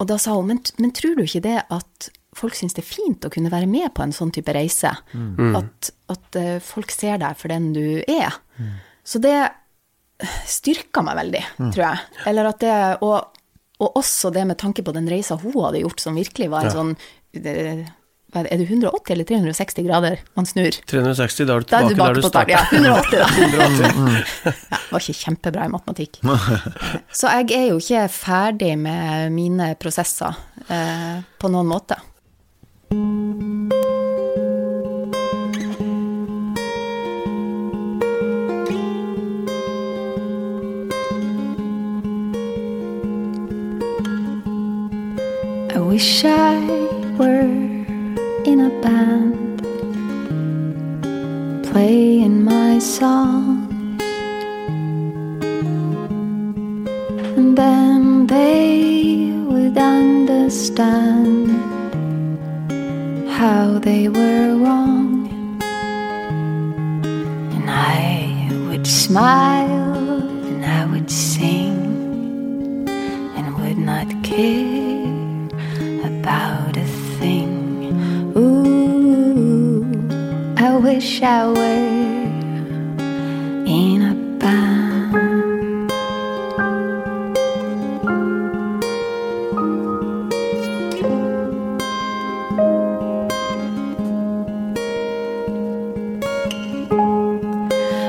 Og 0.00 0.08
da 0.08 0.16
sa 0.20 0.34
hun, 0.36 0.46
men, 0.48 0.60
men 0.80 0.92
tror 0.96 1.16
du 1.16 1.24
ikke 1.24 1.44
det 1.44 1.58
at 1.68 2.10
folk 2.36 2.54
syns 2.56 2.76
det 2.76 2.84
er 2.84 2.88
fint 2.92 3.24
å 3.26 3.30
kunne 3.32 3.50
være 3.52 3.68
med 3.68 3.90
på 3.96 4.04
en 4.04 4.12
sånn 4.16 4.30
type 4.32 4.52
reise? 4.52 4.92
At, 5.58 5.90
at 6.12 6.36
eh, 6.40 6.60
folk 6.64 6.92
ser 6.94 7.18
deg 7.20 7.36
for 7.40 7.52
den 7.52 7.72
du 7.76 8.00
er? 8.04 8.36
Så 9.04 9.20
det 9.20 9.50
styrka 10.48 11.02
meg 11.04 11.16
veldig, 11.16 11.42
tror 11.72 11.84
jeg. 11.86 11.98
Eller 12.28 12.44
at 12.52 12.60
det, 12.60 12.74
og, 13.00 13.40
og 13.80 13.96
også 13.96 14.30
det 14.32 14.44
med 14.48 14.58
tanke 14.60 14.84
på 14.84 14.92
den 14.92 15.08
reisa 15.08 15.36
hun 15.40 15.56
hadde 15.56 15.80
gjort, 15.80 16.00
som 16.00 16.16
virkelig 16.20 16.50
var 16.52 16.68
en 16.68 16.76
sånn 16.76 16.94
det, 17.32 17.54
hva 17.86 17.99
er 18.30 18.46
det, 18.46 18.52
er 18.54 18.60
180 18.62 19.10
eller 19.14 19.26
360 19.26 19.86
grader 19.86 20.20
man 20.38 20.46
snur? 20.46 20.76
360, 20.86 21.46
da 21.48 21.56
er 21.56 21.64
du 21.64 21.70
Da 21.70 21.80
er 21.80 21.88
tilbake 21.88 22.14
der 22.14 22.20
du 22.20 22.28
starter. 22.28 22.52
Ja, 22.54 22.62
180, 22.70 23.18
da. 23.18 23.26
Ja, 24.50 24.52
var 24.90 25.02
ikke 25.02 25.18
kjempebra 25.18 25.66
i 25.66 25.72
matematikk. 25.72 26.20
Så 27.20 27.32
jeg 27.40 27.50
er 27.56 27.66
jo 27.72 27.80
ikke 27.82 28.06
ferdig 28.14 28.76
med 28.78 29.34
mine 29.34 29.74
prosesser 29.80 30.38
eh, 30.68 31.20
på 31.40 31.50
noen 31.50 31.70
måte. 31.70 31.98
I 45.70 45.78
wish 45.78 46.24
I 46.24 46.56
were 47.18 47.69
in 48.52 48.60
a 48.60 48.70
band 48.80 49.62
playing 51.70 52.42
my 52.44 52.78
songs, 52.80 54.02
and 57.38 57.56
then 57.56 58.26
they 58.26 59.30
would 59.50 59.78
understand 59.78 61.48
how 63.38 63.78
they 63.78 64.08
were 64.08 64.56
wrong, 64.62 65.30
and 67.54 67.70
I 67.70 68.48
would 68.68 68.86
smile 68.86 69.94
and 70.50 70.64
I 70.64 70.86
would 70.86 71.08
sing 71.08 72.88
and 73.36 73.46
would 73.58 73.78
not 73.78 74.08
care 74.24 75.46
about 76.10 76.76
a 76.76 76.88
thing. 77.18 77.59
I 80.90 80.94
wish 80.94 81.22
I 81.22 81.46
were 81.46 82.26
in 83.64 84.02
a 84.02 84.14
band. 84.40 85.92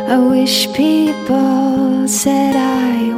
I 0.09 0.17
wish 0.17 0.73
people 0.73 2.07
said 2.07 2.55
I 2.55 3.11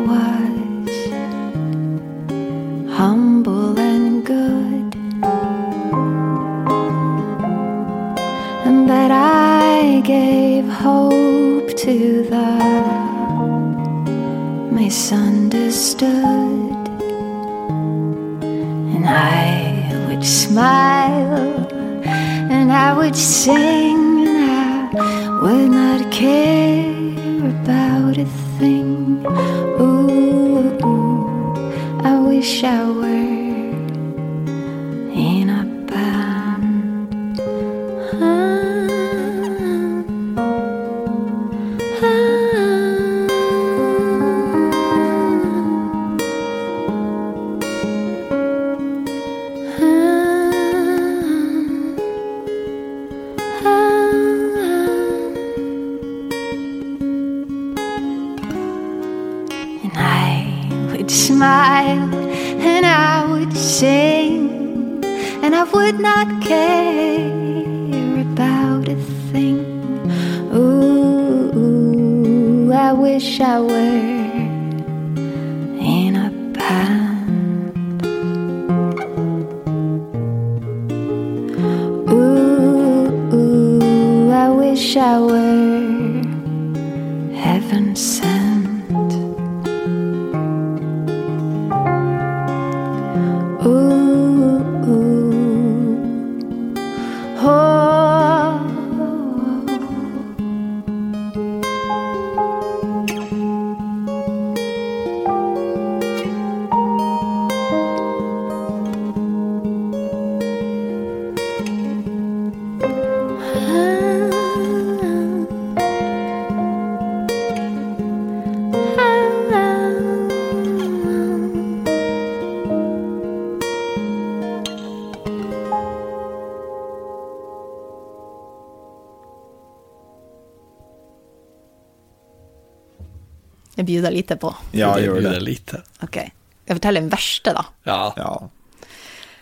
Jeg 133.75 133.87
bjuder 133.87 134.13
lite 134.13 134.37
på. 134.37 134.51
Ja, 134.71 134.93
det 134.95 135.07
gjør 135.07 135.21
det. 135.25 135.37
lite. 135.43 135.81
Ok. 136.05 136.19
Jeg 136.23 136.77
forteller 136.77 137.03
den 137.03 137.11
verste, 137.11 137.53
da. 137.57 137.63
Ja. 137.89 137.99
Ja. 138.17 138.33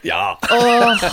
ja. 0.07 0.21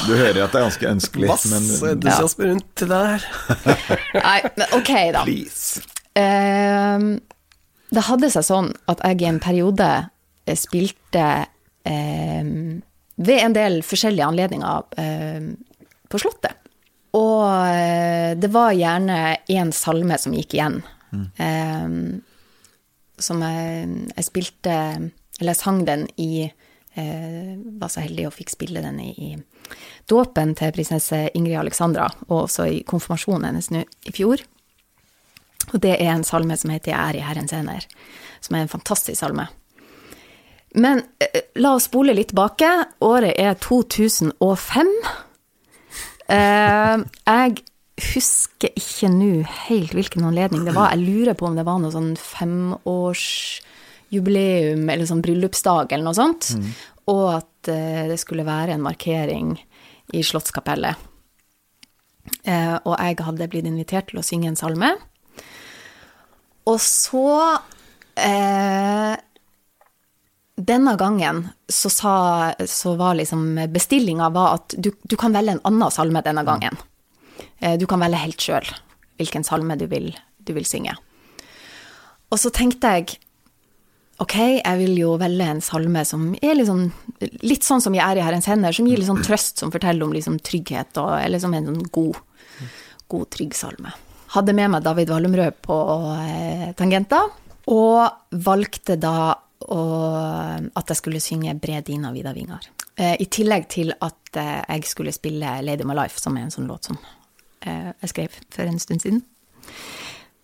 Du 0.06 0.14
hører 0.14 0.44
at 0.44 0.54
det 0.54 0.60
er 0.60 0.66
ganske 0.68 0.90
ønskelig, 0.92 1.30
Masse 1.30 1.50
men 1.52 1.66
entusiasme 1.92 2.50
rundt 2.52 2.82
det 2.82 2.88
der. 2.92 3.26
nei, 4.28 4.38
men 4.54 4.76
ok, 4.78 4.92
da. 5.16 5.24
please. 5.26 5.82
Uh, 6.18 7.18
det 7.94 8.06
hadde 8.08 8.30
seg 8.32 8.46
sånn 8.46 8.70
at 8.90 9.02
jeg 9.04 9.22
i 9.22 9.28
en 9.30 9.42
periode 9.42 9.88
eh, 10.44 10.56
spilte 10.58 11.26
uh, 11.42 12.54
ved 13.18 13.42
en 13.42 13.56
del 13.56 13.80
forskjellige 13.86 14.30
anledninger 14.30 14.88
uh, 15.02 15.52
på 16.08 16.22
Slottet. 16.22 16.58
Og 17.16 17.44
eh, 17.72 18.36
det 18.36 18.50
var 18.52 18.76
gjerne 18.76 19.18
én 19.48 19.70
salme 19.72 20.18
som 20.20 20.34
gikk 20.36 20.56
igjen. 20.58 20.80
Ehm, 21.40 22.20
som 23.24 23.42
jeg, 23.42 23.88
jeg 24.14 24.26
spilte 24.26 24.74
Eller 25.38 25.52
jeg 25.52 25.60
sang 25.60 25.84
den 25.86 26.06
i 26.16 26.44
eh, 26.46 27.54
Var 27.58 27.92
så 27.92 28.04
heldig 28.04 28.28
og 28.28 28.36
fikk 28.36 28.52
spille 28.54 28.82
den 28.84 29.00
i, 29.00 29.12
i 29.12 29.30
dåpen 30.08 30.54
til 30.56 30.72
prinsesse 30.72 31.26
Ingrid 31.36 31.58
Alexandra, 31.60 32.06
og 32.28 32.46
også 32.46 32.64
i 32.72 32.78
konfirmasjonen 32.88 33.50
hennes 33.50 33.68
nå 33.68 33.82
i 34.08 34.12
fjor. 34.16 34.40
Og 35.74 35.82
det 35.84 35.98
er 35.98 36.14
en 36.14 36.24
salme 36.24 36.56
som 36.56 36.70
heter 36.72 36.92
'Jeg 36.92 37.08
er 37.08 37.16
i 37.18 37.26
Herrens 37.26 37.52
hender', 37.52 37.86
som 38.40 38.56
er 38.56 38.62
en 38.62 38.72
fantastisk 38.72 39.20
salme. 39.20 39.48
Men 40.74 41.02
eh, 41.20 41.40
la 41.56 41.74
oss 41.74 41.88
spole 41.88 42.14
litt 42.14 42.32
tilbake. 42.32 42.68
Året 43.00 43.34
er 43.38 43.54
2005. 43.54 44.92
Eh, 46.28 46.96
jeg 47.26 47.62
husker 48.02 48.68
ikke 48.78 49.08
nå 49.12 49.42
helt 49.68 49.92
hvilken 49.96 50.24
anledning 50.28 50.62
det 50.66 50.74
var. 50.76 50.86
Jeg 50.94 51.04
lurer 51.04 51.34
på 51.38 51.46
om 51.48 51.56
det 51.58 51.68
var 51.68 51.78
noe 51.82 51.92
sånn 51.94 52.12
femårsjubileum 52.20 54.82
eller 54.92 55.06
sånn 55.08 55.24
bryllupsdag 55.24 55.86
eller 55.92 56.06
noe 56.08 56.18
sånt. 56.18 56.42
Og 57.08 57.26
at 57.36 57.62
eh, 57.72 58.04
det 58.10 58.18
skulle 58.20 58.48
være 58.48 58.72
en 58.76 58.84
markering 58.84 59.46
i 60.12 60.20
Slottskapellet. 60.24 60.94
Eh, 62.44 62.76
og 62.84 62.94
jeg 62.96 63.16
hadde 63.24 63.48
blitt 63.50 63.66
invitert 63.68 64.06
til 64.10 64.18
å 64.20 64.26
synge 64.26 64.48
en 64.50 64.60
salme. 64.60 64.90
Og 66.68 66.78
så 66.84 67.28
eh, 68.20 69.14
Denne 70.58 70.96
gangen 70.98 71.46
så, 71.70 71.88
sa, 71.88 72.14
så 72.66 72.96
var 72.98 73.14
liksom 73.14 73.70
bestillinga 73.72 74.26
at 74.42 74.74
du, 74.74 74.90
du 75.06 75.16
kan 75.16 75.32
velge 75.32 75.52
en 75.54 75.66
annen 75.70 75.90
salme 75.94 76.22
denne 76.26 76.42
gangen. 76.44 76.74
Eh, 77.60 77.78
du 77.78 77.86
kan 77.90 78.00
velge 78.02 78.20
helt 78.22 78.42
sjøl 78.42 78.68
hvilken 79.18 79.46
salme 79.46 79.74
du 79.78 79.88
vil, 79.90 80.12
du 80.38 80.54
vil 80.54 80.66
synge. 80.68 80.94
Og 82.30 82.38
så 82.38 82.52
tenkte 82.54 82.92
jeg 82.94 83.16
ok, 84.22 84.36
jeg 84.58 84.78
vil 84.80 84.94
jo 84.98 85.14
velge 85.20 85.46
en 85.46 85.62
salme 85.62 86.02
som 86.06 86.30
er 86.42 86.56
liksom, 86.58 86.88
litt 87.46 87.66
sånn 87.66 87.82
som 87.82 87.94
jeg 87.94 88.04
er 88.04 88.20
i 88.20 88.24
Herrens 88.26 88.48
hender, 88.50 88.74
som 88.74 88.86
gir 88.88 88.98
litt 88.98 89.08
sånn 89.08 89.24
trøst, 89.24 89.58
som 89.62 89.72
forteller 89.74 90.06
om 90.06 90.14
liksom 90.14 90.40
trygghet, 90.44 90.98
og 91.02 91.14
er 91.20 91.30
liksom 91.32 91.54
en 91.54 91.70
sånn 91.70 91.84
god, 91.94 92.18
god, 93.10 93.28
trygg 93.34 93.54
salme. 93.58 93.94
Hadde 94.34 94.54
med 94.56 94.74
meg 94.74 94.84
David 94.84 95.12
Wallumrød 95.14 95.60
på 95.64 95.76
eh, 96.18 96.66
tangenter, 96.78 97.30
og 97.68 98.34
valgte 98.44 98.98
da 99.00 99.32
å, 99.68 99.82
at 100.78 100.90
jeg 100.90 100.98
skulle 100.98 101.20
synge 101.20 101.54
'Bre 101.58 101.80
dina 101.84 102.12
vida 102.14 102.32
vingar'. 102.32 102.68
Eh, 102.96 103.16
I 103.20 103.26
tillegg 103.26 103.68
til 103.68 103.92
at 103.92 104.36
eh, 104.36 104.64
jeg 104.68 104.84
skulle 104.84 105.12
spille 105.12 105.60
'Lady 105.62 105.84
My 105.84 105.94
Life', 105.94 106.20
som 106.20 106.36
er 106.36 106.46
en 106.46 106.54
sånn 106.54 106.68
låt 106.68 106.90
som 106.90 106.98
jeg 107.64 108.12
skrev 108.12 108.36
for 108.54 108.68
en 108.68 108.78
stund 108.82 109.04
siden. 109.04 109.22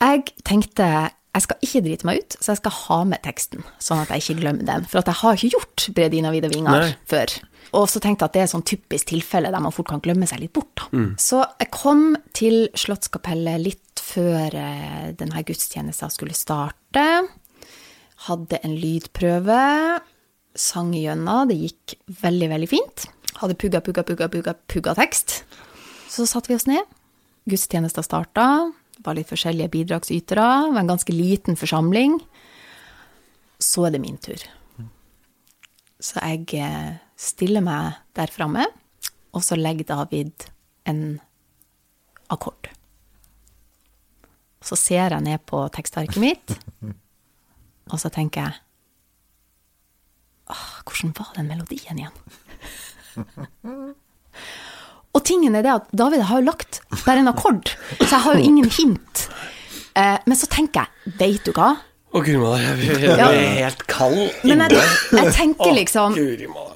Jeg 0.02 0.24
tenkte 0.44 0.88
jeg 1.34 1.42
skal 1.42 1.64
ikke 1.66 1.80
drite 1.82 2.06
meg 2.06 2.20
ut, 2.22 2.36
så 2.38 2.52
jeg 2.52 2.60
skal 2.60 2.74
ha 2.76 2.96
med 3.10 3.22
teksten, 3.24 3.64
sånn 3.82 4.04
at 4.04 4.12
jeg 4.12 4.22
ikke 4.22 4.36
glemmer 4.44 4.66
den. 4.68 4.84
For 4.86 5.00
at 5.00 5.08
jeg 5.10 5.18
har 5.18 5.34
ikke 5.34 5.56
gjort 5.56 5.86
Bredina 5.96 6.30
vida 6.30 6.50
vingar' 6.52 6.84
Nei. 6.84 6.92
før. 7.10 7.32
Og 7.74 7.88
så 7.90 7.98
tenkte 7.98 8.22
jeg 8.22 8.30
at 8.30 8.34
det 8.36 8.40
er 8.40 8.46
et 8.46 8.52
sånn 8.52 8.66
typisk 8.70 9.08
tilfelle 9.10 9.50
der 9.50 9.62
man 9.64 9.74
fort 9.74 9.88
kan 9.90 10.02
glemme 10.04 10.28
seg 10.30 10.44
litt 10.44 10.52
bort. 10.54 10.70
Da. 10.78 10.86
Så 11.18 11.42
jeg 11.58 11.72
kom 11.74 12.14
til 12.38 12.68
Slottskapellet 12.78 13.64
litt 13.64 13.98
før 14.04 14.54
eh, 14.54 15.10
denne 15.18 15.42
gudstjenesten 15.42 16.12
skulle 16.14 16.36
starte. 16.38 17.06
Hadde 18.28 18.60
en 18.62 18.76
lydprøve, 18.78 19.60
sang 20.54 20.94
gjennom, 20.94 21.48
det 21.50 21.58
gikk 21.58 21.96
veldig, 22.22 22.50
veldig 22.54 22.70
fint. 22.70 23.08
Hadde 23.40 23.58
pugga, 23.58 23.82
pugga, 23.82 24.06
pugga, 24.06 24.30
pugga, 24.30 24.54
pugga 24.70 24.94
tekst. 24.94 25.40
Så 26.06 26.28
satte 26.30 26.52
vi 26.52 26.60
oss 26.60 26.70
ned. 26.70 26.86
Gudstjenesten 27.44 28.04
starta. 28.06 28.72
Var 29.04 29.16
litt 29.18 29.28
forskjellige 29.28 29.72
bidragsytere. 29.72 30.46
Var 30.72 30.80
en 30.80 30.92
ganske 30.94 31.12
liten 31.12 31.58
forsamling. 31.60 32.18
Så 33.60 33.86
er 33.86 33.94
det 33.94 34.00
min 34.02 34.18
tur. 34.22 34.40
Så 36.04 36.20
jeg 36.20 36.48
eh, 36.60 36.96
stiller 37.16 37.64
meg 37.64 38.00
der 38.16 38.32
framme, 38.32 38.66
og 39.32 39.44
så 39.44 39.56
legger 39.56 39.88
David 39.88 40.48
en 40.88 41.20
akkord. 42.32 42.68
Så 44.64 44.76
ser 44.80 45.14
jeg 45.14 45.24
ned 45.24 45.44
på 45.48 45.62
tekstarket 45.72 46.20
mitt, 46.20 46.56
og 47.92 48.00
så 48.00 48.12
tenker 48.12 48.48
jeg 48.48 48.60
Åh, 50.52 50.64
hvordan 50.84 51.14
var 51.16 51.30
den 51.38 51.46
melodien 51.48 51.96
igjen? 52.02 52.16
Og 55.14 55.22
tingen 55.24 55.54
er 55.54 55.62
det 55.62 55.72
at 55.76 55.90
David 55.94 56.24
har 56.28 56.40
jo 56.42 56.48
lagt 56.50 56.80
bare 57.04 57.20
en 57.22 57.30
akkord, 57.30 57.70
så 58.00 58.08
jeg 58.16 58.22
har 58.26 58.34
jo 58.38 58.42
ingen 58.44 58.66
hint. 58.70 59.28
Eh, 59.94 60.16
men 60.26 60.36
så 60.38 60.48
tenker 60.50 60.84
jeg, 60.88 61.14
veit 61.20 61.44
du 61.46 61.52
hva? 61.54 61.68
Å, 62.14 62.20
guri 62.22 62.36
malla, 62.38 62.58
jeg, 62.62 62.98
jeg, 63.02 63.14
Ja. 63.18 63.26
helt 63.58 63.80
kald 63.90 64.18
inni 64.44 64.52
inne. 64.54 64.68
jeg, 64.70 64.90
jeg 65.18 65.32
tenker 65.34 65.72
liksom. 65.74 66.14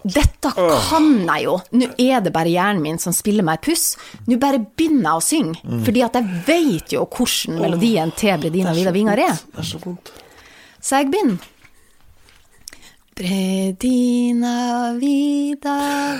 Dette 0.02 0.50
kan 0.54 1.10
jeg 1.28 1.44
jo. 1.44 1.52
Nå 1.78 1.90
er 2.02 2.22
det 2.26 2.32
bare 2.34 2.50
hjernen 2.50 2.82
min 2.82 2.98
som 2.98 3.14
spiller 3.14 3.46
meg 3.46 3.60
et 3.60 3.68
puss. 3.68 3.84
Nå 4.26 4.38
bare 4.42 4.58
begynner 4.58 5.06
jeg 5.06 5.20
å 5.20 5.26
synge. 5.28 5.82
Fordi 5.86 6.02
at 6.06 6.18
jeg 6.18 6.42
vet 6.48 6.94
jo 6.96 7.04
hvordan 7.06 7.60
melodien 7.62 8.10
til 8.18 8.34
Bredina 8.42 8.74
Vida 8.74 8.90
Vingar 8.94 9.22
er. 9.28 9.38
Det 9.54 9.62
er 9.62 9.70
så 9.70 9.78
vondt. 9.84 10.10
Så 10.82 10.98
jeg 11.02 11.10
begynner. 11.14 11.38
Bredina 13.18 14.92
vida 14.94 15.78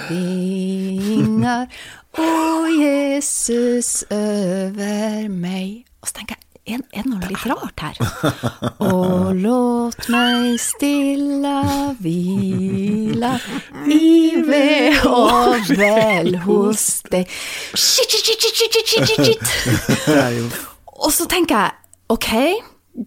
vingar, 0.09 1.69
o 2.17 2.67
Jesus 2.73 4.05
over 4.11 5.29
meg. 5.33 5.85
Og 6.03 6.09
så 6.11 6.21
tenker 6.21 6.37
jeg, 6.39 6.45
er, 6.69 6.83
er 6.93 7.05
det 7.07 7.11
noe 7.11 7.29
litt 7.31 7.45
rart 7.49 7.81
her? 7.81 7.97
Og 8.85 9.37
låt 9.41 10.09
meg 10.13 10.59
stilla 10.61 11.63
hvila 12.01 13.35
i 13.89 14.35
ved 14.45 15.07
og 15.09 15.71
vel 15.79 16.37
hos 16.45 16.87
deg. 17.09 17.31
Shit, 17.73 18.13
shit, 18.13 18.27
shit, 18.29 18.45
shit, 18.45 18.69
shit, 18.69 19.09
shit, 19.09 19.25
shit, 19.25 20.59
Og 20.99 21.13
så 21.15 21.29
tenker 21.31 21.65
jeg, 21.65 21.73
ok, 22.13 22.31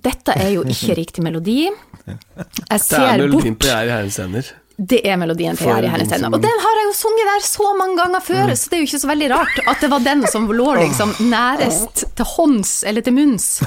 dette 0.09 0.35
er 0.39 0.53
jo 0.55 0.65
ikke 0.65 0.97
riktig 1.03 1.23
melodi. 1.25 1.59
Jeg 1.67 2.17
Det 2.65 2.97
er 2.97 3.17
null 3.27 3.37
på 3.55 3.67
Jeg 3.69 3.87
i 3.87 3.91
Herrens 3.93 4.17
hender. 4.17 4.53
Det 4.77 5.01
er 5.05 5.17
melodien 5.19 5.57
til 5.57 5.67
Jari 5.67 5.85
er 5.85 5.89
en 5.89 6.07
Herrens 6.09 6.25
Og 6.33 6.41
den 6.41 6.63
har 6.63 6.79
jeg 6.79 6.87
jo 6.87 6.93
sunget 6.97 7.29
der 7.29 7.43
så 7.45 7.73
mange 7.77 7.97
ganger 7.99 8.23
før, 8.25 8.53
så 8.55 8.71
det 8.71 8.77
er 8.77 8.81
jo 8.81 8.87
ikke 8.89 9.01
så 9.03 9.09
veldig 9.11 9.29
rart 9.33 9.59
at 9.67 9.83
det 9.83 9.89
var 9.91 10.05
den 10.05 10.23
som 10.31 10.47
lå 10.51 10.69
liksom 10.79 11.13
nærest 11.31 12.05
til 12.15 12.31
hånds, 12.35 12.71
eller 12.87 13.05
til 13.05 13.17
munns. 13.17 13.51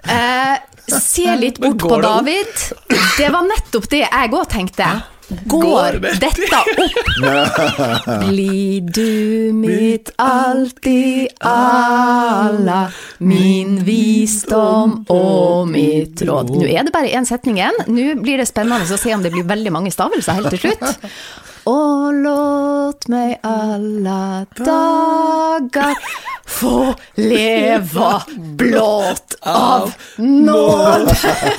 Eh, 0.00 0.56
se 0.88 1.26
litt 1.36 1.58
bort 1.60 1.76
på? 1.78 1.98
David. 2.00 2.62
Det 3.18 3.26
var 3.28 3.44
nettopp 3.44 3.84
det 3.92 3.98
jeg 4.00 4.30
òg 4.32 4.46
tenkte. 4.48 4.86
Går 5.50 5.98
dette 6.20 6.48
opp? 6.58 6.70
Blir 8.24 8.80
du 8.80 9.52
mitt 9.54 10.10
alltid 10.18 11.28
alla, 11.46 12.80
min 13.18 13.78
visdom 13.86 15.04
og 15.08 15.70
mitt 15.70 16.22
råd. 16.26 16.50
Nå 16.56 16.66
er 16.66 16.88
det 16.88 16.94
bare 16.94 17.12
én 17.14 17.28
setning 17.28 17.60
igjen. 17.60 17.78
Nå 17.86 18.16
blir 18.24 18.42
det 18.42 18.48
spennende 18.50 18.90
å 18.90 19.00
se 19.00 19.14
om 19.14 19.22
det 19.22 19.32
blir 19.34 19.46
veldig 19.46 19.74
mange 19.74 19.94
stavelser 19.94 20.40
helt 20.40 20.52
til 20.56 20.66
slutt. 20.66 20.90
Og 21.68 22.14
låt 22.24 23.08
meg 23.12 23.36
alla 23.44 24.46
dager 24.56 25.94
få 26.50 26.94
leva 27.20 28.22
blått 28.58 29.34
av 29.46 29.92
nåd. 30.18 31.10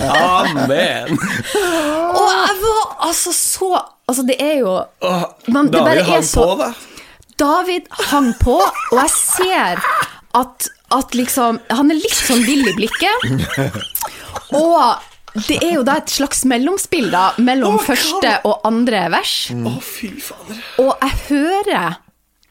Amen! 0.09 1.15
Og 1.15 2.27
jeg 2.27 2.57
var 2.65 2.95
altså 3.07 3.33
så 3.35 3.71
Altså, 4.11 4.25
det 4.27 4.35
er 4.43 4.57
jo 4.59 4.71
Man- 5.47 5.69
det 5.71 5.79
David 5.79 6.01
hang 6.03 6.23
så- 6.23 6.41
på, 6.43 6.55
da. 6.59 6.73
David 7.39 7.81
hang 8.09 8.33
på, 8.41 8.57
og 8.91 8.97
jeg 8.97 9.09
ser 9.09 9.79
at, 10.35 10.67
at 10.91 11.15
liksom 11.15 11.59
Han 11.69 11.91
er 11.91 11.95
litt 11.95 12.11
sånn 12.17 12.43
vill 12.43 12.67
i 12.67 12.73
blikket. 12.75 13.71
Og 14.51 14.95
det 15.33 15.57
er 15.63 15.75
jo 15.77 15.83
da 15.87 15.97
et 16.01 16.11
slags 16.11 16.43
mellomspill 16.49 17.07
da, 17.13 17.31
mellom 17.39 17.77
oh, 17.77 17.83
første 17.83 18.33
og 18.47 18.65
andre 18.67 19.05
vers. 19.13 19.35
Å, 19.55 19.75
fy 19.83 20.11
fader. 20.19 20.63
Og 20.83 20.91
jeg 20.99 21.19
hører 21.29 21.99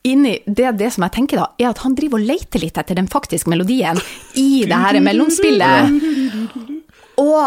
inni 0.09 0.39
det, 0.47 0.71
det 0.81 0.89
som 0.95 1.05
jeg 1.05 1.15
tenker 1.19 1.43
da, 1.43 1.51
er 1.61 1.71
at 1.75 1.83
han 1.85 1.97
driver 1.99 2.21
og 2.21 2.29
leter 2.31 2.63
litt 2.63 2.79
etter 2.81 2.97
den 2.97 3.11
faktiske 3.13 3.53
melodien 3.53 4.01
i 4.41 4.65
det 4.69 4.79
her 4.81 5.01
mellomspillet. 5.05 5.93
Og 7.21 7.43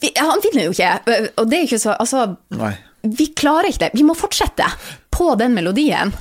vi, 0.00 0.12
Han 0.14 0.40
finner 0.40 0.68
jo 0.68 0.72
ikke, 0.72 0.92
og 1.36 1.50
det 1.50 1.58
er 1.58 1.66
ikke 1.66 1.80
så 1.82 1.96
Altså, 1.98 2.24
Nei. 2.54 2.72
vi 3.02 3.26
klarer 3.36 3.68
ikke 3.68 3.88
det. 3.88 3.90
Vi 3.98 4.06
må 4.06 4.16
fortsette 4.16 4.70
på 5.12 5.34
den 5.40 5.52
melodien. 5.56 6.14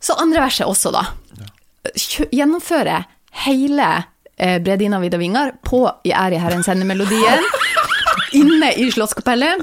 Så 0.00 0.16
andre 0.18 0.46
verset 0.46 0.66
også, 0.66 0.90
da. 0.94 1.04
Gjennomføre 2.32 3.02
hele 3.44 3.88
eh, 4.38 4.58
Bredina 4.62 5.00
Vida 5.02 5.18
Vingar 5.20 5.52
på 5.66 5.84
I 6.06 6.14
er 6.14 6.34
i 6.34 6.40
Herrens 6.42 6.68
hende-melodien 6.70 7.44
inne 8.38 8.72
i 8.78 8.88
Slottskapellet. 8.92 9.62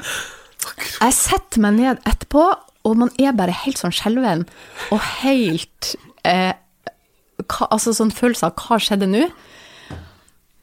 Jeg 1.00 1.14
setter 1.16 1.62
meg 1.64 1.78
ned 1.80 1.96
etterpå, 2.08 2.46
og 2.86 3.00
man 3.00 3.12
er 3.22 3.36
bare 3.38 3.56
helt 3.64 3.80
sånn 3.82 3.94
skjelven 3.96 4.46
og 4.94 5.00
helt 5.22 5.96
eh, 6.28 6.54
hva, 7.46 7.68
Altså 7.72 7.94
sånn 7.96 8.14
følelse 8.14 8.46
av 8.50 8.54
hva 8.62 8.78
skjedde 8.82 9.08
nå? 9.10 9.24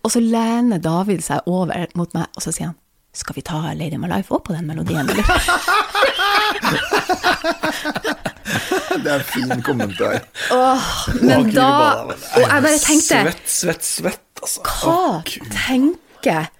Og 0.02 0.10
så 0.10 0.20
lener 0.22 0.82
David 0.82 1.22
seg 1.22 1.46
over 1.50 1.86
mot 1.98 2.10
meg, 2.16 2.26
og 2.34 2.42
så 2.42 2.50
sier 2.54 2.72
han 2.72 2.78
skal 3.12 3.36
vi 3.36 3.42
ta 3.44 3.58
Lady 3.76 3.98
My 4.00 4.08
Life 4.08 4.32
opp 4.32 4.46
på 4.48 4.54
den 4.56 4.66
melodien, 4.66 5.04
eller? 5.04 5.24
Det 9.03 9.12
er 9.12 9.20
en 9.20 9.24
fin 9.28 9.62
kommentar. 9.64 10.18
Men 11.20 11.49
da 11.55 11.68
Og 12.05 12.16
jeg 12.40 12.49
bare 12.66 12.78
tenkte 12.82 13.20
Svett, 13.22 13.45
svett, 13.49 13.84
svett, 13.86 14.43
altså. 14.43 14.61
Hva 14.66 15.22
tenker 15.55 16.51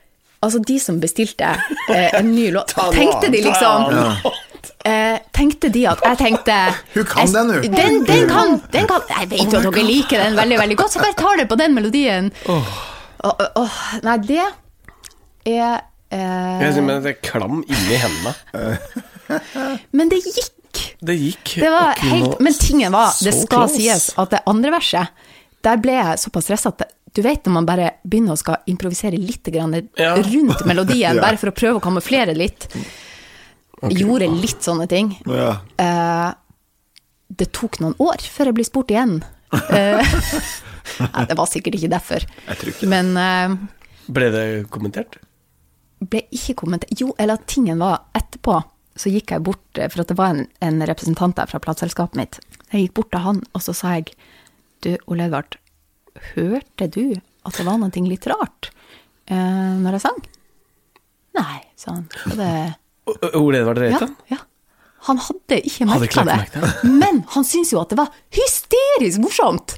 Altså, 0.43 0.59
de 0.66 0.74
som 0.83 0.97
bestilte 0.99 1.53
eh, 1.93 2.09
en 2.18 2.33
ny 2.35 2.49
låt 2.51 2.72
Tenkte 2.74 3.28
de 3.30 3.43
liksom 3.45 3.93
eh, 4.85 5.18
Tenkte 5.37 5.70
de 5.70 5.85
at 5.87 6.03
Jeg 6.09 6.18
tenkte 6.18 6.57
Hun 6.97 7.05
kan 7.07 7.30
den, 7.37 7.53
hun. 7.53 7.68
Den, 7.76 8.01
den 8.09 8.24
kan, 8.30 8.57
den 8.74 8.89
kan 8.91 9.05
Jeg 9.12 9.30
vet 9.30 9.45
jo 9.53 9.61
at 9.61 9.68
dere 9.68 9.85
liker 9.87 10.24
den 10.24 10.41
veldig, 10.41 10.59
veldig 10.64 10.78
godt, 10.83 10.97
så 10.97 11.05
bare 11.05 11.18
tar 11.20 11.39
det 11.43 11.47
på 11.53 11.59
den 11.61 11.76
melodien. 11.78 12.33
Åh, 12.51 12.72
Oh, 13.22 13.74
nei, 14.03 14.16
det 14.26 14.41
er 14.43 15.76
eh, 16.11 16.62
Jeg 16.64 16.72
sier, 16.74 16.83
men 16.83 17.05
det 17.05 17.12
er 17.12 17.20
klam 17.22 17.61
inni 17.62 18.01
hendene. 18.03 18.33
Men 19.95 20.11
det 20.11 20.18
gikk. 20.24 20.49
Det 21.03 21.16
gikk. 21.18 21.55
Det 21.61 21.70
var 21.73 21.93
og 21.97 22.03
helt, 22.12 22.41
men 22.41 22.55
tingen 22.55 22.93
var, 22.95 23.12
det 23.25 23.33
skal 23.35 23.66
close. 23.66 23.77
sies 23.81 24.09
at 24.18 24.31
det 24.35 24.43
andre 24.47 24.70
verset, 24.77 25.25
der 25.62 25.81
ble 25.83 25.97
jeg 25.99 26.20
såpass 26.23 26.47
stressa 26.49 26.73
at 26.73 26.85
du 27.12 27.20
vet 27.23 27.45
når 27.45 27.53
man 27.59 27.66
bare 27.68 27.89
begynner 28.09 28.33
å 28.33 28.41
skal 28.41 28.62
improvisere 28.73 29.18
litt 29.20 29.45
grann 29.53 29.75
Ja. 30.01 30.14
rundt 30.16 30.62
melodien, 30.70 31.18
bare 31.20 31.37
for 31.37 31.51
å 31.53 31.57
prøve 31.57 31.81
å 31.81 31.85
kamuflere 31.85 32.35
litt. 32.35 32.68
Okay. 33.83 33.99
gjorde 33.99 34.29
litt 34.31 34.62
sånne 34.62 34.87
ting. 34.89 35.11
Ja. 35.27 35.57
Uh, 35.77 36.31
det 37.29 37.51
tok 37.53 37.81
noen 37.83 37.97
år 38.01 38.23
før 38.23 38.49
jeg 38.53 38.57
ble 38.61 38.64
spurt 38.68 38.93
igjen. 38.95 39.18
Uh, 39.53 39.99
nei, 41.12 41.25
det 41.29 41.37
var 41.39 41.51
sikkert 41.51 41.77
ikke 41.81 41.91
derfor. 41.93 42.25
Jeg 42.47 42.61
tror 42.62 42.73
ikke 42.73 42.87
det. 42.87 42.91
Men 42.95 43.12
uh, 43.18 43.57
Ble 44.12 44.31
det 44.35 44.47
kommentert? 44.73 45.18
ble 46.03 46.25
ikke 46.35 46.57
kommentert 46.59 46.91
Jo, 46.99 47.12
eller 47.14 47.39
at 47.39 47.45
tingen 47.47 47.79
var 47.79 48.09
etterpå, 48.18 48.57
så 48.99 49.12
gikk 49.12 49.32
jeg 49.32 49.45
bort, 49.47 49.64
eh, 49.78 49.88
for 49.93 50.05
det 50.05 50.18
var 50.18 50.34
en, 50.34 50.47
en 50.64 50.84
representant 50.88 51.36
der 51.38 51.49
fra 51.51 51.61
plateselskapet 51.62 52.18
mitt. 52.18 52.38
Jeg 52.72 52.86
gikk 52.86 52.95
bort 53.01 53.12
til 53.14 53.24
han, 53.24 53.43
og 53.53 53.64
så 53.64 53.74
sa 53.76 53.97
jeg 53.99 54.12
Du, 54.82 54.97
Ole 55.07 55.28
Edvard, 55.28 55.57
hørte 56.34 56.88
du 56.90 57.14
at 57.47 57.59
det 57.59 57.66
var 57.66 57.78
noe 57.78 58.07
litt 58.09 58.26
rart 58.26 58.72
eh, 59.30 59.74
når 59.78 59.97
jeg 59.97 60.05
sang? 60.09 60.22
Nei, 61.38 61.61
sa 61.78 61.95
han. 61.97 62.09
Det 62.34 62.55
Ole 63.40 63.62
Edvard 63.62 63.78
ja, 63.78 63.93
Reitan? 63.93 64.16
ja. 64.32 64.40
Han 65.09 65.18
hadde 65.18 65.59
ikke 65.66 65.86
merka 65.88 66.22
det, 66.28 66.62
men 66.86 67.24
han 67.32 67.47
syntes 67.47 67.72
jo 67.72 67.80
at 67.80 67.90
det 67.90 67.99
var 67.99 68.12
hysterisk 68.36 69.18
morsomt. 69.24 69.74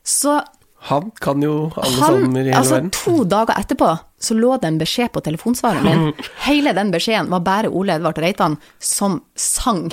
Så 0.00 0.38
Han 0.86 1.10
kan 1.20 1.42
jo 1.42 1.54
alle 1.74 1.98
han, 1.98 2.16
salmer 2.16 2.40
i 2.40 2.50
hele 2.50 2.58
altså 2.60 2.76
verden. 2.76 2.90
to 2.94 3.24
dager 3.26 3.58
etterpå 3.58 3.88
så 4.22 4.36
lå 4.38 4.56
det 4.62 4.70
en 4.70 4.78
beskjed 4.80 5.10
på 5.12 5.20
telefonsvareren 5.26 5.84
min. 5.84 6.26
Hele 6.46 6.72
den 6.76 6.92
beskjeden 6.94 7.30
var 7.32 7.42
bare 7.46 7.68
Ole 7.68 7.98
Edvard 7.98 8.18
Reitan 8.22 8.56
som 8.78 9.20
sang 9.34 9.88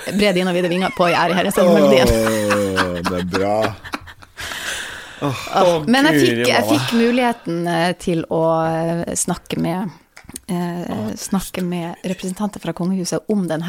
Bred 0.00 0.38
inn 0.40 0.48
og 0.48 0.56
vide 0.56 0.70
vinger 0.72 0.94
på 0.96 1.10
I 1.10 1.14
ære 1.14 1.36
herres 1.36 1.58
melodien. 1.60 2.08
Åh, 2.08 2.94
det 3.10 3.18
er 3.18 3.26
bra. 3.28 3.56
Å, 5.20 5.64
Men 5.84 6.08
jeg 6.08 6.22
fikk, 6.22 6.38
jeg 6.48 6.68
fikk 6.70 6.94
muligheten 6.96 7.66
eh, 7.68 7.90
til 8.00 8.22
å 8.32 8.44
eh, 8.64 9.02
snakke 9.20 9.60
med 9.60 9.90
eh, 10.48 11.10
snakke 11.20 11.62
med 11.66 12.00
representanter 12.08 12.62
fra 12.62 12.72
kongehuset 12.76 13.28
om 13.32 13.46
denne 13.50 13.68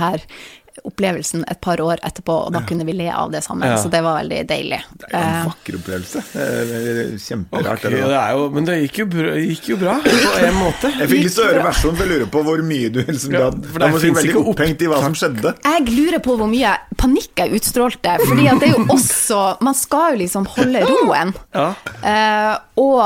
opplevelsen 0.87 1.43
et 1.51 1.59
par 1.61 1.81
år 1.83 1.99
etterpå, 2.05 2.35
og 2.47 2.53
da 2.55 2.61
kunne 2.67 2.85
vi 2.87 2.95
le 2.95 3.07
av 3.13 3.31
det 3.33 3.41
sammen. 3.45 3.67
Ja. 3.69 3.77
Så 3.81 3.89
det 3.91 3.99
var 4.05 4.19
veldig 4.21 4.39
deilig. 4.49 4.79
Det 4.97 5.09
er 5.09 5.15
jo 5.15 5.21
en 5.21 5.35
Eh, 5.41 5.47
vakker 5.49 5.77
opplevelse. 5.79 6.23
Det 6.33 6.79
er 6.91 7.11
Kjemperart. 7.21 7.81
Okay, 7.85 7.97
det 7.97 8.17
er 8.17 8.31
jo, 8.37 8.45
men 8.55 8.67
det 8.69 8.77
gikk 8.85 9.01
jo, 9.03 9.07
bra, 9.11 9.33
gikk 9.41 9.69
jo 9.73 9.77
bra, 9.81 9.97
på 10.05 10.45
en 10.47 10.57
måte. 10.59 10.91
Jeg 10.99 11.11
fikk 11.11 11.25
lyst 11.27 11.39
til 11.39 11.45
å 11.45 11.49
høre 11.49 11.65
versjonen, 11.67 11.97
for 11.99 12.05
jeg 12.05 12.13
lurer 12.13 12.31
på 12.35 12.43
hvor 12.47 12.63
mye 12.71 12.91
du 12.93 13.01
liksom, 13.01 13.35
Ja, 13.35 13.49
for 13.51 13.85
det 13.85 13.91
finnes 14.05 14.21
veldig 14.21 14.45
opphengt 14.53 14.85
i 14.85 14.91
hva 14.91 15.01
som 15.03 15.17
skjedde. 15.17 15.55
Jeg 15.67 15.87
lurer 15.91 16.23
på 16.23 16.37
hvor 16.39 16.51
mye 16.51 16.75
panikk 17.01 17.43
jeg 17.43 17.59
utstrålte, 17.59 18.15
fordi 18.27 18.47
at 18.51 18.61
det 18.61 18.69
er 18.71 18.77
jo 18.77 18.85
også 18.93 19.41
Man 19.65 19.75
skal 19.77 20.13
jo 20.13 20.21
liksom 20.23 20.47
holde 20.55 20.85
roen. 20.87 21.35
Ja. 21.51 21.73
Uh, 22.01 22.55
og 22.81 23.01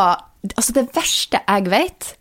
altså 0.54 0.74
det 0.76 0.84
verste 0.94 1.40
jeg 1.42 1.66
vet 1.72 2.12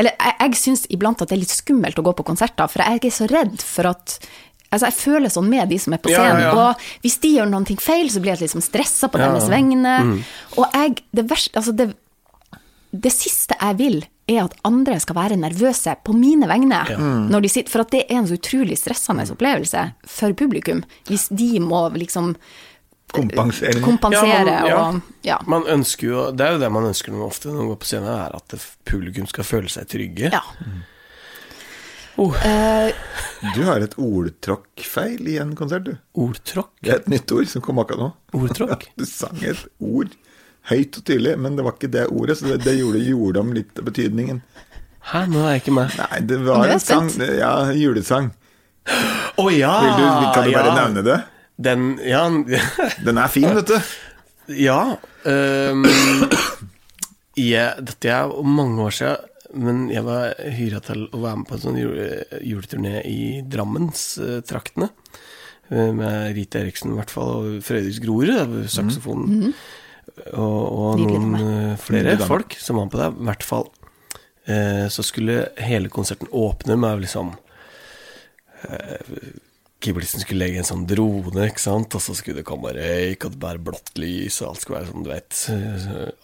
Eller 0.00 0.14
jeg, 0.16 0.34
jeg 0.40 0.58
syns 0.58 0.84
iblant 0.92 1.20
at 1.22 1.28
det 1.30 1.36
er 1.36 1.42
litt 1.42 1.52
skummelt 1.52 1.98
å 2.00 2.04
gå 2.06 2.14
på 2.16 2.24
konserter, 2.26 2.70
for 2.70 2.82
jeg 2.82 3.02
er 3.04 3.14
så 3.14 3.28
redd 3.30 3.60
for 3.62 3.90
at 3.92 4.16
Altså, 4.74 4.90
jeg 4.90 4.98
føler 5.00 5.32
sånn 5.32 5.48
med 5.48 5.68
de 5.70 5.78
som 5.78 5.92
er 5.96 6.02
på 6.04 6.10
scenen, 6.12 6.40
ja. 6.44 6.52
og 6.52 6.86
hvis 7.04 7.18
de 7.22 7.30
gjør 7.38 7.48
noe 7.52 7.76
feil, 7.80 8.08
så 8.10 8.20
blir 8.22 8.34
jeg 8.34 8.44
liksom 8.48 8.62
stressa 8.64 9.08
på 9.08 9.18
Ja. 9.22 9.30
deres 9.32 9.48
vegne. 9.52 9.94
Og 10.58 10.66
jeg 10.74 10.98
Det 11.14 11.24
verste 11.30 11.54
Altså, 11.60 11.72
det, 11.76 11.94
det 12.92 13.12
siste 13.12 13.54
jeg 13.60 13.76
vil, 13.78 14.04
er 14.28 14.44
at 14.44 14.54
andre 14.64 14.98
skal 15.00 15.16
være 15.16 15.36
nervøse 15.36 15.96
på 16.04 16.12
mine 16.16 16.46
vegne. 16.48 16.78
Når 17.30 17.42
de 17.42 17.48
sitter, 17.52 17.70
for 17.70 17.80
at 17.84 17.90
det 17.90 18.04
er 18.08 18.16
en 18.22 18.26
så 18.26 18.38
utrolig 18.38 18.78
stressende 18.78 19.26
opplevelse 19.30 19.92
for 20.06 20.32
publikum. 20.32 20.82
Hvis 21.06 21.28
de 21.28 21.58
må 21.60 21.88
liksom 21.92 22.34
Kompensere. 23.14 23.80
kompensere 23.84 24.46
Ja, 24.46 24.60
man- 24.60 24.66
ja. 24.68 24.78
og 24.88 25.00
Ja. 25.22 25.38
Man 25.46 25.62
ønsker 25.64 26.02
jo, 26.08 26.30
det 26.32 26.40
er 26.46 26.52
jo 26.52 26.58
det 26.58 26.72
man 26.72 26.84
ønsker 26.84 27.12
ofte 27.22 27.46
når 27.48 27.58
man 27.58 27.68
går 27.68 27.76
på 27.78 27.86
scenen, 27.86 28.08
er 28.08 28.34
at 28.34 28.54
publikum 28.84 29.26
skal 29.28 29.44
føle 29.44 29.68
seg 29.68 29.86
trygge. 29.88 30.32
ja. 30.32 30.40
Oh, 32.16 32.34
Du 33.56 33.64
har 33.66 33.82
et 33.82 33.96
ordtråkkfeil 33.98 35.26
i 35.32 35.38
en 35.42 35.54
konsert, 35.58 35.88
du. 35.88 35.96
ordtråkk? 36.14 36.70
Det 36.80 36.92
er 36.92 37.00
et 37.02 37.08
nytt 37.10 37.32
ord 37.34 37.48
som 37.50 37.64
kom 37.64 37.80
akkurat 37.82 38.04
nå. 38.04 38.10
Ordtråkk? 38.38 38.86
Du 39.00 39.04
sang 39.08 39.40
et 39.42 39.64
ord 39.82 40.14
høyt 40.70 40.96
og 41.00 41.04
tydelig, 41.04 41.34
men 41.42 41.58
det 41.58 41.64
var 41.66 41.74
ikke 41.76 41.90
det 41.92 42.06
ordet, 42.08 42.38
så 42.38 42.52
det, 42.52 42.60
det 42.64 42.76
gjorde, 42.78 43.02
gjorde 43.04 43.42
om 43.42 43.50
litt 43.56 43.82
av 43.82 43.88
betydningen. 43.90 44.40
Hæ, 45.10 45.26
nå 45.28 45.42
er 45.42 45.56
jeg 45.56 45.64
ikke 45.64 45.74
med. 45.76 45.98
Nei, 46.00 46.20
det 46.30 46.38
var 46.46 46.70
en 46.72 46.80
sang. 46.80 47.10
Ja, 47.20 47.52
julesang. 47.76 48.30
Å 49.36 49.44
ja! 49.52 49.74
Vil 49.82 49.98
du, 49.98 50.06
kan 50.36 50.46
du 50.46 50.54
bare 50.54 50.70
ja. 50.70 50.76
nevne 50.78 51.04
det? 51.04 51.18
Den 51.56 51.84
Ja. 52.04 52.24
Den 53.06 53.18
er 53.20 53.28
fin, 53.30 53.50
vet 53.58 53.68
du. 53.70 53.92
ja 54.60 54.96
Um, 55.24 55.86
yeah, 57.40 57.78
dette 57.80 58.10
er 58.12 58.32
mange 58.44 58.82
år 58.84 58.92
siden, 58.92 59.30
men 59.54 59.86
jeg 59.92 60.04
var 60.06 60.34
hyra 60.56 60.80
til 60.84 61.06
å 61.14 61.20
være 61.22 61.38
med 61.40 61.48
på 61.48 61.56
en 61.56 61.62
sånn 61.62 61.78
juleturné 61.78 63.00
i 63.06 63.18
Drammenstraktene. 63.46 64.90
eh, 65.70 65.92
Med 65.96 66.34
Rita 66.36 66.60
Eriksen 66.60 66.92
i 66.92 66.98
hvert 66.98 67.10
fall, 67.14 67.32
og 67.38 67.62
Frøydis 67.64 68.00
Grorud, 68.04 68.68
saksofonen. 68.68 69.54
Og, 70.34 70.60
og 70.68 71.00
noen 71.00 71.34
eh, 71.38 71.76
flere 71.80 72.12
Nydelig 72.12 72.28
folk 72.28 72.56
som 72.60 72.76
var 72.76 72.84
med 72.86 72.92
på 72.92 73.00
det. 73.00 73.08
I 73.14 73.28
hvert 73.30 73.46
fall 73.48 73.64
eh, 74.46 74.84
så 74.92 75.02
skulle 75.06 75.38
hele 75.64 75.88
konserten 75.90 76.28
åpne 76.30 76.76
med 76.78 77.06
liksom 77.06 77.32
Keyboardisten 79.84 80.22
skulle 80.22 80.40
legge 80.46 80.62
en 80.62 80.68
sånn 80.68 80.86
drone, 80.88 81.48
ikke 81.50 81.60
sant, 81.60 81.92
og 81.92 82.00
så 82.00 82.14
skulle 82.16 82.40
det 82.40 82.46
komme 82.48 82.70
røyk, 82.72 83.26
og 83.26 83.34
det 83.34 83.40
bare 83.42 83.60
blått 83.60 83.90
lys, 84.00 84.38
og 84.40 84.54
alt 84.54 84.62
skulle 84.62 84.78
være 84.78 84.88
sånn, 84.92 85.04
du 85.04 85.10
vet 85.12 85.42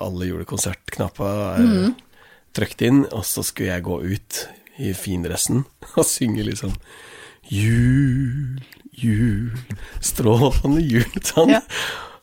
Alle 0.01 0.29
julekonsertknappa 0.31 1.33
er 1.59 1.67
trykt 2.57 2.83
inn, 2.87 3.05
og 3.13 3.25
så 3.29 3.43
skulle 3.47 3.71
jeg 3.75 3.85
gå 3.87 3.97
ut 4.03 4.41
i 4.81 4.93
findressen 4.97 5.65
og 5.99 6.05
synge 6.09 6.45
liksom 6.47 6.73
Jul, 7.51 8.61
jul, 8.95 9.51
strålende 10.05 10.83
jul, 10.85 11.09
sånn. 11.25 11.51
Ja. 11.57 11.61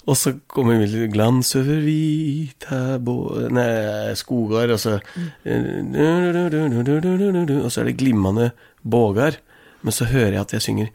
Og 0.07 0.15
så 0.15 0.31
kommer 0.47 0.77
vi 0.79 0.85
litt 0.87 1.11
glans 1.11 1.49
over 1.59 1.81
hvite 1.83 2.77
bå- 3.03 3.49
nei, 3.51 4.13
skoger, 4.15 4.71
og 4.71 4.79
så 4.79 4.93
Og 7.65 7.71
så 7.73 7.81
er 7.81 7.89
det 7.89 7.97
glimmende 7.99 8.51
bågar. 8.87 9.35
Men 9.83 9.91
så 9.95 10.07
hører 10.07 10.37
jeg 10.37 10.41
at 10.45 10.53
jeg 10.57 10.61
synger 10.61 10.87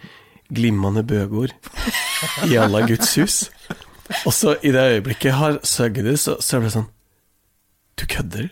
'Glimmende 0.52 1.02
bøgor' 1.04 1.52
i 2.50 2.56
alla 2.60 2.86
Guds 2.86 3.14
hus. 3.16 3.50
Og 4.26 4.32
så 4.32 4.56
i 4.62 4.72
det 4.72 4.82
øyeblikket 4.96 5.24
jeg 5.30 5.34
har 5.38 5.58
søgget 5.64 6.04
det, 6.04 6.18
så, 6.20 6.36
så 6.40 6.56
er 6.56 6.60
det 6.66 6.72
sånn 6.72 6.88
Du 7.96 8.04
kødder? 8.06 8.50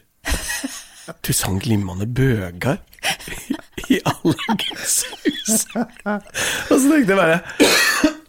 Du 1.27 1.33
sang 1.33 1.61
'Glimmende 1.61 2.07
bøgar' 2.07 2.79
i 3.89 3.99
alle 4.05 4.35
Guds 4.49 5.05
hus? 5.25 5.67
Og 6.71 6.77
så 6.77 6.87
tenkte 6.91 7.15
jeg 7.15 7.19
bare 7.19 7.41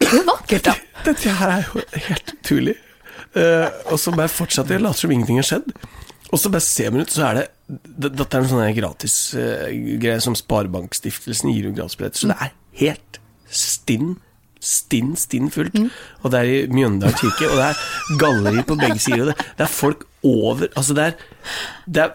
Det 0.00 0.20
er 0.20 0.26
vakkert, 0.28 0.64
da. 0.64 0.74
dette 1.04 1.34
her 1.38 1.48
er 1.48 1.62
jo 1.66 1.82
helt 2.08 2.34
utrolig. 2.38 2.74
Uh, 3.36 3.68
og 3.92 3.98
så 4.00 4.12
bare 4.12 4.28
fortsatte 4.28 4.74
jeg 4.74 4.82
å 4.82 4.86
late 4.86 5.00
som 5.00 5.12
ingenting 5.14 5.38
har 5.40 5.46
skjedd. 5.48 5.70
Og 6.32 6.40
så 6.40 6.50
bare 6.52 6.64
ser 6.64 6.90
man 6.92 7.04
ut, 7.04 7.12
så 7.12 7.28
er 7.30 7.40
det 7.40 7.46
Dette 7.96 8.36
er 8.36 8.42
en 8.42 8.50
sånn 8.50 8.74
gratis 8.76 9.14
uh, 9.38 9.70
greie 10.02 10.20
som 10.20 10.36
Sparebankstiftelsen 10.36 11.52
gir 11.54 11.70
jo 11.70 11.76
gratisbilletter, 11.76 12.20
så 12.20 12.32
det 12.32 12.36
er 12.44 12.52
helt 12.82 13.20
stinn 13.48 14.16
stinn, 14.62 15.16
stinn 15.18 15.50
fullt. 15.50 15.74
Og 16.22 16.32
det 16.32 16.40
er 16.40 16.50
i 16.50 16.58
Mjøndalen 16.70 17.16
kirke, 17.18 17.48
og 17.50 17.58
det 17.58 17.64
er 17.66 18.18
galleri 18.20 18.62
på 18.66 18.76
begge 18.78 19.00
sider. 19.02 19.24
Og 19.24 19.32
det, 19.32 19.46
det 19.58 19.66
er 19.66 19.72
folk 19.72 20.06
over 20.22 20.68
Altså, 20.78 20.94
det 20.94 21.04
er, 21.04 21.16
det 21.86 22.02
er 22.04 22.12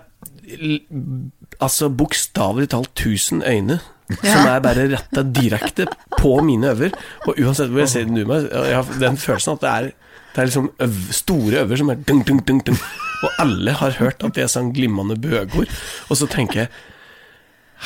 Altså 1.59 1.89
bokstavelig 1.91 2.69
talt 2.71 2.93
tusen 2.95 3.43
øyne 3.43 3.79
som 4.07 4.47
er 4.47 4.61
bare 4.63 4.87
retta 4.93 5.23
direkte 5.35 5.87
på 6.15 6.37
mine 6.45 6.71
øver. 6.71 6.95
Og 7.27 7.39
uansett 7.41 7.71
hvor 7.73 7.83
jeg 7.83 7.91
ser 7.91 8.07
den 8.07 8.21
meg, 8.27 8.47
jeg 8.51 8.77
har 8.77 8.99
den 9.01 9.19
følelsen 9.19 9.57
at 9.57 9.63
det 9.65 9.71
er, 9.71 9.89
det 10.33 10.41
er 10.41 10.49
liksom 10.49 10.69
øv, 10.85 10.99
store 11.11 11.63
øver 11.65 11.81
som 11.81 11.91
er 11.91 12.01
dung, 12.07 12.23
dung, 12.27 12.41
dung, 12.47 12.61
dung. 12.69 12.79
Og 13.25 13.41
alle 13.43 13.73
har 13.79 13.97
hørt 13.99 14.23
at 14.23 14.37
jeg 14.37 14.49
sang 14.53 14.73
glimmende 14.75 15.17
bøgord. 15.19 15.71
Og 16.09 16.17
så 16.17 16.29
tenker 16.31 16.65
jeg 16.65 16.69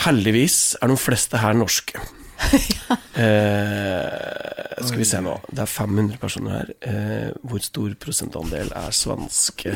Heldigvis 0.05 0.77
er 0.79 0.87
de 0.87 0.95
fleste 0.95 1.39
her 1.41 1.57
norske. 1.57 1.99
Eh, 3.21 4.85
skal 4.87 4.97
vi 4.97 5.05
se 5.05 5.19
nå. 5.21 5.33
Det 5.51 5.61
er 5.61 5.69
500 5.69 6.17
personer 6.21 6.53
her. 6.55 6.69
Eh, 6.89 7.27
hvor 7.45 7.61
stor 7.63 7.91
prosentandel 8.01 8.71
er 8.77 8.95
svenske? 8.95 9.75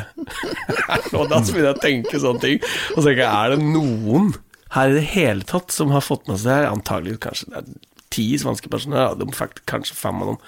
og 1.14 1.28
da 1.32 1.42
begynner 1.44 1.68
jeg 1.68 1.76
å 1.76 1.84
tenke 1.84 2.22
sånne 2.24 2.42
ting. 2.42 2.64
Og 2.96 3.02
så 3.02 3.10
tenker 3.10 3.22
jeg, 3.22 3.30
er 3.30 3.54
det 3.54 3.68
noen 3.76 4.32
her 4.76 4.92
i 4.92 4.98
det 4.98 5.06
hele 5.14 5.46
tatt 5.48 5.76
som 5.76 5.94
har 5.94 6.04
fått 6.04 6.26
med 6.32 6.42
seg 6.42 6.50
det 6.50 6.58
her? 6.58 6.72
Antagelig 6.72 7.20
kanskje 7.28 7.52
det 7.52 7.62
er 7.62 7.70
ti 8.16 8.28
svenske 8.42 8.72
personer. 8.72 9.04
Ja, 9.04 9.14
de 9.20 9.30
fakt, 9.36 9.62
kanskje 9.70 9.98
fem 10.00 10.24
av 10.24 10.34
dem. 10.34 10.42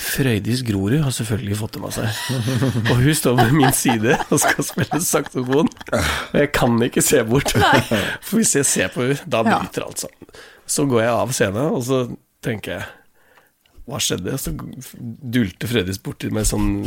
Frøydis 0.00 0.62
Grorud 0.64 1.02
har 1.04 1.12
selvfølgelig 1.12 1.58
fått 1.60 1.74
det 1.76 1.82
med 1.82 1.92
seg. 1.92 2.20
Og 2.90 3.02
hun 3.04 3.14
står 3.18 3.36
ved 3.42 3.52
min 3.58 3.74
side 3.76 4.16
og 4.32 4.40
skal 4.40 4.64
spille 4.64 5.00
saksofon. 5.04 5.68
Og 5.92 6.38
jeg 6.40 6.48
kan 6.56 6.78
ikke 6.88 7.04
se 7.04 7.20
bort. 7.28 7.52
For 7.52 8.40
hvis 8.40 8.56
jeg 8.56 8.68
ser 8.70 8.94
på 8.94 9.04
henne, 9.04 9.20
da 9.28 9.44
bryter 9.44 9.84
alt 9.84 10.06
sammen. 10.06 10.32
Så 10.66 10.86
går 10.90 11.02
jeg 11.04 11.12
av 11.12 11.32
scenen, 11.34 11.72
og 11.76 11.82
så 11.86 12.02
tenker 12.44 12.76
jeg 12.76 12.84
Hva 13.88 13.98
skjedde? 14.02 14.36
Så 14.38 14.54
dulter 14.56 15.70
Fredris 15.70 16.00
borti 16.02 16.30
med 16.32 16.48
sånn 16.48 16.84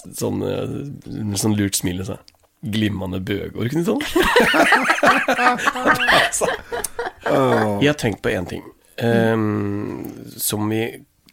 Sånn, 0.00 0.40
eh, 0.46 1.34
sånn 1.36 1.56
lurt 1.58 1.76
smil 1.76 2.00
og 2.04 2.12
sa 2.12 2.20
Glimmende 2.60 3.22
bøgår, 3.24 3.70
Knut 3.72 3.88
altså. 6.20 6.48
Jeg 7.24 7.88
har 7.88 7.96
tenkt 8.00 8.20
på 8.20 8.32
én 8.32 8.44
ting 8.48 8.64
um, 9.00 10.04
som 10.36 10.68
vi 10.68 10.82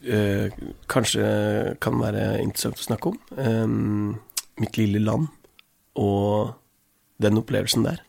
uh, 0.07 0.47
kanskje 0.87 1.25
kan 1.83 1.99
være 2.01 2.41
interessant 2.43 2.79
å 2.79 2.87
snakke 2.87 3.11
om. 3.11 3.19
Um, 3.37 4.19
mitt 4.61 4.77
lille 4.79 5.01
land 5.03 5.27
og 5.97 6.55
den 7.21 7.39
opplevelsen 7.41 7.85
der. 7.87 8.03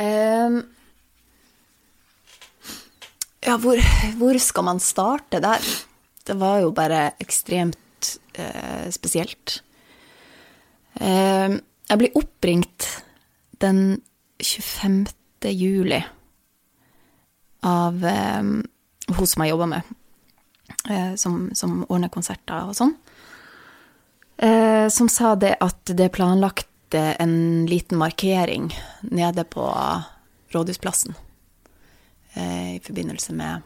Ehm, 0.00 0.62
ja, 3.46 3.56
hvor, 3.62 3.80
hvor 4.18 4.38
skal 4.42 4.66
man 4.66 4.80
starte 4.82 5.40
der? 5.42 5.62
Det 6.26 6.34
var 6.38 6.60
jo 6.64 6.72
bare 6.74 7.12
ekstremt 7.22 8.16
eh, 8.34 8.88
spesielt. 8.94 9.60
Eh, 10.98 11.54
jeg 11.86 12.00
ble 12.00 12.10
oppringt 12.18 12.88
den 13.62 14.00
25. 14.42 15.06
juli 15.54 16.00
av 17.66 18.02
eh, 18.04 18.42
hun 19.16 19.28
som 19.30 19.44
jeg 19.44 19.52
jobber 19.52 19.70
med, 19.70 19.92
eh, 20.90 21.12
som, 21.14 21.46
som 21.54 21.84
ordner 21.86 22.10
konserter 22.12 22.66
og 22.66 22.74
sånn, 22.78 22.96
eh, 24.42 24.88
som 24.92 25.10
sa 25.12 25.36
det 25.38 25.54
at 25.62 25.94
det 25.94 26.08
er 26.08 26.16
planlagt 26.16 26.72
en 26.96 27.66
liten 27.66 27.98
markering 27.98 28.68
nede 29.10 29.42
på 29.50 29.64
Rådhusplassen 30.54 31.16
i 32.36 32.80
forbindelse 32.84 33.32
med 33.32 33.62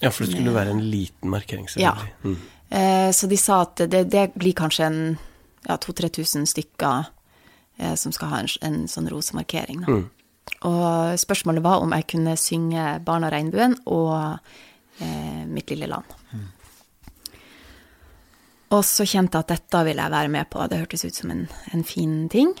Ja, 0.00 0.10
for 0.10 0.24
det 0.24 0.32
skulle 0.34 0.54
være 0.54 0.70
en 0.70 0.82
liten 0.90 1.30
markering, 1.30 1.68
Ja. 1.76 1.94
Mm. 2.24 2.36
Eh, 2.70 3.10
Så 3.12 3.26
de 3.28 3.36
sa 3.36 3.62
at 3.62 3.76
det, 3.76 4.10
det 4.10 4.34
blir 4.34 4.52
kanskje 4.52 4.86
en 4.86 5.18
ja, 5.68 5.76
2000-3000 5.76 6.46
stykker 6.46 7.04
eh, 7.78 7.94
som 7.94 8.12
skal 8.12 8.28
ha 8.28 8.38
en, 8.42 8.48
en 8.62 8.88
sånn 8.88 9.08
rosemarkering. 9.08 9.84
Da. 9.86 10.02
Og 10.68 11.18
spørsmålet 11.20 11.62
var 11.64 11.80
om 11.80 11.92
jeg 11.92 12.06
kunne 12.06 12.36
synge 12.36 13.00
'Barna 13.04 13.30
regnbuen' 13.30 13.78
og 13.86 14.38
eh, 15.00 15.44
'Mitt 15.46 15.70
lille 15.70 15.86
land'. 15.86 16.12
Og 18.70 18.84
så 18.84 19.04
kjente 19.06 19.38
jeg 19.38 19.44
at 19.44 19.48
dette 19.48 19.84
ville 19.84 20.02
jeg 20.02 20.10
være 20.10 20.28
med 20.28 20.50
på. 20.50 20.66
Det 20.68 20.78
hørtes 20.78 21.04
ut 21.04 21.14
som 21.14 21.30
en, 21.30 21.48
en 21.72 21.84
fin 21.84 22.28
ting. 22.28 22.54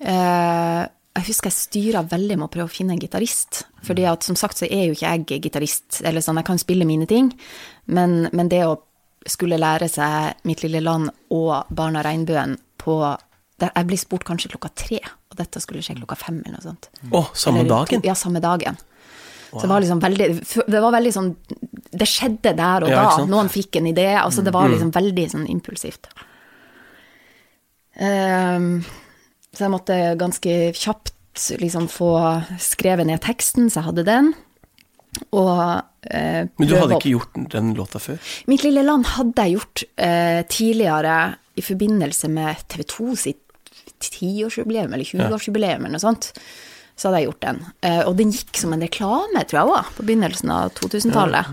Eh, 0.00 0.86
jeg 1.16 1.26
husker 1.32 1.50
jeg 1.50 1.56
styra 1.56 2.02
veldig 2.06 2.36
med 2.38 2.46
å 2.46 2.52
prøve 2.52 2.68
å 2.68 2.72
finne 2.72 2.94
en 2.94 3.00
gitarist. 3.02 3.64
fordi 3.82 4.04
at 4.06 4.22
som 4.22 4.36
sagt 4.36 4.58
så 4.58 4.66
er 4.66 4.86
jo 4.86 4.94
ikke 4.94 5.14
jeg 5.16 5.42
gitarist. 5.42 6.02
Eller 6.04 6.20
sånn, 6.20 6.36
jeg 6.36 6.46
kan 6.46 6.58
spille 6.58 6.86
mine 6.86 7.06
ting, 7.06 7.32
men, 7.86 8.28
men 8.32 8.48
det 8.48 8.64
å 8.66 8.76
skulle 9.26 9.58
lære 9.58 9.88
seg 9.90 10.44
Mitt 10.48 10.62
lille 10.62 10.80
land 10.80 11.10
og 11.34 11.66
Barna 11.74 12.02
regnbuen 12.06 12.56
på 12.78 13.00
der 13.58 13.72
Jeg 13.74 13.88
ble 13.88 13.96
spurt 13.98 14.24
kanskje 14.24 14.52
klokka 14.52 14.70
tre, 14.78 15.00
og 15.02 15.36
dette 15.40 15.60
skulle 15.60 15.82
skje 15.82 15.96
klokka 15.98 16.14
fem 16.20 16.36
eller 16.44 16.60
noe 16.60 16.62
sånt. 16.62 16.86
Å, 17.10 17.24
samme 17.34 17.64
Eller 17.64 17.72
dagen? 17.72 18.04
Ja, 18.06 18.14
samme 18.14 18.40
dagen. 18.40 18.78
Så 19.50 19.64
det 19.64 19.70
var 19.72 19.82
liksom 19.82 20.00
veldig 20.04 20.28
Det 20.68 20.80
var 20.84 20.92
veldig 20.92 21.12
sånn 21.14 21.28
Det 21.90 22.06
skjedde 22.06 22.52
der 22.52 22.84
og 22.84 22.92
Ja, 22.92 23.04
da. 23.16 23.26
Noen 23.26 23.48
fikk 23.50 23.80
en 23.80 23.88
idé. 23.90 24.10
Altså, 24.20 24.44
det 24.46 24.52
var 24.54 24.68
liksom 24.70 24.92
veldig 24.94 25.24
sånn 25.32 25.46
impulsivt. 25.50 26.06
Ehm, 27.98 28.84
så 29.58 29.66
jeg 29.66 29.74
måtte 29.74 29.94
ganske 30.20 30.52
kjapt 30.78 31.14
liksom 31.58 31.88
få 31.90 32.12
skrevet 32.62 33.08
ned 33.08 33.18
teksten, 33.24 33.66
så 33.66 33.80
jeg 33.80 33.88
hadde 33.88 34.04
den. 34.06 34.30
Og 35.34 35.58
eh, 36.14 36.46
Men 36.46 36.70
du 36.70 36.76
hadde 36.78 36.98
ikke 36.98 37.14
gjort 37.16 37.38
den 37.50 37.72
låta 37.74 37.98
før? 38.02 38.20
Mitt 38.50 38.62
lille 38.62 38.84
land 38.86 39.08
hadde 39.16 39.46
jeg 39.46 39.56
gjort 39.56 39.84
eh, 39.98 40.40
tidligere 40.46 41.18
i 41.58 41.64
forbindelse 41.64 42.30
med 42.30 42.62
TV 42.70 42.84
2 42.86 43.16
sitt 43.18 43.44
tiårsjubileum 43.98 44.92
eller 44.94 45.08
20-årsjubileum 45.08 45.82
eller 45.82 45.96
noe 45.96 46.02
sånt. 46.04 46.30
Så 46.94 47.08
hadde 47.08 47.24
jeg 47.24 47.30
gjort 47.32 47.46
den. 47.48 47.58
Eh, 47.82 48.02
og 48.04 48.14
den 48.20 48.30
gikk 48.34 48.60
som 48.62 48.74
en 48.74 48.84
reklame, 48.84 49.42
tror 49.42 49.58
jeg 49.58 49.72
òg, 49.74 49.90
på 49.96 50.06
begynnelsen 50.06 50.54
av 50.54 50.70
2000-tallet. 50.78 51.50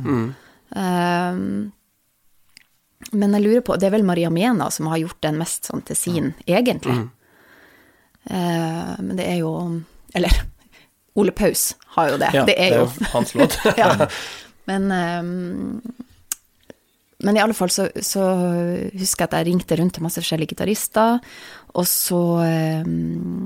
Eh, 0.78 1.42
men 3.14 3.36
jeg 3.38 3.44
lurer 3.44 3.62
på 3.66 3.76
Det 3.78 3.86
er 3.86 3.94
vel 3.94 4.06
Maria 4.08 4.32
Mena 4.34 4.70
som 4.74 4.88
har 4.90 4.98
gjort 5.02 5.22
den 5.26 5.38
mest 5.42 5.70
sånn 5.70 5.84
til 5.86 5.98
sin, 6.00 6.34
egentlig. 6.46 6.96
Eh, 7.02 7.12
men 8.26 9.12
det 9.20 9.26
er 9.30 9.36
jo 9.44 9.52
Eller 10.18 10.34
Ole 11.16 11.32
Paus 11.32 11.76
har 11.96 12.10
jo 12.12 12.18
det. 12.20 12.32
Ja, 12.34 12.44
det 12.48 12.56
er 12.60 12.80
jo 12.80 12.88
hans 13.14 13.36
låt. 13.36 13.60
ja. 13.78 14.08
Men, 14.66 14.90
ehm, 14.92 15.82
men 17.22 17.38
i 17.38 17.42
alle 17.42 17.54
fall 17.54 17.70
så, 17.70 17.84
så 18.02 18.24
husker 18.98 19.24
jeg 19.24 19.30
at 19.30 19.36
jeg 19.38 19.46
ringte 19.46 19.78
rundt 19.78 19.94
til 19.94 20.02
masse 20.02 20.18
forskjellige 20.18 20.56
gitarister, 20.56 21.20
og 21.78 21.86
så 21.86 22.22
ehm, 22.42 23.46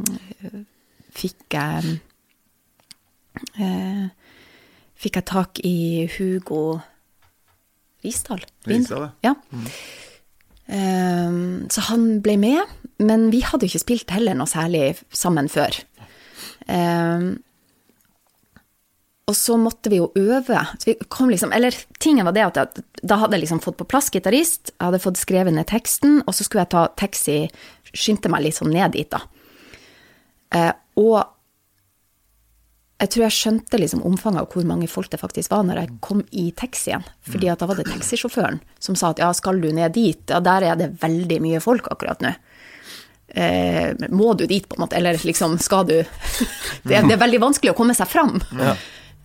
fikk 1.20 1.58
jeg 1.58 1.98
eh, 3.60 4.08
Fikk 5.00 5.16
jeg 5.16 5.28
tak 5.28 5.60
i 5.64 6.08
Hugo 6.12 6.80
Risdal. 8.04 8.42
Risdal, 8.68 9.06
ja. 9.24 9.32
Mm. 9.52 9.68
Ehm, 10.76 11.70
så 11.72 11.86
han 11.88 12.08
ble 12.24 12.36
med, 12.40 12.74
men 13.00 13.30
vi 13.34 13.44
hadde 13.46 13.66
jo 13.66 13.74
ikke 13.74 13.86
spilt 13.86 14.12
heller 14.14 14.36
noe 14.38 14.50
særlig 14.50 15.00
sammen 15.16 15.48
før. 15.52 15.78
Ehm, 16.68 17.38
og 19.30 19.36
så 19.38 19.56
måtte 19.62 19.92
vi 19.92 20.00
jo 20.00 20.10
øve. 20.18 20.62
Vi 20.86 20.96
liksom, 21.30 21.52
eller 21.54 21.76
tingen 22.02 22.26
var 22.26 22.34
det 22.34 22.46
at 22.48 22.60
jeg, 22.60 22.86
da 23.04 23.20
hadde 23.22 23.38
jeg 23.38 23.46
liksom 23.46 23.62
fått 23.62 23.78
på 23.78 23.88
plass 23.90 24.10
gitarist, 24.10 24.74
jeg 24.74 24.88
hadde 24.88 25.02
fått 25.04 25.22
skrevet 25.22 25.54
ned 25.54 25.70
teksten, 25.70 26.24
og 26.26 26.34
så 26.34 26.46
skulle 26.46 26.66
jeg 26.66 26.74
ta 26.74 26.88
taxi, 26.98 27.44
skyndte 27.94 28.32
meg 28.34 28.48
liksom 28.48 28.72
ned 28.74 28.98
dit, 28.98 29.14
da. 29.14 29.22
Eh, 30.58 30.74
og 30.98 31.20
jeg 33.00 33.14
tror 33.14 33.24
jeg 33.24 33.38
skjønte 33.38 33.80
liksom 33.80 34.02
omfanget 34.08 34.44
av 34.44 34.52
hvor 34.52 34.66
mange 34.68 34.90
folk 34.92 35.12
det 35.14 35.22
faktisk 35.22 35.54
var 35.54 35.62
når 35.64 35.84
jeg 35.84 36.00
kom 36.04 36.24
i 36.36 36.50
taxien. 36.58 37.06
Fordi 37.30 37.48
da 37.48 37.70
var 37.70 37.80
det 37.80 37.88
taxisjåføren 37.88 38.60
som 38.84 38.98
sa 39.00 39.14
at 39.14 39.22
ja, 39.24 39.30
skal 39.38 39.62
du 39.62 39.70
ned 39.72 39.94
dit, 39.96 40.20
ja, 40.28 40.42
der 40.44 40.66
er 40.68 40.80
det 40.80 40.90
veldig 41.00 41.38
mye 41.46 41.62
folk 41.64 41.88
akkurat 41.94 42.26
nå. 42.26 42.34
Eh, 43.36 43.94
må 44.10 44.32
du 44.38 44.46
dit, 44.50 44.66
på 44.70 44.76
en 44.78 44.82
måte, 44.88 44.96
eller 44.98 45.18
liksom 45.22 45.58
skal 45.62 45.86
du 45.86 45.94
det, 46.84 46.96
er- 46.96 47.06
det 47.06 47.14
er 47.14 47.22
veldig 47.22 47.42
vanskelig 47.44 47.72
å 47.74 47.78
komme 47.78 47.94
seg 47.98 48.08
fram. 48.10 48.40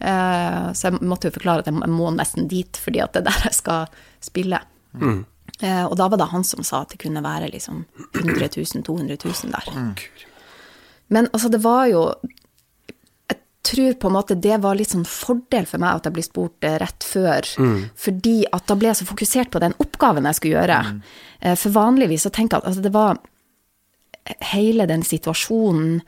Eh, 0.04 0.66
så 0.76 0.90
jeg 0.90 1.00
måtte 1.06 1.30
jo 1.30 1.36
forklare 1.38 1.62
at 1.64 1.70
jeg 1.70 1.90
må 1.94 2.10
nesten 2.12 2.48
dit, 2.50 2.76
fordi 2.82 3.00
at 3.04 3.14
det 3.14 3.22
er 3.22 3.30
der 3.30 3.46
jeg 3.48 3.56
skal 3.60 3.86
spille. 4.24 4.60
Eh, 5.62 5.84
og 5.86 5.94
da 6.00 6.08
var 6.10 6.18
det 6.20 6.30
han 6.32 6.44
som 6.44 6.64
sa 6.66 6.82
at 6.82 6.92
det 6.92 6.98
kunne 7.04 7.22
være 7.24 7.48
liksom 7.54 7.84
100 8.18 8.48
000, 8.58 8.82
200 8.84 9.16
000 9.24 9.52
der. 9.54 9.68
Men 11.14 11.28
altså, 11.32 11.48
det 11.52 11.60
var 11.64 11.86
jo 11.92 12.02
jeg, 13.30 13.38
tror 13.64 13.94
på 14.02 14.08
en 14.10 14.16
måte 14.18 14.34
det 14.36 14.58
var 14.60 14.76
litt 14.76 14.90
sånn 14.92 15.06
fordel 15.08 15.64
for 15.68 15.80
meg 15.80 15.96
at 16.00 16.08
jeg 16.08 16.16
ble 16.18 16.24
spurt 16.26 16.66
eh, 16.68 16.76
rett 16.82 17.06
før. 17.06 17.46
Fordi 17.96 18.34
at 18.52 18.66
da 18.68 18.76
ble 18.76 18.90
jeg 18.90 18.98
så 19.00 19.06
fokusert 19.08 19.52
på 19.54 19.62
den 19.62 19.76
oppgaven 19.80 20.26
jeg 20.28 20.40
skulle 20.40 20.58
gjøre. 20.58 20.80
Eh, 21.40 21.54
For 21.56 21.72
vanligvis 21.76 22.26
så 22.26 22.32
tenker 22.34 22.58
jeg 22.58 22.64
at 22.66 22.68
altså, 22.72 22.82
det 22.84 22.92
var 22.92 23.22
hele 24.54 24.86
den 24.88 25.02
situasjonen 25.04 25.98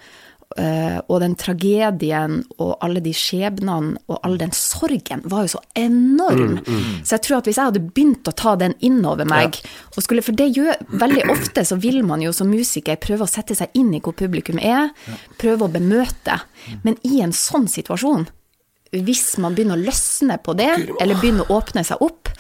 eh, 0.57 0.99
og 1.09 1.21
den 1.21 1.35
tragedien 1.39 2.39
og 2.57 2.77
alle 2.85 3.03
de 3.05 3.13
skjebnene 3.17 4.01
og 4.09 4.21
all 4.27 4.39
den 4.41 4.55
sorgen 4.57 5.25
var 5.29 5.45
jo 5.45 5.57
så 5.57 5.63
enorm. 5.77 6.59
Så 7.03 7.17
jeg 7.17 7.25
tror 7.27 7.39
at 7.39 7.51
hvis 7.51 7.61
jeg 7.61 7.71
hadde 7.73 7.85
begynt 7.91 8.31
å 8.31 8.37
ta 8.37 8.55
den 8.61 8.77
innover 8.81 9.29
meg 9.29 9.61
og 9.95 10.01
skulle, 10.05 10.25
For 10.25 10.37
det 10.37 10.49
gjør 10.57 10.81
veldig 11.03 11.27
ofte 11.35 11.67
så 11.67 11.77
vil 11.83 12.03
man 12.07 12.25
jo 12.25 12.33
som 12.37 12.49
musiker 12.53 12.97
prøve 13.03 13.27
å 13.27 13.31
sette 13.31 13.57
seg 13.59 13.75
inn 13.75 13.93
i 13.95 14.01
hvor 14.01 14.17
publikum 14.17 14.59
er, 14.63 14.91
prøve 15.41 15.69
å 15.69 15.73
bemøte. 15.73 16.41
Men 16.85 16.97
i 17.05 17.21
en 17.25 17.37
sånn 17.37 17.69
situasjon, 17.69 18.27
hvis 18.97 19.37
man 19.43 19.57
begynner 19.57 19.77
å 19.77 19.83
løsne 19.83 20.39
på 20.41 20.55
det, 20.57 20.71
eller 21.03 21.19
begynner 21.21 21.49
å 21.51 21.59
åpne 21.59 21.83
seg 21.85 22.01
opp, 22.01 22.31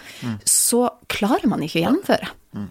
så 0.46 0.86
klarer 1.12 1.48
man 1.50 1.60
ikke 1.66 1.80
å 1.80 1.84
gjennomføre. 1.88 2.28
Eh, 2.56 2.68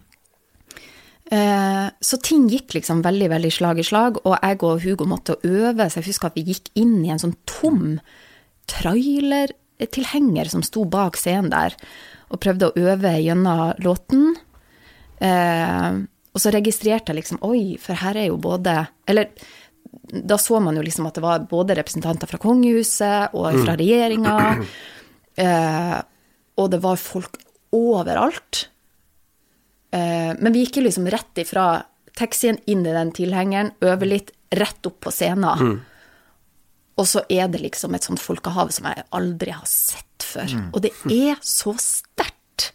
Så 1.25 2.19
ting 2.21 2.43
gikk 2.51 2.75
liksom 2.75 2.99
veldig, 3.01 3.27
veldig 3.31 3.49
slag 3.49 3.79
i 3.81 3.85
slag, 3.87 4.19
og 4.29 4.35
jeg 4.35 4.59
og 4.61 4.83
Hugo 4.83 5.07
måtte 5.09 5.39
øve. 5.41 5.87
Så 5.89 5.97
jeg 5.97 6.11
husker 6.11 6.29
at 6.29 6.37
vi 6.37 6.43
gikk 6.51 6.69
inn 6.77 6.99
i 7.01 7.09
en 7.09 7.21
sånn 7.21 7.33
tom 7.49 7.95
trailertilhenger 8.69 10.49
som 10.51 10.63
sto 10.65 10.85
bak 10.89 11.17
scenen 11.19 11.49
der, 11.53 11.75
og 12.29 12.41
prøvde 12.43 12.69
å 12.69 12.89
øve 12.91 13.15
gjennom 13.21 13.73
låten. 13.85 14.35
Eh, 15.21 16.01
og 16.35 16.41
så 16.43 16.51
registrerte 16.51 17.13
jeg 17.13 17.21
liksom 17.21 17.39
Oi, 17.47 17.77
for 17.79 17.95
her 17.95 18.17
er 18.19 18.25
jo 18.27 18.35
både 18.41 18.73
Eller 19.07 19.29
da 20.11 20.35
så 20.35 20.59
man 20.59 20.75
jo 20.75 20.81
liksom 20.83 21.05
at 21.07 21.15
det 21.15 21.23
var 21.23 21.45
både 21.47 21.77
representanter 21.79 22.27
fra 22.27 22.39
kongehuset 22.41 23.35
og 23.37 23.61
fra 23.63 23.77
regjeringa. 23.79 24.35
Eh, 25.35 25.95
og 26.59 26.69
det 26.71 26.77
var 26.83 26.99
folk 26.99 27.39
overalt. 27.75 28.65
Eh, 29.95 30.31
men 30.39 30.55
vi 30.55 30.65
gikk 30.65 30.81
liksom 30.83 31.07
rett 31.13 31.43
ifra 31.43 31.83
taxien 32.15 32.57
inn 32.71 32.85
i 32.87 32.95
den 32.95 33.11
tilhengeren, 33.15 33.73
øve 33.83 34.07
litt, 34.07 34.33
rett 34.55 34.87
opp 34.87 35.01
på 35.03 35.11
scenen. 35.11 35.79
Og 36.95 37.07
så 37.11 37.25
er 37.27 37.49
det 37.51 37.59
liksom 37.59 37.95
et 37.97 38.05
sånt 38.07 38.21
folkehav 38.23 38.69
som 38.71 38.87
jeg 38.87 39.03
aldri 39.15 39.51
har 39.51 39.67
sett 39.67 40.23
før. 40.23 40.47
Og 40.71 40.81
det 40.85 40.93
er 41.11 41.39
så 41.43 41.73
sterkt. 41.81 42.69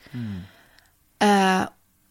Eh, 1.24 1.64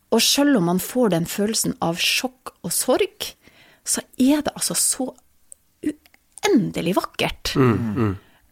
og 0.10 0.22
selv 0.26 0.58
om 0.58 0.66
man 0.72 0.80
får 0.82 1.12
den 1.14 1.28
følelsen 1.30 1.76
av 1.86 2.00
sjokk 2.02 2.56
og 2.66 2.74
sorg, 2.74 3.30
så 3.86 4.02
er 4.18 4.42
det 4.46 4.56
altså 4.56 4.74
så 4.78 5.12
uendelig 5.86 6.96
vakkert. 6.98 7.54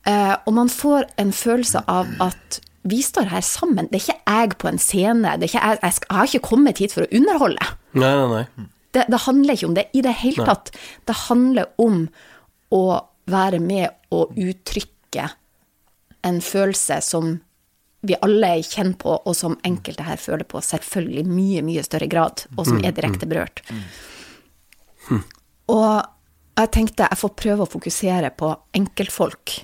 Eh, 0.07 0.35
og 0.45 0.53
man 0.53 0.69
får 0.69 1.09
en 1.17 1.33
følelse 1.33 1.81
av 1.89 2.09
at 2.23 2.61
vi 2.91 3.01
står 3.05 3.29
her 3.31 3.43
sammen. 3.45 3.89
Det 3.91 3.99
er 3.99 4.05
ikke 4.05 4.21
jeg 4.37 4.57
på 4.61 4.69
en 4.71 4.81
scene. 4.81 5.35
Det 5.37 5.47
er 5.47 5.51
ikke 5.51 5.63
jeg, 5.63 5.79
jeg, 5.81 5.95
skal, 5.97 6.09
jeg 6.09 6.17
har 6.19 6.31
ikke 6.31 6.47
kommet 6.47 6.81
hit 6.83 6.95
for 6.95 7.05
å 7.05 7.11
underholde. 7.19 7.69
Nei, 7.97 8.13
nei, 8.19 8.27
nei. 8.33 8.67
Det, 8.95 9.03
det 9.11 9.19
handler 9.25 9.57
ikke 9.57 9.69
om 9.69 9.75
det 9.77 9.87
i 9.93 10.03
det 10.05 10.15
hele 10.21 10.47
tatt. 10.47 10.71
Det 11.05 11.17
handler 11.27 11.69
om 11.83 12.05
å 12.73 12.83
være 13.27 13.59
med 13.63 14.15
og 14.15 14.37
uttrykke 14.39 15.27
en 16.27 16.39
følelse 16.43 16.99
som 17.05 17.35
vi 18.07 18.15
alle 18.23 18.49
kjenner 18.63 18.95
på, 19.01 19.15
og 19.17 19.35
som 19.35 19.57
enkelte 19.67 20.05
her 20.07 20.19
føler 20.21 20.47
på 20.47 20.61
selvfølgelig 20.63 21.25
mye, 21.27 21.63
mye 21.65 21.83
større 21.83 22.07
grad, 22.11 22.45
og 22.55 22.67
som 22.69 22.79
er 22.79 22.93
direkte 22.95 23.27
berørt. 23.29 23.63
Og 25.73 25.89
jeg 26.57 26.71
tenkte 26.73 27.07
jeg 27.07 27.19
får 27.19 27.33
prøve 27.37 27.65
å 27.65 27.69
fokusere 27.69 28.31
på 28.37 28.51
enkeltfolk 28.77 29.57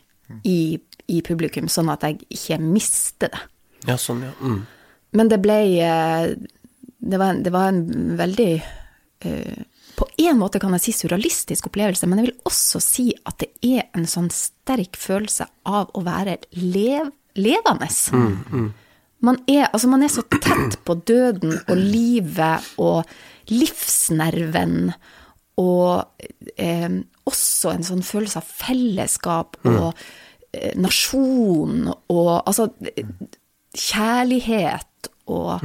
i, 0.50 0.80
i 1.12 1.20
publikum, 1.26 1.68
sånn 1.72 1.92
at 1.94 2.06
jeg 2.08 2.22
ikke 2.32 2.60
mister 2.62 3.32
det. 3.34 3.44
Ja, 3.90 3.98
sånn, 4.00 4.24
ja. 4.24 4.32
Mm. 4.40 4.62
Men 5.14 5.30
det 5.30 5.42
ble 5.44 5.60
eh, 5.84 6.30
Det 7.04 7.20
var, 7.20 7.36
det 7.44 7.52
var 7.54 7.74
en 7.74 8.16
veldig 8.18 8.52
eh, 9.28 9.58
På 9.98 10.08
en 10.24 10.40
måte 10.40 10.62
kan 10.64 10.74
jeg 10.78 10.86
si 10.86 10.94
surrealistisk 10.96 11.68
opplevelse, 11.70 12.08
men 12.08 12.22
jeg 12.22 12.30
vil 12.30 12.48
også 12.50 12.82
si 12.82 13.10
at 13.28 13.44
det 13.44 13.52
er 13.68 13.90
en 13.94 14.08
sånn 14.10 14.32
sterk 14.34 14.98
følelse 14.98 15.50
av 15.70 15.92
å 15.94 16.02
være 16.06 16.40
lev, 16.58 17.12
levende. 17.36 17.90
Man, 19.24 19.38
er, 19.48 19.68
altså 19.70 19.92
man 19.92 20.02
er 20.04 20.12
så 20.12 20.24
tett 20.34 20.80
på 20.84 20.96
døden 21.06 21.60
og 21.62 21.78
livet 21.78 22.74
og 22.82 23.06
livsnerven 23.52 24.90
og 25.62 26.24
eh, 26.58 26.90
også 27.30 27.76
en 27.76 27.86
sånn 27.86 28.04
følelse 28.04 28.42
av 28.42 28.50
fellesskap 28.50 29.60
og 29.70 29.92
eh, 29.92 30.06
nasjon 30.76 31.88
og 31.92 32.32
altså 32.46 32.70
eh, 32.96 33.06
kjærlighet 33.74 35.10
og 35.28 35.64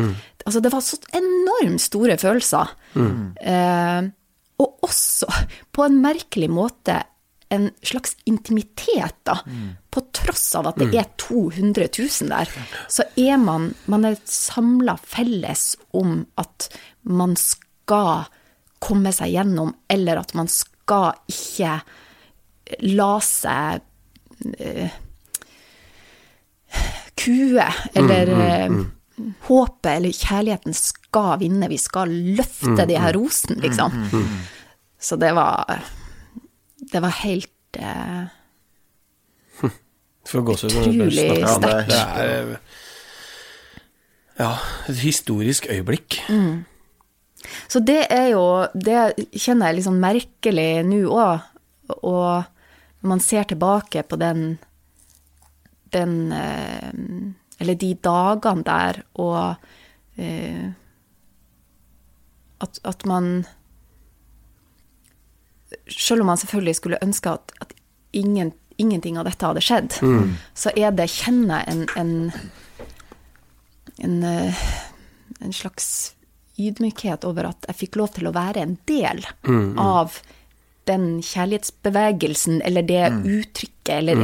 Altså, 0.48 0.60
det 0.64 0.70
var 0.72 0.80
så 0.80 0.96
enormt 1.12 1.82
store 1.82 2.14
følelser. 2.16 2.70
Eh, 2.96 4.06
og 4.58 4.78
også, 4.86 5.26
på 5.76 5.84
en 5.84 5.98
merkelig 6.00 6.48
måte, 6.48 7.02
en 7.52 7.66
slags 7.84 8.14
intimitet, 8.24 9.18
da. 9.28 9.34
På 9.90 10.00
tross 10.16 10.54
av 10.56 10.70
at 10.70 10.78
det 10.80 10.88
er 10.96 11.10
200 11.20 11.88
000 11.98 12.32
der, 12.32 12.48
så 12.88 13.04
er 13.16 13.36
man 13.36 13.74
Man 13.86 14.04
er 14.04 14.16
samla 14.24 14.96
felles 15.04 15.76
om 15.92 16.26
at 16.40 16.70
man 17.02 17.36
skal 17.36 18.28
komme 18.80 19.12
seg 19.12 19.32
gjennom, 19.36 19.74
eller 19.90 20.16
at 20.22 20.34
man 20.34 20.48
skal 20.48 21.12
ikke 21.28 21.80
la 22.84 23.12
seg 23.20 23.80
eh, 23.80 23.84
kue, 27.18 27.66
eller 27.98 28.30
eh, 28.34 28.74
håpet 29.48 29.90
eller 29.96 30.14
kjærligheten 30.14 30.76
skal 30.76 31.38
vinne, 31.42 31.68
vi 31.70 31.78
skal 31.80 32.12
løfte 32.38 32.86
de 32.88 32.98
her 33.00 33.16
rosene, 33.18 33.58
liksom. 33.64 33.94
Så 35.00 35.16
det 35.16 35.30
var 35.36 35.78
Det 36.92 37.00
var 37.02 37.12
helt 37.22 37.76
eh, 37.78 38.24
For 40.26 40.40
å 40.40 40.42
gå 40.46 40.56
så 40.58 40.66
Utrolig 40.70 41.22
Ja, 41.22 41.36
er 41.36 41.52
sterkt. 41.54 41.92
Er 41.94 42.52
eh, 42.52 42.56
Ja, 44.38 44.52
et 44.90 44.98
historisk 45.02 45.66
øyeblikk. 45.70 46.20
Så 47.70 47.80
det 47.82 48.04
er 48.10 48.32
jo 48.32 48.42
Det 48.74 49.14
kjenner 49.38 49.70
jeg 49.70 49.80
liksom 49.80 49.98
merkelig 50.02 50.70
nå 50.86 51.00
òg. 51.14 51.46
Og 52.02 52.44
når 53.00 53.08
man 53.08 53.20
ser 53.22 53.46
tilbake 53.48 54.02
på 54.02 54.16
den 54.16 54.58
Den 55.92 56.32
eh, 56.32 56.90
Eller 57.58 57.74
de 57.74 57.94
dagene 57.94 58.62
der, 58.62 59.02
og 59.14 59.56
eh, 60.16 60.70
at, 62.60 62.80
at 62.84 63.06
man 63.06 63.46
Selv 65.88 66.20
om 66.20 66.26
man 66.26 66.36
selvfølgelig 66.36 66.74
skulle 66.76 67.02
ønske 67.02 67.30
at, 67.30 67.52
at 67.60 67.72
ingen, 68.12 68.52
ingenting 68.78 69.18
av 69.18 69.24
dette 69.28 69.46
hadde 69.46 69.60
skjedd, 69.60 69.98
så 70.54 70.70
er 70.76 70.94
det, 70.96 71.10
kjenner 71.12 71.60
jeg 71.60 71.74
en, 71.74 71.82
en, 72.00 72.32
en, 73.98 74.14
eh, 74.24 74.62
en 75.44 75.52
slags 75.52 76.14
ydmykhet 76.58 77.26
over 77.28 77.50
at 77.50 77.68
jeg 77.68 77.80
fikk 77.82 77.98
lov 78.00 78.14
til 78.16 78.30
å 78.30 78.34
være 78.34 78.64
en 78.64 78.78
del 78.88 79.20
av 79.76 80.16
den 80.88 81.08
kjærlighetsbevegelsen, 81.24 82.60
eller 82.66 82.86
det 82.88 83.04
uttrykket, 83.22 83.94
eller 84.00 84.22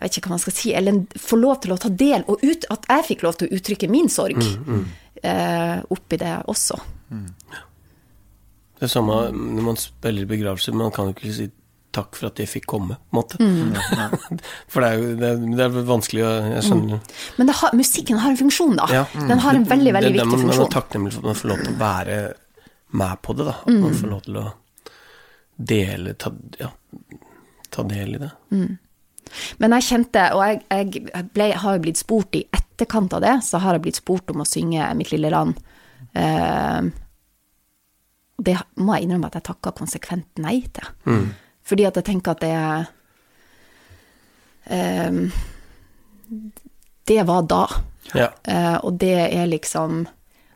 jeg 0.00 0.06
vet 0.06 0.16
ikke 0.16 0.30
hva 0.30 0.36
man 0.36 0.42
skal 0.44 0.56
si, 0.56 0.72
eller 0.76 1.00
få 1.20 1.36
lov 1.40 1.60
til 1.64 1.74
å 1.74 1.80
ta 1.80 1.90
del, 1.92 2.24
og 2.30 2.44
ut, 2.46 2.66
at 2.72 2.88
jeg 2.88 3.08
fikk 3.10 3.24
lov 3.26 3.36
til 3.40 3.50
å 3.50 3.58
uttrykke 3.58 3.90
min 3.92 4.08
sorg 4.12 4.40
eh, 4.40 5.78
oppi 5.92 6.20
det 6.20 6.36
også. 6.48 6.78
Det 8.80 8.86
er 8.86 8.92
samme 8.92 9.16
når 9.34 9.64
man 9.66 9.80
spiller 9.80 10.28
begravelser, 10.28 10.72
begravelse, 10.72 10.78
man 10.80 10.94
kan 10.96 11.10
jo 11.10 11.16
ikke 11.18 11.34
si 11.36 11.50
takk 11.90 12.14
for 12.16 12.30
at 12.30 12.38
jeg 12.38 12.48
fikk 12.48 12.68
komme, 12.70 12.96
på 13.10 13.16
en 13.16 13.18
måte. 13.18 13.38
for 14.72 14.84
det 14.84 14.90
er 14.90 15.00
jo 15.00 15.08
det 15.18 15.28
er, 15.28 15.42
det 15.58 15.64
er 15.66 15.88
vanskelig 15.88 16.22
å 16.22 16.30
Jeg 16.54 16.66
skjønner. 16.68 17.02
Men 17.38 17.50
det 17.50 17.56
har, 17.60 17.74
musikken 17.76 18.20
har 18.22 18.30
en 18.30 18.38
funksjon, 18.38 18.76
da. 18.78 18.86
Ja. 18.94 19.04
Den 19.16 19.42
har 19.42 19.58
en 19.58 19.66
veldig, 19.68 19.94
veldig 19.98 20.12
Det 20.14 20.14
er 20.14 20.18
viktig 20.20 20.30
man, 20.30 20.46
man 20.46 20.54
er 20.54 20.60
funksjon. 20.60 20.72
takknemlig 20.76 21.14
for 21.16 21.24
at 21.24 21.30
man 21.32 21.40
får 21.42 21.52
lov 21.52 21.64
til 21.64 21.72
å 21.72 21.78
være 21.80 22.18
med 23.02 23.22
på 23.26 23.36
det, 23.38 23.48
da. 23.50 23.56
At 23.64 23.80
man 23.84 23.98
får 24.00 24.12
lov 24.14 24.22
til 24.28 24.40
å 24.40 24.46
dele, 25.60 26.14
ta, 26.14 26.32
ja, 26.58 26.70
ta 27.70 27.84
del 27.88 28.16
i 28.16 28.22
det. 28.22 28.30
Men 29.62 29.76
jeg 29.76 29.86
kjente, 29.86 30.24
og 30.34 30.42
jeg, 30.42 30.62
jeg 30.72 31.26
ble, 31.34 31.50
har 31.62 31.76
jo 31.76 31.82
blitt 31.84 32.00
spurt 32.00 32.38
i 32.38 32.44
etterkant 32.56 33.14
av 33.16 33.22
det, 33.24 33.36
så 33.46 33.60
har 33.62 33.76
jeg 33.76 33.84
blitt 33.84 34.00
spurt 34.00 34.32
om 34.32 34.42
å 34.42 34.48
synge 34.48 34.88
Mitt 34.98 35.12
lille 35.12 35.30
land. 35.32 35.60
Eh, 36.16 36.80
det 38.40 38.56
må 38.80 38.96
jeg 38.96 39.06
innrømme 39.06 39.28
at 39.28 39.36
jeg 39.38 39.46
takker 39.50 39.76
konsekvent 39.76 40.40
nei 40.42 40.62
til. 40.72 40.88
Fordi 41.70 41.86
at 41.86 42.00
jeg 42.00 42.08
tenker 42.08 42.34
at 42.34 42.42
det 42.42 42.54
eh, 44.72 45.12
Det 47.10 47.22
var 47.28 47.44
da. 47.50 47.64
Ja. 48.14 48.30
Eh, 48.42 48.78
og 48.82 48.96
det 49.02 49.18
er 49.28 49.46
liksom 49.50 50.06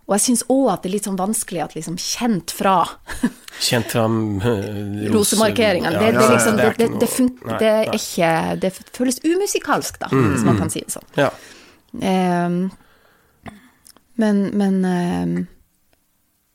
Og 0.04 0.16
jeg 0.18 0.24
syns 0.26 0.44
òg 0.52 0.66
at 0.72 0.84
det 0.84 0.90
er 0.90 0.94
litt 0.98 1.06
sånn 1.08 1.16
vanskelig 1.16 1.62
at 1.64 1.74
liksom 1.78 1.96
kjent 2.00 2.52
fra 2.52 2.82
Kjent 3.64 3.92
fra 3.94 4.04
uh, 4.10 5.02
rosemarkeringene. 5.14 5.94
Det, 5.94 6.00
det, 6.00 6.12
ja, 6.12 6.22
ja, 6.26 6.30
liksom, 6.34 6.56
det 6.58 6.70
det, 6.76 6.88
det, 6.98 7.08
det, 7.08 7.26
nei, 7.46 7.58
det 7.62 7.72
er 7.72 7.90
ikke 7.94 8.30
Det 8.64 8.70
føles 8.98 9.20
umusikalsk, 9.24 10.00
da, 10.02 10.10
hvis 10.12 10.46
man 10.46 10.58
kan 10.58 10.72
si 10.74 10.82
det 10.82 10.94
sånn. 10.96 11.06
Ja. 11.16 11.30
Um, 11.94 12.64
men 14.18 14.48
men 14.58 14.80
um, 14.82 15.36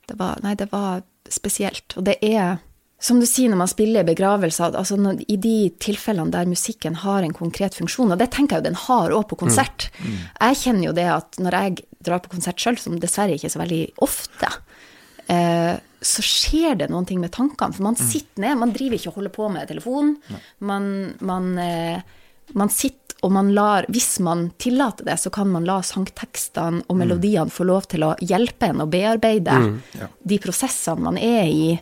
det 0.09 0.17
var 0.19 0.41
Nei, 0.43 0.55
det 0.59 0.69
var 0.73 1.05
spesielt. 1.29 1.93
Og 1.99 2.07
det 2.07 2.17
er, 2.25 2.57
som 2.99 3.19
du 3.21 3.27
sier 3.29 3.51
når 3.51 3.61
man 3.61 3.71
spiller 3.71 4.03
i 4.03 4.09
begravelser, 4.09 4.73
altså 4.75 4.97
når, 4.99 5.21
i 5.29 5.37
de 5.39 5.69
tilfellene 5.81 6.33
der 6.33 6.49
musikken 6.49 6.97
har 7.03 7.23
en 7.23 7.35
konkret 7.37 7.77
funksjon, 7.77 8.11
og 8.15 8.19
det 8.19 8.31
tenker 8.33 8.57
jeg 8.57 8.63
jo 8.63 8.69
den 8.71 8.81
har 8.87 9.13
òg 9.15 9.27
på 9.29 9.37
konsert. 9.43 9.89
Jeg 10.01 10.59
kjenner 10.63 10.89
jo 10.89 10.95
det 10.97 11.07
at 11.13 11.39
når 11.41 11.59
jeg 11.61 11.85
drar 12.03 12.19
på 12.23 12.29
konsert 12.31 12.59
sjøl, 12.61 12.77
som 12.79 12.99
dessverre 12.99 13.35
ikke 13.35 13.49
er 13.49 13.55
så 13.55 13.59
veldig 13.61 13.81
ofte, 14.05 14.49
eh, 15.27 15.75
så 15.99 16.23
skjer 16.23 16.77
det 16.79 16.89
noen 16.89 17.05
ting 17.05 17.19
med 17.19 17.31
tankene. 17.35 17.75
For 17.75 17.83
man 17.83 17.95
sitter 17.99 18.39
ned, 18.45 18.57
man 18.57 18.71
driver 18.71 18.95
ikke 18.95 19.09
og 19.11 19.15
holder 19.19 19.33
på 19.35 19.49
med 19.51 19.67
telefonen. 19.67 20.15
Man, 20.59 21.15
man, 21.19 21.57
eh, 21.59 22.01
man 22.55 22.69
sitter 22.71 22.97
og 23.21 23.33
man 23.35 23.49
lar, 23.51 23.83
hvis 23.91 24.21
man 24.23 24.45
tillater 24.57 25.03
det, 25.03 25.17
så 25.19 25.29
kan 25.29 25.49
man 25.51 25.65
la 25.67 25.81
sangtekstene 25.83 26.85
og 26.87 26.95
melodiene 26.95 27.51
få 27.51 27.65
lov 27.67 27.83
til 27.91 28.05
å 28.07 28.13
hjelpe 28.23 28.69
en 28.69 28.79
å 28.79 28.87
bearbeide 28.87 29.57
de 30.23 30.37
prosessene 30.39 31.03
man 31.03 31.17
er 31.17 31.43
i. 31.51 31.79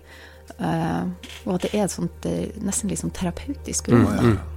eh, 0.58 1.04
og 1.46 1.54
at 1.56 1.62
det 1.62 1.76
er 1.76 1.84
et 1.84 1.92
sånt 1.94 2.26
nesten 2.66 2.90
litt 2.90 3.00
sånn 3.04 3.14
terapeutisk 3.14 3.90
rom. 3.94 4.06
da. 4.18 4.57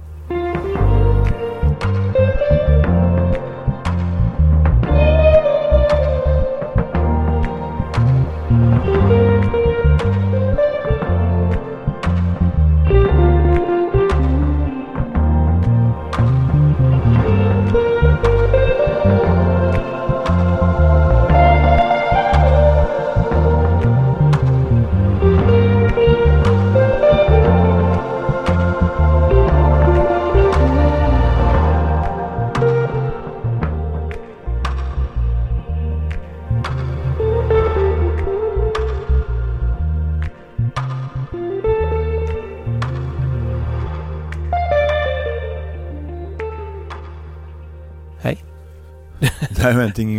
Er 49.71 49.79
jo 49.81 49.87
en 49.87 49.93
ting 49.97 50.11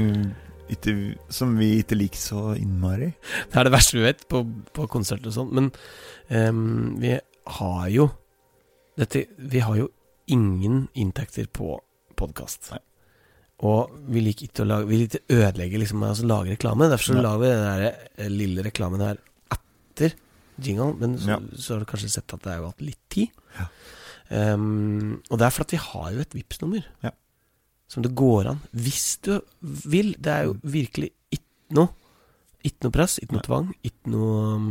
ikke, 0.72 0.92
som 1.28 1.56
vi 1.58 1.70
ikke 1.82 1.96
liker 1.98 2.20
så 2.20 2.42
innmari. 2.56 3.10
Det 3.50 3.58
er 3.60 3.64
det 3.68 3.72
verste 3.74 3.98
vi 3.98 4.04
vet 4.06 4.22
på, 4.30 4.42
på 4.72 4.86
konserter 4.88 5.28
og 5.28 5.34
sånn. 5.36 5.50
Men 5.58 5.70
um, 6.30 6.96
vi 7.02 7.16
har 7.58 7.88
jo 7.92 8.10
dette, 8.98 9.26
Vi 9.38 9.60
har 9.64 9.76
jo 9.76 9.88
ingen 10.32 10.86
inntekter 10.94 11.46
på 11.52 11.74
podkast. 12.16 12.72
Og 13.62 13.92
vi 14.12 14.20
liker 14.24 14.48
ikke 14.48 14.64
å 14.64 14.68
lage 14.68 14.88
Vi 14.90 14.98
liker 15.00 15.20
ikke 15.22 15.38
ødelegge 15.38 15.78
liksom, 15.80 16.02
altså 16.06 16.26
lage 16.28 16.54
reklame. 16.56 16.88
Derfor 16.92 17.12
så 17.12 17.16
Ja. 17.18 17.22
lager 17.26 17.40
vi 17.42 17.50
den 17.52 17.64
der 17.64 18.08
eh, 18.18 18.28
lille 18.32 18.64
reklamen 18.66 19.00
her 19.00 19.18
etter 19.52 20.14
jingle. 20.60 20.92
Men 21.00 21.18
så, 21.18 21.28
Ja. 21.36 21.38
så 21.56 21.74
har 21.74 21.80
du 21.80 21.86
kanskje 21.90 22.10
sett 22.10 22.32
at 22.34 22.42
det 22.42 22.52
har 22.52 22.60
jo 22.62 22.70
hatt 22.72 22.80
litt 22.84 23.02
tid. 23.10 23.28
Ja. 23.58 23.66
Um, 24.54 25.20
og 25.30 25.38
det 25.38 25.46
er 25.46 25.50
fordi 25.52 25.76
vi 25.76 25.82
har 25.84 26.12
jo 26.14 26.20
et 26.24 26.32
Vipps-nummer 26.34 26.84
Ja. 27.04 27.10
Som 27.92 28.04
det 28.04 28.14
går 28.16 28.46
an, 28.54 28.60
hvis 28.72 29.18
du 29.26 29.34
vil. 29.60 30.14
Det 30.16 30.32
er 30.32 30.46
jo 30.48 30.56
virkelig 30.64 31.10
ikke 31.32 31.76
noe 31.76 31.88
Ikke 32.62 32.86
noe 32.86 32.94
press, 32.94 33.18
ikke 33.18 33.34
noe 33.36 33.42
tvang, 33.44 33.72
ikke 33.82 34.10
noe 34.12 34.36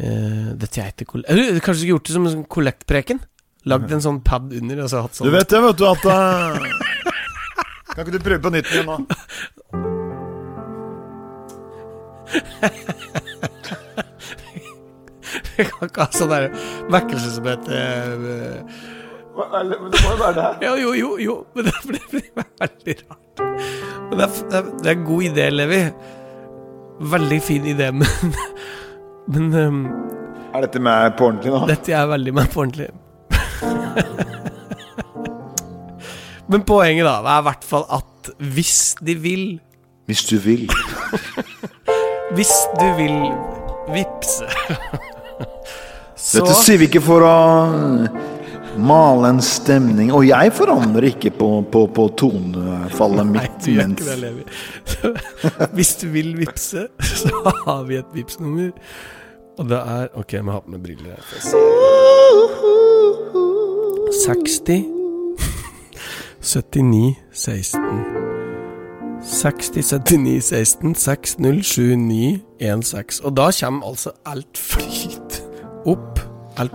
eh, 0.00 0.48
Dette 0.56 0.86
ikke 0.94 1.04
koll... 1.12 1.24
Eller 1.28 1.52
du 1.52 1.60
kanskje 1.60 1.82
skulle 1.82 1.94
gjort 1.98 2.08
det 2.08 2.14
som 2.16 2.24
en 2.24 2.34
sånn 2.34 2.46
kollektpreken? 2.56 3.18
Lagd 3.68 3.92
en 3.92 4.00
sånn 4.00 4.22
pad 4.24 4.48
under, 4.56 4.80
og 4.86 4.88
så 4.88 5.02
hatt 5.04 5.14
sånn 5.18 5.28
Du 5.28 5.34
vet 5.34 5.50
det, 5.52 5.60
vet 5.66 5.76
du, 5.76 5.84
at 5.86 6.02
uh... 6.08 6.12
Kan 7.90 8.06
ikke 8.06 8.14
du 8.16 8.24
prøve 8.24 8.42
på 8.46 8.54
nytt 8.54 8.70
igjen 8.72 8.88
nå? 8.88 8.96
Vi 15.60 15.64
kan 15.68 15.90
ikke 15.90 16.06
ha 16.06 16.08
sånn 16.14 16.32
vekkelse 16.94 17.30
som 17.36 17.44
heter 17.50 18.24
eh, 18.32 18.58
Men 19.52 19.70
det 19.92 20.00
må 20.04 20.12
jo 20.12 20.18
være 20.20 20.34
det 20.36 20.44
her. 20.46 20.54
Jo, 20.66 20.92
jo, 20.94 21.10
jo, 21.24 21.36
men 21.54 21.68
det 21.68 21.74
blir, 21.86 22.04
veldig 22.60 22.96
rart. 23.00 23.42
Men 24.10 24.18
det 24.18 24.24
er, 24.26 24.32
det 24.50 24.58
er, 24.58 24.70
er 24.84 24.94
en 24.96 25.04
god 25.06 25.22
idé, 25.30 25.48
Levi. 25.54 25.80
Veldig 27.14 27.40
fin 27.42 27.64
idé, 27.74 27.90
men 27.96 28.34
Men 29.30 29.54
um, 29.54 29.80
Er 30.54 30.64
dette 30.64 30.80
meg 30.82 31.12
på 31.18 31.28
ordentlig 31.28 31.52
nå? 31.54 31.60
dette 31.70 31.92
er 31.94 32.08
veldig 32.10 32.32
meg 32.34 32.48
på 32.50 32.64
ordentlig. 32.64 32.88
men 36.50 36.64
poenget, 36.66 37.04
da, 37.06 37.20
er 37.22 37.44
i 37.44 37.46
hvert 37.46 37.66
fall 37.68 37.84
at 37.94 38.32
hvis 38.56 38.96
de 39.06 39.14
vil 39.22 39.44
Hvis 40.10 40.24
du 40.28 40.36
vil. 40.42 40.66
Hvis 42.36 42.52
du 42.80 42.86
vil 42.98 43.14
vippse 43.90 44.46
Så 46.14 46.42
Dette 46.42 46.56
sier 46.60 46.78
vi 46.82 46.86
ikke 46.90 47.02
for 47.02 47.24
å 47.26 47.36
male 48.78 49.28
en 49.34 49.40
stemning. 49.42 50.12
Og 50.14 50.26
jeg 50.28 50.52
forandrer 50.54 51.02
ikke 51.10 51.30
på, 51.38 51.48
på, 51.72 51.86
på 51.94 52.08
tonefallet 52.20 53.26
Nei, 53.26 53.32
mitt 53.38 53.64
du 53.64 53.72
gjør 53.74 53.88
ikke 53.94 54.08
det, 54.10 54.18
Levi. 54.22 54.44
Hvis 55.76 55.96
du 56.02 56.06
vil 56.14 56.30
vippse, 56.38 56.86
så 57.00 57.42
har 57.66 57.82
vi 57.88 57.94
et 58.00 58.14
Vipps-nummer. 58.14 58.70
Og 59.58 59.68
det 59.68 59.80
er 59.80 60.08
Ok, 60.16 60.32
jeg 60.38 60.44
må 60.46 60.52
ha 60.54 60.60
på 60.64 60.70
meg 60.72 60.82
briller 60.84 61.10
her. 61.16 61.22
for 61.26 61.36
å 61.36 61.42
se. 61.50 61.56
60 64.24 64.84
79 66.40 67.16
16 67.32 67.80
60 69.20 69.82
79 69.82 70.40
16 70.42 70.94
60 70.96 71.36
79 71.38 72.40
16 72.88 73.26
Og 73.28 73.36
da 73.36 73.50
kommer 73.60 73.86
altså 73.92 74.10
alt 74.26 74.58
flyt 74.58 75.42
opp. 75.86 76.19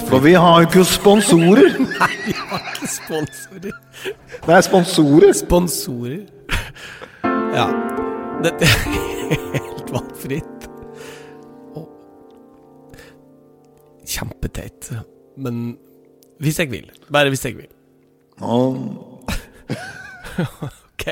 For 0.09 0.19
vi 0.23 0.33
har 0.33 0.61
jo 0.61 0.67
ikke 0.67 0.83
sponsorer. 0.87 1.75
Nei, 1.99 2.11
vi 2.25 2.33
har 2.39 2.63
ikke 2.71 2.87
sponsorer. 2.89 3.75
Det 4.45 4.55
er 4.55 4.61
sponsorer. 4.65 5.33
Sponsorer. 5.37 6.23
Ja. 7.55 7.67
Dette 8.45 8.65
er 8.65 8.77
helt 9.53 9.91
valgfritt. 9.93 10.67
Kjempeteit. 14.15 14.91
Men 15.37 15.77
hvis 16.39 16.59
jeg 16.59 16.71
vil. 16.71 16.89
Bare 17.11 17.29
hvis 17.33 17.45
jeg 17.45 17.57
vil. 17.57 17.71
Og 18.41 18.75
Ok. 20.95 21.07